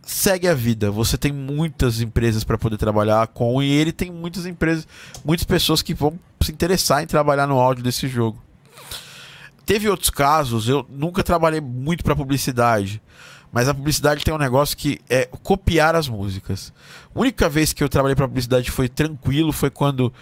segue 0.06 0.48
a 0.48 0.54
vida. 0.54 0.92
Você 0.92 1.18
tem 1.18 1.32
muitas 1.32 2.00
empresas 2.00 2.44
para 2.44 2.58
poder 2.58 2.78
trabalhar 2.78 3.28
com 3.28 3.62
e 3.62 3.72
ele 3.72 3.92
tem 3.92 4.12
muitas 4.12 4.46
empresas, 4.46 4.88
muitas 5.26 5.46
pessoas 5.46 5.82
que 5.82 5.94
vão 5.94 6.18
se 6.40 6.52
interessar 6.52 7.02
em 7.02 7.08
trabalhar 7.08 7.48
no 7.48 7.60
áudio 7.60 7.84
desse 7.84 8.08
jogo. 8.08 8.45
Teve 9.66 9.90
outros 9.90 10.10
casos, 10.10 10.70
eu 10.70 10.86
nunca 10.90 11.24
trabalhei 11.24 11.60
muito 11.60 12.04
para 12.04 12.16
publicidade, 12.16 13.02
mas 13.52 13.68
a 13.68 13.74
publicidade 13.74 14.24
tem 14.24 14.34
um 14.34 14.38
negócio 14.38 14.78
que 14.78 15.00
é 15.10 15.26
copiar 15.44 15.96
as 15.96 16.08
músicas. 16.08 16.72
A 17.14 17.20
única 17.20 17.50
vez 17.50 17.74
que 17.74 17.84
eu 17.84 17.90
trabalhei 17.90 18.16
para 18.16 18.28
publicidade 18.28 18.70
foi 18.70 18.88
tranquilo, 18.88 19.52
foi 19.52 19.70
quando 19.70 20.14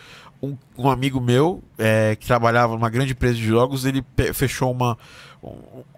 um, 0.42 0.58
um 0.78 0.90
amigo 0.90 1.20
meu, 1.20 1.64
é, 1.78 2.16
que 2.16 2.28
trabalhava 2.28 2.74
numa 2.74 2.90
grande 2.90 3.14
empresa 3.14 3.36
de 3.36 3.46
jogos, 3.46 3.86
ele 3.86 4.04
fechou 4.34 4.72
uma, 4.72 4.98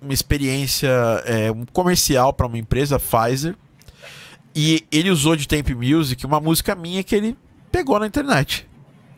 uma 0.02 0.14
experiência, 0.14 0.90
é, 1.26 1.52
um 1.52 1.66
comercial 1.66 2.32
para 2.32 2.48
uma 2.48 2.58
empresa, 2.58 3.00
Pfizer, 3.00 3.56
e 4.56 4.86
ele 4.92 5.12
usou 5.12 5.36
de 5.36 5.48
Temp 5.48 5.70
Music 5.70 6.26
uma 6.26 6.40
música 6.40 6.74
minha 6.76 7.04
que 7.04 7.16
ele 7.16 7.38
pegou 7.72 8.00
na 8.00 8.08
internet. 8.08 8.68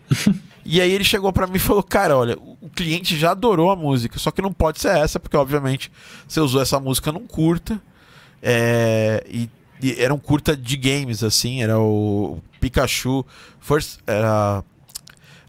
e 0.70 0.82
aí 0.82 0.92
ele 0.92 1.04
chegou 1.04 1.32
para 1.32 1.48
mim 1.48 1.56
e 1.56 1.60
falou: 1.60 1.82
Cara, 1.82 2.18
olha, 2.18 2.38
o 2.62 2.70
cliente 2.70 3.18
já 3.18 3.32
adorou 3.32 3.72
a 3.72 3.76
música, 3.76 4.20
só 4.20 4.32
que 4.32 4.42
não 4.42 4.52
pode 4.52 4.82
ser 4.82 4.98
essa, 4.98 5.20
porque 5.20 5.38
obviamente 5.38 5.92
você 6.28 6.42
usou 6.42 6.62
essa 6.62 6.80
música 6.80 7.12
num 7.12 7.26
curta. 7.26 7.82
É, 8.44 9.24
e, 9.28 9.50
e, 9.82 9.96
era 9.98 10.14
um 10.14 10.20
curta 10.20 10.56
de 10.56 10.76
games, 10.76 11.24
assim, 11.24 11.64
era 11.64 11.80
o 11.80 12.42
Pikachu. 12.60 13.26
First, 13.62 14.00
era 14.06 14.64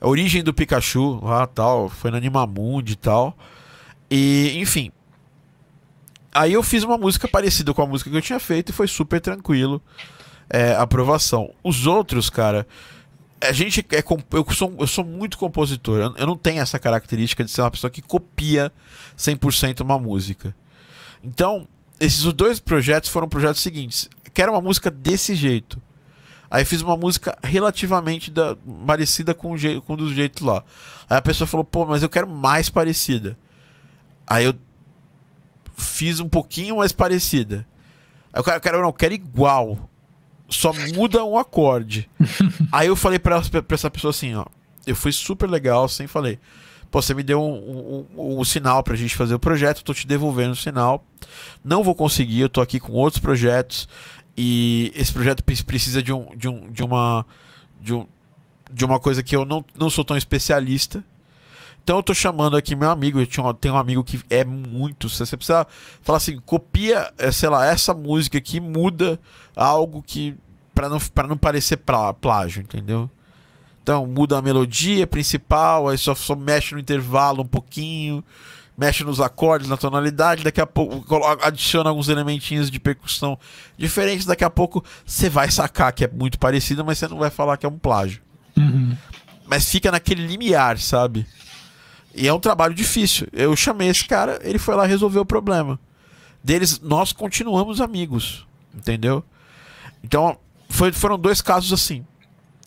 a 0.01 0.09
origem 0.09 0.43
do 0.43 0.55
Pikachu 0.55 1.21
lá 1.25 1.47
tal, 1.47 1.89
foi 1.89 2.13
no 2.13 2.17
Animamundi 2.17 2.93
e 2.93 2.97
tal. 2.97 3.37
E, 4.11 4.57
enfim, 4.57 4.93
Aí 6.39 6.53
eu 6.53 6.63
fiz 6.63 6.85
uma 6.85 6.97
música 6.97 7.27
parecida 7.27 7.75
com 7.75 7.83
a 7.83 7.87
música 7.87 8.09
que 8.09 8.17
eu 8.17 8.23
tinha 8.23 8.39
feito 8.39 8.71
e 8.71 8.73
foi 8.73 8.87
super 8.87 9.21
tranquilo. 9.21 9.83
É, 10.49 10.73
aprovação. 10.77 11.53
Os 11.65 11.85
outros, 11.85 12.31
cara, 12.31 12.65
a 13.41 13.53
gente 13.53 13.85
é 13.91 14.03
eu 14.33 14.53
sou, 14.53 14.75
eu 14.79 14.87
sou 14.87 15.05
muito 15.05 15.39
compositor. 15.39 16.15
Eu 16.17 16.27
não 16.27 16.37
tenho 16.37 16.61
essa 16.61 16.79
característica 16.79 17.45
de 17.45 17.51
ser 17.51 17.61
uma 17.61 17.71
pessoa 17.71 17.91
que 17.91 18.03
copia 18.03 18.73
100% 19.17 19.81
uma 19.81 19.99
música. 19.99 20.55
Então, 21.23 21.67
esses 22.01 22.23
dois 22.33 22.61
projetos 22.61 23.11
foram 23.11 23.29
projetos 23.29 23.61
seguintes. 23.61 24.09
Quero 24.35 24.53
uma 24.53 24.61
música 24.61 24.91
desse 24.91 25.35
jeito. 25.35 25.81
Aí 26.51 26.65
fiz 26.65 26.81
uma 26.81 26.97
música 26.97 27.37
relativamente 27.43 28.31
da, 28.31 28.57
parecida 28.87 29.35
com, 29.35 29.53
o 29.53 29.59
jeito, 29.59 29.83
com 29.83 29.97
dos 29.97 30.13
jeitos 30.13 30.43
lá. 30.43 30.65
Aí 31.09 31.19
a 31.19 31.23
pessoa 31.23 31.47
falou, 31.47 31.65
pô, 31.65 31.85
mas 31.85 32.03
eu 32.03 32.09
quero 32.09 32.27
mais 32.27 32.71
parecida. 32.71 33.37
Aí 34.27 34.45
eu 34.45 34.55
fiz 35.77 36.21
um 36.21 36.29
pouquinho 36.29 36.79
mais 36.79 36.93
parecida. 36.93 37.67
Aí 38.33 38.41
o 38.41 38.45
cara, 38.45 38.61
cara, 38.61 38.79
não, 38.79 38.87
eu 38.87 38.93
quero 38.93 39.13
igual. 39.13 39.91
Só 40.49 40.73
muda 40.95 41.25
um 41.25 41.37
acorde. 41.37 42.09
Aí 42.73 42.89
eu 42.89 42.97
falei 42.97 43.19
pra, 43.19 43.41
pra, 43.43 43.75
essa 43.75 43.91
pessoa 43.91 44.11
assim, 44.11 44.35
ó. 44.35 44.47
Eu 44.87 44.97
fui 44.97 45.13
super 45.13 45.49
legal, 45.49 45.85
assim, 45.85 46.07
falei. 46.07 46.39
Pô, 46.91 47.03
você 47.03 47.13
me 47.13 47.23
deu 47.23 47.43
um, 47.43 48.07
um, 48.17 48.41
um, 48.41 48.45
sinal 48.45 48.83
pra 48.83 48.97
gente 48.97 49.15
fazer 49.15 49.35
o 49.35 49.39
projeto, 49.39 49.85
tô 49.85 49.93
te 49.93 50.07
devolvendo 50.07 50.53
o 50.53 50.57
sinal. 50.57 51.05
Não 51.63 51.85
vou 51.85 51.95
conseguir, 51.95 52.41
eu 52.41 52.49
tô 52.49 52.63
aqui 52.63 52.81
com 52.81 52.93
outros 52.93 53.21
projetos. 53.21 53.87
E 54.35 54.91
esse 54.95 55.13
projeto 55.13 55.45
precisa 55.45 56.03
de, 56.03 56.13
um, 56.13 56.35
de, 56.35 56.49
um, 56.49 56.71
de 56.71 56.83
uma. 56.83 57.27
De, 57.81 57.93
um, 57.93 58.07
de 58.73 58.85
uma 58.85 58.99
coisa 58.99 59.23
que 59.23 59.37
eu 59.37 59.45
não, 59.45 59.63
não 59.77 59.91
sou 59.91 60.05
tão 60.05 60.17
especialista. 60.17 61.05
Então 61.89 61.97
eu 61.97 62.03
tô 62.03 62.13
chamando 62.13 62.55
aqui 62.55 62.77
meu 62.77 62.91
amigo, 62.91 63.19
eu 63.19 63.55
tenho 63.55 63.73
um 63.73 63.79
amigo 63.79 64.05
que 64.05 64.21
é 64.29 64.45
muito. 64.45 65.09
Você 65.09 65.35
precisa 65.39 65.67
falar 66.03 66.19
assim, 66.19 66.39
copia, 66.45 67.11
é, 67.17 67.33
sei 67.33 67.49
lá, 67.49 67.65
essa 67.65 67.95
música 67.95 68.37
aqui, 68.37 68.61
muda 68.61 69.19
algo 69.57 70.03
que. 70.03 70.37
para 70.75 70.91
não, 70.91 70.99
pra 71.01 71.27
não 71.27 71.39
parecer 71.39 71.79
pra, 71.79 72.13
plágio, 72.13 72.61
entendeu? 72.61 73.09
Então 73.83 74.07
muda 74.07 74.37
a 74.37 74.43
melodia 74.43 75.07
principal, 75.07 75.89
aí 75.89 75.97
só, 75.97 76.15
só 76.15 76.37
mexe 76.37 76.75
no 76.75 76.79
intervalo 76.79 77.41
um 77.43 77.47
pouquinho, 77.47 78.23
mexe 78.77 79.03
nos 79.03 79.19
acordes, 79.19 79.67
na 79.67 79.79
tonalidade, 79.79 80.45
daqui 80.45 80.61
a 80.61 80.67
pouco 80.67 81.03
adiciona 81.41 81.89
alguns 81.89 82.11
elementinhos 82.11 82.71
de 82.71 82.79
percussão 82.79 83.39
diferentes, 83.79 84.27
daqui 84.27 84.45
a 84.45 84.51
pouco 84.51 84.85
você 85.07 85.31
vai 85.31 85.51
sacar 85.51 85.95
que 85.95 86.05
é 86.05 86.09
muito 86.09 86.39
parecido, 86.39 86.85
mas 86.85 86.99
você 86.99 87.09
não 87.09 87.17
vai 87.17 87.31
falar 87.31 87.57
que 87.57 87.65
é 87.65 87.69
um 87.71 87.79
plágio. 87.79 88.21
Uhum. 88.59 88.95
Mas 89.47 89.71
fica 89.71 89.91
naquele 89.91 90.27
limiar, 90.27 90.77
sabe? 90.77 91.27
E 92.19 92.27
é 92.27 92.33
um 92.33 92.41
trabalho 92.41 92.75
difícil. 92.75 93.29
Eu 93.33 93.55
chamei 93.55 93.89
esse 93.89 94.05
cara, 94.05 94.41
ele 94.43 94.59
foi 94.59 94.75
lá 94.75 94.85
resolver 94.85 95.19
o 95.19 95.25
problema. 95.25 95.79
Deles, 96.43 96.81
nós 96.81 97.13
continuamos 97.13 97.81
amigos, 97.81 98.47
entendeu? 98.75 99.25
Então, 100.03 100.39
foi, 100.69 100.93
foram 100.93 101.19
dois 101.19 101.41
casos 101.41 101.73
assim 101.73 102.05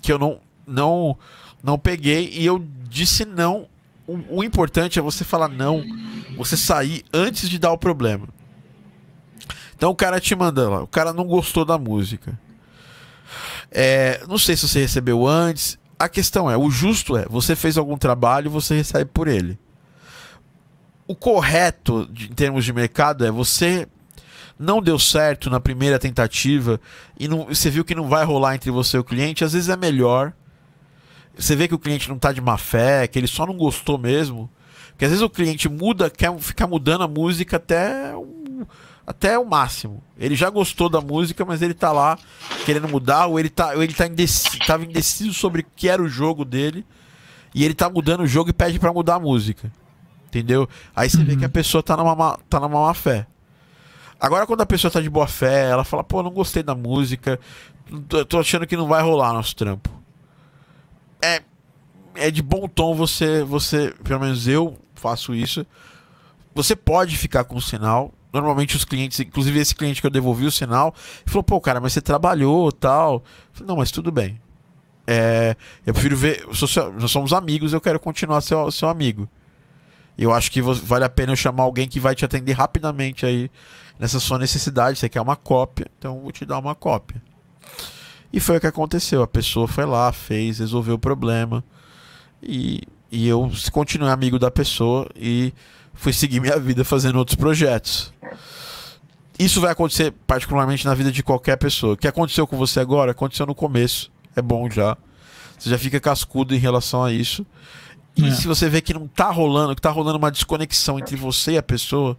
que 0.01 0.11
eu 0.11 0.17
não 0.17 0.39
não 0.65 1.17
não 1.63 1.77
peguei 1.77 2.29
e 2.33 2.45
eu 2.45 2.65
disse 2.89 3.23
não. 3.23 3.67
O, 4.07 4.39
o 4.39 4.43
importante 4.43 4.97
é 4.97 5.01
você 5.01 5.23
falar 5.23 5.47
não, 5.47 5.83
você 6.35 6.57
sair 6.57 7.05
antes 7.13 7.47
de 7.47 7.59
dar 7.59 7.71
o 7.71 7.77
problema. 7.77 8.27
Então 9.75 9.91
o 9.91 9.95
cara 9.95 10.19
te 10.19 10.35
manda 10.35 10.69
lá, 10.69 10.83
o 10.83 10.87
cara 10.87 11.13
não 11.13 11.25
gostou 11.25 11.63
da 11.63 11.77
música. 11.77 12.37
É, 13.71 14.21
não 14.27 14.37
sei 14.37 14.55
se 14.55 14.67
você 14.67 14.79
recebeu 14.79 15.25
antes, 15.25 15.77
a 16.01 16.09
questão 16.09 16.49
é, 16.49 16.57
o 16.57 16.69
justo 16.71 17.15
é, 17.15 17.25
você 17.29 17.55
fez 17.55 17.77
algum 17.77 17.95
trabalho, 17.95 18.49
você 18.49 18.75
recebe 18.75 19.11
por 19.13 19.27
ele. 19.27 19.59
O 21.07 21.15
correto 21.15 22.09
em 22.19 22.33
termos 22.33 22.65
de 22.65 22.73
mercado 22.73 23.23
é 23.23 23.29
você 23.29 23.87
não 24.57 24.81
deu 24.81 24.97
certo 24.97 25.47
na 25.47 25.59
primeira 25.59 25.99
tentativa 25.99 26.81
e 27.19 27.27
não, 27.27 27.45
você 27.45 27.69
viu 27.69 27.85
que 27.85 27.93
não 27.93 28.07
vai 28.07 28.25
rolar 28.25 28.55
entre 28.55 28.71
você 28.71 28.97
e 28.97 28.99
o 28.99 29.03
cliente, 29.03 29.43
às 29.43 29.53
vezes 29.53 29.69
é 29.69 29.77
melhor. 29.77 30.33
Você 31.37 31.55
vê 31.55 31.67
que 31.67 31.75
o 31.75 31.79
cliente 31.79 32.09
não 32.09 32.15
está 32.15 32.31
de 32.31 32.41
má 32.41 32.57
fé, 32.57 33.07
que 33.07 33.19
ele 33.19 33.27
só 33.27 33.45
não 33.45 33.55
gostou 33.55 33.97
mesmo. 33.97 34.49
Porque 34.89 35.05
às 35.05 35.11
vezes 35.11 35.23
o 35.23 35.29
cliente 35.29 35.69
muda, 35.69 36.09
quer 36.09 36.35
ficar 36.39 36.65
mudando 36.65 37.03
a 37.03 37.07
música 37.07 37.57
até 37.57 38.15
um, 38.15 38.40
até 39.11 39.37
o 39.37 39.45
máximo. 39.45 40.01
Ele 40.17 40.35
já 40.35 40.49
gostou 40.49 40.89
da 40.89 40.99
música, 40.99 41.45
mas 41.45 41.61
ele 41.61 41.73
tá 41.73 41.91
lá 41.91 42.17
querendo 42.65 42.87
mudar, 42.87 43.27
ou 43.27 43.39
ele 43.39 43.49
tá, 43.49 43.73
ou 43.73 43.83
ele 43.83 43.93
tá 43.93 44.07
indeciso, 44.07 44.57
tava 44.65 44.83
indeciso 44.83 45.33
sobre 45.33 45.61
o 45.61 45.65
que 45.75 45.87
era 45.87 46.01
o 46.01 46.09
jogo 46.09 46.43
dele, 46.43 46.85
e 47.53 47.63
ele 47.63 47.73
tá 47.73 47.89
mudando 47.89 48.21
o 48.21 48.27
jogo 48.27 48.49
e 48.49 48.53
pede 48.53 48.79
para 48.79 48.91
mudar 48.91 49.15
a 49.15 49.19
música. 49.19 49.71
Entendeu? 50.27 50.67
Aí 50.95 51.09
você 51.09 51.17
uhum. 51.17 51.25
vê 51.25 51.35
que 51.35 51.45
a 51.45 51.49
pessoa 51.49 51.83
tá 51.83 51.95
numa, 51.97 52.39
tá 52.49 52.59
numa 52.59 52.87
má 52.87 52.93
fé. 52.93 53.27
Agora, 54.19 54.45
quando 54.45 54.61
a 54.61 54.65
pessoa 54.65 54.89
tá 54.89 55.01
de 55.01 55.09
boa 55.09 55.27
fé, 55.27 55.69
ela 55.69 55.83
fala, 55.83 56.03
pô, 56.03 56.23
não 56.23 56.31
gostei 56.31 56.63
da 56.63 56.75
música, 56.75 57.39
tô 58.29 58.39
achando 58.39 58.65
que 58.65 58.77
não 58.77 58.87
vai 58.87 59.01
rolar 59.01 59.33
nosso 59.33 59.55
trampo. 59.55 59.89
É, 61.21 61.41
é 62.15 62.31
de 62.31 62.41
bom 62.41 62.67
tom 62.67 62.95
você, 62.95 63.43
você, 63.43 63.93
pelo 64.03 64.19
menos 64.19 64.47
eu 64.47 64.77
faço 64.95 65.33
isso. 65.35 65.65
Você 66.53 66.75
pode 66.75 67.17
ficar 67.17 67.43
com 67.43 67.55
o 67.55 67.61
sinal, 67.61 68.13
normalmente 68.33 68.75
os 68.75 68.85
clientes, 68.85 69.19
inclusive 69.19 69.59
esse 69.59 69.75
cliente 69.75 69.99
que 69.99 70.07
eu 70.07 70.11
devolvi 70.11 70.45
o 70.45 70.51
sinal, 70.51 70.93
falou, 71.25 71.43
pô, 71.43 71.59
cara, 71.59 71.79
mas 71.79 71.93
você 71.93 72.01
trabalhou 72.01 72.71
tal. 72.71 73.23
Falei, 73.51 73.67
não, 73.67 73.77
mas 73.77 73.91
tudo 73.91 74.11
bem. 74.11 74.39
É, 75.05 75.55
eu 75.85 75.93
prefiro 75.93 76.15
ver. 76.15 76.45
Nós 76.47 77.11
somos 77.11 77.33
amigos, 77.33 77.73
eu 77.73 77.81
quero 77.81 77.99
continuar 77.99 78.41
seu, 78.41 78.71
seu 78.71 78.87
amigo. 78.87 79.27
Eu 80.17 80.31
acho 80.31 80.51
que 80.51 80.61
vale 80.61 81.03
a 81.03 81.09
pena 81.09 81.31
eu 81.31 81.35
chamar 81.35 81.63
alguém 81.63 81.87
que 81.87 81.99
vai 81.99 82.13
te 82.13 82.23
atender 82.23 82.53
rapidamente 82.53 83.25
aí 83.25 83.49
nessa 83.99 84.19
sua 84.19 84.37
necessidade. 84.37 84.99
Você 84.99 85.09
quer 85.09 85.21
uma 85.21 85.35
cópia, 85.35 85.87
então 85.97 86.15
eu 86.15 86.21
vou 86.21 86.31
te 86.31 86.45
dar 86.45 86.59
uma 86.59 86.75
cópia. 86.75 87.21
E 88.31 88.39
foi 88.39 88.57
o 88.57 88.61
que 88.61 88.67
aconteceu. 88.67 89.21
A 89.21 89.27
pessoa 89.27 89.67
foi 89.67 89.85
lá, 89.85 90.11
fez, 90.11 90.59
resolveu 90.59 90.95
o 90.95 90.99
problema. 90.99 91.63
E, 92.41 92.81
e 93.11 93.27
eu 93.27 93.51
continuei 93.71 94.11
amigo 94.11 94.39
da 94.39 94.49
pessoa 94.49 95.07
e 95.15 95.53
fui 96.01 96.11
seguir 96.11 96.39
minha 96.39 96.57
vida 96.57 96.83
fazendo 96.83 97.17
outros 97.17 97.35
projetos. 97.35 98.11
isso 99.37 99.61
vai 99.61 99.71
acontecer 99.71 100.11
particularmente 100.25 100.83
na 100.83 100.95
vida 100.95 101.11
de 101.11 101.21
qualquer 101.21 101.57
pessoa. 101.57 101.93
O 101.93 101.97
que 101.97 102.07
aconteceu 102.07 102.47
com 102.47 102.57
você 102.57 102.79
agora 102.79 103.11
aconteceu 103.11 103.45
no 103.45 103.53
começo. 103.53 104.11
É 104.35 104.41
bom 104.41 104.67
já. 104.67 104.97
Você 105.59 105.69
já 105.69 105.77
fica 105.77 105.99
cascudo 105.99 106.55
em 106.55 106.57
relação 106.57 107.03
a 107.03 107.11
isso. 107.11 107.45
E 108.17 108.25
é. 108.25 108.31
se 108.31 108.47
você 108.47 108.67
vê 108.67 108.81
que 108.81 108.95
não 108.95 109.07
tá 109.07 109.29
rolando, 109.29 109.75
que 109.75 109.81
tá 109.81 109.91
rolando 109.91 110.17
uma 110.17 110.31
desconexão 110.31 110.97
entre 110.97 111.15
você 111.15 111.51
e 111.51 111.57
a 111.59 111.63
pessoa, 111.63 112.17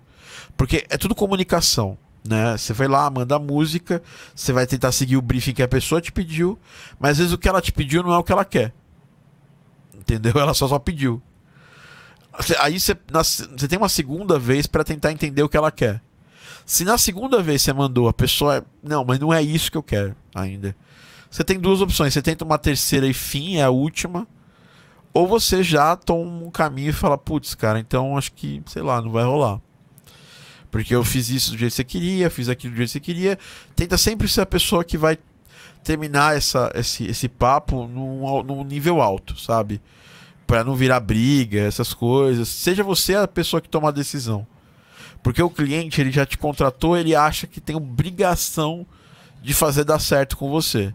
porque 0.56 0.86
é 0.88 0.96
tudo 0.96 1.12
comunicação, 1.12 1.98
né? 2.24 2.56
Você 2.56 2.72
vai 2.72 2.86
lá, 2.86 3.10
manda 3.10 3.36
música, 3.36 4.00
você 4.32 4.52
vai 4.52 4.64
tentar 4.64 4.92
seguir 4.92 5.16
o 5.16 5.22
briefing 5.22 5.54
que 5.54 5.62
a 5.62 5.66
pessoa 5.66 6.00
te 6.00 6.12
pediu, 6.12 6.56
mas 7.00 7.12
às 7.12 7.18
vezes 7.18 7.32
o 7.32 7.38
que 7.38 7.48
ela 7.48 7.60
te 7.60 7.72
pediu 7.72 8.04
não 8.04 8.12
é 8.12 8.18
o 8.18 8.22
que 8.22 8.30
ela 8.30 8.44
quer. 8.44 8.72
Entendeu? 9.92 10.32
Ela 10.38 10.54
só 10.54 10.66
só 10.66 10.78
pediu. 10.78 11.22
Aí 12.60 12.80
você, 12.80 12.96
você 13.56 13.68
tem 13.68 13.78
uma 13.78 13.88
segunda 13.88 14.38
vez 14.38 14.66
para 14.66 14.84
tentar 14.84 15.12
entender 15.12 15.42
o 15.42 15.48
que 15.48 15.56
ela 15.56 15.70
quer. 15.70 16.02
Se 16.64 16.84
na 16.84 16.96
segunda 16.96 17.42
vez 17.42 17.62
você 17.62 17.72
mandou 17.72 18.08
a 18.08 18.12
pessoa, 18.12 18.64
não, 18.82 19.04
mas 19.04 19.18
não 19.18 19.32
é 19.32 19.42
isso 19.42 19.70
que 19.70 19.76
eu 19.76 19.82
quero 19.82 20.16
ainda. 20.34 20.74
Você 21.30 21.44
tem 21.44 21.58
duas 21.58 21.80
opções. 21.80 22.14
Você 22.14 22.22
tenta 22.22 22.44
uma 22.44 22.58
terceira 22.58 23.06
e 23.06 23.12
fim, 23.12 23.56
é 23.56 23.64
a 23.64 23.70
última 23.70 24.26
ou 25.12 25.26
você 25.26 25.62
já 25.62 25.94
toma 25.94 26.44
um 26.44 26.50
caminho 26.50 26.90
e 26.90 26.92
fala, 26.92 27.18
putz, 27.18 27.54
cara, 27.54 27.78
então 27.78 28.16
acho 28.16 28.32
que, 28.32 28.62
sei 28.66 28.82
lá, 28.82 29.00
não 29.02 29.10
vai 29.10 29.24
rolar. 29.24 29.60
Porque 30.70 30.94
eu 30.94 31.04
fiz 31.04 31.28
isso 31.28 31.50
do 31.52 31.58
jeito 31.58 31.72
que 31.72 31.76
você 31.76 31.84
queria, 31.84 32.30
fiz 32.30 32.48
aquilo 32.48 32.72
do 32.72 32.76
jeito 32.78 32.88
que 32.88 32.92
você 32.92 33.00
queria. 33.00 33.38
Tenta 33.76 33.98
sempre 33.98 34.26
ser 34.26 34.40
a 34.40 34.46
pessoa 34.46 34.82
que 34.82 34.96
vai 34.96 35.18
terminar 35.84 36.34
essa, 36.34 36.72
esse, 36.74 37.04
esse 37.04 37.28
papo 37.28 37.86
num, 37.86 38.42
num 38.42 38.64
nível 38.64 39.02
alto, 39.02 39.38
sabe? 39.38 39.82
Para 40.52 40.64
não 40.64 40.74
virar 40.74 41.00
briga, 41.00 41.60
essas 41.60 41.94
coisas. 41.94 42.46
Seja 42.46 42.84
você 42.84 43.14
a 43.14 43.26
pessoa 43.26 43.58
que 43.58 43.70
toma 43.70 43.88
a 43.88 43.90
decisão. 43.90 44.46
Porque 45.22 45.42
o 45.42 45.48
cliente, 45.48 45.98
ele 45.98 46.12
já 46.12 46.26
te 46.26 46.36
contratou, 46.36 46.94
ele 46.94 47.16
acha 47.16 47.46
que 47.46 47.58
tem 47.58 47.74
obrigação 47.74 48.86
de 49.40 49.54
fazer 49.54 49.82
dar 49.82 49.98
certo 49.98 50.36
com 50.36 50.50
você. 50.50 50.94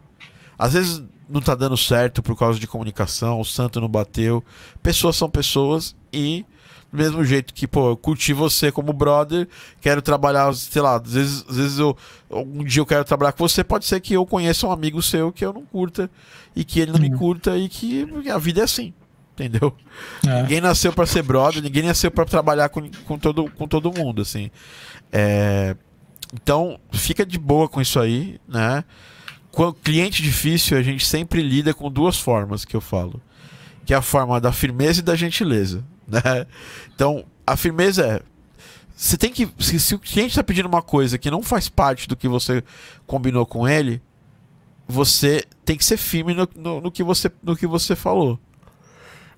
Às 0.60 0.74
vezes 0.74 1.02
não 1.28 1.42
tá 1.42 1.56
dando 1.56 1.76
certo 1.76 2.22
por 2.22 2.38
causa 2.38 2.60
de 2.60 2.68
comunicação, 2.68 3.40
o 3.40 3.44
santo 3.44 3.82
não 3.82 3.90
bateu. 3.90 4.44
Pessoas 4.84 5.16
são 5.16 5.28
pessoas 5.28 5.96
e 6.14 6.46
do 6.92 6.98
mesmo 7.00 7.26
jeito 7.26 7.52
que, 7.52 7.66
pô, 7.66 7.90
eu 7.90 7.98
curti 7.98 8.34
você 8.34 8.72
como 8.72 8.94
brother, 8.94 9.48
quero 9.82 10.04
trabalhar, 10.04 10.54
sei 10.54 10.84
lá, 10.84 10.98
às 10.98 11.14
vezes, 11.14 11.46
às 11.50 11.58
vezes 11.58 11.80
eu, 11.80 11.98
um 12.30 12.64
dia 12.64 12.80
eu 12.80 12.86
quero 12.86 13.04
trabalhar 13.04 13.32
com 13.32 13.48
você, 13.48 13.64
pode 13.64 13.86
ser 13.86 14.02
que 14.02 14.14
eu 14.14 14.24
conheça 14.24 14.68
um 14.68 14.72
amigo 14.72 15.02
seu 15.02 15.32
que 15.32 15.44
eu 15.44 15.52
não 15.52 15.66
curta 15.66 16.12
e 16.56 16.64
que 16.64 16.80
ele 16.80 16.92
não 16.92 17.00
uhum. 17.00 17.10
me 17.10 17.18
curta 17.18 17.58
e 17.58 17.68
que 17.68 18.08
a 18.32 18.38
vida 18.38 18.62
é 18.62 18.64
assim, 18.64 18.94
entendeu? 19.38 19.76
É. 20.26 20.42
Ninguém 20.42 20.62
nasceu 20.62 20.92
para 20.92 21.06
ser 21.06 21.22
brother, 21.22 21.62
ninguém 21.62 21.84
nasceu 21.84 22.10
para 22.10 22.26
trabalhar 22.26 22.70
com, 22.70 22.90
com, 23.06 23.18
todo, 23.20 23.50
com 23.52 23.68
todo 23.68 23.94
mundo, 23.94 24.22
assim. 24.22 24.50
É, 25.12 25.76
então, 26.34 26.80
fica 26.92 27.26
de 27.26 27.38
boa 27.38 27.70
com 27.70 27.80
isso 27.80 28.00
aí, 28.00 28.40
né? 28.48 28.84
com 29.58 29.74
cliente 29.74 30.22
difícil, 30.22 30.78
a 30.78 30.84
gente 30.84 31.04
sempre 31.04 31.42
lida 31.42 31.74
com 31.74 31.90
duas 31.90 32.16
formas 32.16 32.64
que 32.64 32.76
eu 32.76 32.82
falo. 32.82 33.20
Que 33.88 33.92
é 33.92 33.98
a 33.98 34.04
forma 34.04 34.40
da 34.40 34.52
firmeza 34.52 35.00
e 35.00 35.04
da 35.04 35.16
gentileza. 35.16 35.84
Né? 36.10 36.48
Então, 36.96 37.26
a 37.46 37.58
firmeza 37.58 38.06
é. 38.06 38.22
Você 38.96 39.18
tem 39.18 39.30
que. 39.30 39.46
Se, 39.60 39.78
se 39.78 39.94
o 39.94 40.00
cliente 40.00 40.30
está 40.30 40.42
pedindo 40.42 40.66
uma 40.70 40.82
coisa 40.82 41.18
que 41.18 41.30
não 41.30 41.44
faz 41.44 41.68
parte 41.68 42.08
do 42.08 42.16
que 42.16 42.30
você 42.30 42.64
combinou 43.06 43.46
com 43.46 43.68
ele, 43.68 44.02
você 44.88 45.44
tem 45.66 45.76
que 45.76 45.84
ser 45.84 45.98
firme 45.98 46.34
no, 46.34 46.48
no, 46.56 46.80
no 46.80 46.90
que, 46.90 47.04
você, 47.04 47.30
no 47.44 47.58
que 47.58 47.68
você 47.68 47.94
falou. 47.94 48.40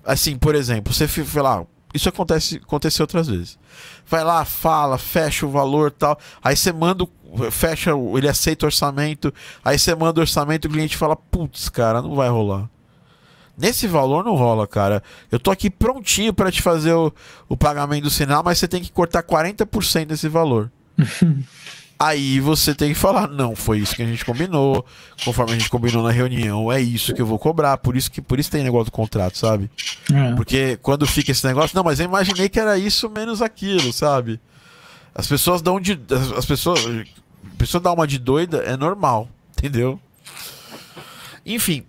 Assim, 0.04 0.36
por 0.36 0.54
exemplo, 0.54 0.92
você 0.92 1.06
foi 1.06 1.42
lá, 1.42 1.64
isso 1.92 2.08
acontece 2.08 2.56
aconteceu 2.56 3.02
outras 3.02 3.28
vezes. 3.28 3.58
Vai 4.06 4.22
lá, 4.24 4.44
fala, 4.44 4.96
fecha 4.96 5.44
o 5.44 5.50
valor 5.50 5.90
tal. 5.90 6.18
Aí 6.42 6.56
você 6.56 6.72
manda, 6.72 7.06
fecha, 7.50 7.90
ele 8.16 8.28
aceita 8.28 8.64
o 8.64 8.68
orçamento. 8.68 9.32
Aí 9.64 9.78
você 9.78 9.94
manda 9.94 10.20
o 10.20 10.22
orçamento 10.22 10.66
o 10.66 10.70
cliente 10.70 10.96
fala: 10.96 11.16
Putz, 11.16 11.68
cara, 11.68 12.00
não 12.00 12.14
vai 12.14 12.28
rolar. 12.28 12.68
Nesse 13.58 13.86
valor 13.86 14.24
não 14.24 14.34
rola, 14.36 14.66
cara. 14.66 15.02
Eu 15.30 15.38
tô 15.38 15.50
aqui 15.50 15.68
prontinho 15.68 16.32
para 16.32 16.50
te 16.50 16.62
fazer 16.62 16.94
o, 16.94 17.12
o 17.48 17.56
pagamento 17.56 18.04
do 18.04 18.10
sinal, 18.10 18.42
mas 18.42 18.58
você 18.58 18.66
tem 18.66 18.80
que 18.80 18.90
cortar 18.90 19.22
40% 19.22 20.06
desse 20.06 20.28
valor. 20.28 20.70
Aí 22.02 22.40
você 22.40 22.74
tem 22.74 22.94
que 22.94 22.98
falar, 22.98 23.28
não, 23.28 23.54
foi 23.54 23.78
isso 23.80 23.94
que 23.94 24.02
a 24.02 24.06
gente 24.06 24.24
combinou, 24.24 24.86
conforme 25.22 25.52
a 25.52 25.58
gente 25.58 25.68
combinou 25.68 26.02
na 26.02 26.10
reunião, 26.10 26.72
é 26.72 26.80
isso 26.80 27.12
que 27.12 27.20
eu 27.20 27.26
vou 27.26 27.38
cobrar, 27.38 27.76
por 27.76 27.94
isso 27.94 28.10
que 28.10 28.22
por 28.22 28.40
isso 28.40 28.50
tem 28.50 28.64
negócio 28.64 28.86
do 28.86 28.90
contrato, 28.90 29.36
sabe? 29.36 29.70
É. 30.10 30.34
Porque 30.34 30.78
quando 30.80 31.06
fica 31.06 31.30
esse 31.30 31.46
negócio, 31.46 31.76
não, 31.76 31.84
mas 31.84 32.00
eu 32.00 32.06
imaginei 32.06 32.48
que 32.48 32.58
era 32.58 32.78
isso 32.78 33.10
menos 33.10 33.42
aquilo, 33.42 33.92
sabe? 33.92 34.40
As 35.14 35.26
pessoas 35.26 35.60
dão 35.60 35.78
de 35.78 36.00
as, 36.10 36.32
as 36.38 36.46
pessoas, 36.46 36.80
a 36.86 37.56
pessoa 37.58 37.82
dá 37.82 37.92
uma 37.92 38.06
de 38.06 38.18
doida 38.18 38.62
é 38.64 38.78
normal, 38.78 39.28
entendeu? 39.52 40.00
Enfim, 41.44 41.84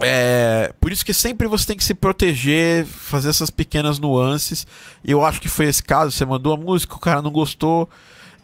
é, 0.00 0.72
por 0.80 0.90
isso 0.90 1.04
que 1.04 1.14
sempre 1.14 1.46
você 1.46 1.66
tem 1.66 1.76
que 1.76 1.84
se 1.84 1.94
proteger, 1.94 2.84
fazer 2.84 3.28
essas 3.28 3.48
pequenas 3.48 4.00
nuances. 4.00 4.66
Eu 5.04 5.24
acho 5.24 5.40
que 5.40 5.48
foi 5.48 5.66
esse 5.66 5.84
caso. 5.84 6.10
Você 6.10 6.24
mandou 6.24 6.52
a 6.52 6.56
música, 6.56 6.96
o 6.96 6.98
cara 6.98 7.22
não 7.22 7.30
gostou 7.30 7.88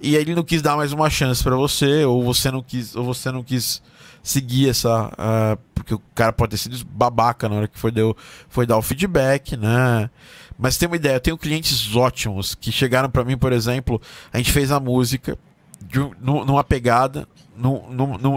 e 0.05 0.16
ele 0.16 0.35
não 0.35 0.43
quis 0.43 0.60
dar 0.60 0.76
mais 0.76 0.93
uma 0.93 1.09
chance 1.09 1.43
para 1.43 1.56
você, 1.56 2.05
ou 2.05 2.22
você 2.22 2.51
não 2.51 2.62
quis, 2.62 2.94
ou 2.94 3.05
você 3.05 3.31
não 3.32 3.43
quis 3.43 3.82
seguir 4.22 4.68
essa, 4.68 5.06
uh, 5.06 5.59
porque 5.74 5.94
o 5.94 6.02
cara 6.14 6.32
pode 6.32 6.51
ter 6.51 6.59
sido 6.59 6.85
babaca 6.85 7.48
na 7.48 7.56
hora 7.56 7.68
que 7.68 7.78
foi, 7.78 7.90
deu, 7.90 8.14
foi 8.48 8.66
dar 8.66 8.76
o 8.76 8.82
feedback, 8.82 9.56
né? 9.56 10.10
Mas 10.59 10.76
tem 10.76 10.86
uma 10.86 10.97
ideia, 10.97 11.16
eu 11.16 11.20
tenho 11.20 11.39
clientes 11.39 11.97
ótimos 11.97 12.55
que 12.55 12.70
chegaram 12.70 13.09
para 13.09 13.24
mim, 13.24 13.36
por 13.36 13.52
exemplo, 13.52 14.01
a 14.31 14.36
gente 14.36 14.52
fez 14.52 14.70
a 14.70 14.78
música 14.78 15.39
de, 15.81 15.98
numa 16.20 16.62
pegada, 16.62 17.26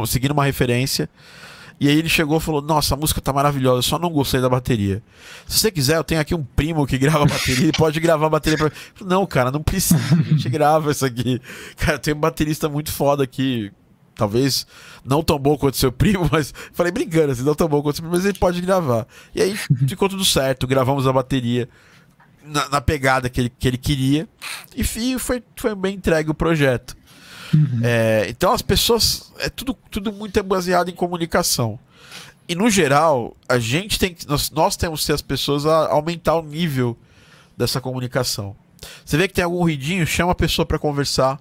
seguindo 0.08 0.32
uma 0.32 0.46
referência. 0.46 1.10
E 1.80 1.88
aí 1.88 1.98
ele 1.98 2.10
chegou 2.10 2.38
e 2.38 2.42
falou: 2.42 2.62
Nossa, 2.62 2.96
a 2.96 2.98
música 2.98 3.22
tá 3.22 3.32
maravilhosa, 3.32 3.82
só 3.82 4.00
não 4.00 4.10
gostei 4.10 4.42
da 4.42 4.50
bateria. 4.50 5.02
Se 5.48 5.60
você 5.60 5.72
quiser, 5.72 5.98
eu 5.98 6.04
tenho 6.04 6.20
aqui 6.20 6.34
um 6.34 6.44
primo 6.44 6.86
que 6.88 6.98
grava 6.98 7.26
bateria, 7.26 7.66
ele 7.66 7.78
pode 7.78 8.00
gravar 8.00 8.28
a 8.28 8.30
bateria 8.30 8.58
pra 8.58 8.72
Não, 9.06 9.26
cara, 9.26 9.52
não 9.52 9.62
precisa, 9.62 10.00
a 10.12 10.24
gente 10.24 10.50
grava 10.50 10.92
isso 10.92 11.06
aqui. 11.06 11.40
Cara, 11.76 12.00
tem 12.00 12.14
um 12.14 12.20
baterista 12.20 12.68
muito 12.68 12.92
foda 12.92 13.24
aqui. 13.24 13.72
Talvez 14.16 14.66
não 15.06 15.22
tão 15.22 15.38
bom 15.38 15.56
quanto 15.56 15.78
seu 15.78 15.92
primo, 15.92 16.28
mas 16.34 16.52
falei 16.74 16.92
brincando, 16.92 17.32
assim, 17.32 17.44
não 17.44 17.54
tão 17.54 17.68
bom 17.68 17.84
quanto 17.84 17.98
seu 17.98 18.04
primo, 18.04 18.16
mas 18.18 18.26
ele 18.26 18.38
pode 18.40 18.60
gravar. 18.62 19.06
E 19.36 19.42
aí 19.42 19.56
ficou 19.88 20.10
tudo 20.10 20.26
certo, 20.26 20.66
gravamos 20.66 21.06
a 21.06 21.14
bateria 21.14 21.70
na, 22.44 22.68
na 22.70 22.82
pegada 22.82 23.30
que 23.30 23.42
ele, 23.42 23.50
que 23.50 23.68
ele 23.68 23.78
queria 23.78 24.28
e 24.78 25.20
foi, 25.20 25.44
foi 25.56 25.76
bem 25.76 25.96
entregue 25.96 26.30
o 26.30 26.34
projeto. 26.36 26.96
Uhum. 27.54 27.80
É, 27.84 28.28
então 28.30 28.52
as 28.52 28.62
pessoas. 28.62 29.34
É 29.40 29.50
tudo, 29.50 29.74
tudo 29.90 30.14
muito 30.14 30.42
baseado 30.44 30.90
em 30.90 30.94
comunicação. 30.94 31.80
E 32.48 32.56
no 32.56 32.70
geral, 32.70 33.36
a 33.50 33.60
gente 33.60 34.00
tem 34.00 34.14
que. 34.14 34.28
Nós, 34.28 34.52
nós 34.52 34.76
temos 34.76 35.02
que 35.02 35.08
ser 35.08 35.14
as 35.14 35.22
pessoas 35.22 35.66
a 35.66 35.90
aumentar 35.90 36.36
o 36.36 36.44
nível 36.44 36.98
dessa 37.58 37.82
comunicação. 37.82 38.56
Você 39.04 39.18
vê 39.18 39.28
que 39.28 39.34
tem 39.34 39.44
algum 39.44 39.60
ruidinho, 39.60 40.06
chama 40.06 40.32
a 40.32 40.36
pessoa 40.36 40.66
para 40.66 40.80
conversar. 40.80 41.40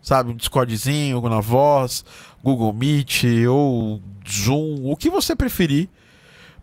Sabe? 0.00 0.30
Um 0.30 0.36
Discordzinho, 0.36 1.20
na 1.22 1.40
voz, 1.40 2.04
Google 2.42 2.72
Meet 2.72 3.24
ou 3.50 4.00
Zoom, 4.26 4.90
o 4.90 4.96
que 4.96 5.10
você 5.10 5.34
preferir. 5.34 5.88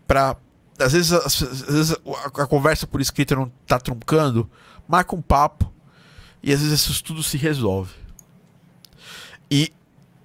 Pra. 0.06 0.36
Às 0.78 0.92
vezes, 0.92 1.12
às 1.12 1.40
vezes 1.40 1.92
a, 1.92 2.42
a 2.42 2.46
conversa 2.46 2.86
por 2.86 3.00
escrita 3.00 3.34
não 3.34 3.50
tá 3.66 3.78
truncando, 3.78 4.50
marca 4.88 5.14
um 5.14 5.22
papo. 5.22 5.72
E 6.46 6.52
às 6.52 6.60
vezes 6.60 6.88
isso 6.88 7.02
tudo 7.02 7.24
se 7.24 7.36
resolve. 7.36 7.92
E 9.50 9.72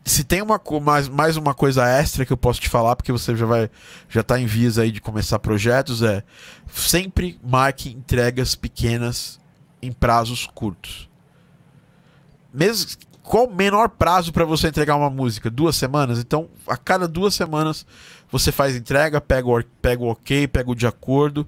se 0.05 0.23
tem 0.23 0.39
uma 0.39 0.61
mais, 0.79 1.09
mais 1.09 1.35
uma 1.35 1.55
coisa 1.55 1.83
extra 1.87 2.23
que 2.27 2.31
eu 2.31 2.37
posso 2.37 2.61
te 2.61 2.69
falar, 2.69 2.95
porque 2.95 3.11
você 3.11 3.35
já 3.35 3.47
vai 3.47 3.71
já 4.07 4.21
tá 4.21 4.39
em 4.39 4.45
vias 4.45 4.77
aí 4.77 4.91
de 4.91 5.01
começar 5.01 5.39
projetos, 5.39 6.03
é 6.03 6.23
sempre 6.71 7.39
marque 7.43 7.89
entregas 7.89 8.53
pequenas 8.53 9.39
em 9.81 9.91
prazos 9.91 10.45
curtos. 10.45 11.09
Mesmo 12.53 12.91
qual 13.23 13.45
o 13.45 13.55
menor 13.55 13.89
prazo 13.89 14.31
para 14.31 14.45
você 14.45 14.67
entregar 14.67 14.95
uma 14.97 15.09
música? 15.09 15.49
Duas 15.49 15.75
semanas? 15.75 16.19
Então, 16.19 16.49
a 16.67 16.77
cada 16.77 17.07
duas 17.07 17.33
semanas 17.33 17.83
você 18.31 18.51
faz 18.51 18.75
entrega, 18.75 19.19
pega 19.19 19.47
o, 19.47 19.63
pega 19.81 20.03
o 20.03 20.11
ok, 20.11 20.47
pega 20.47 20.69
o 20.69 20.75
de 20.75 20.85
acordo. 20.85 21.47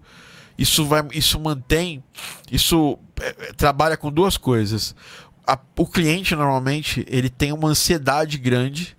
Isso 0.57 0.85
vai, 0.85 1.03
isso 1.13 1.39
mantém, 1.39 2.03
isso 2.51 2.99
é, 3.19 3.27
é 3.27 3.53
trabalha 3.53 3.97
com 3.97 4.11
duas 4.11 4.38
coisas 4.38 4.95
a, 5.45 5.57
o 5.77 5.85
cliente 5.85 6.35
normalmente 6.35 7.05
ele 7.09 7.30
tem 7.30 7.51
uma 7.51 7.69
ansiedade 7.69 8.38
grande 8.38 8.95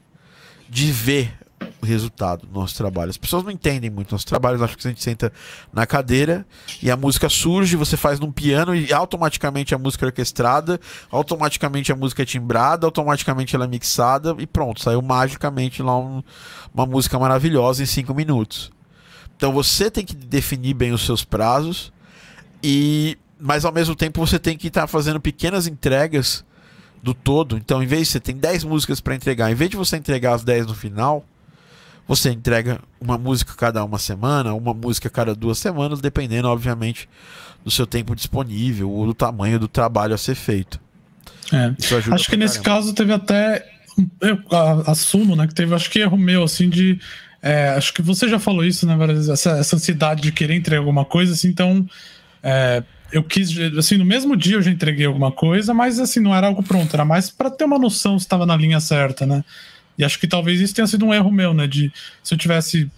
de 0.68 0.93
ver 0.93 1.39
o 1.81 1.86
resultado 1.86 2.47
do 2.47 2.52
nosso 2.52 2.76
trabalho. 2.76 3.10
As 3.10 3.16
pessoas 3.16 3.43
não 3.43 3.51
entendem 3.51 3.89
muito 3.90 4.12
nosso 4.12 4.26
trabalho, 4.26 4.62
acham 4.62 4.76
que 4.76 4.86
a 4.86 4.90
gente 4.90 5.02
senta 5.02 5.32
na 5.72 5.86
cadeira 5.86 6.47
e 6.82 6.90
a 6.90 6.97
música 6.97 7.28
surge, 7.28 7.76
você 7.76 7.97
faz 7.97 8.20
num 8.20 8.32
piano 8.32 8.74
e 8.74 8.93
automaticamente 8.93 9.74
a 9.74 9.78
música 9.78 10.05
é 10.05 10.09
orquestrada, 10.09 10.81
automaticamente 11.10 11.93
a 11.93 11.97
música 11.97 12.22
é 12.22 12.26
timbrada, 12.26 12.86
automaticamente 12.86 13.55
ela 13.55 13.64
é 13.64 13.68
mixada 13.68 14.35
e 14.39 14.47
pronto, 14.47 14.82
saiu 14.82 15.01
magicamente 15.01 15.82
lá 15.82 15.98
um, 15.98 16.22
uma 16.72 16.86
música 16.86 17.18
maravilhosa 17.18 17.82
em 17.82 17.86
cinco 17.86 18.14
minutos. 18.14 18.73
Então 19.45 19.53
você 19.53 19.91
tem 19.91 20.07
que 20.07 20.15
definir 20.15 20.73
bem 20.73 20.93
os 20.93 21.05
seus 21.05 21.23
prazos 21.23 21.93
e 22.62 23.19
mas 23.39 23.66
ao 23.66 23.73
mesmo 23.73 23.95
tempo 23.95 24.27
você 24.27 24.39
tem 24.39 24.57
que 24.57 24.69
estar 24.69 24.81
tá 24.81 24.87
fazendo 24.87 25.21
pequenas 25.21 25.66
entregas 25.66 26.43
do 27.03 27.12
todo. 27.12 27.59
Então, 27.59 27.83
em 27.83 27.87
vez 27.87 28.07
de 28.07 28.12
você 28.12 28.21
tem 28.21 28.39
10 28.39 28.65
músicas 28.65 29.03
para 29.03 29.15
entregar, 29.15 29.53
em 29.53 29.55
vez 29.55 29.71
de 29.71 29.77
você 29.77 29.99
entregar 29.99 30.33
as 30.33 30.45
10 30.45 30.69
no 30.69 30.75
final, 30.75 31.27
você 32.09 32.31
entrega 32.31 32.81
uma 32.99 33.19
música 33.19 33.53
cada 33.55 33.85
uma 33.85 33.99
semana, 33.99 34.55
uma 34.55 34.73
música 34.73 35.11
cada 35.11 35.35
duas 35.35 35.59
semanas, 35.59 36.01
dependendo, 36.01 36.49
obviamente, 36.49 37.07
do 37.62 37.71
seu 37.71 37.87
tempo 37.87 38.16
disponível 38.16 38.91
ou 38.91 39.05
do 39.05 39.12
tamanho 39.12 39.59
do 39.59 39.69
trabalho 39.69 40.15
a 40.15 40.19
ser 40.19 40.37
feito. 40.37 40.81
É. 41.53 41.75
Acho 42.15 42.31
que 42.31 42.37
nesse 42.39 42.62
caso 42.62 42.95
teve 42.95 43.12
até. 43.12 43.62
Eu 44.23 44.39
assumo, 44.87 45.37
né? 45.37 45.47
Que 45.47 45.55
teve, 45.55 45.75
acho 45.75 45.91
que 45.91 45.99
erro 45.99 46.16
meu, 46.16 46.45
assim, 46.45 46.71
de. 46.71 46.99
É, 47.47 47.69
acho 47.77 47.93
que 47.93 48.01
você 48.01 48.27
já 48.27 48.39
falou 48.39 48.65
isso, 48.65 48.87
né, 48.87 48.97
várias 48.97 49.29
essa, 49.29 49.59
essa 49.59 49.77
ansiedade 49.77 50.23
de 50.23 50.33
querer 50.33 50.55
entregar 50.55 50.81
alguma 50.81 51.05
coisa, 51.05 51.35
assim, 51.35 51.49
então. 51.49 51.87
É, 52.43 52.83
eu 53.12 53.23
quis, 53.23 53.51
assim, 53.79 53.99
no 53.99 54.05
mesmo 54.05 54.35
dia 54.35 54.57
eu 54.57 54.62
já 54.62 54.71
entreguei 54.71 55.05
alguma 55.05 55.31
coisa, 55.31 55.75
mas 55.75 56.01
assim, 56.01 56.21
não 56.21 56.35
era 56.35 56.47
algo 56.47 56.62
pronto, 56.62 56.93
era 56.95 57.05
mais 57.05 57.31
para 57.31 57.51
ter 57.51 57.65
uma 57.65 57.79
noção 57.79 58.19
se 58.19 58.25
estava 58.25 58.47
na 58.47 58.57
linha 58.57 58.81
certa, 58.81 59.27
né? 59.27 59.45
E 59.97 60.05
acho 60.05 60.19
que 60.19 60.27
talvez 60.27 60.59
isso 60.59 60.75
tenha 60.75 60.87
sido 60.87 61.05
um 61.05 61.15
erro 61.15 61.31
meu, 61.31 61.55
né? 61.55 61.66
De 61.66 61.93
se 62.23 62.35
eu 62.35 62.39
tivesse. 62.39 62.91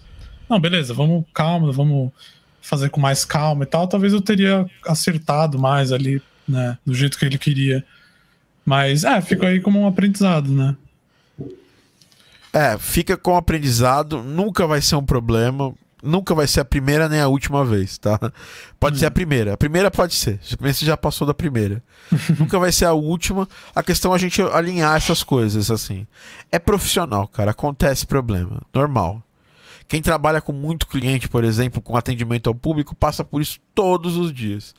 Não, 0.49 0.59
beleza, 0.59 0.93
vamos 0.93 1.25
calma, 1.33 1.71
vamos 1.71 2.11
fazer 2.61 2.89
com 2.89 2.99
mais 2.99 3.23
calma 3.25 3.63
e 3.63 3.67
tal, 3.67 3.87
talvez 3.87 4.13
eu 4.13 4.21
teria 4.21 4.65
acertado 4.87 5.59
mais 5.59 5.91
ali, 5.91 6.21
né? 6.47 6.77
Do 6.85 6.95
jeito 6.95 7.19
que 7.19 7.25
ele 7.25 7.37
queria. 7.37 7.85
Mas, 8.65 9.03
é, 9.03 9.21
fica 9.21 9.47
aí 9.47 9.59
como 9.59 9.81
um 9.81 9.87
aprendizado, 9.87 10.51
né? 10.51 10.75
É, 12.57 12.77
fica 12.77 13.15
com 13.15 13.37
aprendizado, 13.37 14.23
nunca 14.23 14.65
vai 14.65 14.81
ser 14.81 14.95
um 14.95 15.05
problema 15.05 15.73
nunca 16.03 16.33
vai 16.35 16.47
ser 16.47 16.61
a 16.61 16.65
primeira 16.65 17.09
nem 17.09 17.19
a 17.19 17.27
última 17.27 17.65
vez, 17.65 17.97
tá? 17.97 18.19
Pode 18.79 18.95
hum. 18.95 18.99
ser 18.99 19.07
a 19.07 19.11
primeira. 19.11 19.53
A 19.53 19.57
primeira 19.57 19.91
pode 19.91 20.15
ser. 20.15 20.39
Você 20.59 20.85
já 20.85 20.95
passou 20.95 21.25
da 21.25 21.33
primeira. 21.33 21.83
nunca 22.39 22.57
vai 22.59 22.71
ser 22.71 22.85
a 22.85 22.93
última. 22.93 23.47
A 23.75 23.83
questão 23.83 24.13
é 24.13 24.15
a 24.15 24.19
gente 24.19 24.41
alinhar 24.41 24.95
essas 24.95 25.23
coisas, 25.23 25.69
assim. 25.69 26.07
É 26.51 26.59
profissional, 26.59 27.27
cara. 27.27 27.51
Acontece 27.51 28.05
problema. 28.05 28.61
Normal. 28.73 29.21
Quem 29.87 30.01
trabalha 30.01 30.41
com 30.41 30.51
muito 30.51 30.85
cliente, 30.85 31.29
por 31.29 31.43
exemplo, 31.43 31.81
com 31.81 31.95
atendimento 31.95 32.47
ao 32.47 32.55
público, 32.55 32.93
passa 32.93 33.23
por 33.23 33.41
isso 33.41 33.57
todos 33.73 34.17
os 34.17 34.33
dias. 34.33 34.75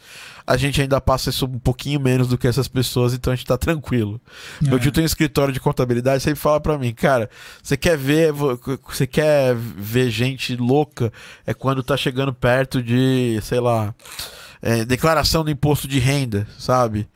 A 0.47 0.56
gente 0.56 0.82
ainda 0.82 1.01
passa 1.01 1.30
isso 1.30 1.47
um 1.47 1.59
pouquinho 1.59 1.98
menos 1.98 2.28
do 2.28 2.36
que 2.36 2.47
essas 2.47 2.68
pessoas, 2.68 3.14
então 3.14 3.32
a 3.32 3.36
gente 3.36 3.47
tá 3.47 3.56
tranquilo. 3.56 4.20
É. 4.62 4.68
Meu 4.68 4.78
tio 4.78 4.93
tem 4.93 5.02
um 5.02 5.06
escritório 5.06 5.52
de 5.52 5.60
contabilidade, 5.60 6.22
sempre 6.22 6.40
fala 6.40 6.60
para 6.60 6.76
mim, 6.76 6.93
cara, 6.93 7.30
você 7.62 7.76
quer 7.76 7.97
ver, 7.97 8.32
você 8.32 9.06
quer 9.06 9.55
ver 9.55 10.10
gente 10.10 10.56
louca 10.56 11.10
é 11.47 11.55
quando 11.55 11.82
tá 11.82 11.97
chegando 11.97 12.35
perto 12.35 12.82
de, 12.82 13.39
sei 13.43 13.60
lá, 13.60 13.94
é, 14.60 14.85
declaração 14.85 15.43
do 15.43 15.51
imposto 15.51 15.89
de 15.89 15.98
renda, 15.98 16.47
sabe? 16.59 17.09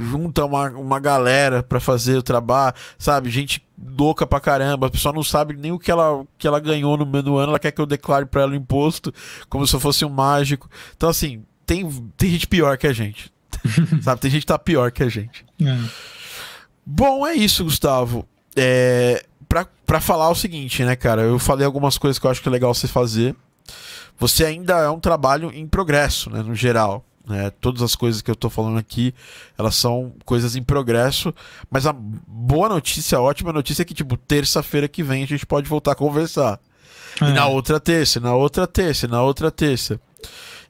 Junta 0.00 0.44
uma, 0.44 0.70
uma 0.70 0.98
galera 0.98 1.62
para 1.62 1.78
fazer 1.78 2.16
o 2.16 2.22
trabalho, 2.22 2.74
sabe? 2.98 3.28
Gente 3.30 3.62
louca 3.98 4.26
pra 4.26 4.40
caramba, 4.40 4.86
a 4.86 4.90
pessoa 4.90 5.14
não 5.14 5.22
sabe 5.22 5.54
nem 5.54 5.72
o 5.72 5.78
que 5.78 5.90
ela, 5.90 6.24
que 6.38 6.46
ela 6.46 6.58
ganhou 6.58 6.96
no 6.96 7.06
meio 7.06 7.22
do 7.22 7.36
ano, 7.36 7.50
ela 7.50 7.58
quer 7.58 7.70
que 7.70 7.80
eu 7.80 7.86
declare 7.86 8.26
para 8.26 8.42
ela 8.42 8.52
o 8.52 8.54
imposto, 8.54 9.12
como 9.48 9.66
se 9.66 9.74
eu 9.74 9.80
fosse 9.80 10.04
um 10.04 10.08
mágico. 10.08 10.68
Então, 10.96 11.08
assim, 11.08 11.44
tem, 11.66 11.88
tem 12.16 12.30
gente 12.30 12.46
pior 12.46 12.76
que 12.78 12.86
a 12.86 12.92
gente. 12.92 13.30
sabe? 14.02 14.20
Tem 14.20 14.30
gente 14.30 14.42
que 14.42 14.46
tá 14.46 14.58
pior 14.58 14.90
que 14.90 15.02
a 15.02 15.08
gente. 15.08 15.44
É. 15.62 15.78
Bom, 16.84 17.26
é 17.26 17.34
isso, 17.34 17.64
Gustavo. 17.64 18.26
É, 18.56 19.24
pra, 19.48 19.66
pra 19.86 20.00
falar 20.00 20.30
o 20.30 20.34
seguinte, 20.34 20.84
né, 20.84 20.96
cara? 20.96 21.22
Eu 21.22 21.38
falei 21.38 21.66
algumas 21.66 21.98
coisas 21.98 22.18
que 22.18 22.26
eu 22.26 22.30
acho 22.30 22.42
que 22.42 22.48
é 22.48 22.52
legal 22.52 22.72
você 22.72 22.88
fazer. 22.88 23.36
Você 24.18 24.44
ainda 24.44 24.78
é 24.78 24.90
um 24.90 25.00
trabalho 25.00 25.50
em 25.52 25.66
progresso, 25.66 26.30
né, 26.30 26.42
no 26.42 26.54
geral. 26.54 27.04
Né? 27.30 27.50
Todas 27.60 27.80
as 27.80 27.94
coisas 27.94 28.20
que 28.20 28.30
eu 28.30 28.34
estou 28.34 28.50
falando 28.50 28.78
aqui, 28.78 29.14
elas 29.56 29.76
são 29.76 30.12
coisas 30.24 30.56
em 30.56 30.62
progresso. 30.62 31.32
Mas 31.70 31.86
a 31.86 31.92
boa 31.92 32.68
notícia, 32.68 33.16
a 33.16 33.22
ótima 33.22 33.52
notícia 33.52 33.82
é 33.82 33.84
que, 33.84 33.94
tipo, 33.94 34.16
terça-feira 34.16 34.88
que 34.88 35.02
vem 35.02 35.22
a 35.22 35.26
gente 35.26 35.46
pode 35.46 35.68
voltar 35.68 35.92
a 35.92 35.94
conversar. 35.94 36.58
É. 37.20 37.26
E 37.26 37.32
na 37.32 37.46
outra 37.46 37.78
terça, 37.78 38.18
na 38.18 38.34
outra 38.34 38.66
terça, 38.66 39.06
na 39.06 39.22
outra 39.22 39.50
terça. 39.50 40.00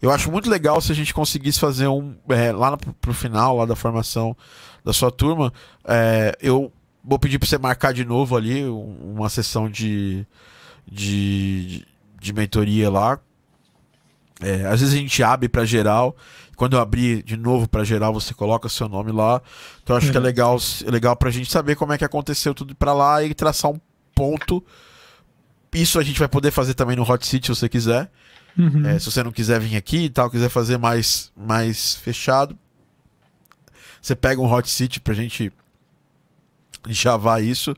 Eu 0.03 0.11
acho 0.11 0.31
muito 0.31 0.49
legal 0.49 0.81
se 0.81 0.93
a 0.93 0.95
gente 0.95 1.13
conseguisse 1.13 1.59
fazer 1.59 1.87
um. 1.89 2.15
É, 2.29 2.53
lá 2.53 2.71
no, 2.71 2.79
pro 2.79 3.13
final, 3.13 3.57
lá 3.57 3.67
da 3.67 3.77
formação 3.77 4.37
da 4.85 4.93
sua 4.93 5.11
turma, 5.11 5.53
é, 5.85 6.37
eu 6.41 6.73
vou 7.05 7.19
pedir 7.19 7.39
para 7.39 7.49
você 7.49 7.59
marcar 7.59 7.93
de 7.93 8.05
novo 8.05 8.37
ali 8.37 8.65
uma 8.65 9.29
sessão 9.29 9.69
de, 9.69 10.27
de, 10.91 11.87
de 12.19 12.33
mentoria 12.33 12.91
lá. 12.91 13.19
É, 14.41 14.67
às 14.67 14.81
vezes 14.81 14.95
a 14.95 14.99
gente 14.99 15.23
abre 15.23 15.49
para 15.51 15.67
geral 15.67 16.17
quando 16.61 16.75
eu 16.75 16.81
abrir 16.81 17.23
de 17.23 17.39
novo 17.39 17.67
para 17.67 17.83
geral, 17.85 18.13
você 18.13 18.35
coloca 18.35 18.69
seu 18.69 18.87
nome 18.87 19.11
lá. 19.11 19.41
Então 19.83 19.97
acho 19.97 20.09
uhum. 20.09 20.13
que 20.13 20.19
é 20.19 20.21
uhum. 20.21 20.27
legal, 20.27 20.59
é 20.87 20.91
legal 20.91 21.17
pra 21.17 21.31
gente 21.31 21.51
saber 21.51 21.75
como 21.75 21.95
é 21.95 21.97
que 21.97 22.05
aconteceu 22.05 22.53
tudo 22.53 22.75
para 22.75 22.93
lá 22.93 23.25
e 23.25 23.33
traçar 23.33 23.71
um 23.71 23.81
ponto. 24.15 24.63
Isso 25.73 25.99
a 25.99 26.03
gente 26.03 26.19
vai 26.19 26.29
poder 26.29 26.51
fazer 26.51 26.75
também 26.75 26.97
no 26.97 27.11
Hot 27.11 27.27
Seat 27.27 27.47
se 27.47 27.49
você 27.49 27.67
quiser. 27.67 28.11
Uhum. 28.59 28.87
É, 28.87 28.99
se 28.99 29.11
você 29.11 29.23
não 29.23 29.33
quiser 29.33 29.59
vir 29.59 29.75
aqui 29.75 30.05
e 30.05 30.11
tal, 30.11 30.31
quiser 30.31 30.51
fazer 30.51 30.77
mais, 30.77 31.33
mais 31.35 31.95
fechado, 31.95 32.59
você 34.03 34.15
pega 34.15 34.39
um 34.39 34.53
Hot 34.53 34.69
Seat 34.69 35.01
pra 35.01 35.15
gente 35.15 35.51
chavar 36.91 37.43
isso 37.43 37.75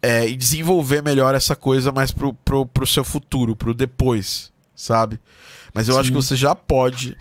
é, 0.00 0.28
e 0.28 0.36
desenvolver 0.36 1.02
melhor 1.02 1.34
essa 1.34 1.56
coisa 1.56 1.90
mais 1.90 2.12
pro, 2.12 2.32
pro, 2.32 2.64
pro 2.64 2.86
seu 2.86 3.02
futuro, 3.02 3.56
pro 3.56 3.74
depois, 3.74 4.52
sabe? 4.72 5.18
Mas 5.74 5.88
eu 5.88 5.94
Sim. 5.94 6.00
acho 6.00 6.10
que 6.10 6.16
você 6.16 6.36
já 6.36 6.54
pode 6.54 7.16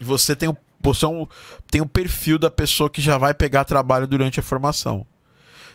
você 0.00 0.34
tem 0.36 0.48
o 0.48 0.56
você 0.80 1.04
é 1.04 1.08
um, 1.08 1.26
tem 1.70 1.80
um 1.80 1.86
perfil 1.86 2.38
da 2.38 2.50
pessoa 2.50 2.88
que 2.88 3.00
já 3.00 3.18
vai 3.18 3.34
pegar 3.34 3.64
trabalho 3.64 4.06
durante 4.06 4.38
a 4.38 4.42
formação. 4.42 5.04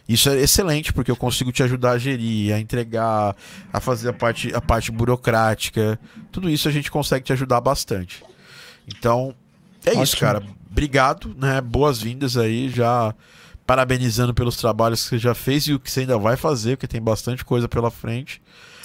Isso 0.08 0.30
é 0.30 0.40
excelente, 0.40 0.92
porque 0.92 1.10
eu 1.10 1.16
consigo 1.16 1.52
te 1.52 1.64
ajudar 1.64 1.92
a 1.92 1.98
gerir, 1.98 2.54
a 2.54 2.60
entregar, 2.60 3.36
a 3.72 3.80
fazer 3.80 4.10
a 4.10 4.14
parte, 4.14 4.54
a 4.54 4.60
parte 4.60 4.92
burocrática. 4.92 6.00
Tudo 6.32 6.50
isso 6.50 6.68
a 6.68 6.72
gente 6.72 6.92
consegue 6.92 7.24
te 7.24 7.32
ajudar 7.32 7.62
bastante. 7.62 8.24
Então, 8.88 9.34
é 9.86 9.90
Ótimo. 9.90 10.04
isso, 10.04 10.18
cara. 10.18 10.44
Obrigado, 10.70 11.34
né? 11.38 11.62
Boas-vindas 11.62 12.36
aí, 12.36 12.70
já 12.70 13.16
parabenizando 13.66 14.34
pelos 14.34 14.58
trabalhos 14.58 15.04
que 15.04 15.10
você 15.10 15.18
já 15.18 15.34
fez 15.34 15.68
e 15.68 15.74
o 15.74 15.80
que 15.80 15.90
você 15.90 16.02
ainda 16.02 16.18
vai 16.18 16.36
fazer, 16.36 16.76
porque 16.76 16.88
tem 16.88 17.02
bastante 17.02 17.46
coisa 17.46 17.70
pela 17.70 17.90
frente. 17.90 18.42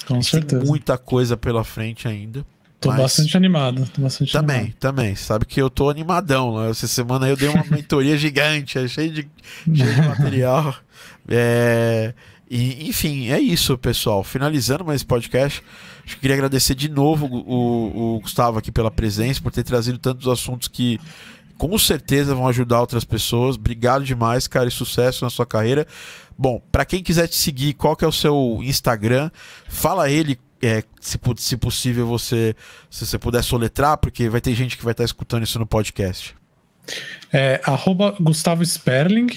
Com 0.06 0.22
certeza. 0.22 0.60
Tem 0.60 0.68
muita 0.68 0.96
coisa 0.96 1.36
pela 1.36 1.64
frente 1.64 2.06
ainda. 2.06 2.46
Tô 2.80 2.90
Mas... 2.90 2.98
bastante 2.98 3.36
animado. 3.36 3.88
Tô 3.92 4.02
bastante 4.02 4.32
também, 4.32 4.56
animado. 4.56 4.76
também. 4.76 5.14
Sabe 5.16 5.44
que 5.44 5.60
eu 5.60 5.68
tô 5.68 5.90
animadão. 5.90 6.60
Né? 6.60 6.70
Essa 6.70 6.86
semana 6.86 7.28
eu 7.28 7.36
dei 7.36 7.48
uma 7.48 7.64
mentoria 7.70 8.16
gigante, 8.16 8.78
é 8.78 8.86
cheio 8.86 9.12
de, 9.12 9.28
cheio 9.74 9.94
de 9.94 10.02
material. 10.02 10.74
É... 11.30 12.14
E, 12.50 12.88
enfim, 12.88 13.28
é 13.28 13.38
isso, 13.38 13.76
pessoal. 13.76 14.24
Finalizando 14.24 14.82
mais 14.82 14.96
esse 14.96 15.06
podcast, 15.06 15.62
acho 16.02 16.14
que 16.14 16.22
queria 16.22 16.34
agradecer 16.34 16.74
de 16.74 16.88
novo 16.88 17.26
o, 17.26 18.16
o 18.16 18.20
Gustavo 18.20 18.58
aqui 18.58 18.72
pela 18.72 18.90
presença, 18.90 19.38
por 19.42 19.52
ter 19.52 19.62
trazido 19.62 19.98
tantos 19.98 20.26
assuntos 20.26 20.66
que 20.66 20.98
com 21.58 21.76
certeza 21.76 22.34
vão 22.34 22.48
ajudar 22.48 22.80
outras 22.80 23.04
pessoas. 23.04 23.56
Obrigado 23.56 24.04
demais, 24.04 24.48
cara, 24.48 24.68
e 24.68 24.72
sucesso 24.72 25.24
na 25.24 25.30
sua 25.30 25.44
carreira. 25.44 25.86
Bom, 26.38 26.62
para 26.72 26.86
quem 26.86 27.02
quiser 27.02 27.26
te 27.26 27.36
seguir, 27.36 27.74
qual 27.74 27.94
que 27.94 28.04
é 28.04 28.08
o 28.08 28.12
seu 28.12 28.60
Instagram? 28.62 29.30
Fala 29.68 30.08
ele 30.08 30.38
é, 30.62 30.82
se, 31.00 31.18
se 31.36 31.56
possível, 31.56 32.06
você 32.06 32.54
se 32.90 33.06
você 33.06 33.18
puder 33.18 33.42
soletrar, 33.42 33.98
porque 33.98 34.28
vai 34.28 34.40
ter 34.40 34.54
gente 34.54 34.76
que 34.76 34.84
vai 34.84 34.92
estar 34.92 35.04
escutando 35.04 35.44
isso 35.44 35.58
no 35.58 35.66
podcast. 35.66 36.34
É 37.32 37.60
arroba 37.64 38.16
Gustavo 38.20 38.64
Sperling. 38.64 39.28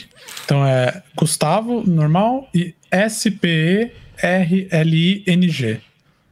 Então 0.45 0.65
é 0.65 1.03
Gustavo 1.15 1.83
normal 1.85 2.49
e 2.53 2.73
S-P-E-R-L-I-N-G. 2.89 3.91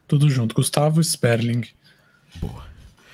Tudo 0.07 0.29
junto, 0.29 0.55
Gustavo 0.55 1.03
Sperling. 1.03 1.65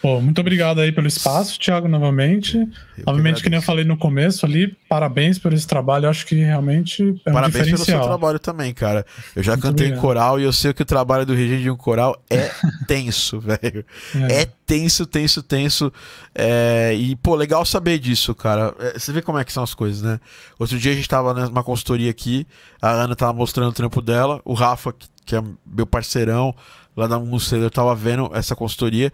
Pô, 0.06 0.22
muito 0.22 0.40
obrigado 0.40 0.80
aí 0.82 0.91
pelo 0.91 1.07
espaço, 1.07 1.60
Thiago, 1.60 1.88
novamente. 1.88 2.57
Eu 2.95 3.06
Obviamente, 3.07 3.38
que, 3.38 3.41
que 3.45 3.49
nem 3.49 3.57
eu 3.57 3.64
falei 3.64 3.84
no 3.84 3.98
começo 3.98 4.45
ali, 4.45 4.68
parabéns 4.88 5.40
por 5.40 5.52
esse 5.52 5.65
trabalho. 5.65 6.06
Eu 6.06 6.11
acho 6.11 6.27
que 6.27 6.36
realmente 6.36 7.02
é 7.26 7.32
parabéns 7.32 7.56
um 7.56 7.64
diferencial. 7.64 7.65
Parabéns 7.65 7.86
pelo 7.86 7.86
seu 7.86 8.02
trabalho 8.02 8.38
também, 8.38 8.72
cara. 8.72 9.03
Eu 9.36 9.41
já 9.41 9.53
muito 9.53 9.64
cantei 9.64 9.88
obrigado. 9.88 9.98
em 9.98 10.02
coral 10.07 10.40
e 10.40 10.44
eu 10.44 10.53
sei 10.53 10.76
que 10.76 10.84
o 10.84 10.86
trabalho 10.86 11.26
do 11.26 11.34
regente 11.34 11.64
de 11.64 11.72
um 11.72 11.76
coral 11.76 12.22
é 12.30 12.52
tenso, 12.88 13.40
velho. 13.40 13.84
É. 14.30 14.41
é. 14.41 14.48
tenso, 14.64 15.07
tenso, 15.07 15.41
tenso. 15.41 15.91
É... 16.36 16.94
E, 16.94 17.15
pô, 17.15 17.34
legal 17.34 17.65
saber 17.65 17.98
disso, 17.98 18.36
cara. 18.36 18.76
É, 18.80 18.99
você 18.99 19.11
vê 19.11 19.23
como 19.23 19.40
é 19.40 19.44
que 19.44 19.52
são 19.52 19.64
as 19.64 19.73
coisas, 19.73 20.03
né? 20.03 20.19
Outro 20.60 20.77
dia 20.77 20.91
a 20.91 20.95
gente 20.95 21.10
tava 21.10 21.34
numa 21.34 21.64
consultoria 21.64 22.11
aqui, 22.11 22.45
a 22.80 22.91
Ana 22.91 23.15
tava 23.15 23.34
mostrando 23.34 23.69
o 23.69 23.73
trampo 23.73 24.03
dela, 24.03 24.40
o 24.45 24.53
Rafa, 24.53 24.94
que 25.26 25.36
é 25.36 25.41
meu 25.65 25.88
parceirão, 25.88 26.53
lá 26.95 27.07
da 27.07 27.19
Museu, 27.19 27.61
eu 27.61 27.69
tava 27.69 27.94
vendo 27.94 28.30
essa 28.34 28.56
consultoria 28.56 29.11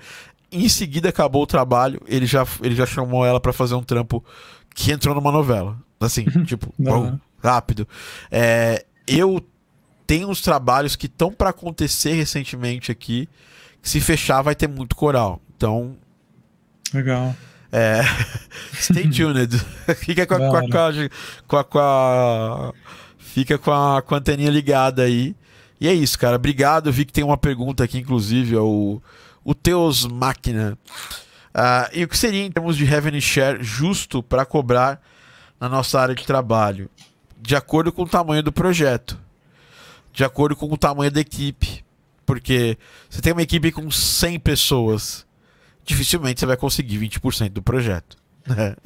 em 0.51 0.67
seguida 0.67 1.09
acabou 1.09 1.43
o 1.43 1.47
trabalho, 1.47 2.01
ele 2.07 2.25
já, 2.25 2.45
ele 2.61 2.75
já 2.75 2.85
chamou 2.85 3.25
ela 3.25 3.39
para 3.39 3.53
fazer 3.53 3.75
um 3.75 3.83
trampo 3.83 4.23
que 4.75 4.91
entrou 4.91 5.15
numa 5.15 5.31
novela. 5.31 5.77
Assim, 5.99 6.25
tipo, 6.45 6.73
bom, 6.77 7.17
rápido. 7.41 7.87
É, 8.31 8.85
eu 9.07 9.45
tenho 10.05 10.29
uns 10.29 10.41
trabalhos 10.41 10.95
que 10.95 11.05
estão 11.05 11.31
para 11.31 11.51
acontecer 11.51 12.13
recentemente 12.13 12.91
aqui, 12.91 13.29
que 13.81 13.89
se 13.89 14.01
fechar 14.01 14.41
vai 14.41 14.55
ter 14.55 14.67
muito 14.67 14.95
coral. 14.95 15.41
Então. 15.55 15.95
Legal. 16.93 17.35
É, 17.71 18.01
stay 18.75 19.07
tuned. 19.09 19.57
Fica 19.95 20.25
com 20.25 20.35
a, 20.35 20.37
com 20.37 20.57
a, 20.57 20.61
com 21.47 21.57
a, 21.57 21.63
com 21.63 21.79
a, 21.79 22.73
fica 23.17 23.57
com 23.57 23.71
a, 23.71 24.01
com 24.01 24.15
a 24.15 24.17
anteninha 24.17 24.49
ligada 24.49 25.03
aí. 25.03 25.35
E 25.79 25.87
é 25.87 25.93
isso, 25.93 26.19
cara. 26.19 26.35
Obrigado. 26.35 26.89
Eu 26.89 26.93
vi 26.93 27.05
que 27.05 27.13
tem 27.13 27.23
uma 27.23 27.37
pergunta 27.37 27.83
aqui, 27.83 27.99
inclusive, 27.99 28.55
é 28.55 28.59
o, 28.59 29.01
o 29.43 29.53
Teus 29.53 30.05
Máquina. 30.05 30.77
Uh, 31.53 31.89
e 31.93 32.03
o 32.03 32.07
que 32.07 32.17
seria, 32.17 32.45
em 32.45 32.51
termos 32.51 32.77
de 32.77 32.85
revenue 32.85 33.21
share, 33.21 33.61
justo 33.61 34.23
para 34.23 34.45
cobrar 34.45 35.01
na 35.59 35.67
nossa 35.67 35.99
área 35.99 36.15
de 36.15 36.25
trabalho? 36.25 36.89
De 37.39 37.55
acordo 37.55 37.91
com 37.91 38.03
o 38.03 38.07
tamanho 38.07 38.43
do 38.43 38.51
projeto, 38.51 39.19
de 40.13 40.23
acordo 40.23 40.55
com 40.55 40.71
o 40.71 40.77
tamanho 40.77 41.11
da 41.11 41.19
equipe. 41.19 41.83
Porque 42.25 42.77
você 43.09 43.21
tem 43.21 43.33
uma 43.33 43.41
equipe 43.41 43.71
com 43.71 43.89
100 43.91 44.39
pessoas, 44.39 45.25
dificilmente 45.83 46.39
você 46.39 46.45
vai 46.45 46.55
conseguir 46.55 46.99
20% 46.99 47.49
do 47.49 47.61
projeto. 47.61 48.17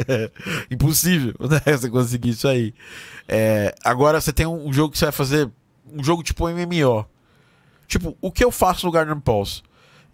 É 0.07 0.31
impossível 0.71 1.33
né? 1.39 1.77
você 1.77 1.89
conseguir 1.89 2.29
isso 2.29 2.47
aí. 2.47 2.73
É, 3.27 3.73
agora 3.83 4.19
você 4.19 4.33
tem 4.33 4.45
um 4.45 4.71
jogo 4.73 4.91
que 4.91 4.97
você 4.97 5.05
vai 5.05 5.11
fazer 5.11 5.49
um 5.93 6.03
jogo 6.03 6.23
tipo 6.23 6.47
MMO. 6.49 7.05
Tipo, 7.87 8.17
o 8.19 8.31
que 8.31 8.43
eu 8.43 8.51
faço 8.51 8.85
no 8.85 8.91
Garden 8.91 9.19
Pulse? 9.19 9.61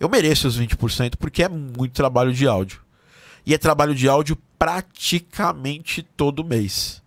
Eu 0.02 0.10
mereço 0.10 0.48
os 0.48 0.60
20% 0.60 1.14
porque 1.16 1.44
é 1.44 1.48
muito 1.48 1.94
trabalho 1.94 2.34
de 2.34 2.48
áudio. 2.48 2.82
E 3.46 3.54
é 3.54 3.58
trabalho 3.60 3.94
de 3.94 4.10
áudio 4.10 4.36
praticamente 4.58 6.02
todo 6.02 6.44
mês. 6.44 7.04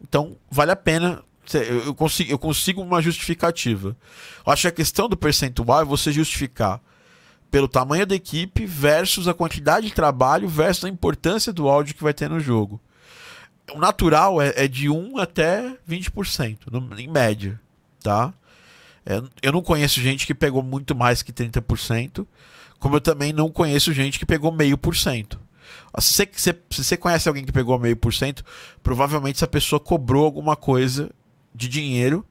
Então, 0.00 0.36
vale 0.48 0.70
a 0.70 0.76
pena. 0.76 1.20
Eu 1.84 1.92
consigo, 1.92 2.30
eu 2.30 2.38
consigo 2.38 2.80
uma 2.80 3.02
justificativa. 3.02 3.96
Eu 4.46 4.52
acho 4.52 4.62
que 4.62 4.68
a 4.68 4.72
questão 4.72 5.08
do 5.08 5.16
percentual 5.16 5.80
é 5.80 5.84
você 5.84 6.12
justificar 6.12 6.80
pelo 7.50 7.66
tamanho 7.66 8.06
da 8.06 8.14
equipe 8.14 8.66
versus 8.66 9.26
a 9.26 9.34
quantidade 9.34 9.88
de 9.88 9.92
trabalho 9.92 10.48
versus 10.48 10.84
a 10.84 10.88
importância 10.88 11.52
do 11.52 11.68
áudio 11.68 11.96
que 11.96 12.04
vai 12.04 12.14
ter 12.14 12.30
no 12.30 12.38
jogo. 12.38 12.80
O 13.74 13.80
natural 13.80 14.40
é, 14.40 14.52
é 14.54 14.68
de 14.68 14.88
1 14.88 15.18
até 15.18 15.76
20%, 15.88 16.70
no, 16.70 17.00
em 17.00 17.08
média 17.08 17.60
tá? 18.02 18.34
É, 19.04 19.22
eu 19.42 19.52
não 19.52 19.62
conheço 19.62 20.00
gente 20.00 20.26
que 20.26 20.34
pegou 20.34 20.62
muito 20.62 20.94
mais 20.94 21.22
que 21.22 21.32
30%, 21.32 22.26
como 22.78 22.96
eu 22.96 23.00
também 23.00 23.32
não 23.32 23.50
conheço 23.50 23.92
gente 23.92 24.18
que 24.18 24.26
pegou 24.26 24.52
meio 24.52 24.76
por 24.78 24.96
cento. 24.96 25.40
Se 25.98 26.26
você, 26.32 26.58
se 26.70 26.84
você 26.84 26.96
conhece 26.96 27.28
alguém 27.28 27.44
que 27.44 27.52
pegou 27.52 27.78
meio 27.78 27.96
por 27.96 28.12
cento, 28.14 28.44
provavelmente 28.82 29.36
essa 29.36 29.46
pessoa 29.46 29.78
cobrou 29.78 30.24
alguma 30.24 30.56
coisa 30.56 31.10
de 31.54 31.68
dinheiro 31.68 32.24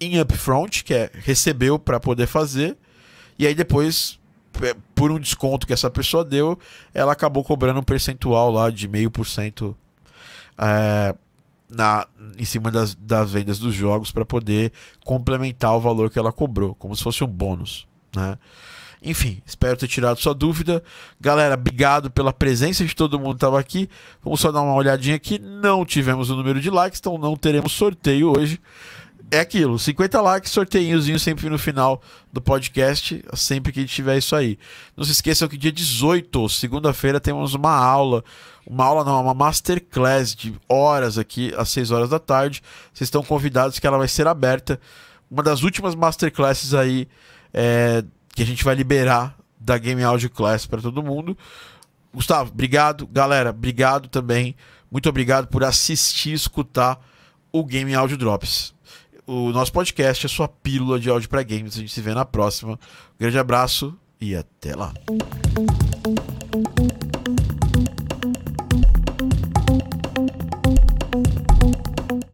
em 0.00 0.20
upfront, 0.20 0.84
que 0.84 0.94
é 0.94 1.10
recebeu 1.12 1.78
para 1.78 1.98
poder 1.98 2.26
fazer, 2.26 2.76
e 3.38 3.46
aí 3.46 3.54
depois, 3.54 4.18
é, 4.62 4.74
por 4.94 5.10
um 5.10 5.18
desconto 5.18 5.66
que 5.66 5.72
essa 5.72 5.90
pessoa 5.90 6.24
deu, 6.24 6.58
ela 6.94 7.12
acabou 7.12 7.42
cobrando 7.42 7.80
um 7.80 7.84
percentual 7.84 8.50
lá 8.50 8.70
de 8.70 8.86
meio 8.86 9.10
por 9.10 9.26
cento 9.26 9.76
é, 10.56 11.14
na, 11.68 12.06
em 12.38 12.44
cima 12.44 12.70
das, 12.70 12.94
das 12.94 13.30
vendas 13.30 13.58
dos 13.58 13.74
jogos 13.74 14.10
para 14.10 14.24
poder 14.24 14.72
complementar 15.04 15.74
o 15.76 15.80
valor 15.80 16.10
que 16.10 16.18
ela 16.18 16.32
cobrou, 16.32 16.74
como 16.74 16.94
se 16.96 17.02
fosse 17.02 17.22
um 17.22 17.26
bônus. 17.26 17.86
Né? 18.14 18.38
Enfim, 19.02 19.40
espero 19.46 19.76
ter 19.76 19.86
tirado 19.86 20.18
sua 20.18 20.34
dúvida. 20.34 20.82
Galera, 21.20 21.54
obrigado 21.54 22.10
pela 22.10 22.32
presença 22.32 22.84
de 22.84 22.94
todo 22.94 23.18
mundo 23.18 23.30
que 23.30 23.36
estava 23.36 23.60
aqui. 23.60 23.88
Vamos 24.22 24.40
só 24.40 24.50
dar 24.50 24.62
uma 24.62 24.74
olhadinha 24.74 25.14
aqui. 25.14 25.38
Não 25.38 25.84
tivemos 25.84 26.30
o 26.30 26.36
número 26.36 26.60
de 26.60 26.70
likes, 26.70 26.98
então 26.98 27.16
não 27.16 27.36
teremos 27.36 27.72
sorteio 27.72 28.36
hoje. 28.36 28.60
É 29.30 29.40
aquilo, 29.40 29.78
50 29.78 30.20
likes, 30.22 30.50
sorteiozinho 30.50 31.18
sempre 31.18 31.50
no 31.50 31.58
final 31.58 32.00
do 32.32 32.40
podcast, 32.40 33.22
sempre 33.34 33.72
que 33.72 33.84
tiver 33.84 34.16
isso 34.16 34.34
aí. 34.34 34.58
Não 34.96 35.04
se 35.04 35.12
esqueçam 35.12 35.46
que 35.46 35.58
dia 35.58 35.70
18, 35.70 36.48
segunda-feira, 36.48 37.20
temos 37.20 37.52
uma 37.52 37.74
aula 37.74 38.24
uma 38.68 38.84
aula 38.84 39.02
não, 39.02 39.22
uma 39.22 39.32
masterclass 39.32 40.34
de 40.34 40.54
horas 40.68 41.16
aqui 41.16 41.54
às 41.56 41.70
6 41.70 41.90
horas 41.90 42.10
da 42.10 42.18
tarde. 42.18 42.62
Vocês 42.92 43.06
estão 43.06 43.22
convidados 43.22 43.78
que 43.78 43.86
ela 43.86 43.96
vai 43.96 44.06
ser 44.06 44.26
aberta. 44.26 44.78
Uma 45.30 45.42
das 45.42 45.62
últimas 45.62 45.94
masterclasses 45.94 46.74
aí 46.74 47.08
é, 47.52 48.04
que 48.34 48.42
a 48.42 48.46
gente 48.46 48.62
vai 48.62 48.74
liberar 48.74 49.34
da 49.58 49.78
Game 49.78 50.02
Audio 50.04 50.28
Class 50.28 50.66
para 50.66 50.82
todo 50.82 51.02
mundo. 51.02 51.36
Gustavo, 52.12 52.50
obrigado. 52.50 53.06
Galera, 53.06 53.50
obrigado 53.50 54.06
também. 54.06 54.54
Muito 54.90 55.08
obrigado 55.08 55.46
por 55.46 55.64
assistir 55.64 56.30
e 56.30 56.34
escutar 56.34 57.00
o 57.50 57.64
Game 57.64 57.94
Audio 57.94 58.18
Drops. 58.18 58.74
O 59.28 59.50
nosso 59.50 59.70
podcast 59.70 60.24
é 60.24 60.28
sua 60.28 60.48
pílula 60.48 60.98
de 60.98 61.10
áudio 61.10 61.28
para 61.28 61.42
games. 61.42 61.76
A 61.76 61.80
gente 61.80 61.92
se 61.92 62.00
vê 62.00 62.14
na 62.14 62.24
próxima. 62.24 62.72
Um 62.72 62.78
grande 63.20 63.38
abraço 63.38 63.94
e 64.18 64.34
até 64.34 64.74
lá. 64.74 64.94